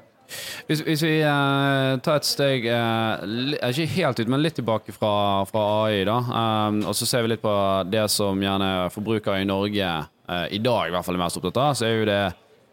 Hvis, 0.67 0.81
hvis, 0.81 1.03
vi 1.05 1.19
uh, 1.21 2.01
tar 2.01 2.17
et 2.17 2.25
steg 2.25 2.65
uh, 2.65 3.21
Ikke 3.69 3.85
helt 3.93 4.23
ut, 4.23 4.31
men 4.33 4.41
litt 4.41 4.57
tilbake 4.57 4.95
fra, 4.97 5.45
fra 5.49 5.65
AI, 5.85 6.01
da. 6.09 6.17
Um, 6.25 6.81
og 6.89 6.97
så 6.97 7.09
ser 7.09 7.27
vi 7.27 7.35
litt 7.35 7.45
på 7.45 7.53
det 7.93 8.07
som 8.13 8.41
gjerne 8.41 8.89
forbrukere 8.95 9.43
i 9.43 9.49
Norge 9.49 9.91
uh, 10.01 10.47
i 10.49 10.63
dag 10.65 10.89
i 10.89 10.95
hvert 10.95 11.07
fall 11.07 11.19
er 11.19 11.25
mest 11.27 11.41
opptatt 11.41 11.61
av. 11.61 11.77
Så 11.77 11.89
er 11.89 11.99
jo 11.99 12.09
det 12.09 12.23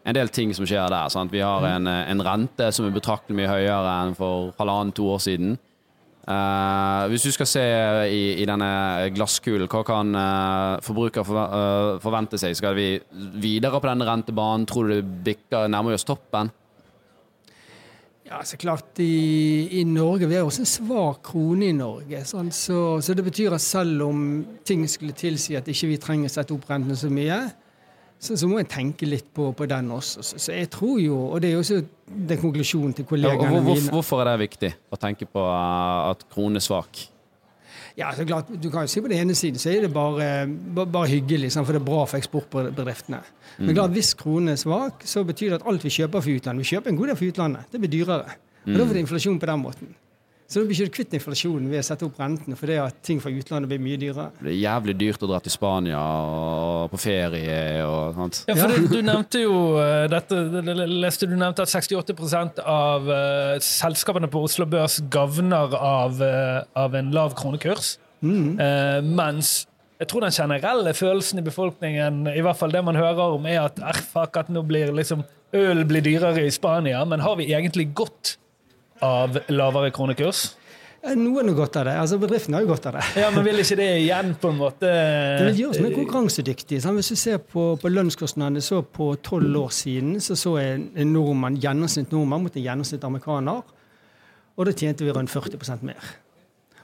en 0.02 0.16
del 0.16 0.30
ting 0.34 0.54
som 0.54 0.66
skjer 0.66 0.90
der. 0.90 1.10
Sant? 1.12 1.32
Vi 1.32 1.42
har 1.44 1.66
en, 1.68 1.86
en, 1.86 2.24
rente 2.26 2.70
som 2.74 2.86
er 2.88 2.94
betraktelig 2.94 3.38
mye 3.38 3.50
høyere 3.50 3.98
enn 4.02 4.16
for 4.18 4.50
halvannen-to 4.58 5.06
år 5.14 5.22
siden. 5.22 5.58
Uh, 6.22 7.08
hvis 7.10 7.24
du 7.26 7.32
skal 7.34 7.48
se 7.50 7.62
i, 8.06 8.22
i 8.38 8.46
denne 8.46 8.68
glasskulen, 9.10 9.66
hva 9.66 9.80
kan 9.86 10.14
uh, 10.14 10.82
forbruker 10.82 11.26
for, 11.26 11.38
uh, 11.38 12.00
forvente 12.02 12.38
seg? 12.38 12.54
Skal 12.54 12.76
vi 12.78 12.88
videre 13.42 13.80
på 13.82 13.90
denne 13.90 14.06
rentebanen? 14.06 14.66
Tror 14.70 14.86
du 14.86 15.00
det 15.00 15.22
bikker 15.26 15.70
nærmere 15.70 15.98
oss 15.98 16.06
toppen? 16.06 16.52
Ja, 18.32 18.38
så 18.46 18.56
klart 18.56 19.00
i, 19.02 19.68
i, 19.76 19.82
Norge 19.84 20.28
Vi 20.30 20.38
har 20.38 20.46
også 20.46 20.62
en 20.62 20.70
svak 20.70 21.18
krone 21.26 21.66
i 21.68 21.74
Norge. 21.76 22.22
Sånn, 22.24 22.52
så, 22.54 23.00
så, 23.02 23.18
det 23.18 23.26
betyr 23.26 23.58
at 23.58 23.64
selv 23.64 24.06
om 24.06 24.22
ting 24.64 24.86
skulle 24.88 25.12
tilsi 25.18 25.58
at 25.58 25.68
ikke 25.68 25.90
vi 25.90 25.98
trenger 26.00 26.30
å 26.30 26.36
sette 26.38 26.54
opp 26.54 26.70
rentene 26.70 26.96
så 26.96 27.10
mye, 27.12 27.42
så, 28.22 28.36
så 28.38 28.46
må 28.46 28.60
en 28.62 28.68
tenke 28.70 29.06
litt 29.08 29.32
på, 29.34 29.48
på 29.58 29.66
den 29.66 29.88
også. 29.90 30.22
Så, 30.22 30.38
så 30.38 30.52
jeg 30.54 30.68
tror 30.70 31.00
jo, 31.02 31.16
og 31.32 31.40
det 31.42 31.50
er 31.50 31.56
jo 31.56 31.62
også 31.64 31.80
den 32.06 32.38
konklusjonen 32.38 32.92
til 32.94 33.02
Ja, 33.02 33.08
kollegene 33.10 33.48
hvor, 33.48 33.64
hvor, 33.66 33.80
mine. 33.80 33.94
hvorfor 33.96 34.22
er 34.22 34.30
det 34.30 34.42
viktig 34.44 34.70
å 34.94 34.98
tenke 35.02 35.26
på 35.26 35.42
eh, 35.42 36.10
at 36.12 36.22
kronen 36.30 36.60
er 36.60 36.64
svak? 36.64 37.00
Ja, 37.98 38.12
så 38.16 38.24
klart, 38.24 38.48
du 38.48 38.70
kan 38.72 38.86
jo 38.86 38.88
si 38.88 39.02
På 39.04 39.10
den 39.10 39.20
ene 39.20 39.34
siden 39.36 39.60
så 39.60 39.68
er 39.68 39.82
det 39.84 39.90
bare, 39.92 40.46
bare, 40.80 41.08
hyggelig, 41.10 41.50
sant, 41.52 41.66
for 41.68 41.76
det 41.76 41.82
er 41.82 41.88
bra 41.90 42.04
for 42.08 42.20
eksportbedriftene. 42.20 43.20
Men 43.58 43.74
klart, 43.76 43.92
hvis 43.96 44.14
kronen 44.16 44.54
er 44.54 44.60
svak, 44.60 45.02
så 45.08 45.26
betyr 45.28 45.50
det 45.50 45.58
at 45.60 45.66
alt 45.68 45.84
vi 45.84 45.92
kjøper 45.92 46.22
for 46.24 46.32
utlandet 46.38 46.64
Vi 46.64 46.70
kjøper 46.76 46.92
en 46.92 47.00
god 47.02 47.12
del 47.12 47.18
for 47.18 47.34
utlandet. 47.34 47.68
Det 47.74 47.82
blir 47.82 47.92
dyrere. 47.92 48.38
Og 48.62 48.78
Da 48.78 48.86
får 48.86 48.94
det 48.96 49.02
inflasjon 49.02 49.42
på 49.42 49.50
den 49.50 49.60
måten. 49.66 49.92
Så 50.52 50.60
nå 50.60 50.68
blir 50.68 50.76
ikke 50.76 50.90
du 50.90 50.96
kvitt 50.98 51.14
inflasjonen 51.16 51.70
ved 51.72 51.80
å 51.80 51.84
sette 51.86 52.04
opp 52.04 52.18
rentene 52.20 52.58
fordi 52.60 52.74
at 52.82 52.98
ting 53.06 53.22
fra 53.24 53.32
utlandet 53.32 53.70
blir 53.70 53.80
mye 53.80 53.96
dyrere. 53.96 54.28
Det 54.42 54.50
er 54.52 54.58
jævlig 54.58 54.94
dyrt 55.00 55.24
å 55.24 55.30
dra 55.30 55.40
til 55.40 55.54
Spania 55.54 56.02
og 56.02 56.92
på 56.92 57.00
ferie 57.00 57.56
og 57.86 58.18
sånt. 58.18 58.42
Ja, 58.50 58.58
for 58.60 58.74
du, 58.74 58.90
du 58.92 58.98
nevnte 59.06 59.40
jo 59.46 59.56
eh, 59.80 60.04
dette, 60.12 60.42
leste 60.92 61.30
du 61.30 61.36
nevnte 61.40 61.64
at 61.64 61.72
68% 61.72 62.60
av 62.68 63.08
uh, 63.08 63.56
selskapene 63.64 64.28
på 64.28 64.44
Oslo 64.44 64.68
Børs 64.68 64.98
gavner 65.12 65.72
av, 65.78 66.20
uh, 66.20 66.60
av 66.76 67.00
en 67.00 67.12
lav 67.16 67.32
kronekurs. 67.38 67.96
Eh, 68.22 69.00
mens 69.02 69.64
jeg 69.98 70.10
tror 70.10 70.24
den 70.24 70.34
generelle 70.34 70.92
følelsen 70.94 71.40
i 71.40 71.46
befolkningen, 71.46 72.26
i 72.30 72.42
hvert 72.42 72.58
fall 72.58 72.74
det 72.74 72.82
man 72.84 72.98
hører 72.98 73.38
om, 73.38 73.46
er 73.46 73.64
at 73.64 73.78
"Err, 73.78 73.98
fuck, 74.02 74.36
at 74.36 74.50
nå 74.50 74.62
blir 74.66 74.92
liksom 74.94 75.24
øl 75.52 75.84
blir 75.84 76.02
dyrere 76.02 76.46
i 76.46 76.50
Spania. 76.50 77.04
Men 77.04 77.20
har 77.20 77.36
vi 77.36 77.52
egentlig 77.52 77.92
godt 77.94 78.36
av 79.02 79.38
lavere 79.52 79.90
kronekurs? 79.94 80.52
Eh, 81.02 81.16
Noen 81.18 81.50
har 81.50 81.56
godt 81.58 81.76
av 81.80 81.88
det. 81.88 81.96
altså 81.98 82.18
Bedriften 82.22 82.54
har 82.54 82.62
jo 82.62 82.70
godt 82.70 82.86
av 82.86 82.98
det. 82.98 83.04
Ja, 83.18 83.30
men 83.34 83.44
vil 83.46 83.58
ikke 83.58 83.78
det 83.80 83.88
igjen 84.04 84.34
på 84.38 84.52
en 84.52 84.60
måte 84.60 84.86
Det 85.40 85.48
vil 85.50 85.62
gjøre 85.64 85.74
oss 85.74 85.82
mer 85.82 85.96
konkurransedyktige. 85.96 86.82
Sånn. 86.84 86.98
Hvis 87.00 87.10
du 87.10 87.18
ser 87.18 87.40
på, 87.42 87.72
på 87.82 87.90
lønnskostnadene 87.90 88.62
så 88.62 88.82
på 88.86 89.12
tolv 89.26 89.64
år 89.64 89.72
siden, 89.74 90.16
så 90.22 90.38
så 90.38 90.56
en 90.62 90.90
nordmann, 91.10 91.58
gjennomsnitt 91.62 92.14
nordmann 92.14 92.46
mot 92.46 92.58
en 92.58 92.66
gjennomsnitt 92.68 93.06
amerikaner. 93.08 93.62
Og 94.52 94.68
da 94.68 94.74
tjente 94.76 95.02
vi 95.02 95.14
rundt 95.14 95.32
40% 95.32 95.82
mer. 95.88 96.12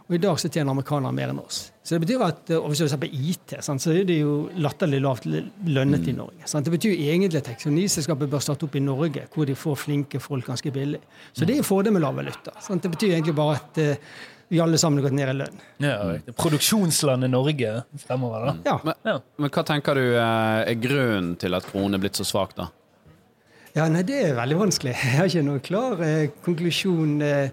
Og 0.09 0.15
i 0.17 0.21
dag 0.23 0.39
så 0.41 0.49
tjener 0.49 0.73
amerikanere 0.73 1.13
mer 1.13 1.33
enn 1.35 1.41
oss. 1.43 1.67
Så 1.85 1.97
det 1.97 2.07
betyr 2.07 2.23
at, 2.25 2.51
og 2.57 2.71
Hvis 2.71 2.81
du 2.81 2.89
ser 2.89 3.01
på 3.03 3.11
IT, 3.13 3.59
sant, 3.65 3.83
så 3.85 3.93
er 3.93 4.07
det 4.09 4.17
jo 4.23 4.49
latterlig 4.57 5.03
lavt 5.05 5.27
lønnet 5.29 6.09
i 6.09 6.15
Norge. 6.17 6.49
Sant? 6.49 6.65
Det 6.65 6.73
betyr 6.73 6.95
jo 6.95 7.11
egentlig 7.13 7.43
at 7.43 7.51
teknologiselskapet 7.51 8.31
bør 8.33 8.41
starte 8.45 8.65
opp 8.65 8.77
i 8.77 8.81
Norge, 8.81 9.27
hvor 9.35 9.49
de 9.49 9.57
får 9.57 9.77
flinke 9.85 10.21
folk 10.21 10.49
ganske 10.49 10.73
billig. 10.73 11.01
Så 11.37 11.45
det 11.45 11.59
er 11.59 11.63
en 11.63 11.69
fordel 11.69 11.93
med 11.93 12.05
lav 12.05 12.17
valuta. 12.17 12.57
Sant? 12.65 12.83
Det 12.85 12.93
betyr 12.97 13.19
egentlig 13.19 13.37
bare 13.37 13.59
at 13.61 13.81
eh, 13.85 14.01
vi 14.49 14.63
alle 14.65 14.81
sammen 14.81 15.03
har 15.03 15.11
gått 15.11 15.19
ned 15.19 15.29
i 15.29 15.37
lønn. 15.43 15.61
ja, 15.85 15.99
riktig. 16.09 16.35
Produksjonslandet 16.41 17.31
Norge 17.31 17.75
fremover, 18.07 18.49
da. 18.49 18.57
Ja. 18.65 18.79
Men, 19.05 19.21
Men 19.37 19.53
hva 19.53 19.65
tenker 19.69 20.01
du 20.01 20.07
eh, 20.07 20.73
er 20.73 20.81
grunnen 20.81 21.35
til 21.37 21.53
at 21.57 21.69
kronen 21.69 21.99
er 21.99 22.05
blitt 22.07 22.17
så 22.17 22.25
svak, 22.25 22.57
da? 22.57 22.71
Ja, 23.77 23.85
nei, 23.93 24.03
Det 24.09 24.17
er 24.25 24.35
veldig 24.41 24.57
vanskelig. 24.65 24.97
Jeg 25.05 25.19
har 25.21 25.29
ikke 25.29 25.45
noen 25.47 25.61
klar 25.69 26.01
eh, 26.01 26.31
konklusjon 26.49 27.21
eh, 27.23 27.53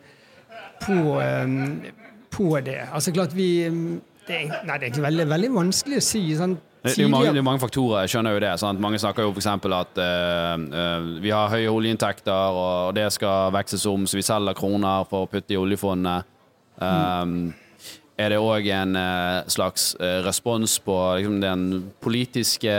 på, 0.86 0.96
eh, 1.20 1.92
på 2.32 2.60
det. 2.66 2.82
Altså 2.94 3.14
klart 3.16 3.36
vi 3.36 3.50
eh, 3.66 3.80
det 4.26 4.38
er, 4.38 4.48
Nei, 4.66 4.78
det 4.80 4.88
er 4.88 4.88
egentlig 4.88 5.06
veldig, 5.06 5.26
veldig 5.30 5.50
vanskelig 5.54 6.00
å 6.02 6.06
si. 6.06 6.22
Sånn, 6.38 6.56
Det 6.86 6.96
er 6.98 7.10
mange, 7.10 7.34
det 7.34 7.42
er 7.42 7.46
mange 7.46 7.62
faktorer, 7.62 8.06
jeg 8.06 8.16
skjønner 8.16 8.38
jo 8.38 8.42
det. 8.42 8.54
Sant? 8.62 8.82
Mange 8.82 9.02
snakker 9.02 9.28
jo 9.28 9.34
f.eks. 9.36 9.50
at 9.50 10.00
uh, 10.02 11.12
vi 11.22 11.34
har 11.34 11.52
høye 11.54 11.70
oljeinntekter, 11.70 12.58
og 12.62 12.96
det 12.98 13.06
skal 13.14 13.54
vekses 13.54 13.86
om, 13.90 14.08
så 14.10 14.18
vi 14.18 14.26
selger 14.26 14.58
kroner 14.58 15.06
for 15.10 15.26
å 15.26 15.30
putte 15.30 15.54
i 15.54 15.62
oljefondet. 15.62 16.26
Um, 16.82 17.54
er 18.18 18.32
det 18.32 18.40
òg 18.40 18.68
en 18.72 18.98
uh, 18.98 19.46
slags 19.52 19.90
uh, 20.00 20.22
respons 20.26 20.78
på 20.84 20.96
liksom, 21.20 21.40
den 21.44 21.66
politiske 22.04 22.76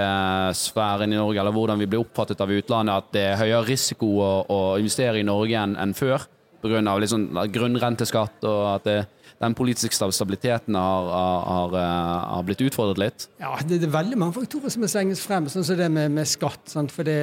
sfæren 0.56 1.12
i 1.12 1.18
Norge, 1.18 1.42
eller 1.42 1.54
hvordan 1.54 1.82
vi 1.82 1.88
blir 1.92 2.02
oppfattet 2.02 2.40
av 2.42 2.52
utlandet, 2.52 3.04
at 3.04 3.12
det 3.14 3.26
er 3.30 3.42
høyere 3.44 3.66
risiko 3.68 4.16
å, 4.18 4.30
å 4.48 4.60
investere 4.80 5.20
i 5.20 5.28
Norge 5.28 5.60
enn 5.62 5.76
enn 5.78 5.94
før? 5.94 6.26
Pga. 6.64 6.80
Liksom, 6.82 7.28
grunnrenteskatt 7.52 8.46
og 8.48 8.62
at 8.72 8.88
det, 8.88 8.96
den 9.38 9.54
politiske 9.54 9.96
stabiliteten 10.12 10.74
har, 10.74 11.08
har, 11.12 11.74
har, 11.76 12.38
eh, 12.38 12.44
blitt 12.46 12.62
utfordret 12.64 13.00
litt? 13.00 13.26
Ja, 13.42 13.56
det, 13.68 13.82
er 13.84 13.92
veldig 13.92 14.18
mange 14.20 14.36
faktorer 14.38 14.72
som 14.72 14.84
må 14.84 14.88
slenges 14.88 15.24
frem, 15.24 15.48
sånn 15.52 15.66
som 15.66 15.76
det 15.76 15.90
med, 15.92 16.14
med 16.16 16.28
skatt. 16.28 16.62
Sant? 16.72 16.94
For 16.94 17.04
det 17.04 17.18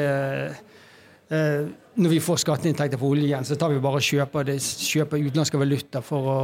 eh, 1.34 1.64
Når 1.94 2.10
vi 2.10 2.20
får 2.22 2.40
skatteinntekter 2.42 2.98
på 3.02 3.10
oljen, 3.14 3.46
så 3.46 3.58
tar 3.58 3.74
vi 3.74 3.82
bare 3.82 4.00
og 4.02 4.06
kjøper, 4.06 4.46
det, 4.46 4.60
kjøper 4.62 5.22
utenlandske 5.26 5.62
valuta 5.62 6.02
for 6.06 6.30
å 6.30 6.38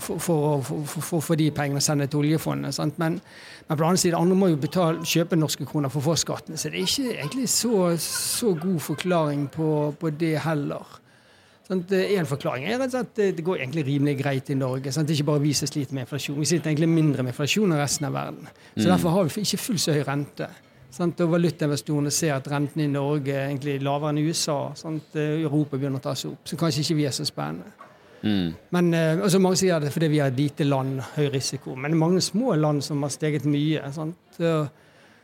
for, 0.00 0.20
for, 0.20 1.20
for, 1.20 1.36
de 1.40 1.50
pengene 1.56 1.80
og 1.80 1.84
sende 1.84 2.08
til 2.08 2.22
oljefondet. 2.22 2.76
Sant? 2.76 2.96
Men, 3.00 3.20
men 3.20 3.76
på 3.76 3.80
den 3.80 3.88
andre 3.90 4.02
siden, 4.04 4.18
andre 4.20 4.40
må 4.40 4.50
jo 4.52 4.60
betale, 4.60 5.04
kjøpe 5.04 5.40
norske 5.40 5.68
kroner 5.68 5.92
for 5.92 6.00
å 6.00 6.10
få 6.10 6.16
skattene. 6.20 6.60
Så 6.60 6.72
det 6.72 6.80
er 6.80 6.88
ikke 6.88 7.14
egentlig 7.18 7.48
så, 7.52 7.92
så 8.04 8.52
god 8.56 8.80
forklaring 8.88 9.48
på, 9.52 9.70
på 10.00 10.12
det 10.20 10.38
heller. 10.44 11.00
Sant? 11.70 11.92
En 11.94 12.26
forklaring 12.26 12.64
er 12.66 12.80
rett 12.80 12.88
og 12.88 12.96
slett 12.96 13.10
at 13.20 13.36
det- 13.36 13.44
går 13.46 13.60
egentlig 13.60 13.86
rimelig 13.86 14.16
greit 14.18 14.50
i 14.50 14.54
Norge. 14.54 14.90
Sånn, 14.90 15.06
Det 15.06 15.14
er 15.14 15.22
ikke 15.22 15.26
bare 15.26 15.42
vi 15.42 15.52
som 15.52 15.68
sliter 15.68 15.94
med 15.94 16.06
inflasjon. 16.06 16.38
Vi 16.38 16.44
sliter 16.44 16.70
egentlig 16.70 16.88
mindre 16.88 17.22
med 17.22 17.32
inflasjon 17.32 17.72
enn 17.72 17.78
resten 17.78 18.06
av 18.06 18.12
verden. 18.12 18.48
Så 18.76 18.86
Derfor 18.86 19.10
har 19.10 19.24
vi 19.24 19.40
ikke 19.40 19.58
fullt 19.58 19.80
så 19.80 19.92
høy 19.92 20.04
rente. 20.04 20.48
Sånn, 20.90 21.14
Og 21.20 21.30
Valutainvestorene 21.30 22.10
ser 22.10 22.34
at 22.34 22.48
renten 22.48 22.80
i 22.82 22.88
Norge 22.88 23.28
er 23.28 23.48
egentlig 23.48 23.80
lavere 23.80 24.10
enn 24.10 24.18
i 24.18 24.28
USA. 24.28 24.72
Sant? 24.74 25.14
Europa 25.14 25.76
begynner 25.78 26.00
å 26.00 26.02
ta 26.02 26.14
seg 26.14 26.32
opp, 26.32 26.44
så 26.44 26.56
kanskje 26.56 26.80
ikke 26.80 26.96
vi 26.96 27.04
er 27.06 27.10
så 27.10 27.24
spennende. 27.24 27.72
Mm. 28.22 28.54
Men 28.72 28.92
altså 29.22 29.40
Mange 29.40 29.56
sier 29.56 29.80
det 29.80 29.92
fordi 29.92 30.08
vi 30.08 30.18
er 30.18 30.26
et 30.26 30.36
lite 30.36 30.64
land, 30.64 31.00
høy 31.16 31.30
risiko. 31.32 31.76
Men 31.76 31.92
det 31.92 31.96
er 31.96 32.06
mange 32.06 32.20
små 32.20 32.58
land 32.60 32.82
som 32.82 33.00
har 33.02 33.08
steget 33.10 33.44
mye. 33.44 33.92
Sant? 33.92 34.16
Så? 34.36 34.68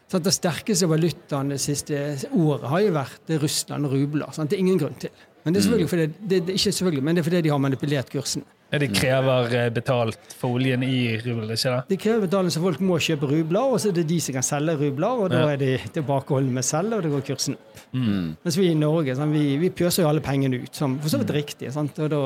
Det 0.08 0.32
sterkeste 0.32 0.86
valutaen 0.86 1.48
det 1.48 1.60
siste 1.60 2.28
året 2.32 2.68
har 2.70 2.80
jo 2.80 2.92
vært 2.92 3.42
Russland 3.42 3.84
og 3.84 3.92
rubler. 3.92 4.32
Sant? 4.32 4.50
Det 4.50 4.56
er 4.56 4.60
ingen 4.60 4.78
grunn 4.78 4.94
til. 4.94 5.10
Men 5.46 5.54
det 5.54 5.60
er 5.60 5.64
selvfølgelig 5.68 5.88
fordi, 5.92 6.06
det, 6.26 6.38
det, 6.48 6.54
ikke 6.58 6.72
selvfølgelig, 6.74 7.02
men 7.06 7.14
det 7.16 7.20
er 7.22 7.26
fordi 7.30 7.40
de 7.46 7.50
har 7.54 7.58
manipulert 7.62 8.08
kursen. 8.10 8.42
De 8.82 8.88
krever 8.90 9.52
eh, 9.54 9.68
betalt 9.70 10.32
for 10.34 10.56
oljen 10.58 10.82
i 10.82 10.96
rubel, 11.22 11.52
ikke 11.54 11.70
det? 11.70 11.82
De 11.92 11.98
krever 12.02 12.24
betaling 12.26 12.50
så 12.50 12.60
folk 12.64 12.80
må 12.82 12.96
kjøpe 12.98 13.28
rubler, 13.30 13.68
og 13.76 13.78
så 13.78 13.92
er 13.92 13.94
det 14.00 14.08
de 14.10 14.18
som 14.24 14.34
kan 14.34 14.42
selge 14.42 14.74
rubler, 14.80 15.22
og 15.22 15.30
da 15.30 15.44
Ja. 15.44 15.52
er 15.54 15.60
de 15.62 15.70
tilbakeholdne 15.94 16.50
med 16.56 16.64
å 16.64 16.66
selge, 16.66 16.98
og 16.98 17.06
da 17.06 17.12
går 17.14 17.22
kursen 17.28 17.54
opp. 17.54 17.84
Mens 17.94 18.58
vi 18.58 18.66
i 18.72 18.74
Norge 18.74 19.14
sånn, 19.16 19.30
Vi, 19.32 19.44
vi 19.62 19.70
pøser 19.70 20.02
jo 20.02 20.08
alle 20.10 20.20
pengene 20.20 20.58
ut, 20.64 20.74
som 20.74 20.98
for 20.98 21.08
så 21.14 21.22
vidt 21.22 21.30
riktig. 21.38 21.70
Sant? 21.72 21.96
Og 22.02 22.10
da, 22.10 22.22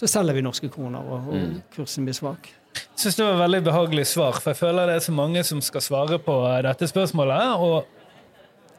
da 0.00 0.06
selger 0.08 0.34
vi 0.40 0.46
norske 0.48 0.72
kroner, 0.72 1.04
og, 1.04 1.28
og 1.36 1.60
kursen 1.76 2.08
blir 2.08 2.16
svak. 2.16 2.48
Jeg 2.76 3.02
synes 3.04 3.16
det 3.20 3.24
var 3.28 3.34
et 3.36 3.42
veldig 3.44 3.62
behagelig 3.68 4.06
svar, 4.06 4.40
for 4.40 4.50
jeg 4.54 4.62
føler 4.64 4.88
det 4.88 4.96
er 4.96 5.04
så 5.04 5.12
mange 5.12 5.44
som 5.44 5.60
skal 5.60 5.84
svare 5.84 6.18
på 6.24 6.40
eh, 6.48 6.62
dette 6.64 6.88
spørsmålet. 6.88 7.60
Og 7.60 7.84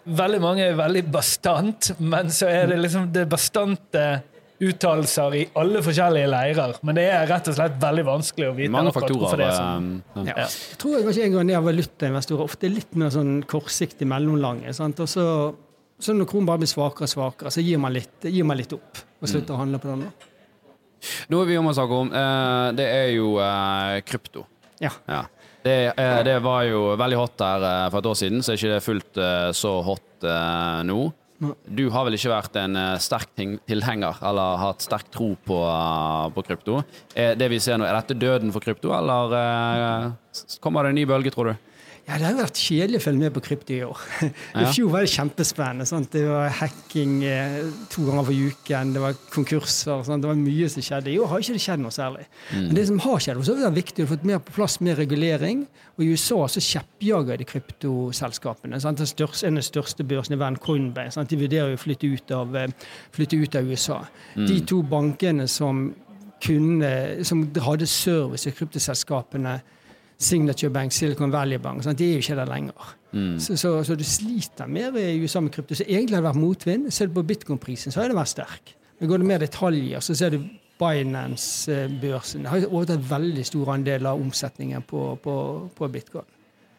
veldig 0.08 0.40
mange 0.42 0.64
er 0.70 0.76
veldig 0.80 1.04
bastant, 1.12 1.92
men 2.00 2.30
så 2.34 2.48
er 2.50 2.68
det 2.72 2.80
liksom 2.80 3.10
det 3.14 3.28
bastante 3.30 4.04
uttalelser 4.58 5.36
i 5.38 5.42
alle 5.60 5.84
forskjellige 5.86 6.30
leirer. 6.32 6.78
Men 6.88 6.98
det 6.98 7.04
er 7.14 7.28
rett 7.30 7.50
og 7.52 7.58
slett 7.60 7.76
veldig 7.82 8.06
vanskelig 8.08 8.48
å 8.50 8.56
vite 8.58 8.74
Mange 8.74 8.94
faktorer. 8.96 9.38
det 9.38 9.46
er 9.46 9.58
sånn. 9.60 9.92
eh, 10.16 10.24
ja. 10.32 10.34
Ja. 10.34 10.48
Jeg 10.48 10.80
tror 10.82 10.96
jeg 10.98 11.06
kanskje 11.06 11.26
en 11.28 11.36
gang 11.36 11.52
det 11.52 11.58
er 11.60 11.66
valutainvestorer 11.68 12.44
ofte 12.48 12.66
er 12.66 12.74
litt 12.74 12.96
mer 12.98 13.14
sånn 13.14 13.36
kortsiktig 13.46 14.08
mellomlange. 14.10 14.74
Sant? 14.74 15.00
Og 15.06 15.12
så, 15.12 15.28
så 16.02 16.16
når 16.18 16.30
kronen 16.32 16.50
bare 16.50 16.64
blir 16.64 16.72
svakere 16.74 17.06
og 17.06 17.14
svakere, 17.14 17.54
så 17.54 17.62
gir 17.62 17.78
man 17.84 17.94
litt, 17.94 18.18
gir 18.26 18.48
man 18.50 18.58
litt 18.58 18.74
opp 18.74 19.04
og 19.22 19.30
slutter 19.30 19.54
å 19.54 19.62
handle 19.62 19.78
på 19.84 19.94
den. 19.94 20.08
Noe 21.30 21.46
vi 21.46 21.58
må 21.62 21.74
snakke 21.78 22.02
om, 22.02 22.10
eh, 22.10 22.68
det 22.78 22.88
er 22.90 23.12
jo 23.14 23.36
eh, 23.44 24.00
krypto. 24.10 24.48
Ja. 24.82 24.90
Ja. 25.10 25.24
Det, 25.68 25.94
eh, 25.98 26.24
det 26.24 26.40
var 26.40 26.64
jo 26.68 26.82
veldig 27.00 27.20
hot 27.20 27.38
der 27.42 27.64
eh, 27.68 27.86
for 27.92 28.00
et 28.00 28.10
år 28.12 28.18
siden, 28.18 28.44
så 28.44 28.54
er 28.54 28.60
ikke 28.60 28.76
det 28.76 28.84
fullt 28.86 29.20
eh, 29.20 29.48
så 29.58 29.78
hot 29.84 30.28
nå. 30.88 31.00
Du 31.70 31.84
har 31.94 32.08
vel 32.08 32.16
ikke 32.18 32.32
vært 32.32 32.56
en 32.58 32.80
sterk 33.04 33.36
tilhenger 33.38 34.24
eller 34.26 34.58
hatt 34.58 34.82
sterk 34.82 35.12
tro 35.14 35.36
på, 35.46 35.58
på 36.34 36.44
krypto. 36.48 36.80
Er 37.14 37.36
det 37.38 37.52
vi 37.54 37.60
ser 37.62 37.78
nå, 37.78 37.86
er 37.86 37.94
dette 38.00 38.18
døden 38.18 38.50
for 38.56 38.66
krypto, 38.66 38.90
eller 38.98 39.36
kommer 40.64 40.88
det 40.88 40.96
en 40.96 40.98
ny 40.98 41.06
bølge, 41.06 41.36
tror 41.36 41.52
du? 41.52 41.77
Ja, 42.08 42.16
Det 42.16 42.24
har 42.24 42.38
vært 42.38 42.60
kjedelig 42.64 43.02
å 43.02 43.04
følge 43.04 43.20
med 43.20 43.34
på 43.36 43.42
krypto 43.44 43.74
i 43.76 43.82
år. 43.84 44.04
I 44.62 44.68
fjor 44.72 44.94
var 44.94 45.04
det 45.04 45.12
kjempespennende. 45.12 45.88
Sant? 45.90 46.08
Det 46.14 46.22
var 46.24 46.54
hacking 46.56 47.18
eh, 47.28 47.58
to 47.92 48.06
ganger 48.08 48.30
for 48.30 48.46
uken, 48.48 48.94
det 48.96 49.02
var 49.04 49.18
konkurser. 49.34 50.06
Sant? 50.08 50.24
Det 50.24 50.30
var 50.32 50.40
mye 50.40 50.70
som 50.72 50.86
skjedde. 50.88 51.12
I 51.12 51.18
år 51.20 51.28
har 51.34 51.44
ikke 51.44 51.58
det 51.58 51.64
skjedd 51.66 51.84
noe 51.84 51.92
særlig. 51.92 52.24
Men 52.54 52.72
det 52.80 52.86
som 52.88 53.02
har 53.04 53.20
skjedd, 53.26 53.44
så 53.44 53.58
er 53.58 53.66
det 53.66 53.74
viktig 53.82 54.08
å 54.08 54.12
få 54.14 54.20
mer 54.32 54.40
på 54.40 54.56
plass 54.56 54.80
mer 54.88 54.96
regulering. 55.02 55.66
Og 55.98 56.06
I 56.06 56.10
USA 56.16 56.40
så 56.56 56.64
kjeppjager 56.64 57.44
de 57.44 57.52
kryptoselskapene. 57.52 58.80
Sant? 58.80 59.04
Den 59.04 59.12
største, 59.12 59.50
en 59.50 59.60
av 59.60 59.66
de 59.66 59.68
største 59.68 60.08
børsene 60.08 60.40
i 60.40 60.44
verden, 60.46 60.64
Coinbase, 60.64 61.18
sant? 61.20 61.28
de 61.34 61.44
vurderer 61.44 61.76
å 61.76 61.82
flytte 61.82 62.08
ut 62.08 62.38
av, 62.40 62.56
eh, 62.56 62.72
flytte 63.20 63.44
ut 63.44 63.60
av 63.60 63.68
USA. 63.68 64.00
De 64.40 64.62
to 64.64 64.80
bankene 64.88 65.50
som, 65.52 65.90
kunne, 66.40 66.94
som 67.28 67.44
hadde 67.68 67.90
service 67.90 68.48
i 68.48 68.56
kryptoselskapene, 68.56 69.60
Signature 70.18 70.72
Bank, 70.74 70.92
Silicon 70.92 71.32
Valley 71.32 71.60
Bank, 71.62 71.84
sant? 71.86 72.00
de 72.00 72.08
er 72.08 72.18
jo 72.18 72.24
ikke 72.26 72.38
der 72.40 72.50
lenger. 72.50 72.94
Så, 73.40 73.56
så, 73.58 73.72
så 73.84 73.96
du 73.98 74.04
sliter 74.06 74.68
mer 74.70 74.96
i 75.00 75.16
USA 75.22 75.40
med 75.42 75.52
krypto. 75.54 75.76
Så 75.78 75.86
egentlig 75.88 76.18
har 76.18 76.22
det 76.22 76.30
vært 76.30 76.42
motvind. 76.42 76.90
Ser 76.94 77.10
du 77.10 77.16
på 77.16 77.24
bitcoin-prisen, 77.26 77.94
så 77.94 78.02
har 78.02 78.12
det 78.12 78.18
vært 78.18 78.34
sterk. 78.34 78.74
Men 79.00 79.10
går 79.10 79.22
det 79.22 79.30
mer 79.30 79.42
detaljer, 79.42 80.02
så 80.04 80.16
ser 80.18 80.34
du 80.36 80.42
Binance-børsen 80.78 82.44
Det 82.46 82.52
har 82.52 82.66
overtatt 82.70 83.06
veldig 83.10 83.46
stor 83.46 83.72
andel 83.74 84.06
av 84.06 84.20
omsetningen 84.22 84.84
på, 84.86 85.04
på, 85.24 85.36
på 85.74 85.90
bitcoin. 85.90 86.28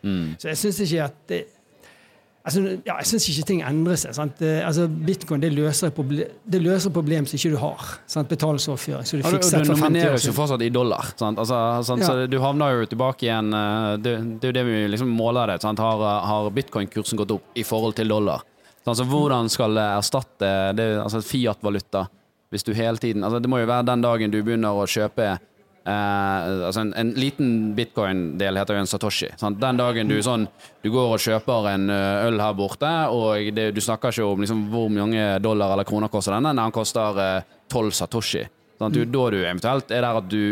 Mm. 0.02 0.36
Så 0.38 0.52
jeg 0.52 0.60
syns 0.60 0.80
ikke 0.84 1.06
at 1.08 1.16
det, 1.30 1.40
Altså, 2.46 2.62
ja, 2.86 2.94
jeg 3.02 3.08
syns 3.10 3.26
ikke 3.28 3.46
ting 3.50 3.62
endrer 3.66 3.98
seg. 4.00 4.14
Sant? 4.16 4.38
Det, 4.40 4.52
altså, 4.64 4.86
Bitcoin 4.88 5.42
det 5.42 5.50
løser, 5.52 5.90
problem, 5.92 6.30
det 6.48 6.60
løser 6.64 6.92
problem 6.94 7.26
som 7.28 7.36
ikke 7.36 7.50
du 7.52 7.58
har. 7.60 7.88
Sant? 8.08 8.30
Betalingsoverføring. 8.30 9.04
Så 9.04 9.18
du 9.18 9.24
Ja, 9.24 9.32
du, 9.32 9.36
fikser 9.36 9.64
du 9.64 9.68
for 9.68 9.74
50 9.74 9.82
år 9.82 9.90
nomineres 9.90 10.26
jo 10.28 10.34
fortsatt 10.36 10.64
i 10.64 10.70
dollar. 10.72 11.10
Altså, 11.18 11.58
sant? 11.84 12.04
Ja. 12.06 12.12
Så 12.12 12.28
du 12.30 12.38
havner 12.40 12.78
jo 12.78 12.86
tilbake 12.88 13.26
igjen 13.26 13.52
eh, 13.52 13.90
Det, 14.00 14.14
det 14.38 14.48
er 14.48 14.52
jo 14.52 14.56
det 14.60 14.64
vi 14.70 14.78
liksom 14.94 15.10
måler 15.12 15.52
det. 15.52 15.58
Sant? 15.66 15.82
Har, 15.82 16.04
har 16.30 16.48
bitcoin-kursen 16.56 17.20
gått 17.20 17.34
opp 17.36 17.58
i 17.58 17.66
forhold 17.66 17.98
til 17.98 18.08
dollar? 18.14 18.46
Så 18.84 18.94
altså, 18.94 19.04
hvordan 19.10 19.50
skal 19.52 19.74
det 19.76 19.88
erstatte 19.98 20.52
det, 20.78 20.88
altså 21.02 21.20
Fiat-valuta? 21.20 22.06
Hvis 22.48 22.64
du 22.64 22.72
hele 22.72 22.96
tiden 22.96 23.24
altså 23.24 23.42
Det 23.44 23.50
må 23.52 23.58
jo 23.60 23.68
være 23.68 23.84
den 23.84 24.00
dagen 24.00 24.32
du 24.32 24.38
begynner 24.40 24.72
å 24.72 24.86
kjøpe 24.88 25.34
Eh, 25.88 26.66
altså 26.68 26.82
en, 26.82 26.92
en 27.00 27.10
liten 27.16 27.52
bitcoin-del 27.78 28.60
heter 28.60 28.76
jo 28.76 28.84
en 28.84 28.90
satoshi. 28.90 29.30
Sant? 29.40 29.60
Den 29.62 29.80
dagen 29.80 30.10
du 30.10 30.18
sånn 30.24 30.44
Du 30.84 30.90
går 30.92 31.14
og 31.16 31.22
kjøper 31.22 31.70
en 31.72 31.88
øl 31.90 32.38
her 32.42 32.54
borte, 32.58 32.92
og 33.10 33.48
det, 33.56 33.70
du 33.74 33.80
snakker 33.82 34.12
ikke 34.12 34.28
om 34.28 34.44
liksom, 34.44 34.66
hvor 34.72 34.88
mange 34.92 35.26
dollar 35.42 35.72
eller 35.74 35.88
kroner 35.88 36.12
koster 36.12 36.36
denne, 36.36 36.52
den 36.56 36.74
koster 36.76 37.42
tolv 37.72 37.96
satoshi. 37.96 38.44
Sant? 38.78 38.94
Du, 38.94 39.02
da 39.04 39.28
du 39.34 39.38
eventuelt 39.40 39.90
er 39.90 40.04
der 40.06 40.20
at 40.20 40.28
du 40.30 40.42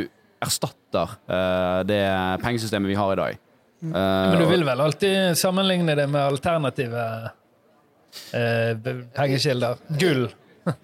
erstatter 0.43 1.16
uh, 1.30 1.82
det 1.87 2.03
pengesystemet 2.43 2.91
vi 2.91 2.99
har 2.99 3.12
i 3.14 3.20
dag. 3.20 3.43
Eh, 3.82 3.93
Men 3.93 4.39
du 4.41 4.47
vil 4.49 4.64
vel 4.64 4.80
alltid 4.80 5.39
sammenligne 5.39 5.95
det 5.95 6.07
med 6.09 6.22
alternative 6.22 7.03
eh, 8.32 8.72
pengekilder? 9.14 9.76
Gull. 10.01 10.28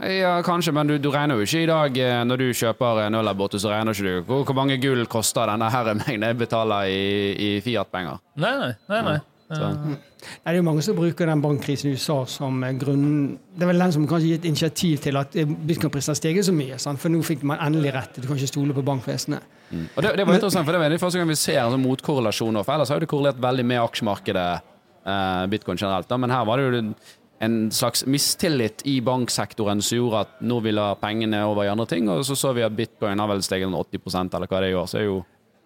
Ja, 0.00 0.38
kanskje, 0.46 0.72
men 0.72 0.88
du, 0.88 0.94
du 0.98 1.10
regner 1.12 1.36
jo 1.36 1.44
ikke 1.44 1.66
i 1.66 1.68
dag 1.68 1.98
eh, 2.00 2.22
når 2.24 2.40
du 2.40 2.46
kjøper 2.56 3.02
en 3.04 3.18
øl 3.18 3.28
her 3.28 3.36
borte, 3.36 3.60
så 3.60 3.74
regner 3.74 3.92
ikke 3.92 4.06
du 4.06 4.30
hvor, 4.30 4.46
hvor 4.48 4.56
mange 4.56 4.78
gull 4.80 5.04
koster 5.10 5.50
denne 5.52 5.68
her 5.72 5.92
mengden 5.92 6.24
jeg 6.30 6.38
betaler 6.40 6.88
i, 6.88 7.02
i 7.36 7.50
Fiat-penger. 7.64 8.22
Nei, 8.40 8.54
nei. 8.62 8.72
nei, 8.88 9.02
nei. 9.10 9.18
Så. 9.52 9.68
Nei, 9.68 9.98
det 10.24 10.52
er 10.54 10.56
jo 10.56 10.64
mange 10.64 10.82
som 10.86 10.96
bruker 10.96 11.28
den 11.28 11.42
bankkrisen 11.44 11.90
i 11.90 11.98
USA 11.98 12.22
som 12.30 12.62
eh, 12.64 12.72
grunn... 12.80 13.06
Det 13.52 13.66
er 13.66 13.68
vel 13.68 13.84
den 13.84 13.94
som 13.98 14.08
kanskje 14.08 14.30
gitt 14.30 14.48
initiativ 14.48 15.02
til 15.04 15.20
at 15.20 15.36
eh, 15.36 15.48
bitcoin-prisen 15.68 16.14
har 16.14 16.20
steget 16.20 16.48
så 16.48 16.54
mye. 16.56 16.78
Sant? 16.80 17.00
For 17.02 17.12
nå 17.12 17.20
fikk 17.26 17.44
man 17.48 17.60
endelig 17.60 17.92
rett. 17.98 18.16
Du 18.16 18.30
kan 18.30 18.40
ikke 18.40 18.48
stole 18.48 18.76
på 18.76 18.84
bankvesenet. 18.86 19.58
Og 19.72 20.04
det, 20.04 20.14
det 20.16 20.24
var 20.24 20.38
interessant, 20.38 20.64
for 20.64 20.72
det 20.72 20.80
var 20.80 20.92
den 20.92 21.00
første 21.02 21.20
gang 21.20 21.28
vi 21.28 21.36
ser 21.40 21.60
en 21.62 21.74
sånn 21.74 21.84
motkorrelasjon. 21.84 22.62
For 22.62 22.74
ellers 22.76 22.92
har 22.92 23.00
jo 23.00 23.04
det 23.04 23.10
korrelert 23.12 23.42
veldig 23.44 23.66
med 23.68 23.82
aksjemarkedet, 23.82 24.48
eh, 25.04 25.42
bitcoin 25.52 25.80
generelt. 25.80 26.08
Da. 26.08 26.20
Men 26.20 26.32
her 26.32 26.48
var 26.48 26.60
det 26.60 26.70
jo 26.70 26.94
en 27.42 27.70
slags 27.74 28.04
mistillit 28.06 28.84
i 28.86 29.00
banksektoren 29.02 29.82
som 29.82 29.98
gjorde 29.98 30.24
at 30.26 30.42
nå 30.46 30.60
ville 30.62 30.84
pengene 31.02 31.42
over 31.48 31.66
i 31.66 31.72
andre 31.72 31.88
ting, 31.90 32.10
og 32.10 32.22
så 32.26 32.38
så 32.38 32.52
vi 32.54 32.62
at 32.62 32.76
bitcoin 32.76 33.18
har 33.18 33.30
vel 33.30 33.42
steget 33.42 33.66
en 33.66 33.78
80 33.78 34.36
eller 34.36 34.46
hva 34.46 34.60
det 34.62 34.68
er 34.68 34.76
i 34.76 34.78
år. 34.78 34.90
Så 34.90 35.00
er 35.00 35.08
jo, 35.08 35.24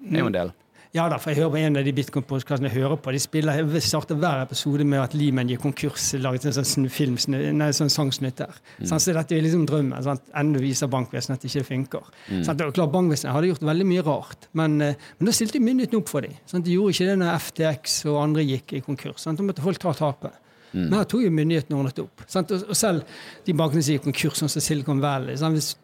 er 0.09 0.23
jo 0.23 0.31
en 0.31 0.39
del. 0.39 0.55
Ja 0.97 1.05
da, 1.13 1.19
for 1.21 1.33
jeg 1.33 1.43
hører 1.43 1.51
på 1.53 1.59
en 1.61 1.77
av 1.77 1.85
de 1.85 1.93
bitcoin-podkastene 1.93 2.71
jeg 2.71 2.81
hører 2.81 2.97
på. 3.03 3.13
De 3.13 3.19
spiller, 3.21 3.59
jeg 3.59 3.85
starter 3.85 4.17
hver 4.17 4.47
episode 4.47 4.87
med 4.89 5.03
at 5.03 5.17
Limen 5.19 5.51
gikk 5.51 5.61
konkurs. 5.67 6.07
Laget 6.23 6.47
en 6.49 6.57
sånn 6.57 6.89
film, 6.93 7.19
nei, 7.35 7.69
sånn 7.77 7.93
sangsnutt 7.93 8.39
der. 8.39 8.57
Mm. 8.79 8.87
Så 8.89 9.13
dette 9.13 9.37
er 9.37 9.45
liksom 9.45 9.67
drømmen. 9.69 9.99
Sant? 10.07 10.25
Enda 10.41 10.63
viser 10.63 10.89
bankvesenet 10.93 11.37
at 11.37 11.45
det 11.45 11.53
ikke 11.53 11.69
funker. 11.69 12.09
Sant? 12.47 12.65
Og 12.65 12.73
klart, 12.79 12.95
Bankvesenet 12.95 13.37
hadde 13.37 13.53
gjort 13.53 13.69
veldig 13.69 13.89
mye 13.91 14.07
rart, 14.07 14.49
men, 14.57 14.81
eh, 14.81 14.97
men 15.19 15.29
da 15.29 15.37
stilte 15.37 15.61
myndighetene 15.61 16.01
opp 16.01 16.15
for 16.15 16.25
dem. 16.25 16.39
Sant? 16.49 16.65
De 16.65 16.79
gjorde 16.79 16.97
ikke 16.97 17.11
det 17.11 17.21
når 17.21 17.45
FTX 17.51 17.99
og 18.07 18.23
andre 18.23 18.49
gikk 18.49 18.79
i 18.79 18.85
konkurs. 18.89 19.27
Sant? 19.27 19.43
Da 19.43 19.45
måtte 19.45 19.67
folk 19.67 19.83
ta 19.83 19.93
tapet. 19.93 20.41
Men 20.73 20.99
her 20.99 21.09
tok 21.09 21.23
jo 21.25 21.33
myndighetene 21.33 21.79
ordnet 21.79 22.01
opp. 22.03 22.25
Sant? 22.31 22.51
Og, 22.53 22.67
og 22.73 22.77
selv 22.79 23.19
de 23.47 23.55
bankene 23.57 23.85
som 23.85 23.97
gikk 23.97 24.07
konkurs, 24.09 24.41
sånn 24.41 24.53
som 24.53 24.65
Silicon 24.65 25.03
Valley 25.03 25.39
sant? 25.41 25.57
Hvis 25.57 25.75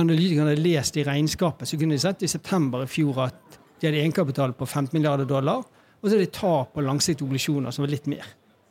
analytikerne 0.00 0.52
hadde 0.52 0.64
lest 0.64 0.96
i 0.98 1.04
regnskapet, 1.06 1.68
så 1.68 1.78
kunne 1.78 1.96
de 1.96 2.02
sett 2.02 2.24
i 2.26 2.30
september 2.30 2.84
i 2.84 2.90
fjor 2.90 3.24
at 3.26 3.58
de 3.80 3.88
hadde 3.88 4.02
egenkapital 4.02 4.54
på 4.58 4.66
15 4.66 4.94
milliarder 4.96 5.28
dollar, 5.28 5.64
og 6.00 6.04
så 6.04 6.14
hadde 6.14 6.26
de 6.26 6.34
tap 6.34 6.74
på 6.74 6.84
langsiktige 6.84 7.26
obligasjoner 7.26 7.74
som 7.74 7.84
var 7.84 7.92
litt 7.92 8.06
mer. 8.10 8.28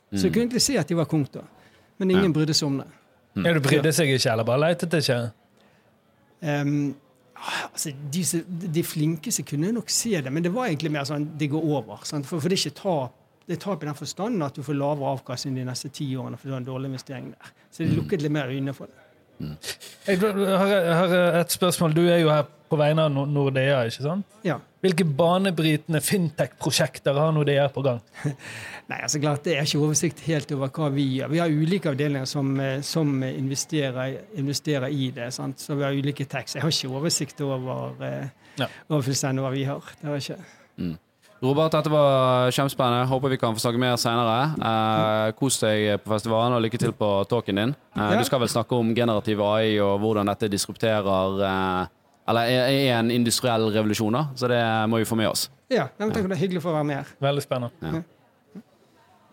Så 0.10 0.26
du 0.26 0.34
kunne 0.34 0.48
egentlig 0.48 0.64
se 0.66 0.78
at 0.82 0.90
de 0.90 0.98
var 0.98 1.06
konk 1.10 1.30
da. 1.36 1.44
Men 2.02 2.16
ingen 2.16 2.34
brydde 2.34 2.56
seg 2.58 2.70
om 2.70 2.80
det. 2.82 2.88
Ja, 3.38 3.54
du 3.54 3.62
brydde 3.64 3.92
seg 3.94 4.10
ikke, 4.10 4.32
eller 4.32 4.48
bare 4.48 4.64
letet 4.64 4.96
ikke? 4.98 5.20
Um, 6.42 6.96
altså, 7.70 7.92
de, 8.14 8.24
de 8.74 8.84
flinkeste 8.84 9.46
kunne 9.48 9.74
nok 9.76 9.92
se 9.94 10.16
det, 10.18 10.34
men 10.34 10.46
det 10.46 10.52
var 10.56 10.70
egentlig 10.70 10.92
mer 10.96 11.06
sånn 11.08 11.28
det 11.40 11.52
går 11.52 11.68
over. 11.78 12.02
Sant? 12.10 12.28
For, 12.30 12.42
for 12.42 12.50
det 12.50 12.58
er 12.58 12.64
ikke 12.66 12.82
tap. 12.82 13.16
Det 13.50 13.56
er 13.58 13.62
tap 13.64 13.82
i 13.82 13.88
den 13.90 13.98
forstand 13.98 14.44
at 14.46 14.54
du 14.60 14.62
får 14.62 14.76
lavere 14.78 15.16
avkastning 15.18 15.56
de 15.58 15.64
neste 15.66 15.90
ti 15.90 16.06
årene 16.14 16.38
for 16.38 16.46
du 16.52 16.54
har 16.54 16.60
en 16.62 16.68
dårlig 16.68 16.92
investering 16.92 17.32
der. 17.34 17.54
Så 17.74 17.82
det 17.82 17.96
lukket 17.98 18.22
litt 18.22 18.32
mer 18.36 18.52
øynene 18.54 18.76
for 18.78 18.86
det. 18.92 19.06
Jeg 20.06 20.20
har, 20.20 20.68
jeg 20.68 20.96
har 21.00 21.14
et 21.40 21.54
spørsmål. 21.56 21.94
Du 21.96 22.02
er 22.12 22.20
jo 22.20 22.30
her 22.30 22.44
på 22.70 22.78
vegne 22.78 23.06
av 23.08 23.16
Nordea, 23.32 23.80
ikke 23.90 24.04
sant? 24.06 24.36
Ja. 24.46 24.58
Hvilke 24.84 25.06
banebrytende 25.18 26.02
fintech-prosjekter 26.04 27.18
har 27.18 27.32
Nordea 27.34 27.66
på 27.74 27.82
gang? 27.88 28.04
Nei, 28.92 29.00
altså 29.02 29.20
klart, 29.24 29.42
Det 29.48 29.56
er 29.58 29.66
ikke 29.66 29.82
oversikt 29.82 30.22
helt 30.28 30.52
over 30.54 30.70
hva 30.76 30.92
vi 30.94 31.08
gjør. 31.18 31.32
Vi 31.34 31.42
har 31.42 31.50
ulike 31.56 31.90
avdelinger 31.90 32.30
som, 32.30 32.52
eh, 32.62 32.82
som 32.86 33.16
investerer, 33.24 34.20
investerer 34.38 34.94
i 34.94 35.10
det. 35.16 35.32
Sant? 35.34 35.58
Så 35.64 35.76
vi 35.80 35.88
har 35.88 35.98
ulike 35.98 36.28
tax. 36.30 36.56
Jeg 36.60 36.68
har 36.68 36.76
ikke 36.76 36.94
oversikt 37.02 37.42
over, 37.42 37.96
eh, 38.06 38.28
Ja. 38.60 38.68
over 38.90 39.02
fullstendig 39.10 39.42
hva 39.42 39.52
vi 39.56 39.64
har. 39.64 39.82
Det 40.02 40.06
har 40.08 40.20
jeg 40.20 40.38
ikke. 40.38 40.98
Robert, 41.42 41.72
dette 41.72 41.88
var 41.92 42.50
kjempespennende. 42.52 43.06
Håper 43.08 43.32
vi 43.32 43.38
kan 43.40 43.54
få 43.56 43.62
snakke 43.64 43.80
mer 43.80 43.96
senere. 44.00 44.40
Eh, 44.60 45.30
kos 45.40 45.60
deg 45.62 46.02
på 46.04 46.12
festivalen, 46.12 46.58
og 46.58 46.64
lykke 46.66 46.80
til 46.82 46.92
på 46.92 47.12
talken 47.32 47.56
din. 47.62 47.76
Eh, 47.96 48.02
Ja. 48.12 48.18
Du 48.20 48.26
skal 48.28 48.40
vel 48.42 48.50
snakke 48.52 48.76
om 48.76 48.94
generativ 48.96 49.40
AI 49.42 49.78
og 49.80 50.00
hvordan 50.02 50.28
dette 50.28 50.50
disrupterer 50.52 51.40
eh, 51.48 51.88
Eller 52.30 52.42
er 52.46 53.00
en 53.00 53.10
industriell 53.10 53.72
revolusjon, 53.74 54.14
da. 54.14 54.26
Så 54.36 54.48
det 54.52 54.60
må 54.90 54.98
vi 55.00 55.06
få 55.06 55.16
med 55.18 55.30
oss. 55.32 55.48
Ja, 55.70 55.88
jeg 55.98 56.12
tenker 56.14 56.28
Det 56.30 56.38
er 56.38 56.42
hyggelig 56.44 56.62
for 56.62 56.70
å 56.72 56.76
være 56.76 56.84
med 56.86 56.96
her. 56.98 57.08
Veldig 57.22 57.42
spennende. 57.42 58.04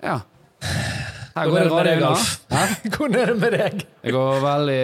Ja. 0.03 0.21
Her 1.37 1.51
går 1.53 1.59
det 1.61 1.69
bra, 1.69 1.83
det 1.85 1.85
med 1.85 1.87
deg, 1.87 2.03
radio, 2.03 2.09
Alf? 2.09 2.29
da. 2.49 2.91
Hvordan 2.97 3.17
er 3.21 3.27
det 3.27 3.37
med 3.43 3.53
deg? 3.61 3.83
Det 4.07 4.13
går 4.17 4.39
veldig, 4.41 4.83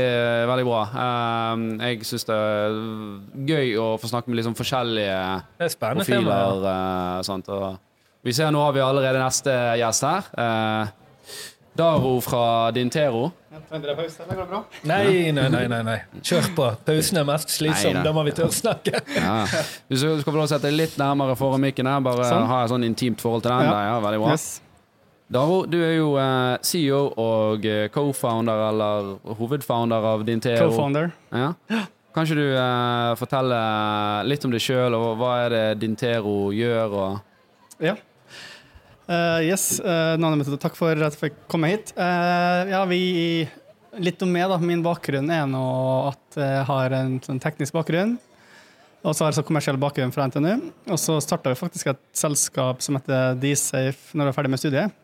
veldig 0.53 0.67
bra. 0.69 0.81
Eh, 1.03 1.63
jeg 1.89 2.09
syns 2.11 2.27
det 2.29 2.37
er 2.37 2.81
gøy 3.53 3.71
å 3.81 3.87
få 4.03 4.11
snakke 4.13 4.29
med 4.29 4.37
liksom 4.43 4.57
forskjellige 4.59 5.21
Det 5.59 5.71
er 5.71 5.77
profiler. 5.97 6.67
eh, 6.73 7.23
sant? 7.31 7.49
Og 7.49 7.79
vi 8.23 8.33
ser 8.37 8.53
nå 8.55 8.61
har 8.67 8.75
vi 8.77 8.85
allerede 8.85 9.23
neste 9.23 9.55
gjest 9.81 10.05
her. 10.07 10.29
Eh, 10.39 10.99
Daro 11.75 12.19
fra 12.21 12.71
Dintero. 12.77 13.31
Nei, 14.85 15.31
nei, 15.33 15.49
nei, 15.49 15.63
nei, 15.73 15.79
nei. 15.87 15.97
Kjør 16.21 16.51
på. 16.57 16.67
Pausen 16.85 17.17
er 17.23 17.25
mest 17.25 17.49
slitsom. 17.55 17.97
Da 18.05 18.13
må 18.13 18.25
vi 18.27 18.35
tørre 18.37 18.53
snakke. 18.53 19.01
Ja. 19.17 19.47
Du 19.89 19.97
skal 19.97 20.21
få 20.21 20.35
lov 20.37 20.45
til 20.45 20.51
å 20.51 20.51
sette 20.53 20.69
deg 20.69 20.77
litt 20.77 20.99
nærmere 21.01 21.37
foran 21.41 21.65
mikken 21.65 21.89
her. 21.89 22.01
Bare 22.05 22.27
Sånn. 22.29 22.45
ha 22.51 22.59
et 22.67 22.71
sånn 22.75 22.85
intimt 22.85 23.25
forhold 23.25 23.47
til 23.47 23.55
den. 23.55 23.65
Ja. 23.65 23.73
der, 23.73 23.89
Ja, 23.89 23.97
veldig 24.05 24.21
bra. 24.27 24.35
Yes. 24.37 24.61
Daro, 25.33 25.63
du 25.65 25.79
er 25.81 25.95
jo 25.97 26.11
eh, 26.21 26.59
CEO 26.67 27.07
og 27.17 27.65
eh, 27.65 27.87
co-founder, 27.93 28.67
eller 28.69 29.15
hovedfounder 29.39 30.05
av 30.11 30.25
Dintero. 30.29 30.67
Co-founder. 30.69 31.09
Ja. 31.33 31.55
Kan 32.13 32.27
ikke 32.29 32.37
du 32.37 32.49
eh, 32.51 33.13
fortelle 33.17 33.61
litt 34.29 34.45
om 34.45 34.53
deg 34.53 34.61
sjøl, 34.61 34.93
og 34.93 35.15
hva 35.23 35.31
er 35.47 35.55
det 35.55 35.65
Dintero 35.81 36.51
gjør? 36.53 36.97
Og 37.05 37.87
Ja. 37.89 37.97
Uh, 39.03 39.41
yes, 39.43 39.81
uh, 39.83 40.15
navnet 40.21 40.47
takk 40.63 40.77
for 40.79 40.95
at 40.95 41.17
jeg 41.17 41.19
fikk 41.19 41.41
komme 41.51 41.73
hit. 41.73 41.91
Uh, 41.97 42.69
ja, 42.71 42.85
vi 42.89 43.03
Litt 44.01 44.23
om 44.25 44.31
meg, 44.33 44.47
da. 44.49 44.57
Min 44.57 44.81
bakgrunn 44.81 45.29
er 45.29 45.43
nå 45.45 45.65
at 46.09 46.39
jeg 46.41 46.63
har 46.65 46.95
en 46.97 47.19
sånn 47.21 47.41
teknisk 47.43 47.75
bakgrunn. 47.77 48.15
Og 49.03 49.13
så 49.13 49.27
har 49.27 49.33
jeg 49.33 49.43
så 49.43 49.45
kommersiell 49.45 49.77
bakgrunn 49.81 50.15
fra 50.15 50.25
NTNU. 50.31 50.71
Og 50.89 51.01
så 51.01 51.19
starta 51.21 51.53
vi 51.53 51.61
faktisk 51.61 51.91
et 51.93 52.01
selskap 52.17 52.81
som 52.85 52.97
heter 52.97 53.37
DSafe 53.43 54.17
når 54.17 54.25
vi 54.25 54.31
var 54.31 54.39
ferdig 54.39 54.55
med 54.55 54.63
studiet. 54.63 55.02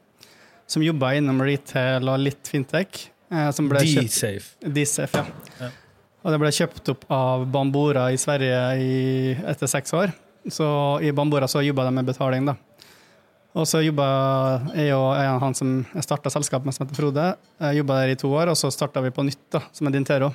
Som 0.68 0.84
jobba 0.84 1.14
innom 1.16 1.40
retail 1.44 2.08
og 2.12 2.20
litt 2.20 2.48
fintech. 2.50 3.08
eh, 3.32 3.48
D-safe. 3.50 4.56
DSafe, 4.60 5.24
ja. 5.24 5.26
Ja. 5.64 5.70
Og 6.24 6.34
det 6.34 6.38
ble 6.42 6.50
kjøpt 6.52 6.90
opp 6.92 7.04
av 7.14 7.44
Bambora 7.52 8.08
i 8.12 8.18
Sverige 8.20 8.62
i, 8.82 8.96
etter 9.48 9.70
seks 9.70 9.94
år. 9.96 10.12
Så 10.50 10.66
i 11.04 11.12
Bambora 11.14 11.48
så 11.48 11.62
jobba 11.64 11.86
de 11.86 11.92
med 11.98 12.08
betaling, 12.08 12.48
da. 12.48 12.56
Og 13.58 13.66
så 13.66 13.80
jobba 13.82 14.06
jeg 14.76 14.92
og 14.94 15.08
en 15.16 15.40
han 15.42 15.56
som 15.56 15.70
jeg 15.94 16.04
starta 16.04 16.30
selskapet 16.32 16.68
med, 16.68 16.76
som 16.76 16.84
heter 16.84 16.98
Frode. 16.98 17.26
Jeg 17.64 17.80
jobba 17.80 18.00
der 18.02 18.12
i 18.12 18.18
to 18.20 18.30
år, 18.30 18.52
og 18.52 18.58
så 18.60 18.70
starta 18.74 19.02
vi 19.04 19.12
på 19.14 19.24
nytt, 19.26 19.44
da, 19.54 19.62
som 19.72 19.88
er 19.88 19.96
Dintero. 19.96 20.32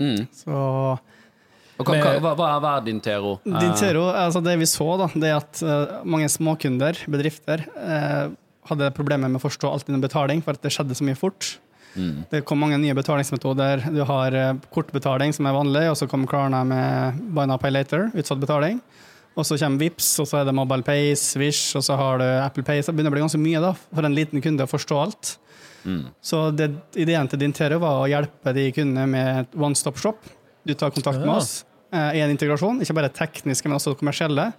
mm. 0.00 0.24
Så 0.34 0.54
Og 1.78 1.88
hva, 1.88 2.16
hva, 2.22 2.34
hva, 2.38 2.76
er 2.76 2.84
Dintero? 2.86 3.38
Eh, 3.46 3.58
Dintero, 3.62 4.08
altså 4.10 4.42
det 4.44 4.56
vi 4.60 4.68
så, 4.70 4.88
da, 5.00 5.08
det 5.14 5.30
er 5.30 5.38
at 5.38 5.62
eh, 5.62 5.94
mange 6.06 6.28
småkunder, 6.30 7.00
bedrifter, 7.10 7.64
eh, 7.80 8.34
hadde 8.70 8.90
problemer 8.96 9.30
med 9.30 9.40
å 9.40 9.44
forstå 9.44 9.70
alt 9.70 9.88
innen 9.90 10.02
betaling, 10.04 10.42
for 10.44 10.56
at 10.56 10.64
det 10.64 10.72
skjedde 10.74 10.96
så 10.96 11.06
mye 11.06 11.18
fort. 11.18 11.56
mm. 11.94 12.24
Det 12.30 12.42
kom 12.48 12.60
mange 12.62 12.78
nye 12.80 12.96
betalingsmetoder. 12.96 13.88
Du 13.94 14.02
har 14.08 14.34
eh, 14.38 14.54
kortbetaling, 14.74 15.34
som 15.36 15.46
er 15.46 15.56
vanlig, 15.56 15.86
og 15.90 15.98
så 16.00 16.08
kom 16.10 16.26
Klarna 16.30 16.64
med 16.68 17.20
Buy 17.34 17.46
Now 17.50 17.60
Pay 17.60 17.74
Later, 17.74 18.10
utsatt 18.14 18.42
betaling. 18.42 18.80
Og 19.34 19.46
så 19.46 19.58
kommer 19.58 19.82
Vips, 19.82 20.12
og 20.22 20.28
så 20.30 20.40
er 20.40 20.44
det 20.46 20.54
Mobile 20.54 20.86
Pay, 20.86 21.14
Swish, 21.18 21.74
og 21.76 21.82
så 21.82 21.96
har 21.98 22.20
du 22.22 22.26
Apple 22.26 22.62
Pay. 22.66 22.82
Så 22.82 22.92
det 22.92 22.98
begynner 22.98 23.10
å 23.10 23.16
bli 23.16 23.24
ganske 23.24 23.42
mye 23.42 23.62
da, 23.62 23.72
for 23.74 24.06
en 24.06 24.14
liten 24.14 24.44
kunde 24.44 24.66
å 24.66 24.70
forstå 24.70 25.00
alt. 25.00 25.36
Mm. 25.84 26.04
Så 26.24 26.46
det, 26.56 26.70
ideen 26.96 27.28
til 27.28 27.42
Dintero 27.42 27.80
var 27.82 28.00
å 28.00 28.08
hjelpe 28.08 28.54
de 28.56 28.68
kundene 28.72 29.06
med 29.10 29.42
et 29.42 29.58
one 29.58 29.76
stop 29.78 29.98
shop. 30.00 30.22
Du 30.64 30.72
tar 30.72 30.94
kontakt 30.94 31.20
med 31.20 31.34
oss 31.34 31.64
eh, 31.92 32.20
i 32.20 32.22
en 32.24 32.32
integrasjon, 32.32 32.80
ikke 32.82 32.96
bare 32.96 33.12
tekniske, 33.12 33.68
men 33.68 33.76
også 33.76 33.96
kommersielle. 34.00 34.52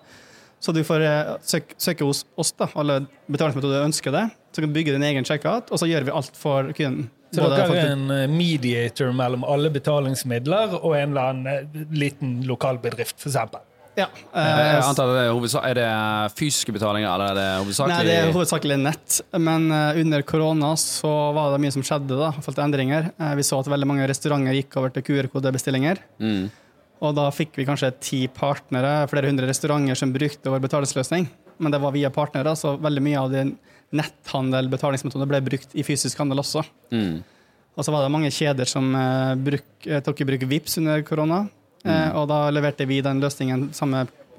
Så 0.64 0.74
du 0.74 0.82
får 0.88 1.03
søke, 1.45 1.76
søke 1.78 2.08
hos 2.08 2.24
oss, 2.39 2.53
da, 2.58 2.70
alle 2.80 3.03
betalingsmetoder 3.30 3.84
du 3.84 3.89
ønsker 3.89 4.16
det. 4.16 4.24
Så 4.49 4.62
du 4.62 4.66
kan 4.66 4.74
bygge 4.74 4.95
din 4.95 5.03
egen 5.03 5.28
checkout, 5.28 5.70
og 5.70 5.82
så 5.82 5.89
gjør 5.89 6.08
vi 6.08 6.16
alt 6.16 6.39
for 6.39 6.72
kunden. 6.78 7.10
Så 7.36 7.45
dere 7.51 7.68
er 7.76 7.93
en 7.93 8.10
eh, 8.14 8.26
mediator 8.32 9.12
mellom 9.16 9.43
alle 9.47 9.72
betalingsmidler 9.74 10.78
og 10.80 10.93
en 10.95 11.12
eller 11.12 11.32
annen 11.32 11.49
eh, 11.51 11.88
liten 11.91 12.38
lokalbedrift, 12.47 13.18
f.eks. 13.20 13.39
Ja. 13.95 14.10
Jeg 14.12 14.76
eh, 14.76 14.89
antar 14.89 15.12
det 15.16 15.24
er, 15.24 15.58
er 15.62 15.78
det 15.78 15.89
fysiske 16.36 16.74
betalinger, 16.76 17.08
eller 17.14 17.32
er 17.32 17.38
det 17.39 17.47
hovedsakelig 17.64 17.95
Nei, 17.95 18.08
det 18.08 18.18
er 18.20 18.34
hovedsakelig 18.36 18.78
nett. 18.82 19.20
Men 19.39 19.70
eh, 19.72 20.01
under 20.03 20.26
korona 20.28 20.74
så 20.80 21.14
var 21.36 21.56
det 21.56 21.62
mye 21.64 21.76
som 21.76 21.86
skjedde, 21.86 22.20
da. 22.20 22.34
i 22.34 22.43
forhold 22.43 22.60
til 22.60 22.66
endringer. 22.68 23.10
Eh, 23.16 23.34
vi 23.39 23.47
så 23.47 23.62
at 23.62 23.72
veldig 23.72 23.89
mange 23.91 24.08
restauranter 24.12 24.60
gikk 24.60 24.80
over 24.82 24.95
til 24.95 25.08
QR-kodebestillinger. 25.10 26.03
Mm. 26.24 26.45
Og 27.03 27.15
da 27.17 27.25
fikk 27.33 27.57
vi 27.59 27.65
kanskje 27.67 27.91
ti 27.99 28.21
partnere, 28.31 29.07
flere 29.11 29.27
hundre 29.27 29.49
restauranter 29.49 29.97
som 29.99 30.13
brukte 30.15 30.51
vår 30.53 30.63
betalingsløsning. 30.63 31.27
Men 31.59 31.71
det 31.71 31.79
var 31.83 31.91
via 31.95 32.09
partnere, 32.11 32.55
så 32.59 32.75
veldig 32.79 33.03
mye 33.03 33.19
av 33.19 33.31
den 33.31 33.53
netthandel, 33.95 34.69
betalingsmetoder, 34.71 35.27
ble 35.29 35.41
brukt 35.45 35.75
i 35.77 35.83
fysisk 35.87 36.19
handel 36.19 36.41
også. 36.43 36.63
Mm. 36.91 37.19
Og 37.75 37.83
så 37.85 37.91
var 37.91 38.05
det 38.05 38.13
mange 38.15 38.31
kjeder 38.31 38.67
som 38.69 38.87
eh, 38.95 39.35
bruk, 39.35 39.67
eh, 39.87 40.01
tok 40.03 40.23
i 40.23 40.27
bruk 40.27 40.47
VIPS 40.47 40.79
under 40.81 41.03
korona. 41.07 41.43
Eh, 41.85 42.09
og 42.17 42.27
da 42.31 42.45
leverte 42.55 42.87
vi 42.89 43.01
den 43.05 43.19
løsningen 43.21 43.69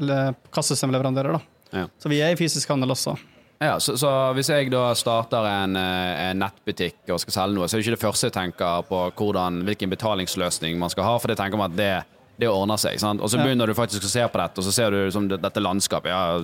le- 0.01 0.35
kassesystemleverandører. 0.53 1.39
Ja. 1.77 1.87
Så 2.01 2.09
vi 2.11 2.21
er 2.25 2.33
i 2.33 2.39
fysisk 2.41 2.73
handel 2.73 2.91
også. 2.97 3.17
Ja, 3.61 3.79
så, 3.81 3.95
så 3.97 4.09
hvis 4.37 4.51
jeg 4.53 4.69
da 4.73 4.91
starter 4.99 5.47
en, 5.49 5.77
en 5.77 6.43
nettbutikk 6.43 7.09
og 7.15 7.21
skal 7.23 7.33
selge 7.39 7.57
noe, 7.57 7.69
så 7.69 7.77
er 7.77 7.81
det 7.81 7.87
ikke 7.87 7.97
det 7.97 8.03
første 8.05 8.29
jeg 8.29 8.35
tenker 8.35 8.83
på 8.89 8.99
hvordan, 9.17 9.63
hvilken 9.65 9.93
betalingsløsning 9.95 10.77
man 10.81 10.93
skal 10.93 11.07
ha, 11.09 11.15
for 11.23 11.33
det 11.33 11.39
tenker 11.41 11.61
man 11.61 11.73
at 11.73 11.79
det, 11.79 11.93
det 12.39 12.49
ordner 12.49 12.77
seg. 12.77 12.99
Sant? 13.01 13.21
Og 13.21 13.29
så 13.31 13.39
Ja. 13.39 13.45
begynner 13.45 13.67
du 13.67 13.75
faktisk 13.75 14.03
å 14.05 14.11
se 14.11 14.21
på 14.29 14.39
dette, 14.43 14.59
og 14.59 14.65
så 14.65 14.73
ser 14.73 14.91
du 14.91 14.97
liksom 15.07 15.29
dette 15.29 15.61
landskapet. 15.61 16.07
Ja, 16.11 16.41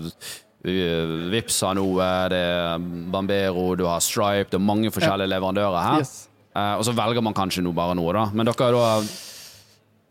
Vips 0.65 1.61
har 1.67 1.75
noe, 1.75 2.29
det 2.31 2.39
er 2.39 2.79
Bambero, 3.11 3.75
du 3.77 3.85
har 3.89 3.99
Stripe, 4.01 4.51
det 4.53 4.61
er 4.61 4.63
mange 4.63 4.91
forskjellige 4.95 5.29
leverandører 5.33 5.83
her. 5.83 5.99
Yes. 6.05 6.29
Uh, 6.55 6.77
og 6.79 6.85
så 6.87 6.93
velger 6.95 7.23
man 7.25 7.35
kanskje 7.35 7.65
noe, 7.65 7.73
bare 7.75 7.97
noe, 7.99 8.13
da. 8.13 8.27
Men 8.33 8.47
dere 8.47 8.69
er 8.69 8.73
da 8.77 9.03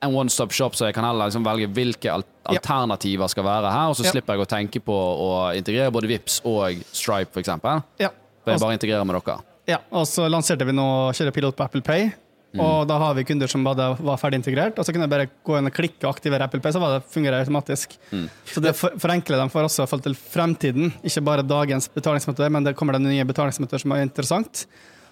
en 0.02 0.16
one 0.18 0.30
stop 0.34 0.52
shop, 0.52 0.74
så 0.74 0.88
jeg 0.90 0.96
kan 0.98 1.06
heller 1.06 1.30
liksom 1.30 1.46
velge 1.46 1.70
hvilke 1.72 2.12
al 2.12 2.24
Ja. 2.50 2.58
alternativer 2.58 3.30
skal 3.30 3.44
være 3.46 3.72
her, 3.72 3.88
og 3.90 3.96
så 3.96 4.04
Ja. 4.04 4.12
slipper 4.12 4.34
jeg 4.36 4.48
å 4.48 4.50
tenke 4.50 4.82
på 4.84 4.92
å 4.92 5.56
integrere 5.56 5.92
både 5.94 6.08
Vips 6.10 6.42
og 6.44 6.84
Stripe, 6.92 7.30
f.eks. 7.32 7.62
For 7.62 7.84
Ja. 8.00 8.10
jeg 8.48 8.60
bare 8.60 8.74
integrerer 8.78 9.06
med 9.06 9.24
dere. 9.24 9.40
Ja, 9.68 9.78
og 9.92 10.06
så 10.08 10.28
lanserte 10.28 10.66
vi 10.66 10.72
nå 10.74 11.12
kjørepilot 11.14 11.56
på 11.56 11.64
Apple 11.64 11.82
Pay. 11.82 12.12
Og 12.60 12.88
da 12.90 12.98
har 13.00 13.14
vi 13.16 13.24
kunder 13.24 13.48
som 13.48 13.64
bare 13.64 13.94
var 13.96 14.18
ferdig 14.20 14.42
integrert, 14.42 14.76
og 14.76 14.84
så 14.84 14.92
kunne 14.92 15.06
jeg 15.08 15.14
bare 15.14 15.30
gå 15.48 15.56
inn 15.56 15.70
og 15.70 15.76
klikke 15.76 16.04
og 16.04 16.12
aktivere 16.12 16.44
Apple 16.44 16.60
Pay, 16.60 16.74
så 16.76 16.82
var 16.84 16.98
det 16.98 17.06
fungerer 17.14 17.40
automatisk. 17.40 17.96
Så 18.52 18.64
det 18.64 18.74
for, 18.76 18.98
forenkler 19.00 19.40
dem 19.40 19.52
for 19.54 19.64
også 19.64 19.86
i 19.86 19.88
forhold 19.88 20.04
til 20.10 20.18
fremtiden, 20.20 20.92
ikke 21.08 21.24
bare 21.24 21.48
dagens 21.48 21.88
betalingsmetoder, 21.94 22.52
men 22.52 22.68
det 22.68 22.76
kommer 22.76 22.98
det 22.98 23.06
nye 23.06 23.28
betalingsmetoder 23.30 23.86
som 23.86 23.96
er 23.96 24.04
interessant. 24.04 24.66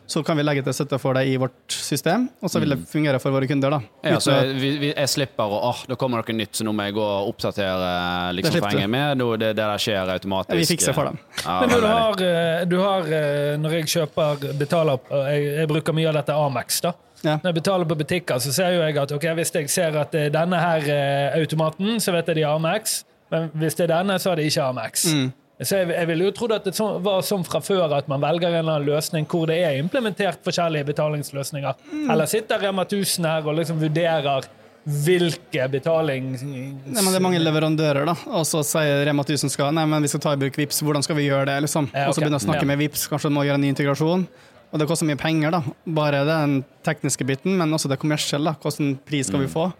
Så 0.09 0.23
kan 0.25 0.37
vi 0.39 0.43
legge 0.43 0.63
til 0.65 0.73
støtte 0.73 0.97
for 0.97 1.13
det 1.13 1.27
i 1.29 1.35
vårt 1.37 1.69
system, 1.69 2.23
og 2.41 2.49
så 2.49 2.57
vil 2.63 2.73
det 2.73 2.79
fungere 2.89 3.19
for 3.21 3.29
våre 3.35 3.45
kunder. 3.47 3.69
da. 3.75 3.79
Ja, 4.09 4.17
så 4.19 4.33
jeg, 4.39 4.55
vi, 4.57 4.69
vi- 4.81 4.93
jeg 4.95 5.09
slipper 5.11 5.43
å 5.53 5.59
åh, 5.69 5.83
da 5.91 5.97
kommer 6.01 6.23
noe 6.23 6.33
nytt, 6.33 6.55
så 6.57 6.65
nå 6.65 6.73
må 6.73 6.87
jeg 6.87 6.95
gå 6.97 7.03
og 7.05 7.29
oppdatere 7.29 7.91
liksom, 8.33 8.57
du. 8.71 8.77
er 8.81 8.87
med. 8.89 9.17
Nå, 9.21 9.27
det, 9.37 9.51
det 9.53 9.61
der 9.61 9.83
skjer 9.83 10.09
automatisk. 10.15 10.55
Ja, 10.55 10.59
vi 10.63 10.65
fikser 10.71 10.97
for 10.97 11.11
dem. 11.11 11.19
Ja, 11.45 11.59
Men 11.61 11.69
du 11.75 11.85
har, 11.85 12.23
eh, 12.25 12.63
du 12.65 12.77
har 12.81 13.11
eh, 13.19 13.57
Når 13.61 13.75
jeg 13.77 13.91
kjøper 13.93 14.47
betaler 14.59 14.97
eh, 15.11 15.29
jeg, 15.35 15.45
jeg 15.61 15.69
bruker 15.75 15.93
mye 15.93 16.09
av 16.09 16.17
dette 16.19 16.33
Amex. 16.33 16.81
da 16.87 16.93
Ja. 17.21 17.35
Når 17.43 17.49
jeg 17.51 17.55
betaler 17.59 17.85
på 17.85 17.97
butikker, 17.99 18.39
så 18.39 18.51
ser 18.55 18.73
jo 18.77 18.81
jeg 18.81 18.97
at 18.97 19.11
ok, 19.11 19.25
hvis 19.37 19.53
jeg 19.53 19.69
ser 19.69 19.97
at 20.01 20.11
det 20.15 20.25
er 20.29 20.33
denne 20.39 20.57
her 20.57 20.89
automaten, 21.37 21.99
så 21.99 22.13
vet 22.15 22.27
jeg 22.31 22.39
de 22.41 22.45
har 22.47 22.55
Amex. 22.57 23.03
Men 23.29 23.49
hvis 23.61 23.75
det 23.77 23.85
er 23.89 23.93
denne, 23.99 24.15
så 24.23 24.31
er 24.31 24.39
det 24.39 24.45
ikke 24.49 24.63
Amex. 24.71 25.05
Mm. 25.13 25.27
Så 25.61 25.75
jeg, 25.75 25.89
jeg 25.91 26.07
ville 26.07 26.23
jo 26.23 26.31
trodd 26.31 26.53
at 26.55 26.63
det 26.63 26.73
så- 26.77 27.01
var 27.03 27.19
sånn 27.21 27.43
fra 27.45 27.59
før 27.59 27.91
at 27.97 28.07
man 28.07 28.21
velger 28.21 28.47
en 28.47 28.61
eller 28.61 28.77
annen 28.79 28.87
løsning 28.87 29.25
hvor 29.27 29.45
det 29.47 29.57
er 29.59 29.75
implementert 29.81 30.39
forskjellige 30.45 30.85
betalingsløsninger. 30.93 31.73
Mm. 31.91 32.09
Eller 32.13 32.25
sitter 32.31 32.59
Rema 32.63 32.85
1000 32.85 33.25
her 33.27 33.45
og 33.47 33.55
liksom 33.57 33.79
vurderer 33.81 34.45
hvilke 34.89 35.65
betaling... 35.69 36.29
Nei, 36.39 37.01
men 37.03 37.09
det 37.11 37.17
er 37.19 37.21
mange 37.25 37.41
leverandører, 37.43 38.05
da. 38.07 38.15
Og 38.39 38.45
så 38.47 38.61
sier 38.65 39.03
Rema 39.05 39.25
1000 39.27 39.51
skal 39.51 39.73
nei, 39.75 39.83
men 39.85 40.01
vi 40.01 40.07
skal 40.07 40.21
ta 40.23 40.31
i 40.33 40.39
bruk 40.39 40.55
Vips, 40.55 40.79
hvordan 40.81 41.03
skal 41.03 41.17
vi 41.19 41.27
gjøre 41.27 41.45
det? 41.51 41.57
liksom? 41.67 41.89
Ja, 41.93 42.07
Og 42.07 42.15
så 42.15 42.21
begynner 42.23 42.39
begynne 42.39 42.39
å 42.39 42.45
snakke 42.47 42.63
Ja. 42.63 42.69
med 42.71 42.79
Vips, 42.79 43.03
kanskje 43.11 43.29
du 43.29 43.35
må 43.35 43.43
gjøre 43.45 43.59
en 43.59 43.61
ny 43.67 43.73
integrasjon. 43.73 44.23
Og 44.71 44.79
det 44.79 44.87
koster 44.87 45.05
mye 45.09 45.17
penger, 45.19 45.51
da. 45.51 45.61
Bare 45.87 46.23
den 46.25 46.63
tekniske 46.85 47.25
biten, 47.27 47.57
men 47.57 47.69
også 47.75 47.89
det 47.89 47.99
kommersielle. 47.99 48.55
Hvilken 48.63 48.97
pris 49.05 49.27
skal 49.27 49.39
vi 49.43 49.47
Mm. 49.47 49.53
få? 49.53 49.73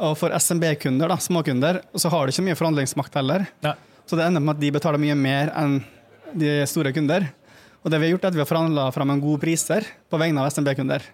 Og 0.00 0.16
for 0.16 0.30
SMB-kunder, 0.30 1.08
da, 1.08 1.16
småkunder, 1.16 1.82
så 1.96 2.08
har 2.10 2.26
de 2.26 2.32
ikke 2.32 2.44
mye 2.46 2.56
forhandlingsmakt 2.56 3.14
heller. 3.14 3.46
Nei. 3.62 3.74
Så 4.08 4.16
det 4.16 4.24
ender 4.24 4.40
med 4.40 4.56
at 4.56 4.62
de 4.62 4.70
betaler 4.72 5.00
mye 5.02 5.16
mer 5.18 5.50
enn 5.58 5.78
de 6.38 6.54
store 6.68 6.92
kunder. 6.96 7.26
Og 7.84 7.92
det 7.92 8.00
vi 8.00 8.08
har 8.08 8.14
gjort, 8.16 8.24
er 8.26 8.32
at 8.32 8.36
vi 8.38 8.42
har 8.42 8.48
forhandla 8.48 8.88
fram 8.92 9.12
en 9.14 9.20
god 9.22 9.40
priser 9.42 9.84
på 10.10 10.18
vegne 10.20 10.42
av 10.42 10.50
SMB-kunder. 10.52 11.04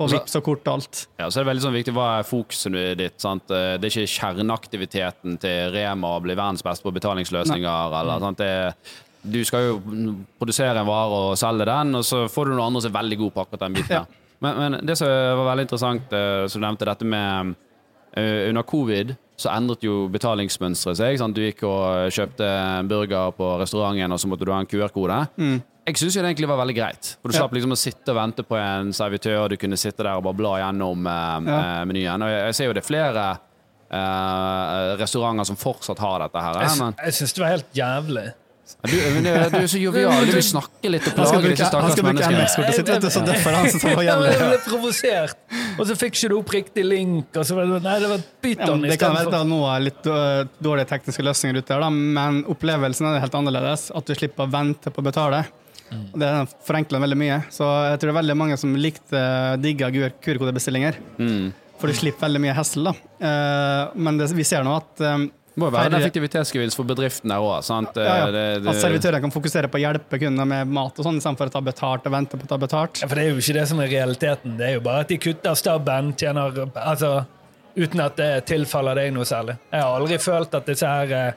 På 0.00 0.06
Vips 0.08 0.34
og 0.38 0.44
kort 0.46 0.64
og 0.64 0.78
alt. 0.78 1.02
Ja, 1.20 1.26
så 1.28 1.40
er 1.40 1.44
det 1.44 1.50
veldig 1.50 1.62
sånn 1.66 1.74
viktig 1.76 1.92
Hva 1.92 2.06
er 2.18 2.24
fokuset 2.24 2.76
ditt? 2.96 3.18
Sant? 3.20 3.50
Eh, 3.52 3.74
Det 3.76 3.90
er 3.90 3.92
ikke 3.92 4.14
kjerneaktiviteten 4.14 5.36
til 5.42 5.70
Rema 5.74 6.14
å 6.16 6.22
bli 6.24 6.34
verdens 6.38 6.64
beste 6.64 6.86
på 6.86 6.92
betalingsløsninger. 6.96 7.96
Eller, 8.00 8.22
sant? 8.24 8.40
Det, 8.40 9.04
du 9.22 9.42
skal 9.44 9.66
jo 9.66 9.74
produsere 10.40 10.80
en 10.80 10.88
vare 10.88 11.18
og 11.30 11.34
selge 11.40 11.66
den, 11.68 11.94
og 12.00 12.06
så 12.08 12.22
får 12.32 12.48
du 12.48 12.54
noen 12.54 12.66
andre 12.70 12.82
som 12.86 12.92
er 12.94 12.98
veldig 13.00 13.18
gode 13.20 13.34
på 13.36 13.44
akkurat 13.44 13.66
den 13.66 13.76
biten. 13.76 13.96
Ja. 14.00 14.04
Men, 14.40 14.56
men 14.56 14.78
det 14.88 14.96
som 14.96 15.10
var 15.12 15.50
veldig 15.50 15.66
interessant, 15.68 16.14
eh, 16.16 16.46
som 16.48 16.62
du 16.62 16.66
nevnte, 16.66 16.88
dette 16.88 17.04
med 17.04 17.54
eh, 18.16 18.48
Under 18.48 18.64
covid 18.64 19.12
så 19.40 19.50
endret 19.54 19.82
jo 19.86 20.04
betalingsmønsteret 20.12 20.98
seg. 21.00 21.18
Sant? 21.20 21.34
Du 21.36 21.40
gikk 21.42 21.62
og 21.68 22.10
kjøpte 22.12 22.44
en 22.44 22.88
burger 22.90 23.32
på 23.38 23.50
restauranten, 23.62 24.12
og 24.12 24.20
så 24.20 24.28
måtte 24.30 24.44
du 24.48 24.52
ha 24.52 24.60
en 24.62 24.68
QR-kode. 24.70 25.18
Jeg 25.90 25.96
syns 25.98 26.14
det 26.18 26.22
egentlig 26.28 26.46
var 26.50 26.60
veldig 26.60 26.74
greit. 26.76 27.14
For 27.22 27.32
Du 27.32 27.38
slapp 27.38 27.54
liksom 27.56 27.72
å 27.74 27.78
sitte 27.80 28.12
og 28.12 28.18
vente 28.20 28.44
på 28.46 28.54
en 28.60 28.92
servitør, 28.94 29.38
og 29.46 29.50
du 29.50 29.56
kunne 29.58 29.78
sitte 29.80 30.04
der 30.04 30.18
og 30.20 30.22
bare 30.28 30.38
bla 30.38 30.52
gjennom 30.60 31.06
eh, 31.08 31.38
Ja. 31.50 31.60
eh, 31.80 31.84
menyen. 31.88 32.22
Og 32.22 32.28
jeg, 32.30 32.42
jeg 32.50 32.54
ser 32.60 32.68
jo 32.68 32.74
det 32.76 32.82
er 32.84 32.90
flere 32.90 33.24
eh, 33.90 34.96
restauranter 35.00 35.48
som 35.48 35.58
fortsatt 35.58 35.98
har 36.02 36.22
dette 36.26 36.44
her. 36.44 36.60
Jeg, 36.62 36.70
eh, 36.70 36.84
Men, 36.84 36.94
jeg 37.06 37.16
syns 37.18 37.34
det 37.36 37.42
var 37.44 37.54
helt 37.56 37.72
jævlig. 37.80 38.26
Du, 38.84 38.94
men 39.14 39.26
du, 39.26 39.30
du 39.52 39.56
er 39.60 39.68
så 39.70 39.80
jovial, 39.80 40.26
du 40.26 40.32
vil 40.36 40.44
snakke 40.46 40.92
litt 40.92 41.06
og 41.10 41.12
Han 41.12 41.18
plage 41.18 41.30
disse 41.30 41.44
bruke, 41.44 41.60
han 41.60 41.70
stakkars 41.70 41.94
skal 41.94 42.06
bruke 42.06 42.30
menneskene. 42.30 42.40
MX-kortet 42.40 42.78
sitt, 42.78 42.90
vet 42.92 43.04
du, 43.04 43.10
så 43.14 43.22
derfor 43.26 43.56
han 43.58 43.70
som 43.74 43.82
får 43.84 44.02
Ja, 44.06 44.16
jeg 44.26 44.40
ble 44.40 44.58
provosert. 44.66 45.38
Og 45.76 45.86
så 45.88 45.96
fikk 46.00 46.18
ikke 46.18 46.32
du 46.32 46.36
opp 46.38 46.52
riktig 46.56 46.84
link. 46.86 47.30
Og 47.34 47.46
så 47.48 47.58
nei, 47.60 47.96
det 48.02 48.10
var 48.10 48.20
Ja, 48.20 48.74
det 48.86 48.98
kan 49.00 49.16
være 49.16 49.30
at 49.30 49.36
da 49.36 49.62
er 49.74 49.86
litt 49.86 50.10
øh, 50.10 50.42
dårlige 50.62 50.90
tekniske 50.92 51.24
løsninger 51.26 51.60
ute 51.60 51.72
der, 51.74 51.86
da, 51.86 51.90
men 51.90 52.42
opplevelsen 52.50 53.10
er 53.10 53.22
helt 53.24 53.38
annerledes. 53.40 53.88
At 53.96 54.06
du 54.08 54.16
slipper 54.16 54.46
å 54.46 54.52
vente 54.52 54.92
på 54.92 55.02
å 55.02 55.08
betale. 55.10 55.44
Det 55.90 56.28
forenkler 56.66 57.02
veldig 57.02 57.18
mye. 57.18 57.40
Så 57.50 57.66
jeg 57.90 57.98
tror 57.98 58.10
det 58.10 58.14
er 58.14 58.20
veldig 58.20 58.38
mange 58.38 58.58
som 58.60 58.76
likte 58.78 59.24
digga 59.62 59.90
QR-kodebestillinger. 59.94 61.00
Mm. 61.18 61.50
For 61.80 61.90
du 61.90 61.96
slipper 61.96 62.28
veldig 62.28 62.42
mye 62.44 62.54
hessel, 62.54 62.90
da. 62.90 62.94
Eh, 63.26 63.92
Men 63.96 64.20
det, 64.20 64.30
vi 64.36 64.46
ser 64.46 64.64
nå 64.66 64.76
at 64.76 65.00
eh, 65.04 65.26
Det 65.60 65.66
må 65.66 65.68
jo 65.68 65.76
være 65.76 65.90
en 65.90 65.98
effektivitetsgevinst 65.98 66.78
for 66.78 66.88
bedriften 66.88 67.28
der 67.28 67.42
òg. 67.44 67.58
ja, 68.00 68.14
ja, 68.32 68.44
at 68.56 68.78
servitørene 68.80 69.20
kan 69.20 69.34
fokusere 69.34 69.68
på 69.68 69.76
å 69.76 69.82
hjelpe 69.82 70.20
kunder 70.22 70.48
med 70.48 70.70
mat 70.72 70.96
og 70.96 71.04
sånn, 71.04 71.18
istedenfor 71.20 71.50
å 71.50 71.52
ta 71.52 71.60
betalt 71.60 72.06
og 72.08 72.14
vente 72.14 72.40
på 72.40 72.48
å 72.48 72.52
ta 72.54 72.56
betalt. 72.62 73.02
Ja, 73.02 73.10
for 73.10 73.20
det 73.20 73.26
er 73.26 73.34
jo 73.34 73.42
ikke 73.42 73.58
det 73.58 73.66
som 73.68 73.82
er 73.84 73.92
realiteten. 73.92 74.56
Det 74.56 74.70
er 74.70 74.78
jo 74.78 74.84
bare 74.86 75.04
at 75.04 75.12
de 75.12 75.18
kutter 75.20 75.58
stabben, 75.60 76.14
tjener 76.16 76.62
Altså 76.80 77.26
uten 77.76 78.00
at 78.00 78.16
det 78.16 78.30
tilfaller 78.48 79.02
deg 79.02 79.12
noe 79.12 79.28
særlig. 79.28 79.58
Jeg 79.68 79.84
har 79.84 79.98
aldri 80.00 80.16
følt 80.22 80.56
at 80.56 80.72
disse 80.72 80.88
her, 80.88 81.34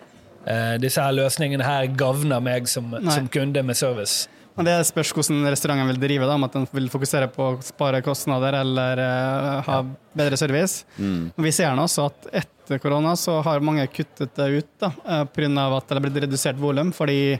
eh, 0.48 0.78
disse 0.80 1.04
her 1.04 1.12
løsningene 1.20 1.68
her 1.68 1.92
gagner 2.00 2.40
meg 2.40 2.72
som, 2.72 2.96
som 3.04 3.28
kunde 3.28 3.64
med 3.68 3.76
service. 3.76 4.30
Men 4.56 4.68
det 4.70 4.76
spørs 4.86 5.10
hvordan 5.18 5.48
restauranten 5.50 5.90
vil 5.90 6.02
drive, 6.02 6.28
da, 6.30 6.38
om 6.38 6.46
at 6.46 6.54
den 6.54 6.68
vil 6.76 6.90
fokusere 6.94 7.30
på 7.34 7.46
å 7.56 7.62
spare 7.66 8.04
kostnader 8.06 8.60
eller 8.60 9.02
uh, 9.02 9.64
ha 9.66 9.80
bedre 10.14 10.38
service. 10.38 10.84
Mm. 10.98 11.32
Vi 11.42 11.54
ser 11.56 11.74
nå 11.74 11.88
også 11.88 12.06
at 12.12 12.28
etter 12.64 12.80
korona 12.80 13.16
så 13.20 13.42
har 13.44 13.60
mange 13.60 13.86
kuttet 13.92 14.36
det 14.36 14.48
ut 14.48 14.70
da, 14.80 14.90
pga. 14.90 15.28
grunn 15.36 15.58
av 15.58 15.78
at 15.78 15.88
det 15.88 15.98
har 15.98 16.06
blitt 16.06 16.22
redusert 16.24 16.60
volum. 16.60 16.94
Fordi 16.96 17.38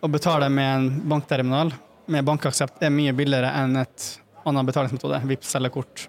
å 0.00 0.08
betale 0.08 0.48
med 0.48 0.74
en 0.74 0.88
bankterminal 1.08 1.74
med 2.06 2.24
bankaksept 2.24 2.82
er 2.86 2.92
mye 2.94 3.12
billigere 3.16 3.50
enn 3.60 3.76
et 3.80 4.10
annen 4.46 4.66
betalingsmetode, 4.68 5.20
Vipps 5.26 5.56
eller 5.58 5.72
kort. 5.74 6.08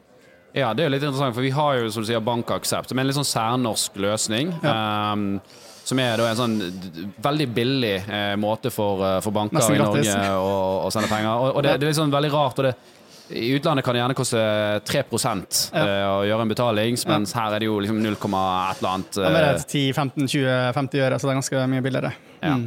Ja, 0.55 0.71
det 0.73 0.83
er 0.83 0.87
jo 0.87 0.93
litt 0.93 1.05
interessant, 1.05 1.35
for 1.35 1.45
vi 1.45 1.53
har 1.53 1.77
jo 1.77 1.89
som 1.93 2.05
du 2.05 2.09
sier 2.09 2.21
bankaksept, 2.23 2.89
som 2.89 2.97
er 2.97 3.05
en 3.05 3.09
litt 3.09 3.17
sånn 3.17 3.27
særnorsk 3.27 3.97
løsning. 4.01 4.53
ehm, 4.63 5.39
som 5.87 5.99
er 6.03 6.19
en 6.19 6.35
sånn 6.35 6.55
veldig 7.23 7.47
billig 7.55 7.95
eh, 8.03 8.35
måte 8.35 8.71
for, 8.73 9.03
eh, 9.07 9.19
for 9.23 9.31
banker 9.31 9.61
i. 9.71 9.77
Norge 9.79 10.15
å, 10.35 10.55
å 10.83 10.89
sende 10.91 11.07
penger. 11.07 11.31
Og, 11.31 11.55
og 11.55 11.63
det, 11.63 11.77
det 11.79 11.87
er 11.87 11.95
sånn 11.95 12.11
veldig 12.11 12.31
rart. 12.33 12.59
og 12.59 12.67
det 12.67 12.73
i 13.29 13.51
utlandet 13.55 13.85
kan 13.85 13.95
det 13.95 14.01
gjerne 14.01 14.15
koste 14.17 14.41
3 14.87 15.03
eh, 15.03 16.03
å 16.07 16.23
gjøre 16.27 16.45
en 16.45 16.51
betaling, 16.51 16.97
mens 17.11 17.35
her 17.35 17.55
er 17.55 17.63
det 17.63 17.69
jo 17.69 17.79
liksom 17.83 17.99
0, 18.03 18.15
et 18.15 18.27
eller 18.79 18.91
annet. 18.93 19.13
Det 19.17 19.25
er 19.27 19.37
bare 19.37 19.53
eh, 19.55 19.65
10-15-20-50 19.67 21.05
øre, 21.07 21.19
så 21.19 21.27
det 21.27 21.33
er 21.33 21.39
ganske 21.41 21.63
mye 21.73 21.85
billigere. 21.85 22.13
Ja. 22.41 22.57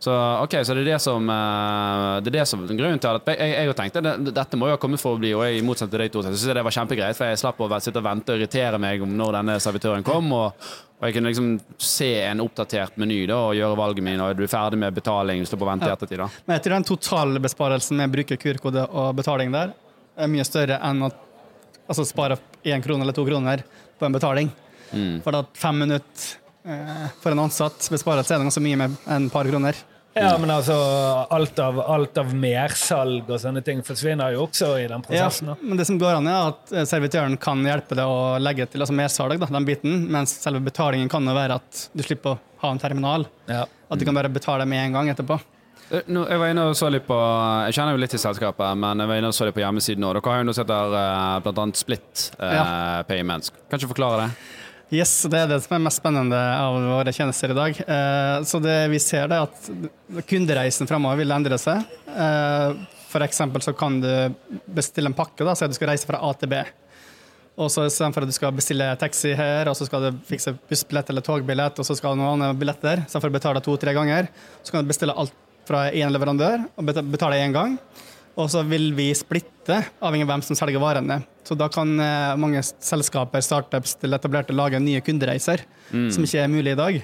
Så, 0.00 0.12
ok, 0.40 0.54
så 0.64 0.72
det 0.72 0.80
er 0.80 0.94
det 0.94 0.98
som 1.04 1.26
eh, 1.28 2.20
Det 2.24 2.30
er 2.30 2.36
det 2.38 2.44
som 2.48 2.62
grunnen 2.64 3.00
til 3.02 3.18
at 3.18 3.26
jeg, 3.28 3.36
jeg, 3.36 3.66
jeg 3.68 3.76
tenkte 3.76 4.00
det, 4.06 4.32
dette 4.32 4.56
må 4.56 4.70
jo 4.70 4.76
ha 4.78 4.80
kommet 4.80 5.02
for 5.02 5.18
å 5.18 5.20
bli, 5.20 5.34
og 5.36 5.42
jeg, 5.44 5.58
i 5.58 5.64
motsetning 5.66 5.92
til 5.92 6.02
deg 6.06 6.14
to, 6.14 6.22
så 6.24 6.30
synes 6.32 6.46
jeg 6.48 6.56
det 6.56 6.62
var 6.64 6.76
kjempegreit, 6.76 7.18
for 7.18 7.28
jeg 7.28 7.40
slapp 7.42 7.60
å 7.60 7.68
sitte 7.84 8.00
og 8.00 8.06
vente 8.06 8.32
og 8.32 8.40
irritere 8.40 8.80
meg 8.80 9.04
om 9.04 9.12
når 9.18 9.36
denne 9.36 9.58
servitøren 9.60 10.06
kom, 10.06 10.32
og, 10.32 10.70
og 10.96 11.04
jeg 11.04 11.18
kunne 11.18 11.34
liksom 11.34 11.50
se 11.84 12.08
en 12.30 12.40
oppdatert 12.46 12.96
meny 13.02 13.18
da, 13.28 13.42
og 13.50 13.58
gjøre 13.58 13.76
valget 13.82 14.08
min, 14.08 14.24
og 14.24 14.32
er 14.32 14.40
du 14.40 14.48
ferdig 14.48 14.80
med 14.80 14.96
betaling, 14.96 15.44
slipper 15.44 15.66
på 15.66 15.70
vente 15.74 15.90
i 15.90 15.92
ettertid. 15.92 16.24
da. 16.24 16.30
Men 16.46 16.56
jeg 16.56 16.64
tror 16.64 16.76
den 16.78 16.88
totalbesparelsen 16.94 18.00
med 18.00 18.08
å 18.08 18.14
bruke 18.16 18.40
QR-kode 18.40 18.88
og 18.88 19.12
betaling 19.20 19.52
der 19.52 19.76
er 20.16 20.32
mye 20.32 20.48
større 20.48 20.80
enn 20.88 21.04
å 21.04 21.12
altså, 21.12 22.08
spare 22.08 22.40
én 22.64 22.80
krone 22.84 23.04
eller 23.04 23.16
to 23.16 23.28
kroner 23.28 23.68
på 24.00 24.08
en 24.08 24.16
betaling. 24.16 24.48
Mm. 24.96 25.20
For 25.24 25.36
at 25.44 25.52
fem 25.60 25.84
minutter 25.84 26.40
eh, 26.64 27.06
for 27.20 27.36
en 27.36 27.44
ansatt 27.44 27.92
besparelse 27.92 28.32
er 28.32 28.40
det 28.40 28.48
ganske 28.48 28.64
mye 28.64 28.80
med 28.80 29.00
enn 29.12 29.28
par 29.32 29.48
kroner. 29.48 29.76
Ja, 30.14 30.32
men 30.42 30.50
altså, 30.50 30.74
alt 31.30 31.58
av, 31.62 31.76
alt 31.80 32.18
av 32.18 32.32
mersalg 32.34 33.28
og 33.30 33.38
sånne 33.38 33.62
ting 33.62 33.82
forsvinner 33.86 34.34
jo 34.34 34.46
også 34.48 34.72
i 34.82 34.88
den 34.90 35.04
prosessen. 35.06 35.52
Ja, 35.52 35.56
men 35.62 35.78
det 35.78 35.86
som 35.86 36.00
går 36.00 36.16
an, 36.18 36.26
er 36.26 36.48
at 36.50 36.72
eh, 36.74 36.86
servitøren 36.90 37.36
kan 37.40 37.62
hjelpe 37.66 37.94
deg 37.98 38.10
å 38.10 38.34
legge 38.42 38.66
til 38.72 38.82
altså 38.82 38.96
mersalg, 38.98 39.38
da, 39.38 39.46
den 39.54 39.68
biten, 39.68 40.00
mens 40.10 40.34
selve 40.42 40.62
betalingen 40.66 41.08
kan 41.12 41.26
jo 41.30 41.36
være 41.36 41.60
at 41.62 41.84
du 41.94 42.02
slipper 42.02 42.34
å 42.34 42.40
ha 42.64 42.72
en 42.74 42.82
terminal. 42.82 43.28
Ja. 43.46 43.62
At 43.90 44.02
du 44.02 44.04
kan 44.08 44.18
bare 44.18 44.32
betale 44.34 44.66
med 44.66 44.82
en 44.88 44.98
gang 44.98 45.12
etterpå. 45.14 45.38
Eh, 45.90 46.02
Nå, 46.10 46.24
jeg 46.30 46.42
var 46.42 46.52
inne 46.52 46.68
og 46.70 46.76
så 46.78 46.90
litt 46.90 47.06
på 47.06 47.16
Jeg 47.68 47.74
kjenner 47.78 47.94
jo 47.96 48.02
litt 48.02 48.12
til 48.14 48.22
selskapet, 48.22 48.66
men 48.78 49.02
jeg 49.02 49.10
var 49.10 49.22
inne 49.22 49.30
og 49.30 49.36
så 49.38 49.46
litt 49.46 49.56
på 49.56 49.62
hjemmesiden 49.62 50.02
nå. 50.04 50.10
Dere 50.18 50.32
har 50.34 50.42
jo 50.42 50.48
noe 50.50 50.58
som 50.58 50.66
heter 50.66 50.90
bl.a. 50.94 51.38
blant 51.46 51.62
annet 51.66 51.80
Split 51.80 52.26
eh, 52.38 52.56
Ja. 52.58 52.66
Payments. 53.08 53.54
Kan 53.70 53.78
ikke 53.78 53.94
forklare 53.94 54.26
det? 54.26 54.30
Yes, 54.90 55.12
det 55.30 55.38
er 55.38 55.50
det 55.52 55.60
som 55.62 55.76
er 55.76 55.82
mest 55.84 56.00
spennende 56.00 56.38
av 56.58 56.74
våre 56.82 57.12
tjenester 57.14 57.52
i 57.52 57.54
dag. 57.54 57.76
Eh, 57.78 58.36
så 58.42 58.58
det 58.58 58.78
vi 58.90 58.98
ser 58.98 59.30
er 59.30 59.44
at 59.44 60.24
kundereisen 60.26 60.90
fremover 60.90 61.20
vil 61.20 61.30
endre 61.30 61.58
seg. 61.62 61.84
Eh, 62.10 62.80
for 63.10 63.22
eksempel 63.22 63.62
så 63.62 63.74
kan 63.78 64.00
du 64.02 64.10
bestille 64.66 65.06
en 65.12 65.14
pakke, 65.14 65.46
da, 65.46 65.54
så 65.54 65.68
du 65.70 65.78
skal 65.78 65.92
reise 65.92 66.08
fra 66.08 66.18
A 66.26 66.32
til 66.34 66.50
B. 66.50 66.58
Og 67.60 67.70
så 67.70 67.84
Istedenfor 67.86 68.26
at 68.26 68.32
du 68.32 68.34
skal 68.34 68.56
bestille 68.56 68.88
taxi 68.98 69.30
her, 69.38 69.70
og 69.70 69.78
så 69.78 69.86
skal 69.86 70.08
du 70.08 70.20
fikse 70.26 70.56
bussbillett 70.58 71.14
eller 71.14 71.22
togbillett, 71.22 71.78
og 71.78 71.86
så 71.86 71.94
skal 71.94 72.16
du 72.16 72.24
ha 72.24 72.24
noen 72.24 72.48
andre 72.48 72.58
billetter, 72.58 73.04
istedenfor 73.06 73.30
å 73.30 73.38
betale 73.38 73.62
to-tre 73.62 73.94
ganger, 73.94 74.30
så 74.64 74.74
kan 74.74 74.82
du 74.82 74.90
bestille 74.90 75.14
alt 75.14 75.36
fra 75.70 75.86
én 75.94 76.10
leverandør 76.10 76.64
og 76.74 76.94
betale 77.12 77.38
én 77.44 77.54
gang. 77.54 77.78
Og 78.40 78.48
så 78.52 78.62
vil 78.64 78.90
vi 78.96 79.10
splitte, 79.16 79.82
avhengig 80.00 80.24
av 80.26 80.32
hvem 80.32 80.42
som 80.46 80.56
selger 80.58 80.80
varene. 80.82 81.20
Så 81.46 81.56
da 81.58 81.66
kan 81.72 81.92
eh, 82.00 82.34
mange 82.40 82.62
selskaper, 82.64 83.42
startups 83.44 83.96
til 84.00 84.16
etablerte 84.16 84.54
lage 84.56 84.80
nye 84.82 85.02
kundereiser, 85.04 85.64
som 85.90 86.24
ikke 86.24 86.44
er 86.44 86.52
mulig 86.52 86.72
i 86.76 86.78
dag. 86.78 87.00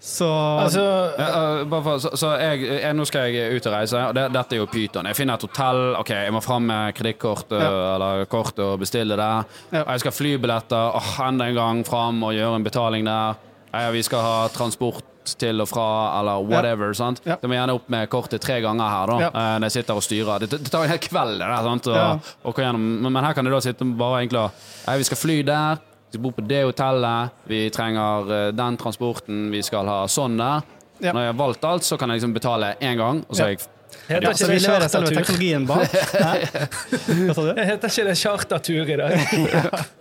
Så 0.00 0.24
Altså, 0.60 0.82
Ja, 1.18 1.64
for, 1.68 1.98
så 2.00 2.10
så 2.16 2.30
jeg, 2.40 2.62
jeg, 2.80 2.94
nå 2.96 3.04
skal 3.04 3.26
jeg 3.34 3.58
ut 3.58 3.66
og 3.68 3.74
reise, 3.74 3.98
og 4.00 4.14
det, 4.16 4.22
dette 4.32 4.56
er 4.56 4.62
jo 4.62 4.68
Pyton. 4.72 5.08
Jeg 5.10 5.18
finner 5.18 5.36
et 5.36 5.44
hotell, 5.44 5.82
ok, 6.00 6.12
jeg 6.24 6.32
må 6.32 6.40
fram 6.40 6.64
med 6.70 6.94
kredittkort 6.96 7.52
Ja. 7.52 7.68
eller 7.96 8.24
kort 8.32 8.58
og 8.64 8.78
bestille 8.80 9.16
det. 9.20 9.28
Ja. 9.74 9.82
Og 9.84 9.90
Jeg 9.92 10.00
skal 10.00 10.12
ha 10.12 10.16
flybilletter, 10.16 11.00
enda 11.28 11.50
en 11.50 11.54
gang 11.58 11.84
fram 11.86 12.22
og 12.24 12.32
gjøre 12.32 12.56
en 12.56 12.64
betaling 12.64 13.04
der. 13.04 13.36
Ja, 13.74 13.90
vi 13.92 14.02
skal 14.02 14.24
ha 14.24 14.48
transport 14.48 15.04
til 15.38 15.60
og 15.60 15.68
fra, 15.68 16.18
eller 16.20 16.40
whatever. 16.42 16.92
sant? 16.94 17.20
Ja. 17.24 17.36
Det 17.36 17.48
må 17.50 17.54
gjerne 17.54 17.74
opp 17.74 17.88
med 17.88 18.08
kortet 18.10 18.40
tre 18.40 18.60
ganger 18.60 18.88
her, 18.88 19.06
da, 19.06 19.18
Ja. 19.20 19.28
eh, 19.28 19.58
når 19.60 19.68
jeg 19.70 19.72
sitter 19.72 19.94
og 19.94 20.02
styrer. 20.02 20.38
Det, 20.40 20.50
det 20.50 20.70
tar 20.70 20.84
en 20.84 20.90
hel 20.90 20.98
kveld, 20.98 21.38
det 21.38 21.46
der. 21.46 21.62
sant? 21.62 21.86
Og, 21.86 21.94
Ja. 21.96 22.18
og 22.44 22.54
gjennom. 22.54 22.88
Men, 23.02 23.12
men 23.12 23.24
her 23.24 23.32
kan 23.34 23.44
du 23.44 23.50
da 23.50 23.60
sitte 23.60 23.84
bare 23.96 24.22
egentlig 24.24 24.40
og 24.40 24.50
Vi 24.98 25.04
skal 25.04 25.16
fly 25.16 25.42
der. 25.42 25.76
Vi 26.10 26.12
skal 26.18 26.22
bo 26.22 26.30
på 26.30 26.42
det 26.48 26.64
hotellet, 26.64 27.30
vi 27.46 27.70
trenger 27.70 28.30
eh, 28.34 28.50
den 28.52 28.76
transporten, 28.76 29.50
vi 29.52 29.62
skal 29.62 29.86
ha 29.86 30.06
sånn 30.10 30.36
der. 30.36 30.62
Ja. 31.00 31.12
Når 31.12 31.20
jeg 31.22 31.32
har 31.34 31.38
valgt 31.38 31.64
alt, 31.64 31.82
så 31.86 31.96
kan 31.96 32.08
jeg 32.10 32.18
liksom 32.20 32.34
betale 32.34 32.74
én 32.82 32.96
gang, 32.96 33.24
og 33.28 33.36
så 33.36 33.42
Ja. 33.42 33.46
er 33.46 33.50
jeg 33.50 33.60
heter 34.08 34.22
ja, 34.22 34.30
ikke 34.30 34.46
det 34.48 34.62
chartertur? 34.62 35.14
teknologien 35.16 35.66
bak. 35.66 35.88
Hæ? 36.12 36.34
Hva 37.26 37.34
sa 37.34 37.42
du? 37.42 37.62
Heter 37.62 37.88
ikke 37.88 38.04
det 38.08 38.18
chartertur 38.18 38.90
i 38.90 38.96
dag? 38.96 39.86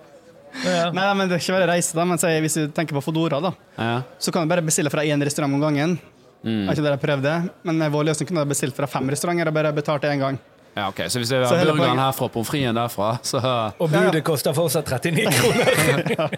ja. 0.66 0.92
Nei, 0.96 1.08
men 1.18 1.30
det 1.30 1.38
er 1.38 1.44
ikke 1.44 1.58
bare 1.58 1.72
reise, 1.74 1.96
da. 1.98 2.06
Men 2.10 2.20
hvis 2.46 2.58
du 2.60 2.68
tenker 2.76 2.98
på 2.98 3.04
Fodora, 3.06 3.40
da, 3.44 3.52
ja. 3.78 3.98
så 4.20 4.32
kan 4.34 4.46
du 4.46 4.52
bare 4.54 4.66
bestille 4.66 4.92
fra 4.94 5.04
én 5.06 5.22
restaurant 5.26 5.54
om 5.54 5.62
gangen. 5.64 5.98
Mm. 6.44 6.68
Har 6.70 6.78
ikke 6.78 6.86
dere 6.86 7.00
prøvd 7.02 7.26
det? 7.28 7.38
Men 7.68 7.82
med 7.82 7.92
vår 7.92 8.08
løsning 8.12 8.30
kunne 8.30 8.46
du 8.46 8.54
bestilt 8.54 8.78
fra 8.78 8.88
fem 8.88 9.10
restauranter 9.12 9.52
og 9.52 9.58
bare 9.58 9.74
betalt 9.76 10.06
én 10.08 10.22
gang. 10.22 10.38
ja, 10.78 10.86
ok. 10.88 11.02
Så 11.12 11.20
hvis 11.20 11.32
det 11.34 11.42
er 11.42 11.66
burgeren 11.68 12.00
herfra 12.00 12.30
og 12.30 12.32
pommes 12.32 12.48
fritesen 12.48 12.78
derfra, 12.78 13.10
så 13.26 13.42
Og 13.80 13.90
budet 13.92 14.22
koster 14.24 14.56
fortsatt 14.56 14.88
39 14.88 15.34
kroner. 15.40 16.38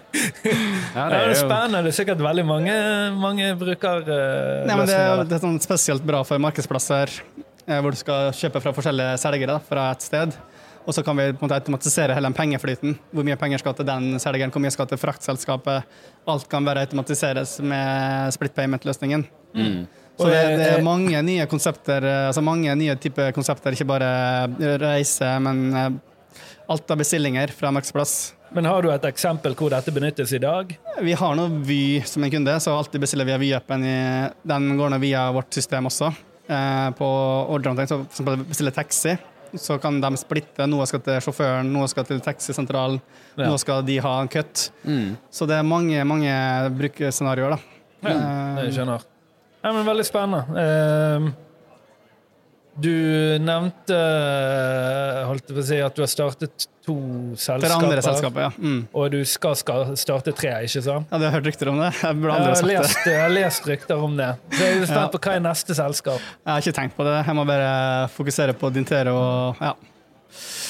Ja, 0.96 1.04
Det 1.06 1.20
er 1.20 1.28
jo 1.28 1.36
spennende. 1.38 1.84
Det 1.86 1.92
er 1.92 1.98
sikkert 2.00 2.24
veldig 2.24 2.44
mange, 2.48 2.74
mange 3.22 3.52
brukerløsninger. 3.60 4.66
Nei, 4.66 4.76
men 4.80 4.90
det, 4.90 4.98
er, 4.98 5.22
det 5.28 5.38
er 5.38 5.44
sånn 5.44 5.60
spesielt 5.62 6.02
bra 6.06 6.24
for 6.26 6.42
markedsplasser 6.42 7.14
eh, 7.68 7.78
hvor 7.78 7.94
du 7.94 8.00
skal 8.00 8.32
kjøpe 8.34 8.62
fra 8.64 8.74
forskjellige 8.74 9.20
selgere 9.22 9.54
da, 9.54 9.60
fra 9.68 9.90
et 9.94 10.02
sted. 10.10 10.34
Og 10.86 10.94
så 10.94 11.04
kan 11.06 11.16
vi 11.18 11.28
på 11.30 11.42
en 11.42 11.46
måte 11.46 11.58
automatisere 11.60 12.14
hele 12.16 12.28
den 12.28 12.36
pengeflyten. 12.36 12.96
Hvor 13.14 13.26
mye 13.26 13.38
penger 13.38 13.62
skal 13.62 13.76
til 13.78 13.86
den 13.86 14.18
selgeren, 14.22 14.50
hvor 14.50 14.62
mye 14.62 14.74
skal 14.74 14.88
til 14.90 15.00
fraktselskapet. 15.00 15.88
Alt 16.28 16.48
kan 16.50 16.66
bare 16.66 16.84
automatiseres 16.86 17.58
med 17.62 18.34
split 18.34 18.54
payment-løsningen. 18.56 19.26
Mm. 19.54 19.82
Så 20.18 20.28
det, 20.28 20.40
det 20.60 20.68
er 20.74 20.84
mange 20.84 21.22
nye 21.24 21.46
konsepter, 21.48 22.04
eh, 22.04 22.26
altså 22.28 22.42
mange 22.44 22.74
nye 22.78 22.96
typer 23.00 23.32
konsepter, 23.34 23.72
ikke 23.72 23.88
bare 23.88 24.10
reise, 24.82 25.30
men 25.40 25.62
eh, 25.72 25.88
alt 26.70 26.92
av 26.92 27.00
bestillinger 27.00 27.54
fra 27.56 27.72
markedsplass. 27.72 28.34
Men 28.52 28.68
har 28.68 28.84
du 28.84 28.90
et 28.92 29.06
eksempel 29.08 29.56
hvor 29.56 29.72
dette 29.72 29.94
benyttes 29.94 30.34
i 30.36 30.42
dag? 30.42 30.74
Vi 31.00 31.14
har 31.16 31.38
nå 31.38 31.46
Vy 31.64 32.02
som 32.04 32.24
en 32.24 32.34
kunde, 32.34 32.58
så 32.60 32.74
alltid 32.76 33.00
bestiller 33.06 33.28
via 33.30 33.40
Vy-appen. 33.40 33.86
Den 34.44 34.68
går 34.76 34.92
nå 34.92 35.00
via 35.00 35.24
vårt 35.32 35.56
system 35.56 35.88
også. 35.88 36.12
Eh, 36.52 36.90
på 36.98 37.08
ordrehåndtering, 37.54 37.88
så 37.88 38.00
for 38.02 38.10
eksempel 38.10 38.40
bestiller 38.48 38.74
taxi, 38.74 39.14
så 39.54 39.78
kan 39.80 40.00
de 40.00 40.10
splitte. 40.16 40.66
Noe 40.70 40.86
skal 40.88 41.00
til 41.04 41.20
sjåføren, 41.24 41.68
noe 41.72 41.88
skal 41.90 42.04
til 42.08 42.20
taxisentralen, 42.24 43.00
Ja. 43.36 43.46
noe 43.48 43.58
skal 43.58 43.82
de 43.82 43.98
ha 43.98 44.20
en 44.22 44.28
cut. 44.28 44.70
Mm. 44.84 45.16
Så 45.30 45.46
det 45.48 45.56
er 45.58 45.62
mange, 45.62 46.04
mange 46.04 46.32
brukerscenarioer, 46.78 47.56
da. 47.56 47.58
Ja, 48.02 48.62
Jeg 48.64 48.72
skjønner. 48.74 49.02
Ja, 49.62 49.72
men 49.72 49.86
Veldig 49.86 50.04
spennende. 50.04 50.44
Ehm, 50.58 51.32
du 52.80 53.38
nevnte 53.44 53.96
holdt 55.28 55.48
jeg 55.50 55.56
på 55.56 55.60
å 55.62 55.66
si, 55.66 55.78
at 55.84 55.96
du 55.96 56.02
har 56.04 56.10
startet 56.10 56.66
to 56.82 56.94
selskaper. 57.38 57.68
Det 57.68 57.76
andre 57.76 58.02
selskapet, 58.04 58.40
ja. 58.46 58.50
Mm. 58.58 58.80
Og 58.98 59.10
du 59.12 59.20
skal, 59.28 59.54
skal 59.60 59.92
starte 60.00 60.32
tre, 60.34 60.54
ikke 60.66 60.82
sant? 60.82 61.06
Ja, 61.12 61.20
Du 61.20 61.26
har 61.28 61.36
hørt 61.36 61.46
rykter 61.50 61.70
om 61.72 61.78
det? 61.82 61.92
Jeg 62.00 62.18
burde 62.18 62.34
aldri 62.38 62.48
har, 62.48 62.58
sagt 62.58 62.66
det. 62.72 62.80
lest, 62.80 63.06
jeg 63.12 63.20
har 63.22 63.32
lest 63.36 63.68
rykter 63.70 64.02
om 64.08 64.16
det. 64.18 64.30
Så 64.56 64.64
jeg 64.64 64.80
er 64.80 64.86
spent 64.88 64.98
Ja. 65.04 65.06
på 65.14 65.20
hva 65.22 65.36
er 65.36 65.44
neste 65.44 65.76
selskap. 65.78 66.20
Jeg 66.42 66.52
har 66.52 66.64
ikke 66.64 66.76
tenkt 66.80 66.96
på 66.98 67.06
det. 67.06 67.16
Jeg 67.28 67.38
må 67.38 67.46
bare 67.46 67.72
fokusere 68.16 68.56
på 68.58 68.72
Dintero 68.74 69.14
og 69.20 69.62
ja. 69.62 69.74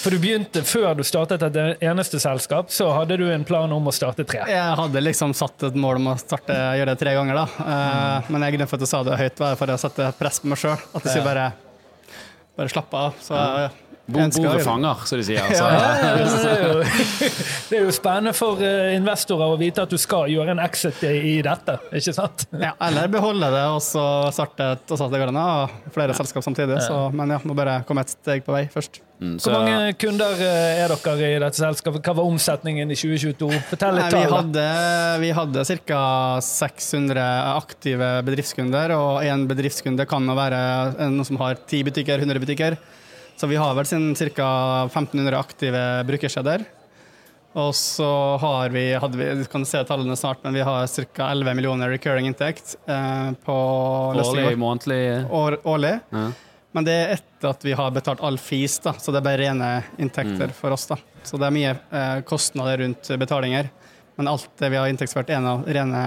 For 0.02 0.10
du 0.10 0.18
begynte 0.18 0.64
Før 0.66 0.96
du 0.98 1.04
startet 1.06 1.42
et 1.46 1.82
eneste 1.86 2.18
selskap, 2.18 2.66
så 2.74 2.88
hadde 2.96 3.14
du 3.20 3.28
en 3.30 3.44
plan 3.46 3.70
om 3.70 3.84
å 3.86 3.92
starte 3.94 4.24
tre. 4.26 4.40
Jeg 4.50 4.74
hadde 4.80 4.98
liksom 5.06 5.30
satt 5.38 5.62
et 5.68 5.76
mål 5.78 6.00
om 6.00 6.08
å 6.10 6.18
starte, 6.18 6.50
gjøre 6.50 6.96
det 6.96 6.98
tre 6.98 7.12
ganger, 7.14 7.38
da. 7.44 7.44
Mm. 7.62 8.32
Men 8.34 8.42
jeg 8.48 8.56
grunnen 8.56 8.68
for 8.72 8.80
at 8.80 8.82
du 8.82 8.90
sa 8.90 9.02
det 9.06 9.20
høyt, 9.20 9.38
for 9.60 9.70
å 9.70 9.76
sette 9.78 10.08
press 10.18 10.40
på 10.42 10.50
meg 10.50 10.58
sjøl. 10.58 10.82
At 10.98 11.06
jeg 11.06 11.22
bare, 11.22 11.52
bare 12.56 12.72
slappe 12.72 12.96
av. 13.08 13.16
Så 13.22 13.36
jeg, 13.38 13.70
Bordet 14.06 14.34
det. 14.58 14.64
fanger, 14.66 15.04
som 15.06 15.20
de 15.20 15.24
sier. 15.24 15.44
Altså. 15.46 15.68
Ja, 15.70 15.90
det, 16.02 16.50
er 16.50 16.64
jo, 16.66 16.80
det 17.70 17.76
er 17.78 17.84
jo 17.86 17.92
spennende 17.94 18.32
for 18.34 18.58
eh, 18.66 18.96
investorer 18.96 19.52
å 19.54 19.58
vite 19.60 19.84
at 19.86 19.92
du 19.94 19.98
skal 20.00 20.26
gjøre 20.32 20.56
en 20.56 20.62
exit 20.64 21.04
i, 21.06 21.12
i 21.30 21.36
dette, 21.44 21.76
ikke 21.94 22.14
sant? 22.16 22.44
Ja, 22.50 22.72
eller 22.82 23.06
beholde 23.12 23.52
det 23.54 23.62
og 23.70 23.78
så 23.84 24.02
starte 24.34 24.72
et 24.74 24.90
og 24.92 24.98
starte 24.98 25.14
det 25.14 25.22
går 25.22 25.30
an 25.30 25.38
å 25.38 25.46
flere 25.94 26.16
selskap 26.18 26.42
samtidig. 26.44 26.80
Så, 26.82 26.98
men 27.14 27.30
ja, 27.36 27.38
må 27.46 27.54
bare 27.56 27.78
komme 27.86 28.02
et 28.02 28.10
steg 28.12 28.42
på 28.46 28.54
vei 28.56 28.64
først. 28.72 28.98
mm, 29.22 29.36
Hvor 29.44 29.54
mange 29.62 29.94
kunder 30.02 30.42
eh, 30.50 30.82
er 30.82 30.92
dere 31.06 31.28
i 31.30 31.38
dette 31.44 31.60
selskapet? 31.62 32.02
Hva 32.02 32.16
var 32.18 32.26
omsetningen 32.26 32.90
i 32.90 32.98
2022? 32.98 33.52
Fortell 33.70 33.94
Nei, 34.00 34.08
litt 34.08 34.16
vi 34.16 34.24
tall. 34.24 34.32
da. 34.34 34.40
hadde, 34.42 35.20
vi 35.22 35.30
hadde 35.38 35.66
ca. 35.92 36.02
600 36.42 37.28
aktive 37.54 38.10
bedriftskunder, 38.26 38.96
og 38.98 39.22
én 39.30 39.46
bedriftskunde 39.50 40.08
kan 40.10 40.26
nå 40.26 40.34
være 40.36 40.58
noen 41.06 41.28
som 41.28 41.38
har 41.44 41.54
10 41.62 41.86
butikker, 41.92 42.18
100 42.26 42.42
butikker. 42.42 42.78
Så 43.42 43.48
vi 43.50 43.56
har 43.58 43.74
vel 43.74 43.86
ca. 44.14 44.48
1500 44.86 45.34
aktive 45.38 45.80
brukersteder. 46.06 46.62
Og 47.58 47.72
så 47.74 48.06
har 48.38 48.68
vi, 48.70 48.84
hadde 48.94 49.18
vi, 49.18 49.24
du 49.40 49.48
kan 49.50 49.64
se 49.66 49.80
tallene 49.84 50.14
snart, 50.16 50.38
men 50.46 50.54
vi 50.54 50.62
har 50.62 50.86
ca. 50.86 51.26
11 51.32 51.56
millioner 51.58 51.90
recurring 51.90 52.28
inntekt 52.30 52.76
eh, 52.86 53.32
på 53.42 53.56
årlig, 54.22 54.52
månedlig 54.62 55.00
År, 55.26 55.58
årlig. 55.66 55.90
ja. 56.14 56.22
Men 56.72 56.86
det 56.86 56.94
er 57.00 57.10
etter 57.16 57.50
at 57.50 57.66
vi 57.66 57.74
har 57.76 57.90
betalt 57.92 58.22
all 58.24 58.38
fis, 58.38 58.78
da, 58.80 58.94
så 58.94 59.10
det 59.10 59.18
er 59.24 59.26
bare 59.26 59.42
rene 59.42 59.72
inntekter 60.00 60.54
for 60.54 60.78
oss. 60.78 60.86
da. 60.94 61.00
Så 61.26 61.42
det 61.42 61.50
er 61.50 61.56
mye 61.58 61.74
eh, 61.74 62.22
kostnader 62.30 62.78
rundt 62.84 63.10
betalinger, 63.24 63.72
men 64.16 64.30
alt 64.30 64.46
det 64.62 64.70
vi 64.70 64.78
har 64.84 64.86
inntektsført, 64.94 65.34
er 65.34 65.50
av 65.50 65.66
rene 65.66 66.06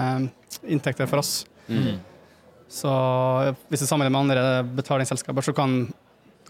inntekter 0.64 1.12
for 1.12 1.20
oss. 1.20 1.36
Så 2.72 2.96
hvis 3.68 3.84
du 3.84 3.86
sammenligner 3.92 4.16
med 4.16 4.24
andre 4.24 4.48
betalingsselskaper, 4.80 5.50
så 5.52 5.54
kan 5.60 5.78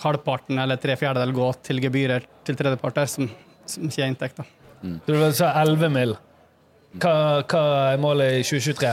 halvparten 0.03 0.59
eller 0.63 0.77
tre 0.81 0.97
fjerdedeler 1.01 1.35
gå 1.37 1.49
til 1.67 1.81
gebyrer 1.85 2.27
til 2.47 2.57
tredjeparter, 2.59 3.09
som, 3.11 3.29
som 3.67 3.89
ikke 3.89 4.03
er 4.05 4.11
inntekt. 4.13 4.41
da. 4.43 4.45
Du 5.07 5.15
sa 5.35 5.53
11 5.63 5.89
mill. 5.95 6.17
Hva, 7.01 7.15
hva 7.45 7.63
er 7.93 7.99
målet 8.01 8.39
i 8.41 8.43
2023? 8.47 8.91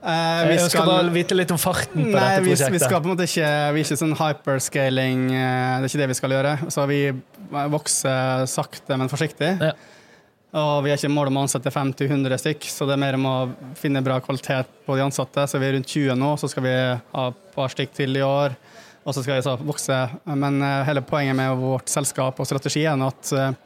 Eh, 0.00 0.50
Jeg 0.54 0.62
ønsker 0.64 0.86
bare 0.88 1.10
vite 1.12 1.36
litt 1.36 1.50
om 1.52 1.58
farten 1.60 2.06
på 2.06 2.14
Nei, 2.14 2.20
dette 2.20 2.44
prosjektet. 2.46 2.72
vi 2.72 2.78
skal 2.80 3.02
på 3.02 3.08
en 3.10 3.12
måte 3.12 3.26
ikke 3.28 3.48
Vi 3.76 3.80
er 3.82 3.84
ikke 3.84 3.98
sånn 4.00 4.14
hyperscaling, 4.16 5.24
eh, 5.36 5.74
det 5.82 5.84
er 5.84 5.90
ikke 5.90 6.00
det 6.00 6.08
vi 6.12 6.16
skal 6.16 6.34
gjøre. 6.36 6.52
Så 6.72 6.86
vi 6.88 7.00
vokser 7.74 8.46
sakte, 8.48 8.96
men 8.96 9.10
forsiktig. 9.12 9.50
Ja. 9.60 9.74
Og 10.60 10.80
vi 10.82 10.90
har 10.90 10.98
ikke 10.98 11.12
mål 11.12 11.28
om 11.30 11.36
å 11.38 11.42
ansette 11.46 11.70
50-100 11.70 12.40
stykk, 12.42 12.64
så 12.72 12.86
det 12.88 12.96
er 12.96 13.02
mer 13.04 13.14
om 13.20 13.26
å 13.28 13.34
finne 13.78 14.00
bra 14.02 14.16
kvalitet 14.24 14.66
på 14.86 14.96
de 14.98 15.04
ansatte. 15.04 15.44
Så 15.46 15.60
vi 15.62 15.68
er 15.68 15.76
rundt 15.76 15.86
20 15.92 16.16
nå, 16.18 16.32
så 16.40 16.48
skal 16.50 16.64
vi 16.64 16.72
ha 17.12 17.26
et 17.30 17.44
par 17.54 17.70
stykk 17.70 17.92
til 18.00 18.16
i 18.18 18.24
år. 18.26 18.56
Og 19.04 19.16
så 19.16 19.22
skal 19.24 19.38
vi 19.38 19.44
så 19.46 19.56
vokse. 19.56 19.96
Men 20.28 20.60
eh, 20.62 20.84
hele 20.88 21.02
poenget 21.06 21.36
med 21.38 21.56
vårt 21.60 21.88
selskap 21.92 22.40
og 22.40 22.48
strategi 22.48 22.84
er 22.88 23.00
at 23.06 23.32
eh, 23.32 23.56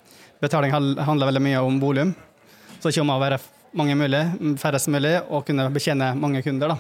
betaling 0.43 0.74
handler 0.74 1.31
veldig 1.31 1.44
mye 1.44 1.62
om 1.65 1.81
volum. 1.82 2.15
Så 2.78 2.93
ikke 2.93 3.05
om 3.05 3.15
å 3.15 3.20
være 3.23 3.40
mange 3.74 3.97
mulig, 3.98 4.20
færrest 4.61 4.90
mulig, 4.93 5.16
og 5.35 5.47
kunne 5.48 5.66
betjene 5.74 6.12
mange 6.19 6.43
kunder. 6.47 6.74
da. 6.74 6.78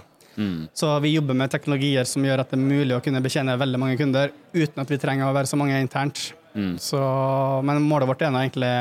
Så 0.74 0.90
vi 1.02 1.14
jobber 1.14 1.36
med 1.38 1.50
teknologier 1.50 2.06
som 2.10 2.24
gjør 2.26 2.42
at 2.42 2.50
det 2.50 2.58
er 2.58 2.62
mulig 2.62 2.94
å 2.96 3.02
kunne 3.02 3.22
betjene 3.22 3.54
veldig 3.58 3.80
mange 3.80 3.98
kunder 3.98 4.32
uten 4.54 4.82
at 4.82 4.90
vi 4.90 4.98
trenger 5.02 5.28
å 5.28 5.34
være 5.34 5.50
så 5.50 5.58
mange 5.58 5.78
internt. 5.82 6.32
Så, 6.78 7.00
men 7.66 7.82
målet 7.82 8.10
vårt 8.10 8.22
er 8.22 8.30
nå 8.34 8.42
egentlig 8.42 8.72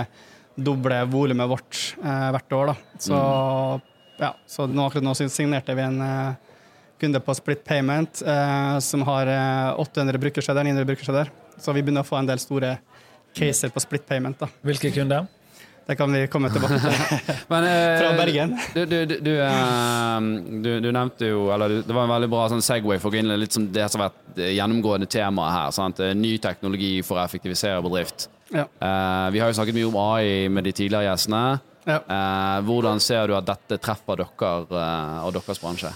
doble 0.55 0.99
volumet 1.09 1.49
vårt 1.49 1.79
eh, 2.03 2.29
hvert 2.35 2.55
år. 2.57 2.71
Da. 2.71 2.75
Så, 3.01 3.19
ja, 4.21 4.31
så 4.45 4.67
nå, 4.69 4.87
akkurat 4.87 5.05
nå 5.07 5.13
signerte 5.17 5.73
vi 5.77 5.85
en 5.85 6.01
eh, 6.05 6.51
kunde 7.03 7.21
på 7.23 7.35
Split 7.37 7.63
Payment 7.67 8.23
eh, 8.25 8.79
som 8.83 9.05
har 9.11 9.29
eh, 9.29 9.83
800 9.83 10.19
brukerskjeder, 10.25 10.63
900 10.71 10.89
brukerskjeder. 10.89 11.31
Så 11.59 11.75
vi 11.75 11.83
begynner 11.83 12.03
å 12.05 12.07
få 12.07 12.17
en 12.21 12.29
del 12.29 12.41
store 12.41 12.77
caser 13.37 13.71
på 13.73 13.81
Split 13.83 14.07
Payment. 14.09 14.39
Da. 14.39 14.49
Hvilke 14.65 14.91
kunder? 14.95 15.27
Det 15.83 15.97
kan 15.99 16.13
vi 16.15 16.21
komme 16.31 16.47
tilbake 16.53 16.77
til. 16.79 16.93
Men, 17.51 17.65
eh, 17.67 17.97
Fra 17.99 18.11
Bergen. 18.15 18.53
Du, 18.73 18.85
du, 18.87 18.97
du, 19.05 19.17
du, 19.25 19.31
eh, 19.43 20.27
du, 20.63 20.69
du 20.85 20.89
nevnte 20.95 21.27
jo 21.27 21.49
eller 21.51 21.81
Det 21.83 21.91
var 21.91 22.07
en 22.07 22.13
veldig 22.13 22.29
bra 22.31 22.45
sånn 22.53 22.63
Segway 22.63 23.01
for 23.03 23.11
å 23.11 23.15
gå 23.15 23.19
inn 23.19 23.33
i 23.35 23.39
litt 23.41 23.55
som 23.55 23.67
det 23.75 23.89
som 23.91 24.03
har 24.03 24.13
vært 24.13 24.39
gjennomgående 24.55 25.09
temaet 25.11 25.57
her. 25.57 25.75
Sant? 25.75 25.99
Eh, 25.99 26.15
Ny 26.15 26.37
teknologi 26.43 26.95
for 27.03 27.19
å 27.19 27.25
effektivisere 27.25 27.83
bedrift. 27.83 28.29
Ja. 28.53 28.63
Eh, 28.63 29.27
vi 29.35 29.43
har 29.43 29.51
jo 29.51 29.59
snakket 29.59 29.75
mye 29.75 29.91
om 29.91 29.99
AI 30.05 30.47
med 30.53 30.69
de 30.69 30.75
tidligere 30.77 31.09
gjestene. 31.11 31.43
Ja. 31.83 31.99
Eh, 31.99 32.57
hvordan 32.63 33.03
ser 33.03 33.27
du 33.27 33.35
at 33.35 33.47
dette 33.51 33.81
treffer 33.83 34.23
dere 34.23 34.53
eh, 34.63 35.21
og 35.27 35.35
deres 35.35 35.59
bransje? 35.59 35.91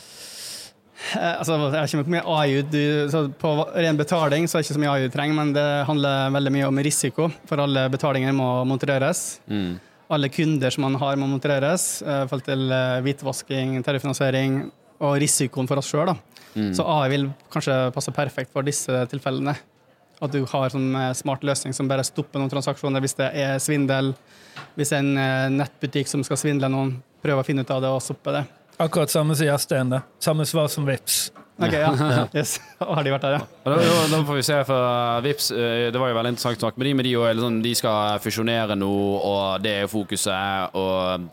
Eh, 0.98 1.34
altså, 1.40 1.56
jeg 1.56 1.74
vet 1.74 1.92
ikke 1.92 2.00
hvor 2.02 2.14
mye 2.16 2.38
AIU 2.38 2.64
du, 2.74 2.82
så 3.12 3.20
På 3.40 3.52
ren 3.76 4.00
betaling 4.00 4.48
så 4.50 4.58
er 4.58 4.64
det 4.64 4.68
ikke 4.68 4.78
så 4.78 4.82
mye 4.82 4.96
AI 4.96 5.06
du 5.06 5.14
trenger, 5.14 5.38
men 5.38 5.54
det 5.56 5.68
handler 5.90 6.34
veldig 6.34 6.54
mye 6.56 6.72
om 6.72 6.82
risiko, 6.88 7.30
for 7.50 7.62
alle 7.64 7.86
betalinger 7.94 8.34
må 8.36 8.50
monitoreres. 8.68 9.40
Mm. 9.46 9.78
Alle 10.18 10.32
kunder 10.34 10.74
som 10.74 10.88
man 10.88 10.98
har, 11.00 11.20
må 11.20 11.30
monitoreres 11.30 11.88
eh, 12.02 12.24
i 12.24 12.28
forhold 12.28 12.48
til 12.48 12.74
eh, 12.74 12.98
hvitvasking, 13.06 13.78
terrorfinansiering 13.86 14.60
og 15.06 15.18
risikoen 15.22 15.70
for 15.70 15.82
oss 15.82 15.92
sjøl. 15.94 16.16
Så 16.74 16.82
AI 16.90 17.10
vil 17.12 17.28
kanskje 17.54 17.76
passe 17.94 18.10
perfekt 18.16 18.50
for 18.50 18.66
disse 18.66 19.04
tilfellene. 19.12 19.54
At 20.18 20.34
du 20.34 20.40
har 20.50 20.72
sånn 20.74 20.90
eh, 20.98 21.12
smart 21.14 21.46
løsning 21.46 21.76
som 21.78 21.90
bare 21.92 22.06
stopper 22.08 22.42
noen 22.42 22.50
transaksjoner 22.50 23.04
hvis 23.04 23.20
det 23.20 23.30
er 23.38 23.60
svindel. 23.62 24.16
Hvis 24.74 24.90
det 24.90 24.98
er 24.98 25.06
en 25.06 25.60
nettbutikk 25.60 26.10
som 26.10 26.24
skal 26.26 26.40
svindle 26.42 26.72
noen, 26.74 26.96
prøver 27.22 27.44
å 27.44 27.46
finne 27.46 27.62
ut 27.62 27.76
av 27.76 27.84
det 27.84 27.92
og 27.94 28.02
stoppe 28.02 28.34
det. 28.34 28.48
Akkurat 28.78 29.10
samme 29.10 29.36
som 29.36 29.46
Gjerstein. 29.46 29.90
det. 29.90 30.02
Samme 30.20 30.46
svar 30.46 30.68
som 30.68 30.86
Vips. 30.86 31.32
Ok, 31.58 31.74
ja. 31.74 31.90
Yes. 32.38 32.60
Har 32.80 33.02
de 33.04 33.10
vært 33.10 33.24
der, 33.26 33.38
ja? 33.40 33.46
Da, 33.66 33.78
da, 33.82 33.94
da 34.12 34.20
får 34.28 34.38
vi 34.38 34.44
se, 34.46 34.58
for 34.68 35.24
Vips, 35.26 35.50
eh, 35.50 35.88
det 35.90 35.98
var 35.98 36.12
jo 36.12 36.18
veldig 36.20 36.32
interessant 36.36 36.60
å 36.62 36.68
snakke 36.68 36.82
med 36.82 36.88
de, 36.88 36.92
men 37.00 37.08
de, 37.08 37.14
jo 37.16 37.24
sånn, 37.42 37.58
de 37.66 37.72
skal 37.80 38.22
fusjonere 38.22 38.78
nå, 38.78 38.90
og 39.18 39.64
det 39.66 39.74
er 39.82 39.90
fokuset, 39.90 40.78
og 40.78 41.26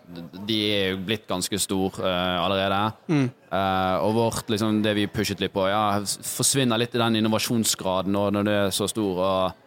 de 0.48 0.58
er 0.70 0.94
jo 0.94 1.02
blitt 1.04 1.26
ganske 1.28 1.60
stor 1.60 2.00
uh, 2.00 2.40
allerede. 2.40 2.80
Eh, 3.12 3.96
og 4.00 4.16
vårt, 4.16 4.48
liksom, 4.54 4.80
det 4.86 4.96
vi 4.96 5.04
pushet 5.12 5.44
litt 5.44 5.52
på, 5.52 5.66
ja, 5.68 6.00
forsvinner 6.00 6.80
litt 6.80 6.96
i 6.96 7.02
den 7.04 7.20
innovasjonsgraden 7.20 8.16
nå 8.16 8.24
når 8.38 8.48
det 8.48 8.56
er 8.62 8.74
så 8.74 8.88
stor. 8.88 9.20
og 9.20 9.63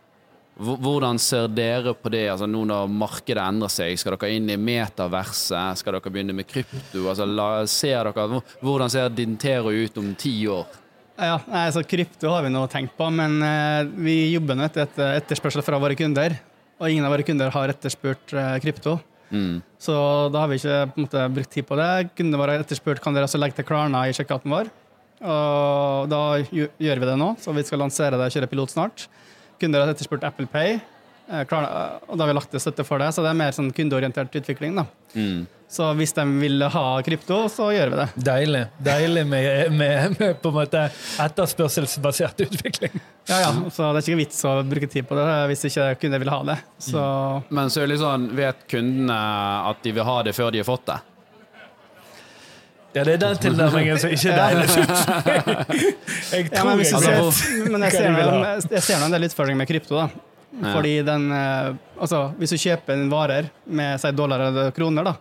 hvordan 0.58 1.20
ser 1.22 1.48
dere 1.54 1.94
på 1.94 2.10
det 2.10 2.24
altså 2.32 2.48
nå 2.50 2.64
når 2.66 2.90
markedet 2.90 3.44
endrer 3.44 3.72
seg? 3.72 3.94
Skal 4.00 4.16
dere 4.16 4.34
inn 4.34 4.50
i 4.50 4.58
metaverset? 4.58 5.82
Skal 5.82 5.98
dere 5.98 6.14
begynne 6.14 6.36
med 6.38 6.50
krypto? 6.50 7.04
Altså, 7.04 7.28
la, 7.30 7.50
ser 7.70 8.10
dere, 8.10 8.42
hvordan 8.64 8.92
ser 8.94 9.14
Dintero 9.14 9.74
ut 9.74 10.02
om 10.02 10.14
ti 10.18 10.34
år? 10.50 10.66
Ja, 11.18 11.40
altså 11.66 11.82
Krypto 11.82 12.30
har 12.30 12.44
vi 12.46 12.52
nå 12.54 12.62
tenkt 12.70 12.94
på, 12.98 13.08
men 13.10 13.40
eh, 13.42 13.88
vi 14.06 14.18
jobber 14.36 14.58
nå 14.58 14.68
etter 14.68 14.86
et 14.86 15.00
etterspørsel 15.24 15.64
fra 15.66 15.80
våre 15.82 15.98
kunder. 15.98 16.36
Og 16.78 16.92
ingen 16.92 17.06
av 17.08 17.14
våre 17.16 17.26
kunder 17.26 17.50
har 17.54 17.74
etterspurt 17.74 18.36
eh, 18.38 18.58
krypto. 18.62 19.00
Mm. 19.34 19.64
Så 19.82 19.96
da 20.32 20.44
har 20.44 20.52
vi 20.52 20.60
ikke 20.62 21.02
måte, 21.02 21.24
brukt 21.34 21.54
tid 21.54 21.66
på 21.68 21.78
det. 21.80 21.90
Kundene 22.14 22.42
våre 22.42 22.54
har 22.54 22.66
etterspurt 22.66 23.02
kan 23.02 23.18
dere 23.18 23.26
også 23.26 23.42
legge 23.42 23.58
til 23.58 23.66
Klarna 23.66 24.06
i 24.06 24.14
sjekkouten 24.14 24.54
vår. 24.54 24.70
Og 25.18 26.06
da 26.12 26.22
gjør 26.54 27.02
vi 27.02 27.10
det 27.10 27.18
nå, 27.18 27.32
så 27.42 27.54
vi 27.58 27.66
skal 27.66 27.82
lansere 27.82 28.20
det 28.20 28.28
og 28.30 28.36
kjøre 28.38 28.50
pilot 28.52 28.76
snart. 28.76 29.08
Kunder 29.60 29.84
har 29.84 29.94
etterspurt 29.94 30.24
Apple 30.28 30.48
Pay, 30.52 30.80
klar, 31.50 31.68
og 32.08 32.16
da 32.16 32.24
har 32.24 32.32
vi 32.32 32.36
lagt 32.38 32.52
til 32.54 32.62
støtte 32.64 32.86
for 32.88 33.02
det. 33.04 33.12
Så 33.16 33.24
det 33.26 33.32
er 33.34 33.40
mer 33.40 33.56
sånn 33.56 33.74
kundeorientert 33.76 34.36
utvikling. 34.40 34.78
da. 34.80 34.86
Mm. 35.18 35.46
Så 35.68 35.90
hvis 36.00 36.14
de 36.16 36.24
vil 36.40 36.64
ha 36.72 36.86
krypto, 37.04 37.42
så 37.52 37.68
gjør 37.76 37.90
vi 37.92 37.98
det. 38.00 38.06
Deilig. 38.24 38.62
Deilig 38.80 39.24
med, 39.28 39.72
med, 39.76 40.16
med 40.16 40.38
på 40.40 40.54
en 40.54 40.56
måte 40.56 40.86
etterspørselsbasert 41.26 42.46
utvikling. 42.46 42.96
Ja, 43.28 43.42
ja. 43.44 43.50
Så 43.68 43.90
det 43.92 44.00
er 44.00 44.06
ikke 44.06 44.22
vits 44.22 44.40
å 44.48 44.54
bruke 44.64 44.88
tid 44.88 45.10
på 45.10 45.18
det 45.20 45.26
hvis 45.52 45.66
ikke 45.68 45.90
kunder 46.06 46.24
vil 46.24 46.32
ha 46.32 46.40
det. 46.54 46.58
Så 46.80 47.04
Men 47.50 47.74
så 47.74 47.82
er 47.82 47.90
det 47.90 47.98
litt 47.98 48.06
sånn, 48.06 48.30
vet 48.38 48.64
kundene 48.72 49.20
at 49.74 49.84
de 49.84 49.96
vil 49.98 50.08
ha 50.08 50.18
det 50.24 50.36
før 50.38 50.56
de 50.56 50.64
har 50.64 50.70
fått 50.70 50.88
det? 50.94 51.00
Ja, 52.98 53.04
det 53.06 53.14
er 53.18 53.22
den 53.22 53.42
tilnærmingen 53.44 54.00
som 54.02 54.14
ikke 54.14 54.34
er 54.34 54.40
deilig. 54.42 54.68
Jeg 56.34 56.48
ja, 56.48 56.60
tror 56.60 56.70
men, 56.72 56.80
hvis 56.82 56.92
jeg 56.92 56.98
Altså, 56.98 57.32
ser, 57.38 57.70
men 57.72 57.84
jeg 57.86 57.94
ser, 57.94 58.08
noen, 58.12 58.64
jeg 58.74 58.84
ser 58.84 59.00
noen 59.02 59.14
del 59.14 59.28
utfordringer 59.28 59.60
med 59.62 59.70
krypto. 59.70 59.96
da. 60.00 60.08
Ja. 60.58 60.72
Fordi 60.74 60.94
den 61.06 61.28
eh, 61.36 61.70
Altså, 62.02 62.22
hvis 62.40 62.54
du 62.56 62.58
kjøper 62.60 62.96
en 62.96 63.12
varer 63.12 63.50
med 63.66 64.02
si, 64.02 64.12
dollar 64.18 64.48
eller 64.48 64.72
kroner, 64.76 65.08
da, 65.08 65.16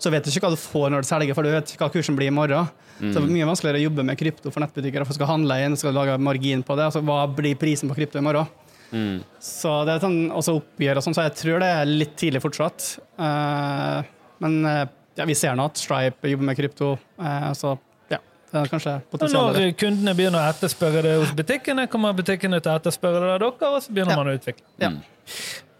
så 0.00 0.12
vet 0.14 0.24
du 0.24 0.32
ikke 0.32 0.46
hva 0.46 0.54
du 0.54 0.60
får 0.60 0.92
når 0.94 1.04
du 1.04 1.08
selger, 1.10 1.36
for 1.36 1.46
du 1.46 1.52
vet 1.52 1.72
ikke 1.74 1.84
hva 1.84 1.92
kursen 1.94 2.18
blir 2.18 2.32
i 2.32 2.34
morgen. 2.34 2.70
Så 2.98 3.12
det 3.14 3.22
er 3.22 3.30
mye 3.30 3.46
vanskeligere 3.46 3.78
å 3.78 3.86
jobbe 3.86 4.04
med 4.08 4.18
krypto 4.18 4.50
for 4.50 4.64
nettbutikker. 4.64 5.04
For 5.06 5.14
skal 5.14 5.30
handle 5.30 5.58
inn, 5.62 5.76
skal 5.78 5.94
lage 5.94 6.16
margin 6.18 6.64
på 6.66 6.74
det. 6.78 6.88
Altså, 6.88 7.02
hva 7.06 7.20
blir 7.30 7.58
prisen 7.60 7.90
på 7.90 7.98
krypto 7.98 8.18
i 8.18 8.24
morgen? 8.26 8.48
Mm. 8.90 9.20
Så 9.44 9.74
det 9.86 9.94
er 9.94 10.02
sånn, 10.02 10.20
også 10.34 10.56
oppgjør 10.58 10.98
og 10.98 11.04
sånn, 11.04 11.14
så 11.14 11.28
jeg 11.28 11.36
tror 11.38 11.62
det 11.62 11.68
er 11.76 11.90
litt 11.92 12.16
tidlig 12.18 12.42
fortsatt. 12.42 12.88
Uh, 13.20 14.00
men 14.42 14.58
eh, 14.66 14.84
ja, 15.18 15.26
vi 15.28 15.34
ser 15.36 15.54
nå 15.58 15.66
at 15.68 15.76
Stripe 15.80 16.30
jobber 16.30 16.48
med 16.52 16.56
krypto, 16.58 16.92
eh, 17.20 17.48
så 17.58 17.74
ja, 18.12 18.18
det 18.52 18.60
er 18.62 18.70
kanskje 18.72 18.96
potensialet. 19.10 19.10
potensial 19.10 19.54
når 19.58 19.72
kundene 19.82 20.14
begynner 20.18 20.40
å 20.44 20.50
etterspørre 20.54 21.02
det 21.04 21.14
hos 21.20 21.32
butikkene, 21.36 21.88
kommer 21.92 22.14
butikkene 22.16 22.60
til 22.62 22.72
å 22.72 22.76
etterspørre 22.80 23.20
det 23.24 23.32
av 23.36 23.40
dere, 23.42 23.72
og 23.74 23.82
så 23.82 23.92
begynner 23.92 24.14
Ja. 24.14 24.20
man 24.22 24.30
å 24.32 24.36
utvikle. 24.38 24.64
Ja. 24.80 24.92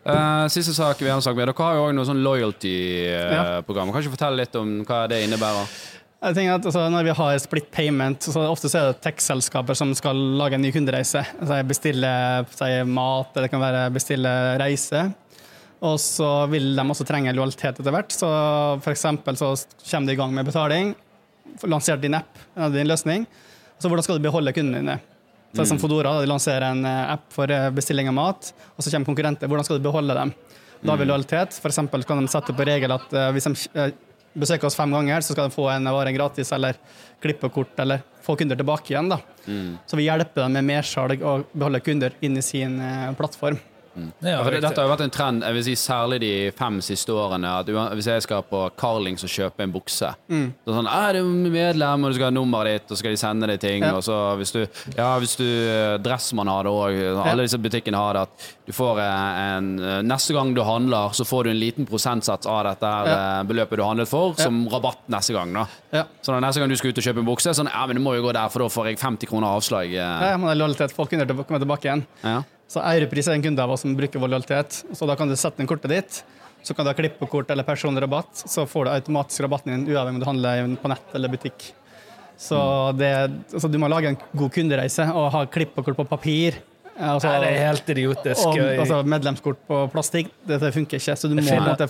Uh, 0.09 0.47
siste 0.49 0.73
sak 0.73 1.01
vi 1.03 1.11
har 1.11 1.21
snakket 1.21 1.37
med. 1.37 1.49
Dere 1.51 1.65
har 1.67 1.75
jo 1.77 1.87
òg 1.89 1.95
noe 1.95 2.07
sånn 2.09 2.23
loyalty-program. 2.25 3.91
Kan 3.93 4.03
ikke 4.03 4.15
fortelle 4.17 4.41
litt 4.43 4.57
om 4.57 4.79
hva 4.89 5.03
det 5.11 5.23
innebærer? 5.27 5.69
Jeg 6.19 6.35
tenker 6.35 6.55
at 6.57 6.65
altså, 6.67 6.89
Når 6.91 7.05
vi 7.07 7.13
har 7.15 7.39
split 7.39 7.69
payment, 7.71 8.25
så 8.27 8.43
ofte 8.51 8.67
så 8.71 8.81
er 8.81 8.89
det 8.91 9.03
tech-selskaper 9.05 9.77
som 9.79 9.93
skal 9.95 10.17
lage 10.41 10.57
en 10.59 10.65
ny 10.65 10.73
kundereise. 10.75 11.23
Altså, 11.39 11.61
bestille 11.69 12.11
si, 12.51 12.71
mat, 12.91 13.31
eller 13.37 13.47
det 13.47 13.53
kan 13.53 13.63
være 13.63 13.85
bestille 13.95 14.33
reise. 14.59 15.05
Og 15.85 15.99
så 16.03 16.29
vil 16.51 16.73
de 16.75 16.83
også 16.83 17.07
trenge 17.07 17.35
lojalitet 17.37 17.79
etter 17.79 17.95
hvert. 17.95 18.15
Så 18.15 18.29
eksempel 18.91 19.39
så 19.39 19.53
kommer 19.85 20.11
de 20.11 20.17
i 20.17 20.19
gang 20.19 20.35
med 20.35 20.49
betaling, 20.49 20.95
lanserer 21.63 22.03
din 22.03 22.19
app, 22.19 22.41
en 22.57 22.75
din 22.75 22.89
løsning. 22.89 23.29
Så 23.79 23.87
hvordan 23.87 24.03
skal 24.03 24.19
du 24.19 24.27
beholde 24.27 24.53
kundene 24.57 24.83
dine? 24.83 24.99
Så 25.57 25.65
som 25.67 25.79
Fodora, 25.81 26.21
de 26.21 26.29
lanserer 26.29 26.67
en 26.71 26.85
eh, 26.85 27.13
app 27.15 27.31
for 27.33 27.51
eh, 27.51 27.71
bestilling 27.73 28.11
av 28.11 28.17
mat, 28.19 28.51
og 28.77 28.85
så 28.85 28.93
kommer 28.93 29.09
konkurrenter. 29.09 29.49
Hvordan 29.49 29.65
skal 29.65 29.79
du 29.79 29.87
beholde 29.87 30.17
dem? 30.19 30.35
Da 30.83 30.93
har 30.93 31.01
vi 31.01 31.07
lojalitet. 31.09 31.57
For 31.59 31.73
eksempel 31.73 32.05
kan 32.07 32.21
de 32.21 32.31
sette 32.31 32.53
en 32.53 32.69
regel 32.69 32.95
at 32.95 33.15
eh, 33.17 33.31
hvis 33.35 33.49
de 33.49 33.89
besøker 34.39 34.69
oss 34.69 34.77
fem 34.77 34.93
ganger, 34.93 35.25
så 35.25 35.33
skal 35.33 35.49
de 35.49 35.57
få 35.57 35.71
en 35.73 35.89
vare 35.95 36.13
gratis, 36.15 36.53
eller 36.55 36.77
klippekort, 37.25 37.73
eller 37.81 38.05
få 38.23 38.37
kunder 38.39 38.59
tilbake 38.61 38.93
igjen. 38.93 39.09
Da. 39.11 39.19
Så 39.89 39.97
vi 39.99 40.05
hjelper 40.05 40.45
dem 40.45 40.59
med 40.59 40.69
mersalg 40.69 41.25
og 41.27 41.49
beholde 41.55 41.81
kunder 41.83 42.15
inn 42.21 42.37
i 42.39 42.45
sin 42.45 42.77
plattform. 43.19 43.57
Ja, 44.23 44.29
Ja, 44.39 44.43
for 44.45 44.51
det, 44.55 44.61
dette 44.63 44.81
har 44.81 44.87
jo 44.89 44.93
vært 44.95 45.05
en 45.07 45.11
trend, 45.15 45.43
jeg 45.43 45.55
vil 45.57 45.65
si 45.65 45.75
særlig 45.81 46.19
de 46.23 46.33
fem 46.57 46.81
siste 46.85 47.13
årene. 47.15 47.49
At 47.61 47.67
Hvis 47.97 48.07
jeg 48.11 48.23
skal 48.23 48.43
på 48.49 48.61
Carlings 48.79 49.25
og 49.25 49.31
kjøpe 49.31 49.65
en 49.67 49.73
bukse 49.73 50.15
Mm. 50.29 50.53
Så 50.67 50.75
sånn, 50.77 50.87
«Ah, 50.89 51.13
du 51.13 51.19
er 51.19 51.51
medlem, 51.51 52.05
og 52.05 52.11
du 52.11 52.15
skal 52.19 52.29
ha 52.29 52.35
nummeret 52.35 52.81
ditt, 52.83 52.91
og 52.91 52.97
så 52.97 52.99
skal 53.03 53.11
de 53.15 53.17
sende 53.21 53.47
deg 53.49 53.61
ting. 53.61 53.83
Ja. 53.83 53.95
Og 53.97 54.03
så 54.05 54.17
hvis 54.39 54.53
du, 54.53 54.61
ja, 54.97 55.09
hvis 55.19 55.37
du 55.37 55.45
eh, 55.45 55.97
Dressmann 56.05 56.49
har 56.49 56.65
det 56.65 56.73
òg. 56.73 56.99
Alle 57.25 57.47
disse 57.47 57.59
butikkene 57.59 57.97
har 57.97 58.15
det. 58.15 58.23
At 58.29 58.49
du 58.69 58.73
får 58.77 59.01
eh, 59.01 59.57
en 59.57 59.71
eh, 59.79 60.03
Neste 60.09 60.35
gang 60.37 60.53
du 60.55 60.63
handler, 60.63 61.11
så 61.17 61.25
får 61.29 61.45
du 61.45 61.51
en 61.51 61.61
liten 61.61 61.87
prosentsats 61.89 62.47
av 62.47 62.65
dette 62.69 62.87
eh, 63.09 63.43
beløpet 63.49 63.77
du 63.81 63.85
handlet 63.85 64.09
for, 64.09 64.35
Ja. 64.39 64.45
som 64.45 64.67
rabatt 64.69 65.09
neste 65.09 65.33
gang. 65.37 65.53
da 65.57 65.67
Ja. 65.93 66.05
Så 66.23 66.33
når 66.33 66.45
neste 66.47 66.61
gang 66.61 66.69
du 66.69 66.77
skal 66.77 66.91
ut 66.93 66.99
og 66.99 67.05
kjøpe 67.05 67.19
en 67.25 67.27
bukse, 67.31 67.55
sånn, 67.57 67.71
ja, 67.73 67.87
men 67.87 67.97
du 67.97 68.03
må 68.03 68.15
jo 68.17 68.23
gå 68.29 68.33
der, 68.37 68.49
for 68.53 68.61
da 68.61 68.69
får 68.69 68.87
jeg 68.93 68.99
50 69.01 69.27
kroner 69.31 69.49
avslag. 69.57 69.91
Ja, 69.93 70.37
man 70.37 70.49
har 70.51 70.57
lojalitet, 70.61 70.93
Folk 70.93 71.11
kommer 71.11 71.59
tilbake 71.59 71.85
igjen. 71.89 72.07
Ja. 72.23 72.43
Så 72.69 72.83
Europris 72.85 73.29
er 73.29 73.39
en 73.39 73.45
kunde 73.45 73.65
av 73.65 73.73
oss 73.73 73.85
som 73.85 73.95
bruker 73.97 74.21
vår 74.21 74.35
lojalitet. 74.35 74.83
Så 74.93 75.09
da 75.09 75.17
kan 75.17 75.31
du 75.31 75.37
sette 75.41 75.65
inn 75.65 75.71
kortet 75.71 75.93
ditt. 75.93 76.21
Så 76.63 76.75
kan 76.75 76.85
du 76.85 76.91
ha 76.91 76.97
klippekort 76.99 77.51
eller 77.51 77.65
personrabatt, 77.65 78.43
så 78.51 78.65
får 78.67 78.85
du 78.85 78.91
automatisk 78.91 79.45
rabatten 79.45 79.73
din 79.73 79.95
uavhengig 79.95 80.19
om 80.19 80.21
du 80.21 80.27
handler 80.27 80.73
på 80.83 80.91
nett 80.91 81.15
eller 81.15 81.31
butikk. 81.33 81.69
Så 82.39 82.59
det, 82.99 83.13
så 83.55 83.71
du 83.71 83.79
må 83.83 83.89
lage 83.91 84.13
en 84.13 84.19
god 84.37 84.53
kundereise 84.55 85.07
og 85.11 85.31
ha 85.35 85.45
klippekort 85.51 85.97
på 85.99 86.07
papir. 86.11 86.59
Altså, 86.99 87.31
det 87.43 87.53
er 87.55 87.65
helt 87.69 87.91
idiotisk. 87.95 88.45
og, 88.51 88.59
altså, 88.59 89.01
medlemskort 89.07 89.63
på 89.71 89.81
plastikk, 89.95 90.31
dette 90.51 90.71
funker 90.75 90.99
ikke. 90.99 91.17
Så 91.19 91.31
du 91.31 91.39
må 91.39 91.47
måte 91.63 91.89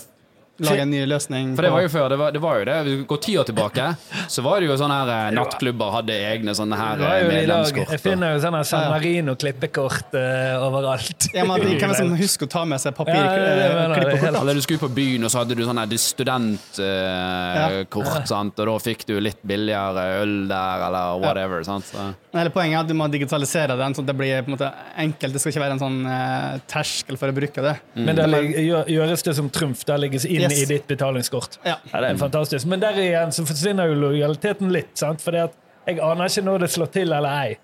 lage 0.58 0.82
en 0.82 0.90
ny 0.90 1.06
løsning. 1.06 1.56
For 1.56 1.62
det 1.66 1.70
var 1.72 1.80
jo 1.84 1.88
før, 1.92 2.08
det 2.12 2.18
var, 2.18 2.32
det 2.34 2.40
var 2.42 2.58
jo 2.60 2.64
det. 2.68 2.76
Vi 2.88 2.94
går 3.10 3.18
ti 3.22 3.32
år 3.38 3.44
tilbake, 3.48 3.84
så 4.34 4.38
var 4.44 4.54
det 4.60 4.66
jo 4.70 4.76
sånne 4.80 4.96
her 5.00 5.08
eh, 5.14 5.28
nattklubber 5.36 5.88
hadde 5.98 6.14
egne 6.32 6.52
sånne 6.58 6.76
her 6.78 6.96
eh, 7.06 7.28
medlemskort. 7.30 7.88
jeg 7.94 8.00
finner 8.02 8.26
jo 8.34 8.38
sånne 8.42 8.60
San 8.68 8.84
Marino-klippekort 8.92 10.08
uh, 10.18 10.66
overalt. 10.66 11.20
ja, 11.34 11.42
men, 11.48 11.56
Hvem 11.62 11.72
er 11.76 11.78
det 11.94 12.00
som 12.00 12.10
husker 12.24 12.44
å 12.48 12.50
ta 12.58 12.62
med 12.68 12.78
seg 12.82 12.90
Ja, 12.92 12.96
papirklippekort? 12.98 14.26
Ja, 14.26 14.30
Eller 14.42 14.54
du 14.58 14.62
skulle 14.64 14.82
på 14.82 14.92
byen, 14.98 15.22
og 15.26 15.30
så 15.32 15.36
hadde 15.42 15.54
du 15.58 15.62
sånn 15.66 15.82
studentkort, 15.98 18.26
sant? 18.30 18.54
og 18.58 18.64
da 18.72 18.76
fikk 18.82 19.00
du 19.08 19.14
litt 19.22 19.42
billigere 19.46 20.02
øl 20.22 20.34
der, 20.50 20.76
eller 20.88 21.04
whatever. 21.22 21.58
sant? 21.66 21.86
Så. 21.88 21.98
Hele 22.34 22.50
poenget 22.54 22.76
er 22.76 22.80
at 22.82 22.90
du 22.90 22.96
må 22.98 23.04
digitalisere 23.12 23.74
den, 23.78 23.92
sånn 23.96 24.06
at 24.06 24.10
det 24.10 24.18
blir 24.18 24.34
på 24.42 24.48
en 24.50 24.56
måte 24.56 24.70
enkelt. 24.98 25.32
Det 25.34 25.40
skal 25.42 25.50
ikke 25.54 25.64
være 25.64 25.74
en 25.78 25.84
sånn 25.84 25.98
uh, 26.06 26.12
terskel 26.70 27.14
for 27.20 27.26
å 27.30 27.34
bruke 27.36 27.60
det. 27.64 27.74
Men 27.98 28.14
der 28.18 28.28
gjøres 28.90 29.20
det 29.26 29.34
som 29.38 29.46
trumf. 29.52 29.80
Der 29.88 29.98
legges 30.02 30.24
inn 30.28 30.47
Yes. 30.50 30.62
i 30.62 30.66
ditt 30.74 30.86
betalingskort. 30.86 31.58
Ja. 31.64 31.76
Ja, 31.92 32.00
det 32.00 32.10
er 32.10 32.16
fantastisk. 32.20 32.66
Men 32.66 32.80
der 32.80 32.92
igjen 33.00 33.32
så 33.32 33.44
forsvinner 33.46 33.88
jo 33.88 33.94
lojaliteten 34.08 34.70
litt. 34.72 34.94
sant? 34.98 35.20
For 35.24 35.32
jeg 35.32 35.50
aner 36.00 36.24
ikke 36.28 36.44
når 36.44 36.58
det 36.66 36.70
slår 36.74 36.92
til 36.92 37.12
eller 37.12 37.28
ei. 37.46 37.56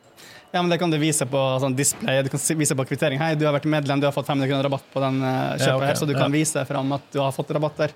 Ja, 0.54 0.62
men 0.62 0.70
Det 0.70 0.78
kan 0.78 0.90
du 0.90 0.96
vise 1.02 1.26
på 1.26 1.40
sånn 1.58 1.74
display. 1.74 2.22
Du 2.22 2.28
kan 2.30 2.38
vise 2.60 2.76
på 2.78 2.84
kvittering. 2.86 3.18
Hei, 3.18 3.34
du 3.34 3.42
har 3.44 3.52
vært 3.56 3.64
medlem, 3.66 3.98
du 3.98 4.06
har 4.06 4.12
fått 4.14 4.28
500 4.28 4.46
kroner 4.46 4.62
rabatt 4.68 4.84
på 4.94 5.00
den 5.02 5.16
eh, 5.20 5.56
kjøpet 5.58 5.66
Ja, 5.66 5.74
okay. 5.76 5.86
her, 5.88 5.94
så 5.98 6.06
du 6.06 6.12
kan 6.14 6.28
Ja. 6.30 6.36
vise 6.36 6.62
fram 6.64 6.92
at 6.94 7.02
du 7.10 7.18
har 7.18 7.32
fått 7.34 7.50
rabatt 7.50 7.76
der. 7.76 7.90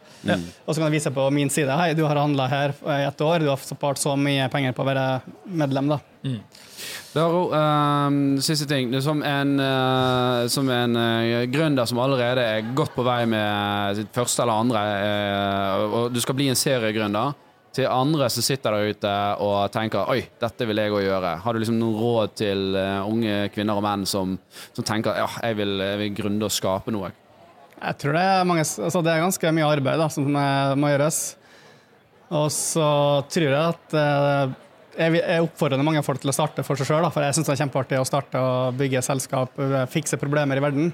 Og 0.66 0.74
så 0.74 0.80
kan 0.80 0.90
du 0.90 0.96
vise 0.98 1.10
på 1.14 1.30
min 1.32 1.48
side. 1.54 1.70
Hei, 1.70 1.92
du 1.94 2.02
har 2.04 2.16
handla 2.18 2.48
her 2.50 2.74
i 2.82 3.04
et 3.06 3.20
år, 3.20 3.38
du 3.38 3.48
har 3.48 3.56
spart 3.62 3.96
så 4.02 4.16
mye 4.18 4.48
penger 4.50 4.72
på 4.74 4.82
å 4.82 4.88
være 4.90 5.22
medlem, 5.46 5.88
da. 5.94 6.00
Daro, 7.14 7.48
ehm, 7.56 8.20
siste 8.44 8.68
ting. 8.70 8.92
Som 9.02 9.24
en, 9.26 9.56
uh, 9.60 10.46
som 10.52 10.68
en 10.70 10.96
uh, 10.96 11.44
gründer 11.50 11.88
som 11.88 12.00
allerede 12.02 12.44
er 12.44 12.72
godt 12.76 12.94
på 12.96 13.06
vei 13.06 13.22
med 13.30 13.98
sitt 13.98 14.14
første 14.14 14.44
eller 14.44 14.64
andre, 14.64 14.86
uh, 15.02 15.98
og 16.02 16.14
du 16.14 16.20
skal 16.22 16.38
bli 16.38 16.50
en 16.52 16.58
seriegründer, 16.58 17.36
til 17.78 17.86
andre 17.86 18.28
som 18.32 18.44
sitter 18.44 18.74
der 18.74 18.92
ute 18.92 19.14
og 19.44 19.56
tenker 19.74 20.10
oi, 20.10 20.22
dette 20.40 20.66
vil 20.66 20.80
jeg 20.80 20.94
òg 20.94 21.04
gjøre. 21.04 21.32
Har 21.44 21.54
du 21.54 21.62
liksom 21.62 21.78
noen 21.78 21.98
råd 21.98 22.36
til 22.40 22.76
eh, 22.78 23.06
unge 23.06 23.36
kvinner 23.54 23.78
og 23.78 23.84
menn 23.86 24.06
som, 24.08 24.36
som 24.74 24.86
tenker 24.86 25.18
ja, 25.20 25.28
jeg 25.44 25.58
vil, 25.60 25.76
jeg 25.84 26.00
vil 26.02 26.14
grunde 26.22 26.48
og 26.48 26.54
skape 26.54 26.94
noe? 26.94 27.12
Jeg 27.78 27.98
tror 28.02 28.16
det 28.18 28.22
er, 28.26 28.46
mange, 28.48 28.64
altså 28.66 29.02
det 29.06 29.12
er 29.12 29.22
ganske 29.22 29.52
mye 29.54 29.68
arbeid 29.68 30.00
da, 30.02 30.08
som 30.10 30.26
eh, 30.26 30.72
må 30.80 30.90
gjøres. 30.90 31.20
Og 32.34 32.48
så 32.52 32.88
tror 33.30 33.46
jeg 33.46 33.60
at 33.60 33.98
eh, 34.00 34.56
jeg, 34.98 35.18
jeg 35.20 35.44
oppfordrer 35.44 35.84
mange 35.86 36.02
folk 36.06 36.20
til 36.22 36.32
å 36.32 36.34
starte 36.34 36.64
for 36.66 36.78
seg 36.78 36.90
sjøl, 36.90 37.06
for 37.14 37.24
jeg 37.24 37.36
syns 37.36 37.48
det 37.48 37.54
er 37.54 37.62
kjempeartig 37.62 38.00
å 38.00 38.06
starte 38.08 38.42
og 38.42 38.78
bygge 38.78 39.02
selskap, 39.06 39.54
eh, 39.62 39.84
fikse 39.90 40.18
problemer 40.20 40.58
i 40.58 40.64
verden. 40.64 40.90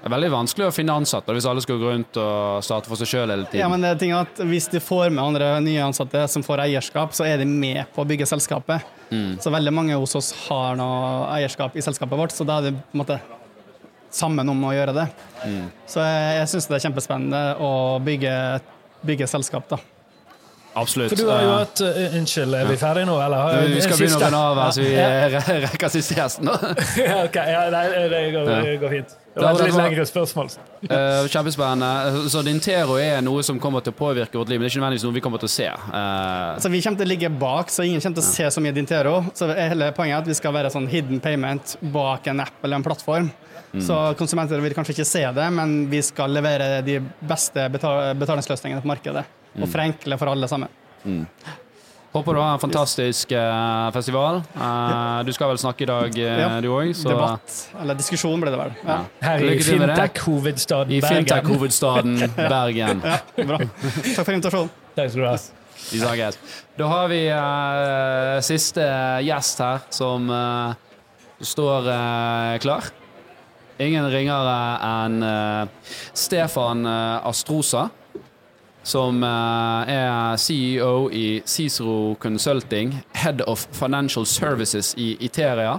Det 0.00 0.08
er 0.08 0.14
veldig 0.14 0.30
vanskelig 0.32 0.64
å 0.64 0.72
finne 0.72 0.94
ansatte 0.96 1.34
hvis 1.36 1.44
alle 1.44 1.60
skal 1.60 1.76
gå 1.76 1.90
rundt 1.90 2.16
og 2.22 2.62
starte 2.64 2.88
for 2.88 2.96
seg 2.96 3.10
sjøl 3.10 3.32
hele 3.34 3.44
tiden. 3.44 3.60
Ja, 3.60 3.68
men 3.68 3.82
det 3.84 3.90
er 3.90 3.98
ting 4.00 4.14
at 4.16 4.38
Hvis 4.48 4.70
du 4.72 4.78
får 4.80 5.10
med 5.12 5.20
andre 5.20 5.50
nye 5.60 5.82
ansatte 5.84 6.22
som 6.32 6.44
får 6.46 6.62
eierskap, 6.64 7.12
så 7.12 7.26
er 7.28 7.42
de 7.42 7.44
med 7.44 7.82
på 7.92 8.00
å 8.00 8.08
bygge 8.08 8.28
selskapet. 8.30 8.86
Så 9.44 9.52
veldig 9.52 9.74
mange 9.76 9.98
hos 10.00 10.16
oss 10.16 10.30
har 10.46 10.78
noe 10.80 11.26
eierskap 11.34 11.76
i 11.76 11.84
selskapet 11.84 12.16
vårt, 12.16 12.32
så 12.32 12.46
da 12.48 12.60
er 12.62 12.70
det 12.70 12.74
på 12.78 12.96
en 12.96 13.02
måte 13.02 13.18
sammen 14.10 14.48
om 14.48 14.64
å 14.64 14.72
gjøre 14.72 14.96
det. 14.96 15.06
Så 15.90 16.00
jeg, 16.00 16.36
jeg 16.38 16.48
syns 16.54 16.70
det 16.70 16.78
er 16.78 16.84
kjempespennende 16.88 17.42
å 17.60 17.72
bygge, 18.00 18.34
bygge 19.04 19.28
selskap, 19.28 19.68
da. 19.68 19.82
Absolutt. 20.78 21.10
For 21.10 21.18
du 21.18 21.28
har 21.30 21.40
jo 21.42 21.48
Eh, 21.50 21.58
hatt 21.58 21.80
uh, 21.82 22.18
Unnskyld, 22.20 22.54
er 22.54 22.68
vi 22.70 22.76
ferdige 22.78 23.06
nå, 23.08 23.16
eller? 23.24 23.36
Har- 23.42 23.64
vi 23.66 23.80
skal 23.82 23.96
begynne 23.98 24.18
å 24.18 24.22
runde 24.22 24.42
av 24.66 24.72
så 24.76 24.84
vi 24.84 24.92
Ja, 24.94 25.08
rekker 25.66 25.88
siste 25.90 26.14
gjesten. 26.14 26.46
nå. 26.46 26.54
ja, 27.00 27.16
okay. 27.24 27.50
ja, 27.50 27.64
nei, 27.74 27.82
det 28.12 28.20
går, 28.36 28.50
det 28.68 28.76
går 28.84 28.94
fint. 28.94 29.16
Det 29.34 29.42
var 29.44 29.54
et 29.60 29.68
litt 29.70 29.76
lengre 29.78 30.04
spørsmål. 30.06 30.48
uh, 30.90 31.26
kjempespennende. 31.30 32.22
Så 32.30 32.42
Dintero 32.46 32.96
er 33.02 33.20
noe 33.22 33.42
som 33.46 33.58
kommer 33.62 33.82
til 33.86 33.94
å 33.94 33.98
påvirke 33.98 34.38
vårt 34.38 34.48
liv, 34.50 34.58
men 34.58 34.66
det 34.66 34.70
er 34.70 34.74
ikke 34.76 34.82
nødvendigvis 34.84 35.06
noe 35.08 35.18
vi 35.18 35.22
kommer 35.26 35.42
til 35.42 35.50
å 35.50 35.54
se. 35.54 35.68
Uh, 35.70 36.58
Så 36.62 36.70
Vi 36.72 36.82
kommer 36.82 37.02
til 37.02 37.06
å 37.06 37.12
ligge 37.14 37.30
bak, 37.30 37.70
så 37.70 37.86
ingen 37.86 38.00
kommer 38.02 38.18
til 38.22 38.26
å 38.26 38.30
se 38.30 38.50
så 38.50 38.62
mye 38.64 38.74
Dintero. 38.74 39.20
Så 39.34 39.50
hele 39.54 39.90
poenget 39.96 40.16
er 40.16 40.24
at 40.24 40.30
vi 40.32 40.38
skal 40.38 40.54
være 40.54 40.70
sånn 40.74 40.88
hidden 40.90 41.20
payment 41.22 41.76
bak 41.94 42.26
en 42.30 42.40
app 42.46 42.62
eller 42.66 42.76
en 42.82 42.86
plattform. 42.86 43.30
Så 43.78 43.96
konsumenter 44.18 44.58
vil 44.62 44.74
kanskje 44.74 44.96
ikke 44.96 45.06
se 45.06 45.22
det, 45.36 45.46
men 45.54 45.84
vi 45.90 46.00
skal 46.02 46.32
levere 46.34 46.80
de 46.82 46.96
beste 47.22 47.68
betal 47.70 48.16
betalingsløsningene 48.18 48.82
på 48.82 48.90
markedet. 48.90 49.22
Og 49.60 49.68
forenkle 49.70 50.18
for 50.18 50.30
alle 50.32 50.48
sammen. 50.50 50.68
håper 52.10 52.34
du 52.34 52.40
har 52.40 52.56
en 52.56 52.58
fantastisk 52.62 53.30
uh, 53.32 53.90
festival. 53.94 54.40
Uh, 54.56 55.22
du 55.22 55.30
skal 55.32 55.52
vel 55.52 55.60
snakke 55.62 55.86
i 55.86 55.86
dag, 55.86 56.10
uh, 56.18 56.40
Ja. 56.40 56.48
du 56.60 56.68
òg? 56.74 56.90
Debatt, 57.06 57.54
eller 57.80 57.94
diskusjon 57.94 58.42
ble 58.42 58.50
det 58.50 58.58
vel. 58.58 58.74
Ja, 58.82 58.98
Her 59.22 59.44
i 59.46 59.54
fintech-hovedstaden 59.62 60.90
I 60.96 61.00
fintech-hovedstaden 61.06 62.18
Bergen. 62.56 63.02
ja 63.06 63.46
bra. 63.46 63.58
Takk 63.62 64.24
for 64.26 64.34
invitasjonen. 64.34 64.70
Takk 64.98 65.14
skal 65.14 65.22
du 65.22 65.28
ha. 65.30 65.38
Vi 65.90 65.98
snakkes. 66.02 66.38
Da 66.76 66.86
har 66.90 67.06
vi 67.08 67.22
siste 68.44 68.82
gjest 69.24 69.62
her 69.62 69.86
som 69.94 70.26
står 71.40 71.86
klar. 72.60 72.90
Ingen 73.80 74.10
ringere 74.12 74.56
enn 74.84 75.22
eh, 75.24 75.92
Stefan 76.12 76.84
eh, 76.84 77.28
Astrosa, 77.30 77.86
som 78.84 79.22
eh, 79.24 79.92
er 79.94 80.36
CEO 80.36 81.08
i 81.08 81.40
Cicero 81.48 82.14
Consulting, 82.20 82.92
Head 83.16 83.40
of 83.48 83.64
Financial 83.72 84.26
Services 84.28 84.92
i 85.00 85.14
Iteria. 85.24 85.78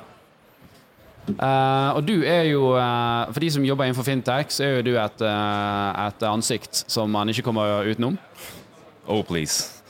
Uh, 1.37 1.93
og 1.95 2.01
du 2.07 2.23
er 2.25 2.47
jo, 2.49 2.73
uh, 2.73 3.29
for 3.29 3.39
de 3.39 3.51
som 3.53 3.63
jobber 3.63 3.85
innenfor 3.85 4.03
fintech, 4.03 4.49
så 4.49 4.65
er 4.65 4.71
jo 4.79 4.87
du 4.89 4.95
et, 4.97 5.21
uh, 5.21 6.07
et 6.07 6.25
ansikt 6.25 6.81
som 6.89 7.13
man 7.13 7.29
ikke 7.29 7.45
kommer 7.45 7.85
utenom. 7.85 8.17
Oh, 9.05 9.21
please. 9.21 9.80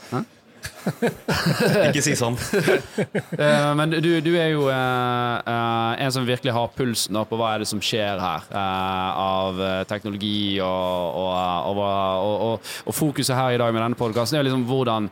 Ikke 1.88 2.02
si 2.02 2.14
sånn. 2.18 2.36
uh, 2.36 3.70
men 3.78 3.92
du, 3.94 4.08
du 4.24 4.30
er 4.34 4.52
jo 4.52 4.66
uh, 4.66 5.38
uh, 5.46 5.92
en 6.02 6.14
som 6.14 6.26
virkelig 6.26 6.54
har 6.54 6.72
pulsen 6.76 7.18
opp 7.20 7.30
på 7.32 7.38
hva 7.40 7.52
er 7.54 7.62
det 7.62 7.68
som 7.70 7.82
skjer 7.82 8.20
her 8.22 8.48
av 8.52 9.60
teknologi 9.88 10.58
og, 10.64 11.20
og, 11.22 11.78
og, 11.82 12.66
og, 12.86 12.94
fokuset 12.96 13.36
her 13.36 13.54
i 13.54 13.60
dag 13.60 13.72
med 13.72 13.82
denne 13.84 13.98
podkasten 13.98 14.38
er 14.38 14.46
liksom 14.46 14.66
hvordan 14.68 15.08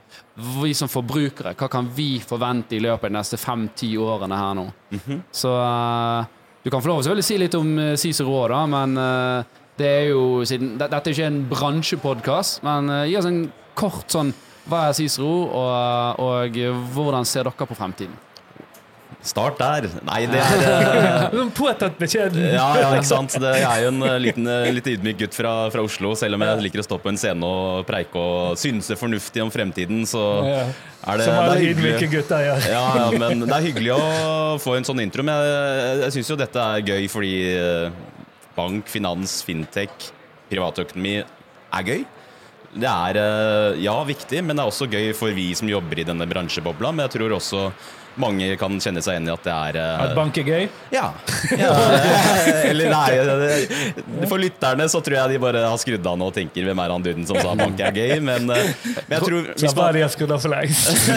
vi 0.60 0.72
som 0.76 0.88
forbrukere, 0.90 1.54
hva 1.58 1.68
kan 1.70 1.88
vi 1.94 2.14
forvente 2.24 2.76
i 2.76 2.82
løpet 2.82 3.08
av 3.08 3.12
de 3.12 3.18
neste 3.18 3.38
fem-ti 3.40 3.92
årene 4.00 4.38
her 4.38 4.54
nå? 4.56 4.66
Så 5.34 5.52
eh, 5.52 6.28
du 6.64 6.70
kan 6.72 6.82
få 6.82 6.92
lov 6.92 7.02
til 7.04 7.20
å 7.20 7.24
si 7.24 7.38
litt 7.40 7.56
om 7.58 7.72
uh, 7.78 7.94
Cicero 8.00 8.44
da, 8.50 8.62
men 8.70 8.96
det 9.80 9.88
er 9.88 10.10
jo 10.10 10.42
siden, 10.48 10.74
Dette 10.80 11.00
er 11.00 11.14
ikke 11.14 11.28
en 11.30 11.42
bransjepodkast, 11.50 12.62
men 12.66 12.92
gi 13.08 13.16
oss 13.20 13.28
en 13.28 13.44
kort 13.78 14.12
sånn 14.12 14.32
Hva 14.68 14.88
er 14.88 14.96
Cicero, 14.98 15.30
og, 15.48 16.20
og 16.20 16.58
hvordan 16.94 17.24
ser 17.28 17.48
dere 17.48 17.66
på 17.70 17.78
fremtiden? 17.78 18.18
Start 19.20 19.58
der. 19.60 19.84
Nei, 20.08 20.22
det 20.32 20.38
er 20.40 20.62
eh, 20.70 21.24
Sånn 21.34 21.50
Påtatt 21.52 21.98
beskjeden. 22.00 22.40
Ja, 22.54 22.68
ja, 22.80 22.86
ikke 22.96 23.08
sant. 23.10 23.34
Det, 23.42 23.50
jeg 23.60 23.66
er 23.68 23.82
jo 23.84 23.90
en 23.92 24.04
eh, 24.06 24.14
liten, 24.22 24.46
eh, 24.48 24.68
litt 24.72 24.86
ydmyk 24.88 25.18
gutt 25.20 25.36
fra, 25.36 25.50
fra 25.74 25.82
Oslo. 25.84 26.14
Selv 26.16 26.38
om 26.38 26.44
jeg 26.46 26.62
liker 26.64 26.80
å 26.80 26.86
stå 26.86 26.96
på 27.02 27.10
en 27.12 27.20
scene 27.20 27.44
og 27.44 27.82
preike 27.88 28.16
og 28.16 28.56
synse 28.60 28.96
fornuftig 28.96 29.42
om 29.44 29.52
fremtiden, 29.52 30.06
så 30.08 30.22
Ja. 30.48 30.62
er 31.04 31.20
det, 31.20 31.26
Som 31.28 31.36
det 31.36 31.42
alle 31.42 31.58
er 31.58 31.66
ydmyke 31.74 32.08
gutter 32.14 32.46
gjør. 32.46 32.64
Ja, 32.72 32.84
ja, 33.02 33.10
men 33.20 33.44
det 33.44 33.52
er 33.58 33.66
hyggelig 33.68 33.92
å 33.98 34.06
få 34.62 34.78
en 34.78 34.88
sånn 34.88 35.04
intro. 35.04 35.26
Men 35.26 35.36
jeg, 35.44 36.00
jeg 36.06 36.16
syns 36.16 36.32
jo 36.32 36.38
dette 36.40 36.64
er 36.78 36.88
gøy 36.88 37.04
fordi 37.12 37.34
eh, 37.58 38.00
bank, 38.56 38.88
finans, 38.88 39.36
fintech, 39.44 40.08
privatøkonomi 40.48 41.18
er 41.20 41.92
gøy. 41.92 42.00
Det 42.70 42.86
er 42.86 43.18
eh, 43.18 43.80
ja, 43.82 43.96
viktig, 44.06 44.44
men 44.46 44.54
det 44.54 44.62
er 44.62 44.70
også 44.70 44.86
gøy 44.90 45.10
for 45.18 45.34
vi 45.34 45.48
som 45.58 45.70
jobber 45.70 45.98
i 45.98 46.06
denne 46.06 46.26
bransjebobla. 46.30 46.92
Men 46.94 47.08
jeg 47.08 47.16
tror 47.16 47.34
også 47.34 47.64
mange 48.18 48.48
kan 48.58 48.74
kjenne 48.82 49.02
seg 49.04 49.14
igjen 49.16 49.28
i 49.28 49.32
at 49.34 49.44
det 49.46 49.52
er 49.54 49.76
uh, 49.78 50.02
At 50.06 50.14
bank 50.18 50.38
er 50.40 50.46
gøy. 50.48 50.64
Ja. 50.94 51.06
ja. 51.54 51.70
Eller 52.70 52.90
nei, 52.90 53.10
det- 53.16 54.28
for 54.30 54.38
lytterne 54.42 54.86
så 54.90 55.00
tror 55.04 55.16
jeg 55.16 55.34
de 55.34 55.38
bare 55.42 55.62
har 55.66 55.78
skrudd 55.80 56.06
av 56.06 56.18
nå 56.18 56.28
og 56.30 56.34
tenker 56.36 56.66
hvem 56.66 56.82
er 56.82 56.92
han 56.94 57.04
duden 57.04 57.26
som 57.28 57.38
sa 57.40 57.54
bank 57.58 57.80
er 57.80 57.94
gøy, 57.96 58.16
men, 58.24 58.50
eh, 58.54 58.72
men 58.96 59.14
jeg 59.16 59.22
tror 59.24 59.48
hvis 59.54 59.76
man, 59.78 59.94
de 59.96 60.02
har 60.04 60.12
skrudd 60.12 60.34
av 60.34 60.42
for 60.42 60.52
lengst. 60.52 61.10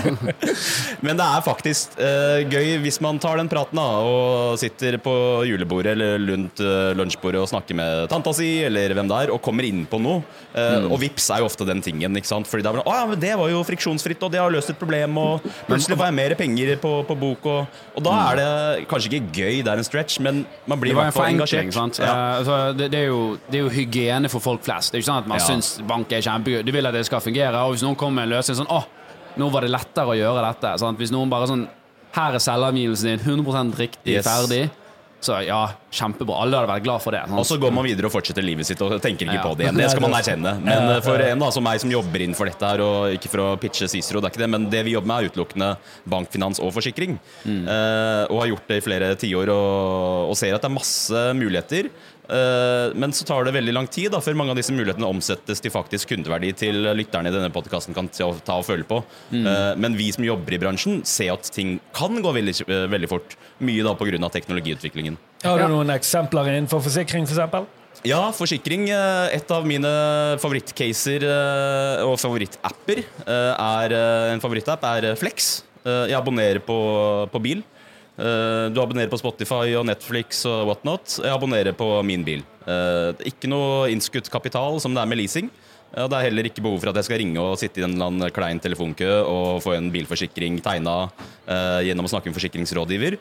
Men 1.04 1.16
det 1.18 1.24
er 1.24 1.42
faktisk 1.44 1.94
uh, 2.00 2.40
gøy 2.50 2.74
hvis 2.84 2.98
man 3.04 3.18
tar 3.22 3.38
den 3.40 3.48
praten 3.50 3.78
da, 3.78 3.86
og 4.04 4.58
sitter 4.60 4.98
på 5.02 5.12
julebordet 5.48 5.94
eller 5.94 6.20
rundt 6.30 6.60
uh, 6.64 6.90
lunsjbordet 6.98 7.40
og 7.42 7.48
snakker 7.50 7.76
med 7.78 8.06
tanta 8.12 8.32
si 8.36 8.50
eller 8.66 8.92
hvem 8.96 9.08
det 9.10 9.20
er, 9.24 9.32
og 9.34 9.40
kommer 9.44 9.66
inn 9.66 9.84
på 9.90 10.00
noe. 10.02 10.20
Eh, 10.50 10.86
Og 10.90 10.98
vips 11.02 11.28
er 11.30 11.42
jo 11.42 11.46
ofte 11.48 11.64
den 11.68 11.80
tingen. 11.84 12.16
ikke 12.18 12.26
sant? 12.28 12.48
Fordi 12.50 12.64
det 12.64 12.70
er 12.70 12.78
bare, 12.80 12.86
å 12.90 12.94
ja, 12.96 13.04
men 13.10 13.20
det 13.22 13.32
var 13.38 13.50
jo 13.52 13.60
friksjonsfritt, 13.66 14.22
og 14.26 14.32
det 14.34 14.40
har 14.42 14.50
løst 14.52 14.72
et 14.72 14.78
problem, 14.80 15.16
og 15.20 15.44
plutselig 15.68 15.98
var 16.00 16.10
jeg 16.10 16.16
mer 16.18 16.29
penger 16.38 16.76
på, 16.82 16.90
på 17.08 17.14
bok. 17.18 17.46
Og, 17.46 17.80
og 17.96 18.02
da 18.04 18.12
er 18.30 18.36
det 18.40 18.86
kanskje 18.90 19.10
ikke 19.16 19.32
gøy, 19.40 19.62
det 19.64 19.72
er 19.72 19.80
en 19.82 19.84
stretch, 19.84 20.20
men 20.20 20.44
man 20.70 20.80
blir 20.80 20.92
i 20.92 20.94
hvert 20.98 21.14
fall 21.14 21.30
engasjert. 21.32 21.72
sant? 21.74 21.98
Ja. 21.98 22.10
Eh, 22.10 22.38
altså, 22.38 22.58
det, 22.78 22.90
det, 22.92 23.00
er 23.00 23.06
jo, 23.10 23.36
det 23.50 23.58
er 23.60 23.64
jo 23.66 23.72
hygiene 23.74 24.28
for 24.32 24.40
folk 24.40 24.62
flest. 24.66 24.92
Det 24.92 24.98
er 24.98 25.02
ikke 25.04 25.10
sånn 25.12 25.22
at 25.24 25.28
man 25.28 25.38
Ja. 25.42 25.44
syns 25.50 25.72
bank 25.86 26.12
er 26.12 26.20
kjempegøy. 26.22 26.62
Du 26.66 26.72
vil 26.72 26.86
at 26.86 26.94
det 26.94 27.04
skal 27.06 27.20
fungere. 27.20 27.64
Og 27.66 27.74
hvis 27.74 27.82
noen 27.86 27.96
kommer 27.96 28.22
med 28.22 28.30
en 28.30 28.36
løsning 28.38 28.56
sånn 28.62 28.70
Å, 28.70 28.84
nå 29.38 29.50
var 29.50 29.62
det 29.66 29.70
lettere 29.70 30.06
å 30.10 30.16
gjøre 30.18 30.42
dette. 30.48 30.78
Sant? 30.82 30.98
Hvis 30.98 31.12
noen 31.14 31.30
bare 31.30 31.46
sånn 31.46 31.68
Her 32.12 32.34
er 32.34 32.42
selvangivelsen 32.42 33.06
din, 33.06 33.20
100 33.44 33.76
riktig, 33.78 34.16
Yes. 34.16 34.26
ferdig. 34.26 34.64
Så 35.20 35.34
ja, 35.44 35.58
kjempebra. 35.92 36.38
Alle 36.40 36.56
hadde 36.56 36.70
vært 36.70 36.84
glad 36.86 37.02
for 37.04 37.12
det. 37.12 37.20
Og 37.36 37.44
så 37.44 37.58
går 37.60 37.74
man 37.76 37.84
videre 37.84 38.08
og 38.08 38.12
fortsetter 38.14 38.40
livet 38.44 38.64
sitt 38.64 38.80
og 38.80 38.94
tenker 39.04 39.26
ikke 39.28 39.34
Ja. 39.36 39.42
på 39.44 39.52
det 39.58 39.66
igjen. 39.66 39.76
Det 39.76 39.90
skal 39.92 40.00
man 40.06 40.14
erkjenne. 40.20 40.54
Men 40.64 40.86
eh, 40.94 41.00
for 41.04 41.20
en 41.20 41.42
da, 41.44 41.50
som 41.52 41.66
meg 41.66 41.80
som 41.82 41.92
jobber 41.92 42.24
innenfor 42.24 42.48
dette 42.48 42.70
her, 42.70 42.80
og 42.80 43.12
ikke 43.18 43.28
for 43.34 43.42
å 43.44 43.48
pitche 43.60 43.88
Cicero, 43.92 44.22
det 44.24 44.30
er 44.30 44.32
ikke 44.32 44.42
det, 44.46 44.50
men 44.54 44.68
det 44.72 44.80
vi 44.88 44.94
jobber 44.96 45.10
med, 45.12 45.24
er 45.26 45.28
utelukkende 45.34 45.68
bank, 46.08 46.30
finans 46.32 46.62
og 46.64 46.72
forsikring. 46.72 47.18
Eh, 47.44 48.24
og 48.32 48.40
har 48.40 48.48
gjort 48.54 48.72
det 48.72 48.80
i 48.80 48.84
flere 48.88 49.12
tiår 49.20 49.52
og, 49.52 50.30
og 50.32 50.36
ser 50.40 50.56
at 50.56 50.64
det 50.64 50.70
er 50.70 50.76
masse 50.78 51.24
muligheter. 51.36 51.90
Eh, 52.30 52.92
men 52.94 53.12
så 53.16 53.26
tar 53.26 53.44
det 53.48 53.54
veldig 53.56 53.74
lang 53.74 53.88
tid 53.90 54.12
da, 54.14 54.20
før 54.22 54.36
mange 54.38 54.54
av 54.54 54.60
disse 54.60 54.74
mulighetene 54.74 55.08
omsettes 55.10 55.60
til 55.60 55.72
faktisk 55.74 56.12
kundeverdi 56.12 56.52
til 56.56 56.78
lytterne 56.94 57.30
i 57.32 57.34
denne 57.34 57.50
podkasten 57.54 57.96
kan 57.96 58.08
ta 58.08 58.30
ta 58.46 58.58
og 58.60 58.66
følge 58.68 58.86
på. 58.86 59.02
Mm. 59.34 59.48
men 59.80 59.96
vi 59.98 60.10
som 60.14 60.24
jobber 60.24 60.54
i 60.54 60.58
bransjen, 60.62 61.00
ser 61.06 61.32
at 61.34 61.50
ting 61.54 61.78
kan 61.96 62.20
gå 62.22 62.32
veldig, 62.34 62.54
eh, 62.68 62.86
veldig 62.90 63.08
fort. 63.10 63.36
Mye 63.60 63.82
da 63.84 63.94
pga. 63.94 64.30
teknologiutviklingen. 64.30 65.16
Har 65.44 65.58
du 65.58 65.68
noen 65.68 65.90
eksempler 65.90 66.48
innenfor 66.52 66.82
forsikring, 66.84 67.26
f.eks.? 67.26 67.34
For 67.34 67.40
eksempel? 67.42 67.66
Ja, 68.04 68.30
forsikring. 68.32 68.88
eh, 68.90 69.34
Et 69.36 69.50
av 69.50 69.66
mine 69.66 69.88
favorittcaser 70.40 71.22
eh, 71.26 72.04
og 72.06 72.16
favorittapper 72.20 73.02
eh, 73.26 73.52
er 73.58 73.92
eh, 73.92 74.32
en 74.34 74.40
favorittapp 74.40 74.84
er 74.84 75.14
Flex. 75.16 75.64
Eh, 75.84 76.06
Jeg 76.08 76.16
abonnerer 76.16 76.60
på, 76.60 76.76
på 77.32 77.42
bil. 77.42 77.62
Eh, 78.20 78.68
Du 78.74 78.80
abonnerer 78.82 79.10
på 79.10 79.18
Spotify 79.20 79.72
og 79.78 79.86
Netflix 79.88 80.44
og 80.48 80.68
whatnot. 80.68 81.18
Jeg 81.24 81.32
abonnerer 81.32 81.72
på 81.76 81.88
min 82.04 82.24
bil. 82.26 82.44
Eh, 82.66 83.12
Ikke 83.32 83.48
noe 83.48 83.88
innskutt 83.92 84.30
kapital 84.30 84.80
som 84.80 84.94
det 84.94 85.02
er 85.02 85.08
med 85.08 85.18
leasing. 85.22 85.50
Ja, 85.90 86.06
det 86.06 86.16
er 86.18 86.26
heller 86.28 86.46
ikke 86.46 86.62
behov 86.62 86.78
for 86.78 86.92
at 86.92 87.00
jeg 87.00 87.08
skal 87.08 87.18
ringe 87.18 87.40
og 87.42 87.58
sitte 87.58 87.80
i 87.80 87.82
en 87.82 87.96
eller 87.96 88.12
annen 88.12 88.30
klein 88.30 88.60
telefonkø 88.62 89.08
og 89.26 89.62
få 89.64 89.74
en 89.74 89.88
bilforsikring 89.90 90.60
tegna 90.62 91.08
eh, 91.48 91.80
gjennom 91.88 92.06
å 92.06 92.12
snakke 92.12 92.30
med 92.30 92.36
forsikringsrådgiver. 92.38 93.16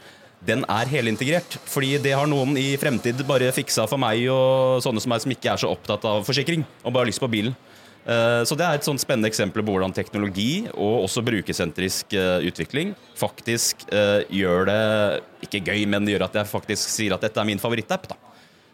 Den 0.46 0.62
er 0.70 0.88
helintegrert, 0.88 1.58
fordi 1.68 1.98
det 2.00 2.14
har 2.16 2.30
noen 2.30 2.54
i 2.62 2.78
fremtid 2.80 3.26
bare 3.28 3.50
fiksa 3.52 3.88
for 3.90 4.00
meg 4.00 4.22
og 4.32 4.84
sånne 4.86 5.02
som 5.02 5.12
meg 5.12 5.24
som 5.24 5.34
ikke 5.34 5.50
er 5.52 5.64
så 5.64 5.72
opptatt 5.74 6.06
av 6.08 6.22
forsikring 6.28 6.62
og 6.84 6.94
bare 6.94 7.08
har 7.08 7.10
lyst 7.10 7.24
på 7.24 7.32
bilen. 7.32 7.58
Eh, 8.10 8.42
Så 8.48 8.56
det 8.58 8.66
er 8.66 8.80
et 8.80 8.88
sånt 8.88 9.02
spennende 9.02 9.30
eksempel 9.30 9.62
på 9.62 9.76
hvordan 9.76 9.94
teknologi 9.94 10.64
og 10.74 11.04
også 11.06 11.22
brukersentrisk 11.28 12.16
eh, 12.18 12.40
utvikling 12.50 12.96
faktisk 13.20 13.86
eh, 13.94 14.24
gjør 14.34 14.66
det 14.72 14.80
ikke 15.46 15.62
gøy, 15.70 15.84
men 15.92 16.08
gjør 16.10 16.26
at 16.30 16.40
jeg 16.42 16.50
faktisk 16.50 16.90
sier 16.90 17.14
at 17.14 17.22
dette 17.28 17.38
er 17.40 17.46
min 17.50 17.62
favorittapp. 17.62 18.08
da. 18.10 18.18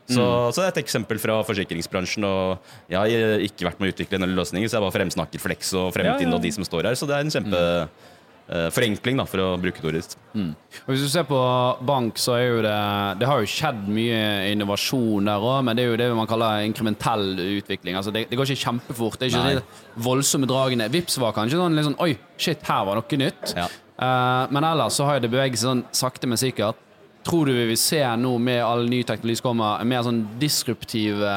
Så, 0.06 0.22
så 0.54 0.62
det 0.62 0.66
er 0.68 0.74
et 0.76 0.84
eksempel 0.84 1.18
fra 1.18 1.40
forsikringsbransjen. 1.48 2.24
og 2.30 2.60
Jeg 2.94 3.00
har 3.00 3.40
ikke 3.42 3.66
vært 3.66 3.80
med 3.82 3.90
å 3.90 3.94
utvikle 3.96 4.20
en 4.22 4.36
løsning, 4.38 4.68
så 4.70 4.78
jeg 4.78 4.86
bare 4.86 4.94
fremsnakker 5.00 5.42
Flex 5.42 5.74
og 5.74 5.90
fremtiden 5.96 6.30
Ja, 6.30 6.36
ja. 6.36 6.38
og 6.38 6.44
de 6.46 6.52
som 6.54 6.68
står 6.68 6.92
her. 6.92 6.98
Så 7.00 7.08
det 7.10 7.16
er 7.18 7.26
en 7.26 7.34
kjempe 7.34 7.58
eh, 7.58 8.12
forenkling, 8.46 9.18
da, 9.18 9.26
for 9.26 9.42
å 9.42 9.48
bruke 9.58 9.82
et 9.82 9.88
ord. 9.90 10.16
Mm. 10.38 10.52
Hvis 10.86 11.06
du 11.06 11.10
ser 11.10 11.26
på 11.26 11.40
bank, 11.88 12.20
så 12.22 12.36
er 12.38 12.44
jo 12.46 12.60
det 12.62 12.76
Det 13.22 13.30
har 13.30 13.42
jo 13.42 13.50
skjedd 13.50 13.88
mye 13.90 14.20
innovasjon 14.52 15.32
der 15.32 15.48
òg, 15.50 15.64
men 15.66 15.78
det 15.78 15.86
er 15.86 15.90
jo 15.90 15.98
det 16.02 16.10
man 16.18 16.30
kaller 16.30 16.68
inkrementell 16.68 17.40
utvikling. 17.42 17.98
Altså 17.98 18.14
det, 18.14 18.28
det 18.30 18.38
går 18.38 18.52
ikke 18.52 18.68
kjempefort. 18.68 19.18
Det 19.18 19.32
er 19.32 19.34
ikke 19.34 19.58
de 19.58 20.06
voldsomme 20.06 20.50
dragene. 20.50 20.92
Vips 20.94 21.18
var 21.22 21.34
kanskje 21.38 21.62
sånn 21.62 21.82
sånn 21.90 22.00
Oi, 22.06 22.14
shit, 22.38 22.62
her 22.70 22.86
var 22.86 23.02
noe 23.02 23.22
nytt. 23.24 23.56
Ja. 23.58 23.70
Uh, 23.96 24.52
men 24.52 24.66
ellers 24.68 24.98
så 25.00 25.08
har 25.08 25.22
det 25.24 25.32
beveget 25.32 25.62
seg 25.62 25.72
sånn 25.72 25.86
sakte, 25.96 26.30
men 26.30 26.40
sikkert. 26.40 26.82
Tror 27.26 27.50
du 27.50 27.56
vi 27.56 27.70
vil 27.72 27.80
se 27.80 28.04
nå 28.22 28.36
med 28.38 28.62
all 28.62 28.86
ny 28.86 29.00
teknologi 29.08 29.40
som 29.40 29.48
kommer, 29.50 29.82
mer 29.88 30.04
sånn 30.06 30.22
disruptive 30.38 31.32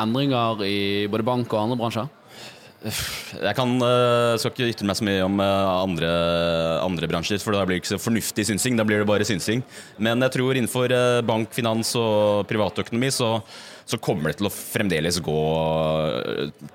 endringer 0.00 0.62
i 0.64 0.78
både 1.12 1.26
bank 1.26 1.52
og 1.52 1.66
andre 1.66 1.80
bransjer? 1.82 2.12
Jeg 2.84 3.56
kan, 3.56 3.70
eh, 3.80 4.34
skal 4.36 4.52
ikke 4.52 4.66
ytre 4.74 4.86
meg 4.88 4.98
så 4.98 5.06
mye 5.08 5.22
om 5.24 5.38
eh, 5.40 5.68
andre, 5.72 6.10
andre 6.84 7.08
bransjer, 7.08 7.40
for 7.40 7.56
da 7.56 7.62
blir 7.64 7.78
det 7.78 7.84
ikke 7.84 7.94
så 7.94 8.00
fornuftig 8.02 8.44
synsing. 8.50 8.76
Da 8.76 8.84
blir 8.84 9.00
det 9.00 9.08
bare 9.08 9.24
synsing. 9.24 9.62
Men 9.96 10.20
jeg 10.26 10.34
tror 10.36 10.58
innenfor 10.58 10.92
eh, 10.92 11.20
bank, 11.24 11.52
finans 11.56 11.94
og 11.96 12.44
privatøkonomi 12.50 13.08
så, 13.14 13.30
så 13.88 14.00
kommer 14.04 14.32
det 14.32 14.42
til 14.42 14.50
å 14.50 14.52
fremdeles 14.52 15.20
gå 15.24 15.40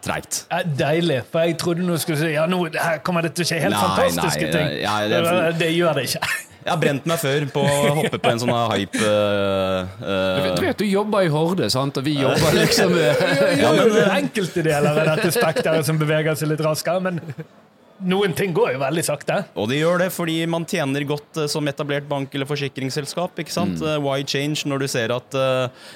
treigt. 0.06 0.44
Deilig. 0.80 1.22
For 1.30 1.46
jeg 1.46 1.58
trodde 1.62 1.86
du 1.86 1.96
skulle 2.02 2.20
si 2.22 2.34
ja, 2.34 2.48
nå 2.50 2.64
her 2.74 3.02
kommer 3.06 3.26
det 3.26 3.36
til 3.38 3.46
å 3.46 3.52
skje 3.52 3.62
helt 3.68 3.78
Nei, 3.78 3.88
fantastiske 3.88 4.48
nei, 4.50 4.54
ting. 4.56 4.78
ja, 4.86 5.00
det 5.06 5.24
det, 5.26 5.58
det 5.62 5.74
gjør 5.78 6.00
det 6.02 6.10
ikke. 6.10 6.36
Jeg 6.70 6.76
har 6.76 6.82
brent 6.84 7.08
meg 7.10 7.18
før 7.18 7.46
på 7.50 7.62
å 7.66 7.94
hoppe 7.98 8.18
på 8.22 8.30
en 8.30 8.42
sånn 8.44 8.52
hype 8.54 9.00
uh, 9.02 9.96
Du 9.98 10.10
eh, 10.14 10.44
vet, 10.44 10.60
du 10.60 10.66
vet 10.68 10.82
du 10.84 10.86
jobber 10.86 11.26
i 11.26 11.32
Horde, 11.34 11.70
sant? 11.74 11.98
og 11.98 12.06
vi 12.06 12.14
jobber 12.20 12.58
liksom 12.60 12.92
med 12.94 13.24
Ja, 13.64 13.72
men 13.74 13.90
det 13.90 14.04
er 14.04 14.12
enkelte 14.20 14.62
deler 14.68 14.92
av 14.92 15.16
dette 15.16 15.32
spekteret 15.34 15.86
som 15.90 15.98
beveger 15.98 16.38
seg 16.38 16.52
litt 16.52 16.62
raskere, 16.62 17.02
men 17.02 17.18
noen 18.06 18.36
ting 18.38 18.54
går 18.56 18.76
jo 18.76 18.82
veldig 18.84 19.04
sakte. 19.04 19.40
Og 19.60 19.66
det 19.72 19.80
gjør 19.80 20.04
det 20.04 20.12
fordi 20.14 20.36
man 20.48 20.68
tjener 20.70 21.08
godt 21.10 21.42
eh, 21.42 21.50
som 21.50 21.66
etablert 21.72 22.06
bank 22.12 22.38
eller 22.38 22.48
forsikringsselskap. 22.52 23.42
ikke 23.42 23.56
sant? 23.56 23.82
Mm. 23.82 24.06
Why 24.06 24.22
change 24.30 24.70
når 24.70 24.86
du 24.86 24.88
ser 24.94 25.16
at 25.16 25.40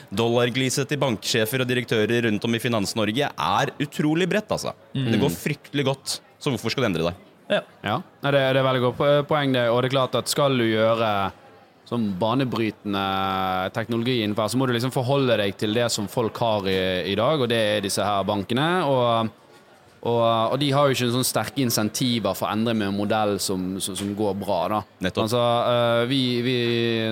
dollargliset 0.09 0.89
til 0.89 1.03
banksjefer 1.05 1.61
og 1.61 1.69
direktører 1.69 2.25
rundt 2.25 2.49
om 2.49 2.57
i 2.57 2.63
Finans-Norge 2.65 3.29
er 3.29 3.75
utrolig 3.85 4.27
bredt, 4.33 4.49
altså. 4.57 4.73
Det 4.97 5.21
går 5.21 5.37
fryktelig 5.37 5.85
godt, 5.91 6.17
så 6.41 6.55
hvorfor 6.55 6.73
skal 6.73 6.87
du 6.87 6.89
endre 6.89 7.11
deg? 7.11 7.29
Ja, 7.51 7.61
ja. 7.83 7.95
det, 8.23 8.31
det 8.31 8.59
er 8.59 8.65
veldig 8.65 8.83
godt 8.87 9.01
poeng, 9.29 9.55
det. 9.55 9.67
Og 9.71 9.81
det 9.81 9.91
er 9.91 9.95
klart 9.97 10.17
at 10.19 10.31
skal 10.31 10.55
du 10.57 10.65
gjøre 10.65 11.09
sånn 11.89 12.09
banebrytende 12.19 13.03
teknologi 13.75 14.21
innenfor, 14.23 14.49
så 14.49 14.59
må 14.59 14.67
du 14.67 14.73
liksom 14.75 14.93
forholde 14.95 15.37
deg 15.39 15.55
til 15.59 15.75
det 15.75 15.89
som 15.93 16.07
folk 16.11 16.37
har 16.41 16.67
i, 16.71 16.81
i 17.11 17.15
dag, 17.19 17.41
og 17.43 17.49
det 17.51 17.59
er 17.59 17.85
disse 17.85 18.03
her 18.05 18.23
bankene. 18.27 18.67
Og, 18.87 19.31
og, 20.07 20.23
og 20.23 20.57
de 20.61 20.71
har 20.73 20.87
jo 20.87 20.95
ikke 20.95 21.11
sånn 21.13 21.27
sterke 21.27 21.63
insentiver 21.63 22.35
for 22.37 22.47
å 22.47 22.55
endre 22.55 22.75
med 22.77 22.89
en 22.89 22.97
modell 22.97 23.35
som, 23.43 23.75
som, 23.83 23.97
som 23.99 24.13
går 24.17 24.35
bra. 24.39 24.59
da. 24.77 24.81
Nettopp. 25.05 25.27
Altså, 25.27 25.43
eh, 25.73 26.03
vi, 26.11 26.23
vi, 26.45 26.57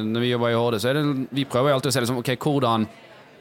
når 0.08 0.26
vi 0.26 0.34
jobber 0.34 0.54
i 0.54 0.60
Horde, 0.60 0.82
så 0.82 0.92
er 0.92 1.02
det, 1.02 1.06
vi 1.36 1.48
prøver 1.50 1.76
alltid 1.76 1.92
å 1.92 1.98
se 1.98 2.06
liksom, 2.06 2.22
ok, 2.24 2.34
hvordan 2.40 2.88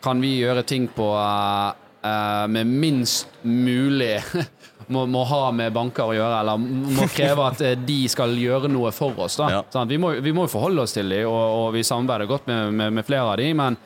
kan 0.05 0.23
vi 0.23 0.39
gjøre 0.41 0.65
ting 0.65 0.87
på 0.97 1.07
uh, 1.13 1.73
uh, 2.05 2.47
med 2.49 2.69
minst 2.69 3.29
mulig 3.45 4.17
må, 4.91 5.07
må 5.11 5.23
ha 5.31 5.41
med 5.55 5.73
banker 5.75 6.11
å 6.11 6.17
gjøre, 6.17 6.43
eller 6.43 6.61
må 6.99 7.07
kreve 7.15 7.47
at 7.53 7.65
eh, 7.65 7.79
de 7.79 8.03
skal 8.11 8.35
gjøre 8.39 8.71
noe 8.73 8.93
for 8.95 9.17
oss. 9.25 9.39
Ja. 9.41 9.63
Sånn, 9.73 9.89
Vi, 9.91 9.99
må, 10.01 10.15
jo 10.19 10.47
forholde 10.51 10.85
oss 10.85 10.95
til 10.97 11.09
dem, 11.13 11.27
og, 11.31 11.41
og 11.65 11.67
vi 11.79 11.85
samarbeider 11.87 12.31
godt 12.31 12.49
med, 12.51 12.73
med, 12.75 12.97
med 13.01 13.07
flere 13.09 13.29
av 13.33 13.39
dem, 13.41 13.57
men, 13.61 13.79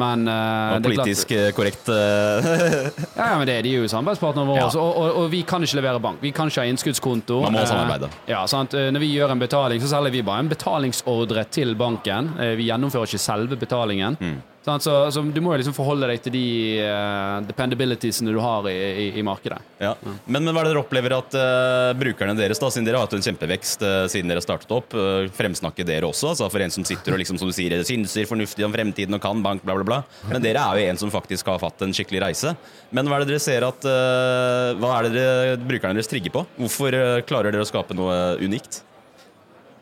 men 0.00 0.24
uh, 0.26 0.34
Og 0.34 0.38
er 0.38 0.80
klart- 0.80 0.86
politisk 0.88 1.34
eh, 1.36 1.50
korrekt 1.54 1.90
ja, 1.94 3.26
ja, 3.28 3.34
men 3.38 3.46
det, 3.46 3.58
er 3.60 3.66
De 3.66 3.74
jo 3.76 3.90
samarbeidspartnerne 3.90 4.48
våre, 4.50 4.64
Ja. 4.64 4.70
og, 4.80 4.96
og, 5.04 5.20
og 5.24 5.28
vi 5.34 5.44
kan 5.46 5.62
ikke 5.62 5.78
levere 5.80 6.02
bank. 6.02 6.22
Vi 6.24 6.32
kan 6.34 6.50
ikke 6.50 6.64
ha 6.64 6.70
innskuddskonto. 6.72 7.42
Man 7.44 7.58
må 7.58 7.66
samarbeide. 7.68 8.10
Ja, 8.30 8.42
Når 8.46 9.02
vi 9.04 9.12
gjør 9.14 9.34
en 9.36 9.42
betaling, 9.44 9.82
så 9.84 9.92
selger 9.96 10.14
vi 10.14 10.24
bare 10.26 10.46
en 10.46 10.50
betalingsordre 10.50 11.46
til 11.54 11.76
banken. 11.78 12.34
Vi 12.58 12.70
gjennomfører 12.70 13.10
ikke 13.10 13.22
selve 13.22 13.58
betalingen. 13.60 14.18
Mm. 14.22 14.42
Så, 14.64 14.92
så 15.12 15.20
du 15.20 15.40
må 15.44 15.52
jo 15.52 15.60
liksom 15.60 15.74
forholde 15.76 16.06
deg 16.08 16.22
til 16.24 16.32
de 16.32 16.46
uh, 16.80 17.44
dependabilitiesene 17.44 18.32
du 18.32 18.38
har 18.40 18.64
i, 18.70 18.72
i, 18.72 19.06
i 19.20 19.24
markedet. 19.26 19.58
Ja. 19.76 19.90
Men, 20.24 20.40
men 20.40 20.54
hva 20.54 20.62
er 20.62 20.70
det 20.70 20.72
dere 20.72 20.80
opplever 20.80 21.14
at 21.18 21.36
uh, 21.36 21.90
brukerne 22.00 22.32
deres, 22.38 22.60
da, 22.62 22.70
siden 22.72 22.88
dere 22.88 22.96
har 22.96 23.04
hatt 23.04 23.16
en 23.18 23.26
kjempevekst 23.26 23.84
uh, 23.84 24.06
siden 24.08 24.32
dere 24.32 24.40
startet 24.44 24.72
opp, 24.72 24.96
uh, 24.96 25.28
fremsnakker 25.36 25.84
dere 25.84 26.08
også? 26.08 26.30
Altså 26.32 26.48
for 26.48 26.64
en 26.64 26.72
som 26.72 26.86
sitter 26.88 27.12
og 27.12 27.20
liksom, 27.20 27.36
som 27.42 27.52
du 27.52 27.56
sier, 27.56 27.76
synser 27.84 28.30
fornuftig 28.30 28.64
om 28.64 28.72
fremtiden 28.72 29.18
og 29.18 29.22
kan 29.26 29.44
bank, 29.44 29.66
bla, 29.68 29.76
bla, 29.76 29.88
bla. 29.90 30.00
Men 30.32 30.40
dere 30.46 30.64
er 30.64 30.80
jo 30.80 30.88
en 30.94 31.02
som 31.04 31.12
faktisk 31.12 31.52
har 31.52 31.60
fatt 31.60 31.84
en 31.84 31.92
skikkelig 31.92 32.24
reise. 32.24 32.56
Men 32.96 33.10
hva 33.10 33.20
er 33.20 33.26
det 33.26 33.34
dere 33.34 33.44
ser 33.44 33.68
at 33.68 33.84
Hva 33.84 34.96
er 34.96 35.06
det 35.10 35.12
dere, 35.18 35.60
brukerne 35.60 35.98
deres 35.98 36.08
trigger 36.08 36.32
på? 36.32 36.46
Hvorfor 36.56 36.96
klarer 37.28 37.52
dere 37.52 37.66
å 37.66 37.68
skape 37.68 37.96
noe 37.96 38.38
unikt? 38.40 38.80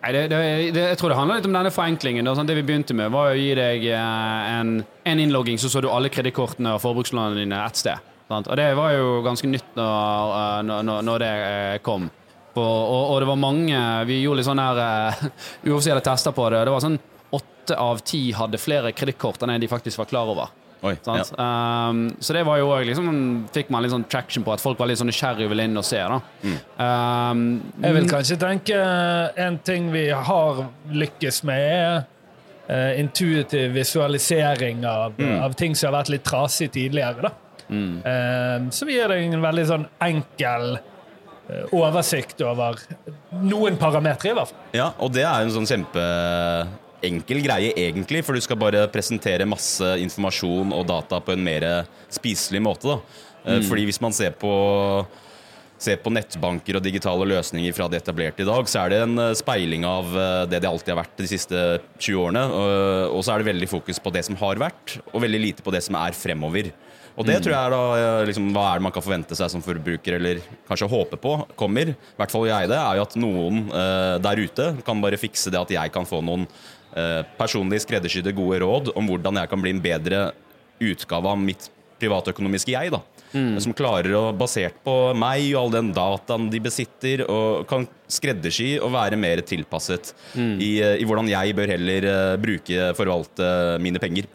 Nei, 0.03 0.11
det, 0.16 0.23
det, 0.33 0.39
det, 0.74 0.83
jeg 0.91 0.99
tror 0.99 1.12
det 1.12 1.16
handler 1.19 1.39
litt 1.39 1.47
om 1.47 1.55
denne 1.55 1.70
forenklingen. 1.70 2.27
Da. 2.27 2.35
Det 2.43 2.57
vi 2.59 2.65
begynte 2.66 2.95
med, 2.99 3.12
var 3.15 3.31
å 3.31 3.37
gi 3.39 3.53
deg 3.55 3.85
eh, 3.87 4.49
en, 4.57 4.73
en 5.07 5.20
innlogging, 5.23 5.61
så 5.62 5.70
så 5.70 5.83
du 5.85 5.87
alle 5.93 6.11
kredittkortene 6.11 6.73
og 6.74 6.83
forbrukslånene 6.83 7.39
dine 7.39 7.61
ett 7.62 7.79
sted. 7.79 8.03
Sant? 8.33 8.51
Og 8.51 8.59
det 8.59 8.66
var 8.74 8.97
jo 8.97 9.20
ganske 9.23 9.47
nytt 9.47 9.79
når, 9.79 10.35
eh, 10.41 10.59
når, 10.66 11.07
når- 11.07 11.23
det 11.23 11.31
eh, 11.47 11.77
kom. 11.87 12.09
Og, 12.53 12.59
og, 12.66 13.05
og 13.15 13.20
det 13.23 13.29
var 13.31 13.39
mange 13.41 13.79
Vi 14.05 14.19
gjorde 14.20 14.43
litt 14.43 14.45
sånne 14.45 14.65
her, 14.66 15.20
uh, 15.65 16.01
tester 16.05 16.35
på 16.37 16.51
det. 16.53 16.65
Det 16.66 16.74
var 16.74 16.83
sånn 16.85 16.99
åtte 17.33 17.79
av 17.81 18.03
ti 18.05 18.27
hadde 18.37 18.61
flere 18.61 18.91
kredittkort 18.93 19.47
enn 19.47 19.55
de 19.62 19.70
faktisk 19.70 20.03
var 20.03 20.11
klar 20.11 20.29
over. 20.35 20.51
Oi, 20.82 20.96
ja. 21.06 21.24
Um, 21.38 22.09
så 22.18 22.34
det 22.34 22.40
var 22.42 22.59
jo 22.59 22.72
òg 22.74 22.88
liksom 22.88 23.10
Fikk 23.54 23.68
man 23.70 23.84
litt 23.84 23.92
sånn 23.92 24.06
traction 24.10 24.42
på 24.42 24.50
at 24.50 24.62
folk 24.62 24.80
var 24.80 24.88
litt 24.90 24.98
sånn 24.98 25.06
nysgjerrige 25.12 25.46
og 25.46 25.52
ville 25.52 25.66
inn 25.68 25.78
og 25.78 25.86
se. 25.86 26.00
da 26.02 26.18
um, 27.30 27.44
Jeg 27.84 27.98
vil 27.98 28.09
kanskje 28.10 28.38
tenke 28.42 28.80
en 29.46 29.60
ting 29.62 29.92
vi 29.94 30.09
har 30.10 30.64
lykkes 30.90 31.44
med, 31.46 31.62
er 31.62 32.02
uh, 32.66 32.98
intuitiv 32.98 33.78
visualisering 33.78 34.82
av, 34.88 35.14
av 35.38 35.54
ting 35.59 35.78
som 35.78 35.92
har 35.92 36.00
vært 36.00 36.16
litt 36.16 36.26
trasig 36.26 36.72
tidligere. 36.74 37.30
Da. 37.30 37.36
Eh, 38.04 38.70
så 38.70 38.86
vi 38.86 38.96
gir 38.98 39.12
deg 39.12 39.32
en 39.32 39.44
veldig 39.44 39.64
sånn 39.68 39.86
enkel 40.04 40.76
eh, 40.76 41.74
oversikt 41.76 42.42
over 42.44 42.80
noen 43.40 43.78
parametere, 43.80 44.32
i 44.32 44.36
hvert 44.36 44.52
fall. 44.52 44.64
Ja, 44.76 44.90
og 44.98 45.14
det 45.16 45.24
er 45.24 45.44
en 45.44 45.54
sånn 45.54 45.68
kjempeenkel 47.03 47.43
greie, 47.43 47.73
egentlig, 47.77 48.23
for 48.24 48.35
du 48.35 48.41
skal 48.41 48.57
bare 48.57 48.87
presentere 48.93 49.47
masse 49.49 49.83
informasjon 49.99 50.73
og 50.73 50.87
data 50.87 51.20
på 51.20 51.35
en 51.35 51.43
mer 51.45 51.87
spiselig 52.11 52.62
måte. 52.62 52.87
Da. 52.87 53.01
Mm. 53.59 53.66
Fordi 53.66 53.85
hvis 53.89 54.01
man 54.01 54.12
ser 54.12 54.33
på 54.39 55.07
ser 55.83 55.99
på 55.99 56.12
nettbanker 56.15 56.77
og 56.79 56.85
digitale 56.85 57.27
løsninger 57.27 57.74
fra 57.74 57.89
det 57.91 58.05
etablerte 58.05 58.45
i 58.45 58.47
dag, 58.47 58.69
så 58.70 58.85
er 58.85 58.93
det 58.93 59.01
en 59.03 59.19
eh, 59.19 59.33
speiling 59.35 59.83
av 59.83 60.12
eh, 60.15 60.45
det 60.47 60.61
det 60.62 60.69
alltid 60.70 60.93
har 60.93 61.01
vært 61.01 61.16
de 61.19 61.27
siste 61.27 61.62
20 61.99 62.20
årene. 62.23 62.45
Og- 63.11 63.24
så 63.27 63.35
er 63.35 63.43
det 63.43 63.49
veldig 63.51 63.69
fokus 63.69 63.99
på 63.99 64.12
det 64.15 64.23
som 64.24 64.37
har 64.39 64.61
vært, 64.62 65.01
og 65.12 65.24
veldig 65.24 65.41
lite 65.43 65.62
på 65.66 65.73
det 65.74 65.83
som 65.83 65.99
er 65.99 66.15
fremover. 66.15 66.70
Og 67.19 67.27
det 67.27 67.41
tror 67.43 67.53
jeg 67.53 67.66
er 67.66 67.74
da 67.74 67.81
eh, 67.99 68.27
liksom, 68.31 68.47
Hva 68.55 68.69
er 68.70 68.79
det 68.79 68.87
man 68.87 68.95
kan 68.95 69.05
forvente 69.05 69.37
seg 69.37 69.51
som 69.51 69.65
forbruker, 69.65 70.16
eller 70.16 70.39
kanskje 70.69 70.89
håpe 70.89 71.19
på 71.20 71.35
kommer, 71.59 71.91
i 71.93 72.19
hvert 72.20 72.31
fall 72.31 72.47
jeg 72.47 72.70
det, 72.70 72.79
er 72.79 73.01
jo 73.01 73.09
at 73.09 73.19
noen 73.20 73.65
eh, 73.69 74.15
der 74.23 74.45
ute 74.47 74.69
kan 74.87 75.03
bare 75.03 75.20
fikse 75.20 75.51
det 75.53 75.61
at 75.61 75.74
jeg 75.74 75.93
kan 75.93 76.07
få 76.09 76.23
noen 76.24 76.47
eh, 76.47 76.79
personlig 77.39 77.82
skreddersydde 77.86 78.35
gode 78.36 78.59
råd 78.60 78.90
om 78.98 79.06
hvordan 79.09 79.39
jeg 79.40 79.48
kan 79.48 79.62
bli 79.62 79.73
en 79.73 79.81
bedre 79.81 80.19
utgave 80.82 81.31
av 81.31 81.40
mitt 81.40 81.70
privatøkonomiske 82.02 82.74
jeg. 82.74 82.93
da. 82.93 83.01
Som 83.62 83.73
klarer 83.77 84.12
å, 84.19 84.23
basert 84.36 84.77
på 84.85 84.94
meg 85.16 85.47
og 85.55 85.59
all 85.62 85.74
den 85.77 85.93
dataen 85.97 86.51
de 86.52 86.60
besitter, 86.62 87.24
og 87.24 87.64
kan 87.70 87.86
skreddersy 88.12 88.74
og 88.77 88.93
være 88.93 89.19
mer 89.20 89.40
tilpasset 89.48 90.12
i, 90.36 90.74
eh, 90.82 90.98
i 91.01 91.09
hvordan 91.09 91.31
jeg 91.32 91.56
bør 91.56 91.73
heller 91.73 92.09
eh, 92.10 92.36
bruke, 92.43 92.90
forvalte 92.98 93.48
mine 93.82 94.02
penger. 94.02 94.28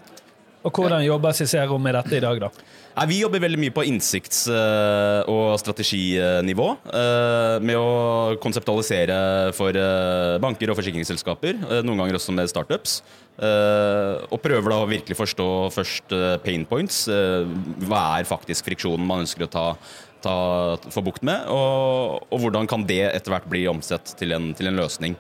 Og 0.65 0.73
hvordan 0.73 1.05
jobber 1.05 1.35
Cicero 1.38 1.77
med 1.79 1.95
dette 1.95 2.17
i 2.17 2.23
dag, 2.23 2.41
da? 2.47 2.49
Nei, 2.97 3.05
vi 3.11 3.19
jobber 3.21 3.43
veldig 3.43 3.59
mye 3.61 3.73
på 3.75 3.83
innsikts- 3.85 4.47
eh, 4.49 5.21
og 5.29 5.59
strateginivå. 5.61 6.67
eh, 6.89 7.59
Med 7.61 7.75
å 7.77 8.39
konseptualisere 8.41 9.53
for 9.53 9.69
eh, 9.69 10.39
banker 10.41 10.71
og 10.71 10.77
forsikringsselskaper, 10.77 11.83
noen 11.83 11.97
ganger 11.97 12.15
også 12.17 12.33
med 12.33 12.49
startups. 12.49 13.01
Og 13.37 14.41
prøver 14.41 14.69
da 14.69 14.79
å 14.81 14.89
virkelig 14.89 15.15
forstå 15.15 15.71
først 15.71 16.41
pain 16.43 16.65
points. 16.65 17.05
Hva 17.07 18.17
er 18.17 18.25
faktisk 18.25 18.65
friksjonen 18.65 19.05
man 19.05 19.21
ønsker 19.27 19.45
å 19.45 19.51
ta, 19.51 19.77
ta, 20.23 20.77
få 20.89 21.03
bukt 21.05 21.21
med? 21.21 21.45
Og, 21.47 22.25
og 22.31 22.39
hvordan 22.41 22.67
kan 22.67 22.83
det 22.83 23.13
etter 23.13 23.29
hvert 23.29 23.47
bli 23.47 23.67
omsett 23.67 24.15
til 24.17 24.33
en, 24.33 24.55
til 24.57 24.71
en 24.71 24.75
løsning? 24.81 25.15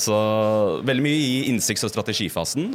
Så 0.00 0.16
veldig 0.80 1.04
mye 1.04 1.20
i 1.20 1.52
innsikts- 1.52 1.84
og 1.84 1.92
strategifasen. 1.92 2.72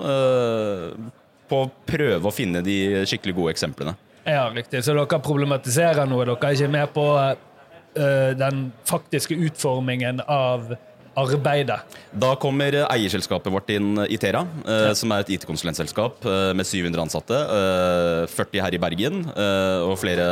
På 1.49 1.65
å 1.65 1.69
prøve 1.87 2.29
å 2.29 2.33
finne 2.33 2.63
de 2.65 3.03
skikkelig 3.09 3.35
gode 3.37 3.55
eksemplene. 3.55 3.95
Ja, 4.23 4.47
riktig. 4.53 4.83
Så 4.85 4.95
dere 4.95 5.19
problematiserer 5.19 6.07
noe. 6.07 6.25
Dere 6.29 6.49
er 6.49 6.57
ikke 6.57 6.71
med 6.71 6.95
på 6.95 7.05
uh, 7.19 8.31
den 8.39 8.65
faktiske 8.87 9.35
utformingen 9.49 10.23
av 10.23 10.75
arbeidet. 11.19 11.77
Da 12.09 12.31
kommer 12.41 12.73
eierselskapet 12.87 13.53
vårt 13.53 13.69
inn, 13.73 13.99
Itera, 14.09 14.43
eh, 14.65 14.93
som 14.97 15.11
er 15.13 15.21
et 15.21 15.33
IT-konsulentselskap 15.35 16.25
uh, 16.25 16.53
med 16.57 16.65
700 16.65 17.03
ansatte. 17.03 17.37
Eh, 17.37 18.23
40 18.33 18.63
her 18.65 18.73
i 18.73 18.79
Bergen 18.81 19.19
og 19.29 19.93
flere 20.01 20.25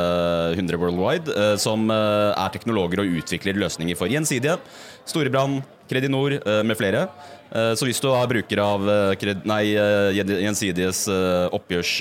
hundre 0.57 0.79
worldwide. 0.81 1.35
Som 1.61 1.89
er 1.93 2.53
teknologer 2.53 3.03
og 3.03 3.19
utvikler 3.21 3.59
løsninger 3.61 3.97
for 3.99 4.09
Gjensidige, 4.11 4.57
Storebrand, 5.05 5.61
Kredinor 5.91 6.39
med 6.65 6.77
flere. 6.79 7.05
Eh, 7.51 7.73
så 7.75 7.87
hvis 7.87 7.99
du 7.99 8.07
er 8.13 8.29
bruker 8.31 8.61
av 8.63 8.85
eh, 8.87 9.31
nei, 9.43 9.73
eh, 9.75 10.15
Gjensidiges 10.15 11.03
eh, 11.11 11.47
oppgjørs 11.51 11.91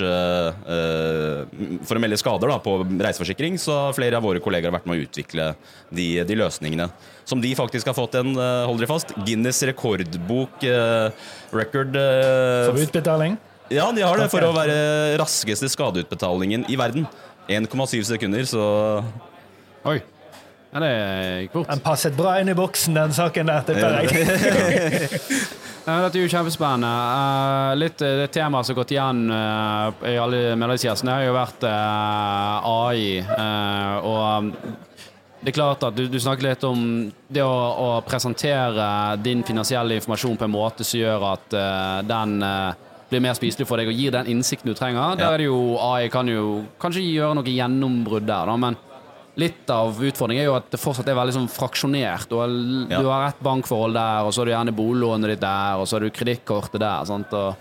For 1.88 1.98
å 1.98 2.02
melde 2.02 2.18
skader 2.20 2.52
da, 2.52 2.58
på 2.62 2.76
reiseforsikring, 2.86 3.58
så 3.58 3.74
har 3.88 3.96
flere 3.96 4.20
av 4.20 4.26
våre 4.26 4.42
kolleger 4.42 4.70
vært 4.74 4.86
med 4.86 5.00
å 5.00 5.06
utvikle 5.08 5.50
de, 5.90 6.08
de 6.26 6.38
løsningene. 6.38 6.86
Som 7.26 7.42
de 7.42 7.50
faktisk 7.58 7.90
har 7.90 7.96
fått 7.98 8.16
en, 8.20 8.34
hold 8.38 8.78
dere 8.80 8.90
fast, 8.90 9.14
Guinness 9.26 9.62
rekordbok 9.66 10.62
record 11.54 11.98
For 11.98 12.82
utbetaling. 12.86 13.36
Ja, 13.70 13.90
de 13.94 14.02
har 14.02 14.18
det 14.18 14.30
for 14.32 14.42
å 14.42 14.54
være 14.54 15.18
raskeste 15.20 15.70
skadeutbetalingen 15.70 16.66
i 16.70 16.78
verden. 16.78 17.06
1,7 17.50 18.02
sekunder, 18.06 18.46
så 18.46 18.64
Oi. 19.86 20.00
Ja, 20.70 20.80
det 20.84 20.90
gikk 21.42 21.54
fort. 21.56 21.70
Den 21.72 21.80
passet 21.82 22.14
bra 22.14 22.36
inn 22.38 22.48
i 22.52 22.54
boksen, 22.54 22.94
den 22.94 23.14
saken 23.14 23.48
der. 23.50 23.64
tipper 23.66 23.96
jeg. 23.96 24.28
Ja, 25.82 25.96
Dette 26.04 26.20
er 26.20 26.22
jo 26.22 26.28
kjempespennende. 26.30 26.90
Eh, 26.90 27.70
litt 27.80 28.04
eh, 28.06 28.18
det 28.20 28.28
temaet 28.36 28.68
som 28.68 28.76
har 28.76 28.78
gått 28.78 28.92
igjen 28.94 29.24
eh, 29.34 30.04
i 30.12 30.18
alle 30.22 30.42
medlemsgjestene, 30.60 31.16
har 31.16 31.26
jo 31.26 31.34
vært 31.34 31.66
AI. 31.66 33.16
eh, 33.18 33.96
og 34.06 34.20
um, 34.46 34.52
det 35.40 35.50
er 35.50 35.56
klart 35.56 35.82
at 35.88 35.96
du, 35.96 36.04
du 36.12 36.18
snakker 36.20 36.50
litt 36.50 36.64
om 36.68 36.84
det 37.32 37.42
å, 37.42 37.50
å 37.50 37.88
presentere 38.06 39.16
din 39.24 39.42
finansielle 39.48 39.96
informasjon 39.98 40.36
på 40.36 40.46
en 40.46 40.52
måte 40.52 40.84
som 40.84 41.00
gjør 41.00 41.24
at 41.30 41.54
den 42.04 42.34
blir 43.08 43.22
mer 43.24 43.38
spiselig 43.38 43.64
for 43.64 43.80
deg 43.80 43.88
og 43.88 43.96
gir 43.96 44.12
den 44.12 44.28
innsikten 44.34 44.68
du 44.68 44.76
trenger. 44.76 45.16
Der 45.16 45.32
er 45.32 45.40
det 45.40 45.46
jo 45.48 45.78
AI 45.80 46.10
kan 46.12 46.28
jo 46.28 46.60
kanskje 46.82 47.06
gjøre 47.08 47.40
noe 47.40 47.56
gjennombrudd 47.56 48.28
der, 48.28 48.52
da, 48.52 48.58
men 48.60 48.76
Litt 49.40 49.70
av 49.72 49.96
utfordringen 50.04 50.42
er 50.44 50.48
jo 50.50 50.56
at 50.58 50.68
det 50.74 50.80
fortsatt 50.82 51.08
er 51.08 51.16
veldig 51.18 51.34
sånn 51.38 51.48
fraksjonert. 51.52 52.28
Du 52.28 52.36
har, 52.40 52.48
Ja. 52.90 53.00
du 53.00 53.08
har 53.08 53.28
et 53.30 53.40
bankforhold 53.42 53.94
der, 53.96 54.26
og 54.26 54.32
så 54.34 54.42
har 54.42 54.50
du 54.50 54.52
gjerne 54.52 54.76
boliglånet 54.76 55.32
ditt 55.34 55.40
der, 55.44 55.78
og 55.80 55.86
så 55.88 55.96
har 55.96 56.00
du 56.04 56.10
kredittkortet 56.10 56.80
der. 56.82 57.04
Sant? 57.08 57.32
Og, 57.32 57.56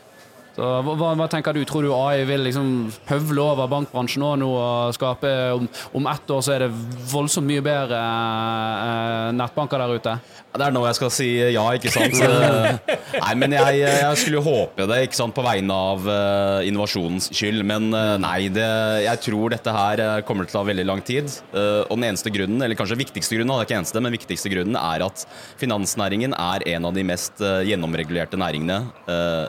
hva, 0.59 1.13
hva 1.17 1.27
tenker 1.31 1.55
du? 1.55 1.61
Tror 1.67 1.85
du 1.85 1.93
AI 1.95 2.25
vil 2.27 2.45
liksom 2.47 2.89
høvle 3.09 3.45
over 3.53 3.69
bankbransjen 3.71 4.23
nå, 4.23 4.33
nå 4.41 4.49
og 4.59 4.95
skape 4.97 5.31
om, 5.55 5.69
om 5.95 6.09
ett 6.11 6.33
år 6.35 6.43
så 6.45 6.55
er 6.55 6.65
det 6.65 6.69
voldsomt 7.11 7.47
mye 7.49 7.63
bedre 7.65 7.99
eh, 7.99 9.29
nettbanker 9.39 9.81
der 9.83 9.95
ute? 9.95 10.15
Det 10.49 10.65
er 10.65 10.73
nå 10.73 10.81
jeg 10.87 10.97
skal 10.97 11.11
si 11.13 11.27
ja, 11.53 11.65
ikke 11.77 11.93
sant? 11.93 12.17
Eh, 12.29 13.19
nei, 13.21 13.33
men 13.39 13.53
jeg, 13.53 13.79
jeg 13.83 14.17
skulle 14.21 14.41
håpe 14.43 14.85
det 14.89 14.97
ikke 15.07 15.17
sant, 15.17 15.33
på 15.35 15.43
vegne 15.45 15.73
av 15.73 16.05
uh, 16.05 16.59
innovasjonens 16.67 17.29
skyld. 17.35 17.63
Men 17.67 17.89
uh, 17.93 18.15
nei, 18.21 18.49
det, 18.53 18.67
jeg 19.05 19.21
tror 19.25 19.53
dette 19.53 19.73
her 19.73 20.01
eh, 20.03 20.15
kommer 20.27 20.47
til 20.47 20.55
å 20.55 20.59
ta 20.59 20.65
veldig 20.69 20.85
lang 20.87 21.01
tid. 21.05 21.29
Uh, 21.53 21.85
og 21.87 21.95
den 21.97 22.09
eneste 22.11 22.31
grunnen, 22.33 22.61
eller 22.65 22.77
kanskje 22.79 22.99
viktigste 22.99 23.37
grunnen, 23.37 23.53
det 23.53 23.65
er 23.65 23.69
ikke 23.69 23.79
eneste, 23.81 24.03
men 24.03 24.15
viktigste 24.15 24.51
grunnen 24.53 24.77
er 24.79 25.05
at 25.05 25.25
finansnæringen 25.61 26.35
er 26.37 26.65
en 26.75 26.89
av 26.89 26.95
de 26.95 27.05
mest 27.07 27.41
eh, 27.43 27.61
gjennomregulerte 27.69 28.39
næringene. 28.39 28.81
eh, 29.09 29.45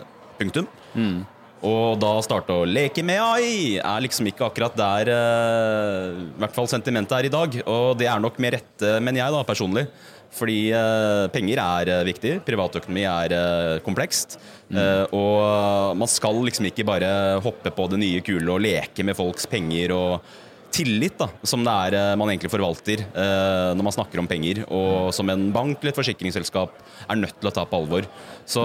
punktum. 0.95 1.27
Og 1.61 1.99
da 2.01 2.15
starte 2.25 2.55
å 2.57 2.65
leke 2.65 3.03
med 3.05 3.21
AI 3.21 3.75
er 3.77 4.01
liksom 4.01 4.31
ikke 4.31 4.47
akkurat 4.47 4.77
der 4.79 5.11
uh, 5.13 6.15
i 6.17 6.39
hvert 6.41 6.57
fall 6.57 6.71
sentimentet 6.73 7.13
er 7.19 7.29
i 7.29 7.33
dag. 7.35 7.59
Og 7.69 7.99
det 8.01 8.09
er 8.09 8.23
nok 8.23 8.41
med 8.41 8.57
rette, 8.57 8.95
mener 9.05 9.21
jeg 9.21 9.35
da, 9.35 9.43
personlig. 9.45 9.85
Fordi 10.33 10.57
uh, 10.73 11.27
penger 11.35 11.61
er 11.61 11.93
uh, 11.99 12.07
viktig. 12.09 12.39
Privatøkonomi 12.49 13.05
er 13.05 13.37
komplekst. 13.85 14.39
Eh, 14.71 15.05
og 15.17 15.97
man 15.99 16.11
skal 16.11 16.37
liksom 16.47 16.69
ikke 16.69 16.87
bare 16.87 17.11
hoppe 17.43 17.73
på 17.75 17.89
det 17.91 17.99
nye 17.99 18.21
kule 18.23 18.47
og 18.55 18.63
leke 18.63 19.03
med 19.07 19.19
folks 19.19 19.49
penger 19.51 19.95
og 19.97 20.29
tillit, 20.71 21.17
da, 21.19 21.29
som 21.47 21.65
det 21.67 21.73
er 21.87 21.97
eh, 21.99 22.17
man 22.19 22.31
egentlig 22.31 22.51
forvalter 22.53 23.03
eh, 23.03 23.71
når 23.77 23.87
man 23.87 23.95
snakker 23.95 24.23
om 24.23 24.29
penger, 24.31 24.63
og 24.71 25.11
som 25.15 25.29
en 25.33 25.49
bank 25.55 25.81
eller 25.81 25.93
et 25.93 25.99
forsikringsselskap 25.99 26.79
er 27.07 27.19
nødt 27.19 27.37
til 27.41 27.51
å 27.51 27.55
ta 27.55 27.67
på 27.69 27.81
alvor. 27.81 28.07
Så, 28.49 28.63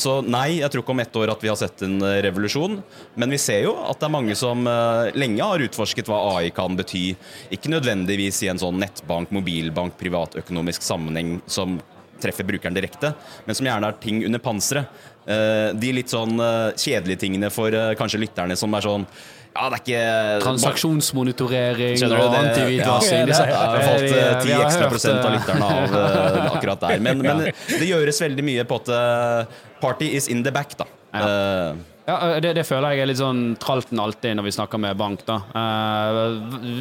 så 0.00 0.18
nei, 0.26 0.60
jeg 0.60 0.72
tror 0.72 0.84
ikke 0.84 0.94
om 0.94 1.02
ett 1.04 1.20
år 1.20 1.34
at 1.34 1.44
vi 1.44 1.50
har 1.50 1.58
sett 1.60 1.84
en 1.86 1.98
eh, 2.06 2.20
revolusjon, 2.26 2.80
men 3.20 3.34
vi 3.34 3.40
ser 3.42 3.64
jo 3.66 3.76
at 3.84 4.00
det 4.00 4.08
er 4.08 4.16
mange 4.16 4.36
som 4.38 4.66
eh, 4.70 5.12
lenge 5.18 5.46
har 5.52 5.66
utforsket 5.66 6.10
hva 6.10 6.22
AI 6.36 6.52
kan 6.54 6.78
bety. 6.78 7.10
Ikke 7.54 7.72
nødvendigvis 7.72 8.44
i 8.46 8.52
en 8.52 8.60
sånn 8.60 8.80
nettbank, 8.82 9.32
mobilbank, 9.34 9.98
privatøkonomisk 10.00 10.86
sammenheng 10.86 11.38
som 11.50 11.80
treffer 12.20 12.44
brukeren 12.44 12.76
direkte, 12.76 13.14
men 13.46 13.56
som 13.56 13.64
gjerne 13.64 13.88
er 13.88 14.00
ting 14.02 14.20
under 14.28 14.42
panseret. 14.44 15.06
Eh, 15.30 15.70
de 15.76 15.92
litt 15.94 16.12
sånn 16.12 16.40
eh, 16.42 16.72
kjedelige 16.80 17.24
tingene 17.26 17.52
for 17.52 17.74
kanskje 17.98 18.22
lytterne 18.22 18.56
som 18.58 18.72
er 18.74 18.86
sånn 18.86 19.04
ja, 19.50 19.66
det 19.66 19.76
er 19.76 19.80
ikke 19.80 20.02
Transaksjonsmonitorering 20.44 21.96
Skjønner 21.98 22.22
og 22.22 22.34
det? 22.36 22.42
Ja, 22.76 22.92
Ja, 23.10 23.24
det 23.26 23.38
har 23.40 23.82
falt 23.82 24.04
ti 24.06 24.20
eh, 24.20 24.44
10 24.46 24.54
ekstra 24.60 24.90
prosent 24.92 25.18
av 25.18 25.26
eh, 25.26 25.36
lytterne 25.36 25.70
av 25.74 25.96
uh, 25.96 26.52
akkurat 26.54 26.86
der. 26.86 27.02
Men, 27.02 27.24
men 27.24 27.42
det 27.50 27.88
gjøres 27.88 28.22
veldig 28.22 28.46
mye 28.46 28.66
på 28.70 28.78
at 28.84 28.92
uh, 28.94 29.60
party 29.82 30.12
is 30.16 30.30
in 30.30 30.44
the 30.46 30.54
back, 30.54 30.76
da. 30.78 30.86
Eh, 31.10 31.74
Ja, 32.10 32.40
det, 32.42 32.52
det 32.58 32.64
føler 32.66 32.96
jeg 32.96 33.04
er 33.04 33.10
litt 33.12 33.20
sånn 33.20 33.42
tralten 33.62 34.00
alltid 34.02 34.34
når 34.38 34.46
vi 34.48 34.52
snakker 34.56 34.80
med 34.82 34.96
bank. 34.98 35.22
da. 35.28 35.36
Eh, 35.54 36.18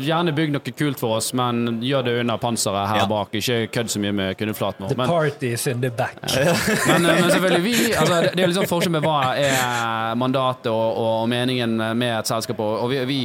gjerne 0.07 0.34
bygg 0.35 0.53
noe 0.56 0.73
kult 0.73 0.99
for 1.01 1.18
oss, 1.19 1.31
men 1.38 1.80
gjør 1.85 2.07
det 2.07 2.15
under 2.23 2.39
panseret 2.41 2.88
her 2.89 3.03
Ja. 3.03 3.07
bak. 3.11 3.34
Ikke 3.38 3.60
kødd 3.76 3.91
så 3.93 4.01
mye 4.01 4.14
med 4.15 4.38
kundeflaten 4.39 4.85
vår. 4.85 4.89
The 4.93 4.97
Men, 4.97 5.10
party's 5.11 5.68
in 5.72 5.81
the 5.81 5.91
back. 5.91 6.18
men, 6.88 7.03
men 7.03 7.30
selvfølgelig, 7.30 7.64
vi, 7.64 7.93
altså, 7.93 8.22
det, 8.26 8.34
det 8.39 8.43
er 8.47 8.56
sånn 8.57 8.69
forskjell 8.72 8.95
med 8.97 9.06
hva 9.06 9.18
er 9.38 10.15
mandatet 10.19 10.72
og, 10.73 10.97
og 11.06 11.30
meningen 11.31 11.77
med 11.97 12.15
et 12.19 12.27
selskap. 12.31 12.60
Og 12.60 12.80
og 12.80 12.89
vi, 12.93 12.99
vi 13.06 13.19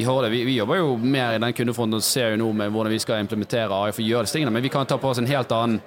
i 0.00 0.04
Horde 0.04 0.28
vi, 0.32 0.44
vi 0.44 0.56
jobber 0.58 0.76
jo 0.80 0.96
mer 0.98 1.36
i 1.36 1.40
den 1.42 1.52
kundefronten 1.56 1.96
og 2.00 2.02
ser 2.04 2.34
jo 2.34 2.40
nå 2.44 2.52
med 2.58 2.72
hvordan 2.74 2.92
vi 2.92 2.98
skal 3.02 3.22
implementere 3.22 3.72
AI 3.72 3.92
for 3.94 4.02
å 4.04 4.08
gjøre 4.10 4.26
disse 4.26 4.36
tingene, 4.36 4.52
men 4.52 4.64
vi 4.64 4.72
kan 4.72 4.86
ta 4.88 4.98
på 5.00 5.08
oss 5.12 5.20
en 5.22 5.28
helt 5.30 5.52
annen 5.56 5.80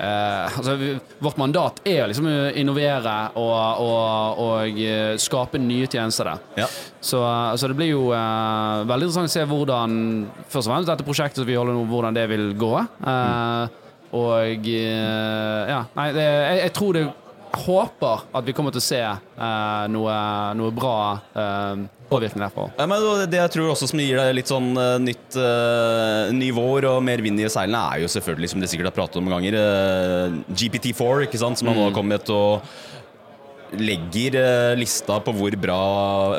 Eh, 0.00 0.58
altså, 0.58 0.76
vårt 1.20 1.36
mandat 1.36 1.80
er 1.84 2.06
liksom 2.08 2.28
å 2.30 2.36
innovere 2.56 3.16
og, 3.36 3.82
og, 3.84 4.40
og 4.40 4.80
eh, 4.80 5.12
skape 5.20 5.60
nye 5.60 5.88
tjenester 5.90 6.30
der. 6.30 6.46
Ja. 6.62 6.68
Så, 7.04 7.20
så 7.60 7.68
det 7.68 7.76
blir 7.76 7.92
jo 7.92 8.06
eh, 8.16 8.86
veldig 8.88 9.10
interessant 9.10 9.28
å 9.28 9.34
se 9.34 9.44
hvordan 9.50 9.98
Først 10.50 10.64
og 10.64 10.72
fremst 10.72 10.88
dette 10.88 11.04
prosjektet 11.06 11.44
vi 11.48 11.58
holder 11.58 11.76
nå, 11.76 11.84
hvordan 11.90 12.16
det 12.16 12.24
vil 12.32 12.46
gå. 12.60 12.72
Eh, 12.80 13.78
og 14.16 14.70
eh, 14.72 15.70
ja, 15.70 15.84
nei, 15.98 16.08
det, 16.16 16.24
jeg, 16.24 16.62
jeg 16.64 16.74
tror 16.80 16.96
det 16.96 17.04
håper 17.60 18.24
at 18.38 18.46
vi 18.46 18.54
kommer 18.56 18.74
til 18.74 18.80
å 18.80 18.88
se 18.88 19.02
eh, 19.04 19.84
noe, 19.92 20.16
noe 20.56 20.74
bra 20.74 20.96
eh, 21.34 21.84
påvirkning 22.10 22.44
derfra. 22.44 22.68
Ja, 22.78 22.86
men 22.90 23.06
det 23.30 23.40
jeg 23.40 23.54
tror 23.54 23.72
også 23.72 23.88
som 23.90 24.02
gir 24.02 24.18
deg 24.20 24.34
litt 24.36 24.50
sånn 24.50 24.70
uh, 24.76 24.98
nytt 25.02 25.38
uh, 25.38 26.30
nivåer 26.34 26.88
og 26.90 27.00
mer 27.06 27.22
vind 27.24 27.40
i 27.40 27.48
seilene, 27.50 27.80
er 27.94 28.04
jo 28.04 28.12
selvfølgelig, 28.12 28.52
som 28.52 28.62
de 28.62 28.70
sikkert 28.70 28.90
har 28.90 28.98
pratet 28.98 29.20
om 29.20 29.30
ganger, 29.30 29.56
uh, 29.56 30.40
GPT4, 30.50 31.26
ikke 31.28 31.40
sant, 31.40 31.60
som 31.60 31.70
har 31.70 31.78
nå 31.78 31.88
har 31.88 31.96
kommet 31.96 32.30
og 32.34 32.66
legger 33.78 34.36
eh, 34.40 34.78
lista 34.78 35.18
på 35.22 35.34
hvor 35.36 35.54
bra 35.60 35.80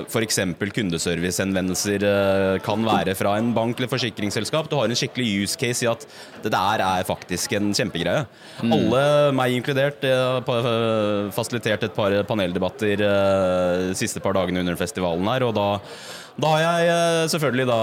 f.eks. 0.04 0.40
kundeservicehenvendelser 0.60 2.06
eh, 2.08 2.58
kan 2.66 2.84
være 2.86 3.16
fra 3.18 3.38
en 3.40 3.52
bank 3.56 3.80
eller 3.80 3.92
forsikringsselskap. 3.92 4.70
Du 4.70 4.76
har 4.80 4.90
en 4.90 4.98
skikkelig 4.98 5.46
use 5.46 5.60
case 5.60 5.86
i 5.86 5.90
at 5.92 6.06
det 6.44 6.52
der 6.52 6.84
er 6.86 7.08
faktisk 7.08 7.56
en 7.58 7.72
kjempegreie. 7.78 8.26
Alle, 8.66 9.04
meg 9.38 9.58
inkludert, 9.60 10.04
har 10.04 10.72
eh, 10.74 11.32
fasilitert 11.36 11.88
et 11.88 11.96
par 11.96 12.16
paneldebatter 12.28 13.00
de 13.02 13.96
siste 13.98 14.22
par 14.24 14.36
dagene 14.36 14.64
under 14.64 14.80
festivalen 14.80 15.28
her, 15.32 15.48
og 15.48 15.56
da 15.58 15.70
da 16.42 16.48
har 16.56 16.62
jeg 16.64 17.32
selvfølgelig 17.34 17.66
da 17.68 17.80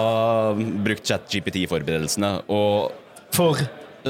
brukt 0.86 1.04
ChatGPT 1.06 1.60
i 1.62 1.68
forberedelsene. 1.70 2.30
Og 2.48 2.94
For 3.36 3.60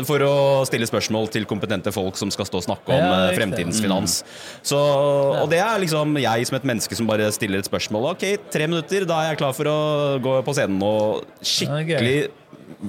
for 0.07 0.23
å 0.25 0.33
stille 0.69 0.87
spørsmål 0.89 1.31
til 1.33 1.47
kompetente 1.49 1.93
folk 1.95 2.19
som 2.21 2.33
skal 2.35 2.49
stå 2.49 2.61
og 2.61 2.67
snakke 2.67 2.93
om 2.93 2.99
Ja, 3.01 3.29
eh, 3.29 3.37
fremtidens 3.39 3.81
finans. 3.83 4.23
Så, 4.63 4.79
og 4.79 5.49
det 5.53 5.63
er 5.65 5.81
liksom 5.81 6.19
jeg 6.21 6.49
som 6.49 6.59
et 6.59 6.67
menneske 6.69 6.99
som 6.99 7.09
bare 7.09 7.31
stiller 7.35 7.63
et 7.63 7.71
spørsmål. 7.71 8.13
Ok, 8.13 8.27
tre 8.53 8.69
minutter, 8.69 9.07
da 9.09 9.23
er 9.23 9.33
jeg 9.33 9.41
klar 9.45 9.57
for 9.57 9.71
å 9.71 9.79
gå 10.23 10.37
på 10.45 10.55
scenen 10.57 10.83
og 10.85 11.25
skikkelig 11.41 12.29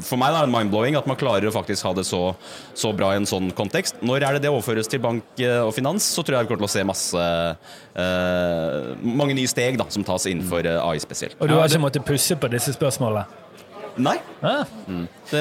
For 0.03 0.19
meg 0.19 0.35
er 0.35 0.45
det 0.45 0.51
mind-blowing 0.53 0.97
at 0.99 1.07
man 1.07 1.17
klarer 1.17 1.47
å 1.47 1.53
faktisk 1.55 1.85
ha 1.88 1.93
det 1.95 2.03
så, 2.05 2.35
så 2.77 2.91
bra 2.93 3.13
i 3.15 3.17
en 3.21 3.26
sånn 3.26 3.47
kontekst. 3.55 4.03
Når 4.05 4.26
er 4.27 4.35
det 4.35 4.43
det 4.43 4.51
overføres 4.51 4.91
til 4.91 5.01
bank 5.01 5.39
eh, 5.39 5.63
og 5.63 5.71
finans, 5.73 6.03
så 6.03 6.21
tror 6.21 6.38
jeg 6.38 6.45
vi 6.45 6.51
kommer 6.51 6.67
til 6.67 6.69
å 6.69 6.73
se 6.76 6.84
masse 6.85 7.27
uh, 7.95 8.91
Mange 9.01 9.38
nye 9.39 9.49
steg 9.49 9.80
da, 9.80 9.88
som 9.89 10.03
tas 10.05 10.27
innenfor 10.30 10.67
AI 10.67 10.99
spesielt. 11.01 11.39
Og 11.39 11.49
du 11.49 11.55
har 11.55 11.71
ikke 11.71 11.88
måttet 11.88 12.05
pusse 12.05 12.38
på 12.38 12.51
disse 12.51 12.76
spørsmålene? 12.76 13.48
Nei, 13.97 14.17
Ah, 14.41 14.63
det, 14.87 15.07
det, 15.31 15.39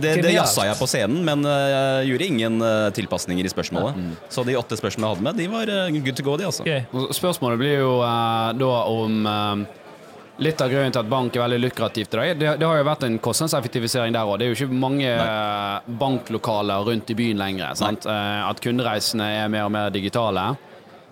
det 0.00 0.14
Genialt. 0.20 0.34
jazza 0.36 0.64
jeg 0.68 0.76
på 0.78 0.86
scenen, 0.86 1.24
men 1.26 1.44
eh, 1.48 1.70
jeg 1.72 2.06
gjorde 2.12 2.26
ingen 2.30 2.62
eh, 2.62 2.90
tilpasninger 2.94 3.44
i 3.44 3.48
spørsmålet. 3.50 3.94
Så 4.30 4.44
de 4.46 4.54
åtte 4.60 4.76
spørsmålene 4.78 5.08
jeg 5.08 5.14
hadde 5.16 5.26
med, 5.26 5.36
de 5.40 5.46
var 5.50 5.66
eh, 5.74 5.90
good 6.04 6.16
to 6.16 6.22
go, 6.26 6.36
de, 6.38 6.44
altså. 6.46 6.62
Okay. 6.62 6.84
Spørsmålet 7.16 7.58
blir 7.58 7.78
jo 7.80 7.96
uh, 7.98 8.52
da 8.54 8.70
om 8.92 9.26
uh, 9.26 9.56
Litt 10.42 10.60
av 10.64 10.70
grunnen 10.72 10.92
til 10.94 11.00
at 11.02 11.08
bank 11.10 11.36
er 11.36 11.40
veldig 11.44 11.58
lukrativt 11.60 12.14
i 12.14 12.16
dag, 12.18 12.38
det, 12.40 12.48
det 12.58 12.66
har 12.66 12.76
jo 12.80 12.84
vært 12.88 13.02
en 13.06 13.18
kostnadseffektivisering 13.22 14.12
der 14.16 14.24
òg. 14.26 14.38
Det 14.40 14.44
er 14.46 14.50
jo 14.54 14.56
ikke 14.56 14.74
mange 14.80 15.06
Nei. 15.06 15.80
banklokaler 16.00 16.84
rundt 16.88 17.10
i 17.12 17.14
byen 17.18 17.38
lenger. 17.38 17.74
Sant? 17.78 18.06
At 18.08 18.60
kundereisene 18.64 19.26
er 19.42 19.48
mer 19.52 19.64
og 19.68 19.72
mer 19.76 19.90
digitale. 19.94 20.46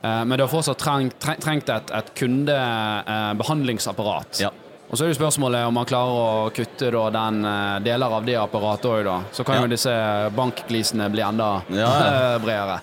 Eh, 0.02 0.22
men 0.24 0.38
det 0.38 0.46
har 0.46 0.48
fortsatt 0.48 0.78
trengt, 0.80 1.18
trengt 1.44 1.68
et, 1.68 1.90
et 1.92 2.06
kundebehandlingsapparat. 2.16 4.40
Ja. 4.40 4.48
Og 4.90 4.98
så 4.98 5.04
er 5.06 5.12
jo 5.12 5.18
spørsmålet 5.20 5.68
om 5.68 5.76
man 5.78 5.86
klarer 5.86 6.16
å 6.18 6.48
kutte 6.54 6.88
da, 6.90 7.04
den 7.14 7.44
eh, 7.46 7.76
deler 7.86 8.10
av 8.16 8.24
det 8.26 8.34
apparatet 8.40 8.88
òg, 8.90 9.04
da. 9.06 9.18
Så 9.32 9.44
kan 9.46 9.60
Ja. 9.60 9.62
jo 9.62 9.70
disse 9.70 9.92
bankglisene 10.34 11.06
bli 11.12 11.22
enda 11.22 11.62
Ja. 11.70 11.86
ja. 11.86 12.38
bredere. 12.44 12.80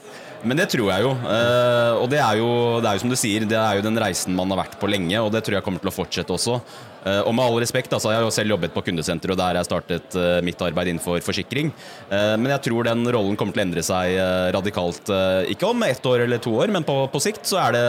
Men 0.47 0.55
det 0.61 0.67
tror 0.69 0.91
jeg 0.93 1.01
jo. 1.03 1.11
eh, 1.27 1.93
og 1.97 2.07
det 2.13 2.19
er 2.23 2.37
jo, 2.39 2.47
det 2.79 2.87
er 2.87 2.93
jo 2.95 3.01
som 3.03 3.09
du 3.11 3.17
sier, 3.19 3.43
det 3.49 3.57
er 3.57 3.79
jo 3.79 3.81
den 3.89 3.97
reisen 3.99 4.35
man 4.37 4.47
har 4.53 4.61
vært 4.63 4.77
på 4.79 4.87
lenge, 4.87 5.17
og 5.19 5.31
det 5.33 5.41
tror 5.43 5.57
jeg 5.57 5.65
kommer 5.65 5.81
til 5.83 5.89
å 5.91 5.95
fortsette 5.97 6.31
også. 6.35 6.59
Eh, 7.05 7.21
og 7.23 7.33
med 7.35 7.45
all 7.45 7.59
respekt, 7.61 7.93
altså, 7.93 8.11
jeg 8.11 8.19
har 8.19 8.25
jo 8.25 8.33
selv 8.33 8.53
jobbet 8.55 8.73
på 8.73 8.83
kundesenter, 8.89 9.33
og 9.33 9.39
der 9.39 9.59
jeg 9.59 9.67
startet 9.67 10.17
eh, 10.17 10.39
mitt 10.45 10.61
arbeid 10.63 10.91
innenfor 10.91 11.21
forsikring. 11.25 11.71
Eh, 12.09 12.33
men 12.39 12.51
jeg 12.55 12.63
tror 12.67 12.87
den 12.87 13.05
rollen 13.13 13.37
kommer 13.39 13.55
til 13.55 13.63
å 13.63 13.67
endre 13.67 13.83
seg 13.85 14.15
radikalt. 14.53 15.09
ikke 15.51 15.67
om 15.69 15.83
ett 15.83 16.05
år 16.05 16.23
eller 16.25 16.39
to 16.41 16.53
år, 16.57 16.71
men 16.73 16.85
på, 16.87 16.95
på 17.11 17.21
sikt 17.21 17.47
så 17.47 17.59
er 17.61 17.75
det 17.75 17.83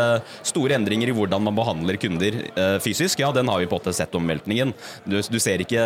store 0.46 0.76
endringer 0.76 1.10
i 1.10 1.14
hvordan 1.16 1.42
man 1.44 1.56
behandler 1.56 1.98
kunder 2.00 2.36
fysisk. 2.82 3.20
Ja, 3.22 3.30
den 3.34 3.48
har 3.50 3.60
vi 3.60 3.68
på 3.70 3.78
en 3.78 3.96
sett 3.96 4.14
omveltningen. 4.14 4.72
Du, 5.04 5.16
du 5.20 5.38
ser 5.42 5.62
ikke 5.62 5.82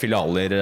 filialer 0.00 0.54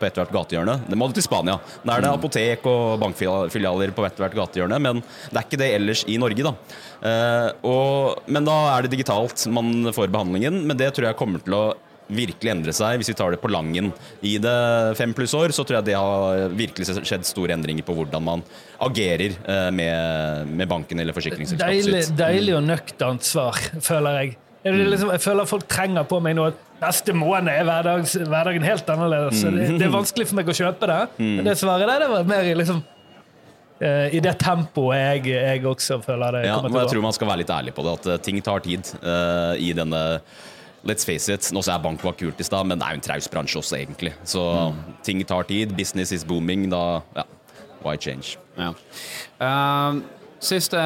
på 0.00 0.08
ethvert 0.08 0.34
gatehjørne. 0.34 0.76
Det 0.88 0.98
må 0.98 1.08
du 1.08 1.16
til 1.16 1.26
Spania. 1.26 1.58
Da 1.84 1.96
er 1.96 2.04
det 2.04 2.12
apotek 2.12 2.66
og 2.70 3.00
bankfilialer 3.02 3.94
på 3.96 4.06
ethvert 4.08 4.36
gatehjørne, 4.36 4.80
men 4.82 5.02
det 5.02 5.40
er 5.40 5.48
ikke 5.48 5.62
det 5.62 5.72
ellers 5.78 6.04
i 6.10 6.18
Norge, 6.20 6.46
da. 6.46 6.54
Eh, 7.00 7.50
og, 7.66 8.20
men 8.28 8.44
da 8.48 8.56
er 8.74 8.84
det 8.84 8.92
digitalt 8.96 9.46
man 9.52 9.88
får 9.96 10.10
behandlingen, 10.12 10.62
men 10.68 10.76
det 10.76 10.92
tror 10.96 11.10
jeg 11.10 11.18
kommer 11.20 11.42
til 11.44 11.56
å 11.56 11.62
virkelig 12.10 12.50
endre 12.50 12.72
seg 12.74 12.98
hvis 12.98 13.12
vi 13.12 13.14
tar 13.18 13.30
det 13.34 13.38
på 13.42 13.50
langen. 13.52 13.92
I 14.26 14.34
det 14.42 14.54
fem 14.98 15.12
pluss 15.14 15.34
år 15.38 15.54
så 15.54 15.62
tror 15.62 15.78
jeg 15.78 15.90
det 15.92 15.96
har 15.98 16.50
virkelig 16.58 16.88
skjedd 17.06 17.26
store 17.28 17.54
endringer 17.54 17.86
på 17.86 17.94
hvordan 17.94 18.24
man 18.26 18.42
agerer 18.82 19.36
eh, 19.38 19.68
med, 19.74 20.50
med 20.50 20.70
banken 20.70 21.00
eller 21.02 21.14
forsikringsselskapet 21.16 21.84
Deilig, 21.86 22.04
sitt. 22.08 22.16
deilig 22.18 22.56
og 22.58 22.64
nøkternt 22.66 23.26
svar, 23.28 23.58
føler 23.86 24.18
jeg. 24.22 24.38
Er 24.66 24.76
liksom, 24.76 25.08
jeg 25.14 25.22
føler 25.24 25.46
folk 25.48 25.64
trenger 25.72 26.04
på 26.04 26.18
meg 26.20 26.34
nå 26.36 26.50
at 26.50 26.58
neste 26.82 27.14
måned 27.16 27.48
er 27.54 27.64
hverdagen, 27.64 28.26
hverdagen 28.28 28.66
helt 28.66 28.90
annerledes. 28.92 29.38
Så 29.40 29.52
det, 29.54 29.70
det 29.80 29.86
er 29.86 29.94
vanskelig 29.94 30.26
for 30.28 30.40
meg 30.40 30.50
å 30.52 30.56
kjøpe 30.58 30.88
det. 30.90 30.98
Men 31.22 31.46
det 31.48 31.54
svaret 31.62 31.88
der 31.88 32.04
det 32.04 32.10
var 32.12 32.26
mer 32.28 32.50
liksom 32.58 32.82
I 33.80 34.20
det 34.20 34.34
tempoet 34.42 34.98
jeg, 35.00 35.32
jeg 35.32 35.64
også 35.64 36.00
føler 36.04 36.36
det 36.36 36.44
Ja, 36.44 36.58
kommer 36.58 36.68
men 36.68 36.76
til 36.76 36.82
jeg 36.84 36.92
tror 36.92 37.04
man 37.06 37.16
skal 37.16 37.30
være 37.30 37.42
litt 37.42 37.52
ærlig 37.54 37.72
på 37.76 37.84
det, 37.86 37.94
at 38.00 38.08
eh, 38.12 38.18
ting 38.26 38.40
tar 38.44 38.60
tid 38.64 38.90
uh, 39.00 39.54
i 39.56 39.72
denne 39.76 40.02
Let's 40.84 41.04
face 41.04 41.28
it, 41.28 41.48
nå 41.52 41.60
så 41.60 41.74
er 41.74 41.82
bank 41.84 42.00
var 42.00 42.14
kult 42.16 42.38
i 42.40 42.44
stad, 42.46 42.64
men 42.64 42.80
det 42.80 42.86
er 42.86 42.94
jo 42.94 43.00
en 43.02 43.02
traus 43.04 43.26
bransje 43.28 43.58
også, 43.60 43.74
egentlig. 43.76 44.14
Så 44.24 44.40
ting 45.04 45.20
tar 45.28 45.44
tid. 45.44 45.74
Business 45.76 46.08
is 46.16 46.24
booming. 46.24 46.70
Da 46.72 47.02
ja, 47.18 47.26
why 47.84 47.98
change? 48.00 48.38
Ja. 48.56 48.70
Eh, 49.44 49.98
siste 50.40 50.80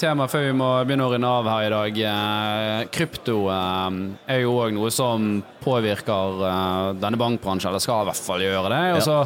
tema 0.00 0.26
før 0.28 0.48
vi 0.50 0.56
må 0.56 0.68
begynne 0.84 1.06
å 1.06 1.12
runde 1.12 1.28
av 1.40 1.48
her 1.48 1.66
i 1.66 1.70
dag. 1.72 2.00
Eh, 2.10 2.88
krypto 2.92 3.38
eh, 3.52 4.00
er 4.34 4.42
jo 4.42 4.56
òg 4.60 4.74
noe 4.76 4.90
som 4.92 5.38
påvirker 5.64 6.42
eh, 6.48 6.90
denne 7.00 7.20
bankbransjen, 7.20 7.70
eller 7.70 7.82
skal 7.82 8.04
i 8.04 8.10
hvert 8.10 8.26
fall 8.28 8.44
gjøre 8.44 8.72
det. 8.74 8.82
Og 8.98 9.02
så, 9.06 9.16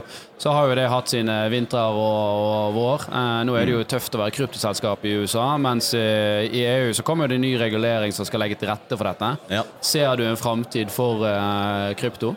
så 0.43 0.55
har 0.55 0.71
jo 0.71 0.79
det 0.79 0.87
hatt 0.93 1.13
sine 1.13 1.37
vintrer 1.53 1.99
og, 1.99 2.47
og 2.53 2.79
vår. 2.79 3.09
Eh, 3.11 3.41
nå 3.49 3.59
er 3.59 3.69
det 3.69 3.77
jo 3.77 3.83
tøft 3.95 4.15
å 4.17 4.23
være 4.23 4.37
kryptoselskap 4.39 5.05
i 5.09 5.17
USA, 5.23 5.49
mens 5.61 5.93
eh, 5.99 6.47
i 6.47 6.65
EU 6.69 6.95
så 6.97 7.07
kommer 7.07 7.31
det 7.31 7.41
en 7.41 7.47
ny 7.47 7.57
regulering 7.61 8.15
som 8.15 8.29
skal 8.29 8.45
legge 8.47 8.61
til 8.63 8.71
rette 8.71 8.97
for 8.99 9.11
dette. 9.11 9.35
Ja. 9.53 9.67
Ser 9.83 10.15
du 10.19 10.27
en 10.29 10.41
framtid 10.41 10.95
for 10.95 11.27
eh, 11.29 11.93
krypto? 11.99 12.37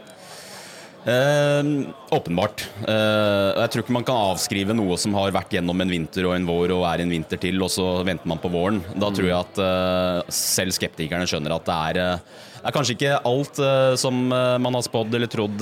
Eh, 1.05 1.63
åpenbart. 2.09 2.63
Eh, 2.87 3.49
jeg 3.59 3.69
tror 3.71 3.83
ikke 3.83 3.93
man 3.93 4.05
kan 4.07 4.17
avskrive 4.31 4.73
noe 4.73 4.95
som 4.97 5.13
har 5.13 5.35
vært 5.35 5.53
gjennom 5.53 5.83
en 5.83 5.91
vinter 5.93 6.25
og 6.25 6.33
en 6.33 6.47
vår 6.47 6.71
og 6.73 6.85
er 6.89 7.03
en 7.03 7.11
vinter 7.13 7.37
til, 7.41 7.61
og 7.61 7.69
så 7.69 7.85
venter 8.07 8.25
man 8.31 8.41
på 8.41 8.49
våren. 8.49 8.79
Da 8.97 9.11
tror 9.13 9.27
jeg 9.29 9.37
at 9.37 9.59
eh, 9.61 10.33
selv 10.33 10.73
skeptikerne 10.73 11.27
skjønner 11.29 11.53
at 11.53 11.67
det 11.67 11.75
er 11.91 11.99
eh, 12.01 12.33
det 12.65 12.71
er 12.71 12.73
kanskje 12.73 12.93
ikke 12.95 13.17
alt 13.29 13.59
eh, 13.61 13.91
som 14.01 14.23
eh, 14.33 14.55
man 14.57 14.73
har 14.73 14.81
spådd 14.87 15.13
eller 15.13 15.29
trodd 15.29 15.61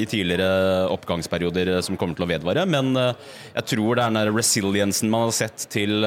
i 0.00 0.06
tidligere 0.08 0.86
oppgangsperioder 0.94 1.74
som 1.84 1.98
kommer 2.00 2.16
til 2.16 2.24
å 2.24 2.30
vedvare, 2.30 2.64
men 2.64 2.96
jeg 2.96 3.64
tror 3.74 3.98
det 3.98 4.06
er 4.06 4.14
den 4.14 4.20
der 4.22 4.32
resiliensen 4.32 5.12
man 5.12 5.26
har 5.26 5.34
sett 5.36 5.66
til 5.72 6.06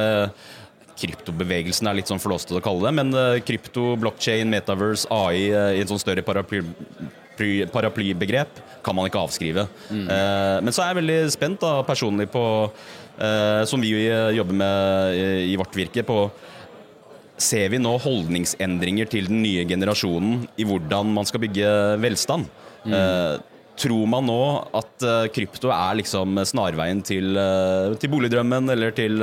Kryptobevegelsen 0.95 1.89
er 1.91 1.97
litt 1.99 2.09
sånn 2.09 2.23
flåsete 2.23 2.57
å 2.57 2.63
kalle 2.63 2.87
det, 2.87 2.93
men 2.97 3.43
krypto, 3.45 3.93
blockchain, 3.99 4.49
metaverse, 4.49 5.05
AI 5.11 5.51
i 5.51 5.83
en 5.83 5.91
sånn 5.91 6.01
større 6.01 6.23
paraply, 6.25 6.63
paraplybegrep 7.71 8.61
kan 8.85 8.95
man 8.97 9.09
ikke 9.09 9.21
avskrive. 9.23 9.65
Eh, 9.91 10.57
men 10.61 10.73
så 10.75 10.83
er 10.83 10.91
jeg 10.91 10.99
veldig 11.01 11.17
spent 11.33 11.61
da, 11.63 11.79
personlig 11.87 12.27
på, 12.33 12.43
eh, 13.19 13.63
som 13.69 13.81
vi 13.83 13.93
eh, 14.05 14.31
jobber 14.37 14.59
med 14.61 15.19
i, 15.49 15.55
vårt 15.59 15.75
virke, 15.77 16.05
på 16.07 16.29
Ser 17.35 17.67
vi 17.67 17.81
nå 17.83 17.97
holdningsendringer 17.99 19.09
til 19.11 19.25
den 19.27 19.41
nye 19.43 19.65
generasjonen 19.67 20.45
i 20.55 20.63
hvordan 20.63 21.09
man 21.11 21.27
skal 21.27 21.41
bygge 21.43 21.67
velstand? 21.99 22.47
Eh, 22.87 23.35
tror 23.75 24.05
man 24.07 24.23
nå 24.29 24.39
at 24.79 25.03
krypto 25.35 25.67
er 25.75 25.97
liksom 25.99 26.39
snarveien 26.47 27.01
til, 27.03 27.35
til 27.99 28.13
boligdrømmen, 28.13 28.71
eller 28.71 28.95
til 28.95 29.19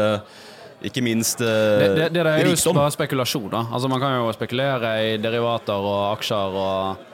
ikke 0.82 1.02
minst 1.04 1.40
eh, 1.40 1.78
Det, 1.82 1.88
det, 1.96 2.08
det 2.16 2.22
er 2.26 2.42
jo 2.42 2.52
rikdom? 2.52 2.78
bare 2.80 2.92
spekulasjon. 2.94 3.48
da. 3.52 3.64
Altså 3.72 3.88
Man 3.88 4.02
kan 4.02 4.16
jo 4.18 4.32
spekulere 4.34 4.92
i 5.06 5.16
derivater 5.22 5.78
og 5.78 6.00
aksjer 6.16 6.58
og, 6.58 7.08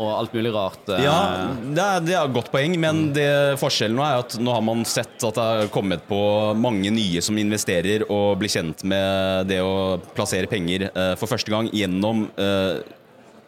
og 0.00 0.08
alt 0.18 0.32
mulig 0.34 0.52
rart. 0.54 0.80
eh. 0.88 1.02
Ja, 1.04 1.16
det 1.62 1.82
er, 1.82 2.00
det 2.06 2.14
er 2.16 2.24
et 2.28 2.34
godt 2.34 2.48
poeng, 2.52 2.74
men 2.80 3.02
det 3.16 3.28
forskjellen 3.60 3.98
nå 3.98 4.04
er 4.06 4.22
at 4.22 4.38
nå 4.40 4.54
har 4.56 4.64
man 4.64 4.84
sett 4.88 5.18
at 5.28 5.36
det 5.36 5.44
har 5.50 5.68
kommet 5.74 6.06
på 6.08 6.20
mange 6.58 6.90
nye 6.94 7.20
som 7.22 7.38
investerer 7.38 8.06
og 8.08 8.38
blir 8.40 8.50
kjent 8.52 8.82
med 8.88 9.46
det 9.52 9.60
å 9.62 9.98
plassere 10.16 10.48
penger 10.50 10.88
eh, 10.90 11.12
for 11.20 11.30
første 11.30 11.52
gang 11.52 11.68
gjennom 11.72 12.24
eh, 12.40 12.80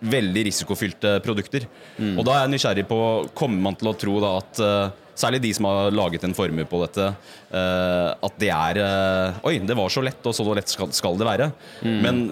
veldig 0.05 0.43
risikofylte 0.51 1.17
produkter. 1.25 1.65
Og 2.03 2.21
da 2.29 2.35
er 2.37 2.43
jeg 2.45 2.53
nysgjerrig 2.59 2.85
på 2.91 2.99
Kommer 3.39 3.63
man 3.71 3.77
til 3.81 3.89
å 3.89 3.97
tro 3.97 4.19
da 4.21 4.35
at 4.43 4.61
Særlig 5.15 5.41
de 5.45 5.53
som 5.55 5.69
har 5.69 5.93
laget 5.95 6.25
en 6.27 6.35
formue 6.35 6.65
på 6.67 6.81
dette. 6.83 7.05
eh, 7.55 8.11
at 8.27 8.39
det 8.43 8.49
er 8.51 8.81
eh, 8.83 9.39
Oi, 9.47 9.59
det 9.63 9.77
var 9.79 9.89
så 9.95 10.03
lett, 10.03 10.19
og 10.27 10.35
så 10.35 10.47
lett 10.59 10.73
skal, 10.73 10.91
skal 10.97 11.17
det 11.21 11.29
være. 11.29 11.51
Men 11.87 12.23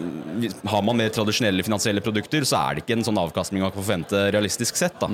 har 0.66 0.82
man 0.82 0.98
mer 0.98 1.12
tradisjonelle 1.14 1.62
finansielle 1.62 2.02
produkter, 2.02 2.42
så 2.48 2.58
er 2.58 2.74
det 2.74 2.84
ikke 2.84 2.98
en 2.98 3.06
sånn 3.06 3.20
avkastning 3.22 3.62
man 3.62 3.70
kan 3.70 3.82
forvente 3.84 4.24
realistisk 4.34 4.76
sett. 4.80 4.98
Da. 5.02 5.06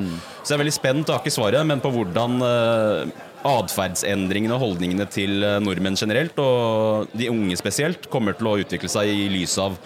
Så 0.42 0.52
jeg 0.52 0.56
er 0.58 0.64
veldig 0.64 0.76
spent, 0.78 1.12
har 1.12 1.20
ikke 1.20 1.34
svaret, 1.36 1.66
men 1.68 1.82
på 1.84 1.92
hvordan 1.92 2.40
eh, 2.48 3.16
atferdsendringene 3.48 4.56
og 4.56 4.64
holdningene 4.64 5.06
til 5.12 5.44
nordmenn 5.62 5.96
generelt, 5.98 6.38
og 6.42 7.12
de 7.16 7.28
unge 7.30 7.56
spesielt, 7.60 8.08
kommer 8.10 8.34
til 8.38 8.48
å 8.50 8.56
utvikle 8.64 8.90
seg 8.90 9.12
i 9.12 9.28
lys 9.30 9.54
av 9.62 9.76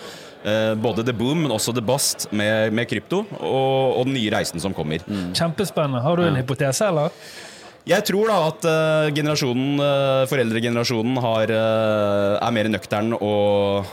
eh, 0.47 0.73
både 0.79 1.05
the 1.07 1.15
boom, 1.17 1.45
men 1.45 1.53
også 1.55 1.75
the 1.77 1.85
bust 1.85 2.29
med, 2.33 2.73
med 2.75 2.89
krypto, 2.91 3.25
og, 3.41 3.99
og 3.99 4.05
den 4.09 4.17
nye 4.17 4.33
reisen 4.35 4.63
som 4.63 4.75
kommer. 4.77 5.05
Kjempespennende. 5.37 6.01
Har 6.07 6.17
du 6.23 6.25
en 6.31 6.39
hypotese, 6.41 6.89
eller? 6.89 7.13
Jeg 7.83 8.05
tror 8.07 8.29
da 8.31 8.35
at 8.47 8.67
uh, 8.69 9.09
generasjonen, 9.11 9.81
uh, 9.83 10.23
foreldregenerasjonen 10.31 11.17
har, 11.19 11.51
uh, 11.51 12.37
er 12.39 12.55
mer 12.55 12.69
nøktern 12.71 13.17
og, 13.17 13.91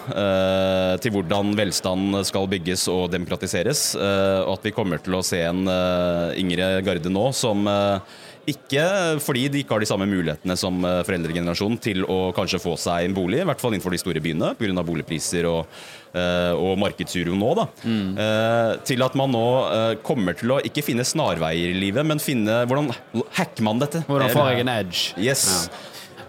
til 1.02 1.14
hvordan 1.16 1.56
velstand 1.58 2.20
skal 2.28 2.46
bygges 2.52 2.86
og 2.92 3.08
demokratiseres. 3.14 3.96
og 3.98 4.52
at 4.54 4.66
vi 4.68 4.74
kommer 4.76 5.02
til 5.02 5.16
å 5.18 5.24
se 5.26 5.40
en 5.48 5.64
yngre 6.38 6.82
garde 6.86 7.10
nå 7.10 7.30
som 7.34 7.66
ikke 8.52 8.84
fordi 9.24 9.48
de 9.52 9.64
ikke 9.64 9.76
har 9.76 9.84
de 9.84 9.90
samme 9.90 10.08
mulighetene 10.10 10.58
som 10.60 10.82
eh, 10.88 11.02
foreldregenerasjonen 11.08 11.80
til 11.84 12.04
å 12.10 12.20
kanskje 12.36 12.62
få 12.64 12.76
seg 12.80 13.08
en 13.08 13.16
bolig, 13.18 13.44
i 13.44 13.48
hvert 13.50 13.62
fall 13.62 13.76
innenfor 13.76 13.96
de 13.96 14.02
store 14.02 14.24
byene 14.24 14.54
pga. 14.60 14.86
boligpriser 14.86 15.48
og, 15.50 15.70
eh, 16.14 16.54
og 16.56 16.78
markedsuro 16.82 17.38
nå, 17.38 17.54
da. 17.60 17.68
Mm. 17.84 18.10
til 18.88 19.06
at 19.06 19.16
man 19.18 19.32
nå 19.34 19.46
eh, 19.74 19.94
kommer 20.06 20.36
til 20.38 20.56
å 20.56 20.60
ikke 20.66 20.84
finne 20.86 21.06
snarveier 21.08 21.74
i 21.74 21.80
livet, 21.80 22.06
men 22.06 22.22
finne 22.24 22.64
hvordan 22.70 22.92
hacker 23.38 23.66
man 23.66 23.82
dette? 23.82 24.04
Hvordan 24.10 24.34
får 24.34 24.52
jeg 24.52 24.66
en 24.66 24.76
edge? 24.76 25.06
Yes. 25.20 25.48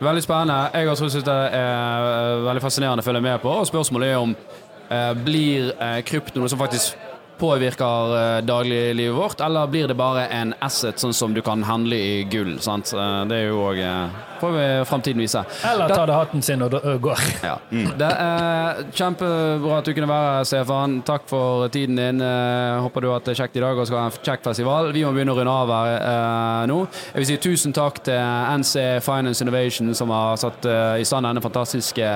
Veldig 0.01 0.23
spennende. 0.25 0.71
Jeg 0.73 0.89
også 0.89 1.11
syns 1.13 1.27
det 1.27 1.37
er 1.53 2.07
eh, 2.09 2.43
veldig 2.47 2.63
fascinerende 2.65 3.05
å 3.05 3.07
følge 3.07 3.21
med 3.25 3.41
på. 3.43 3.53
Og 3.53 3.69
spørsmålet 3.69 4.15
er 4.15 4.23
om 4.23 4.33
eh, 4.33 5.11
blir 5.27 5.73
eh, 5.77 5.99
krypto 6.09 6.41
noe 6.41 6.49
som 6.49 6.61
faktisk 6.61 6.97
påvirker 7.41 8.37
eh, 8.37 8.43
dagliglivet 8.45 9.17
vårt, 9.17 9.41
eller 9.41 9.67
blir 9.67 9.89
det 9.89 9.95
bare 9.95 10.27
en 10.27 10.55
asset 10.61 11.01
sånn 11.01 11.15
som 11.17 11.35
du 11.35 11.41
kan 11.43 11.63
handle 11.65 11.97
i 11.97 12.25
gull? 12.31 12.59
Sant? 12.61 12.93
Eh, 12.93 13.23
det 13.31 13.39
er 13.39 13.49
jo 13.49 13.63
òg 13.65 13.81
eh, 13.81 14.19
får 14.41 14.53
vi 14.57 14.67
framtiden 14.89 15.21
vise. 15.21 15.43
Eller 15.69 15.93
tar 15.93 16.09
det 16.09 16.17
hatten 16.17 16.45
sin 16.45 16.63
og 16.65 16.77
går. 17.05 17.25
ja. 17.51 17.57
Det 17.71 18.09
er 18.09 18.83
kjempebra 18.97 19.81
at 19.81 19.89
du 19.89 19.93
kunne 19.97 20.09
være 20.09 20.47
Stefan. 20.49 21.01
Takk 21.05 21.27
for 21.29 21.69
tiden 21.73 22.01
din. 22.01 22.23
Håper 22.81 23.05
du 23.05 23.11
har 23.11 23.19
hatt 23.19 23.29
det 23.29 23.37
kjekt 23.37 23.59
i 23.61 23.65
dag 23.65 23.77
og 23.77 23.89
skal 23.89 24.01
ha 24.01 24.07
en 24.09 24.17
kjekk 24.17 24.47
festival. 24.49 24.89
Vi 24.97 25.05
må 25.05 25.13
begynne 25.13 25.35
å 25.35 25.37
runde 25.37 25.53
av 25.53 25.75
her 25.75 26.71
nå. 26.73 26.79
Jeg 27.11 27.21
vil 27.21 27.29
si 27.29 27.37
tusen 27.45 27.77
takk 27.77 28.01
til 28.09 28.17
NC 28.63 29.05
Finance 29.05 29.45
Innovation 29.45 29.93
som 29.97 30.13
har 30.17 30.41
satt 30.41 30.65
i 30.97 31.05
stand 31.05 31.29
denne 31.29 31.45
fantastiske 31.45 32.09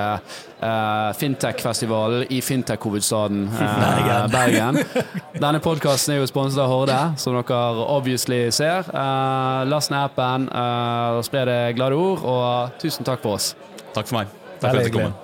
eh, 0.65 1.11
fintech-festivalen 1.21 2.27
i 2.33 2.41
fintech-hovedstaden 2.45 3.49
uh, 3.53 4.27
Bergen. 4.33 4.81
Denne 5.45 5.61
podkasten 5.65 6.17
er 6.17 6.23
jo 6.23 6.31
sponset 6.31 6.63
av 6.65 6.73
Horde, 6.73 7.01
som 7.21 7.37
dere 7.37 7.89
obviously 7.89 8.47
ser. 8.55 8.89
Uh, 8.91 9.65
last 9.71 9.93
ned 9.95 10.01
appen, 10.09 10.49
uh, 10.53 11.21
spre 11.27 11.45
det 11.51 11.61
glade 11.79 11.99
ord, 11.99 12.25
og 12.25 12.81
tusen 12.83 13.07
takk 13.07 13.23
for 13.25 13.39
oss. 13.39 13.53
Takk 13.93 14.09
for 14.09 14.23
meg. 14.23 14.41
Takk 14.59 14.71
for 14.71 14.81
at 14.81 14.89
jeg 14.89 14.97
kom. 14.97 15.24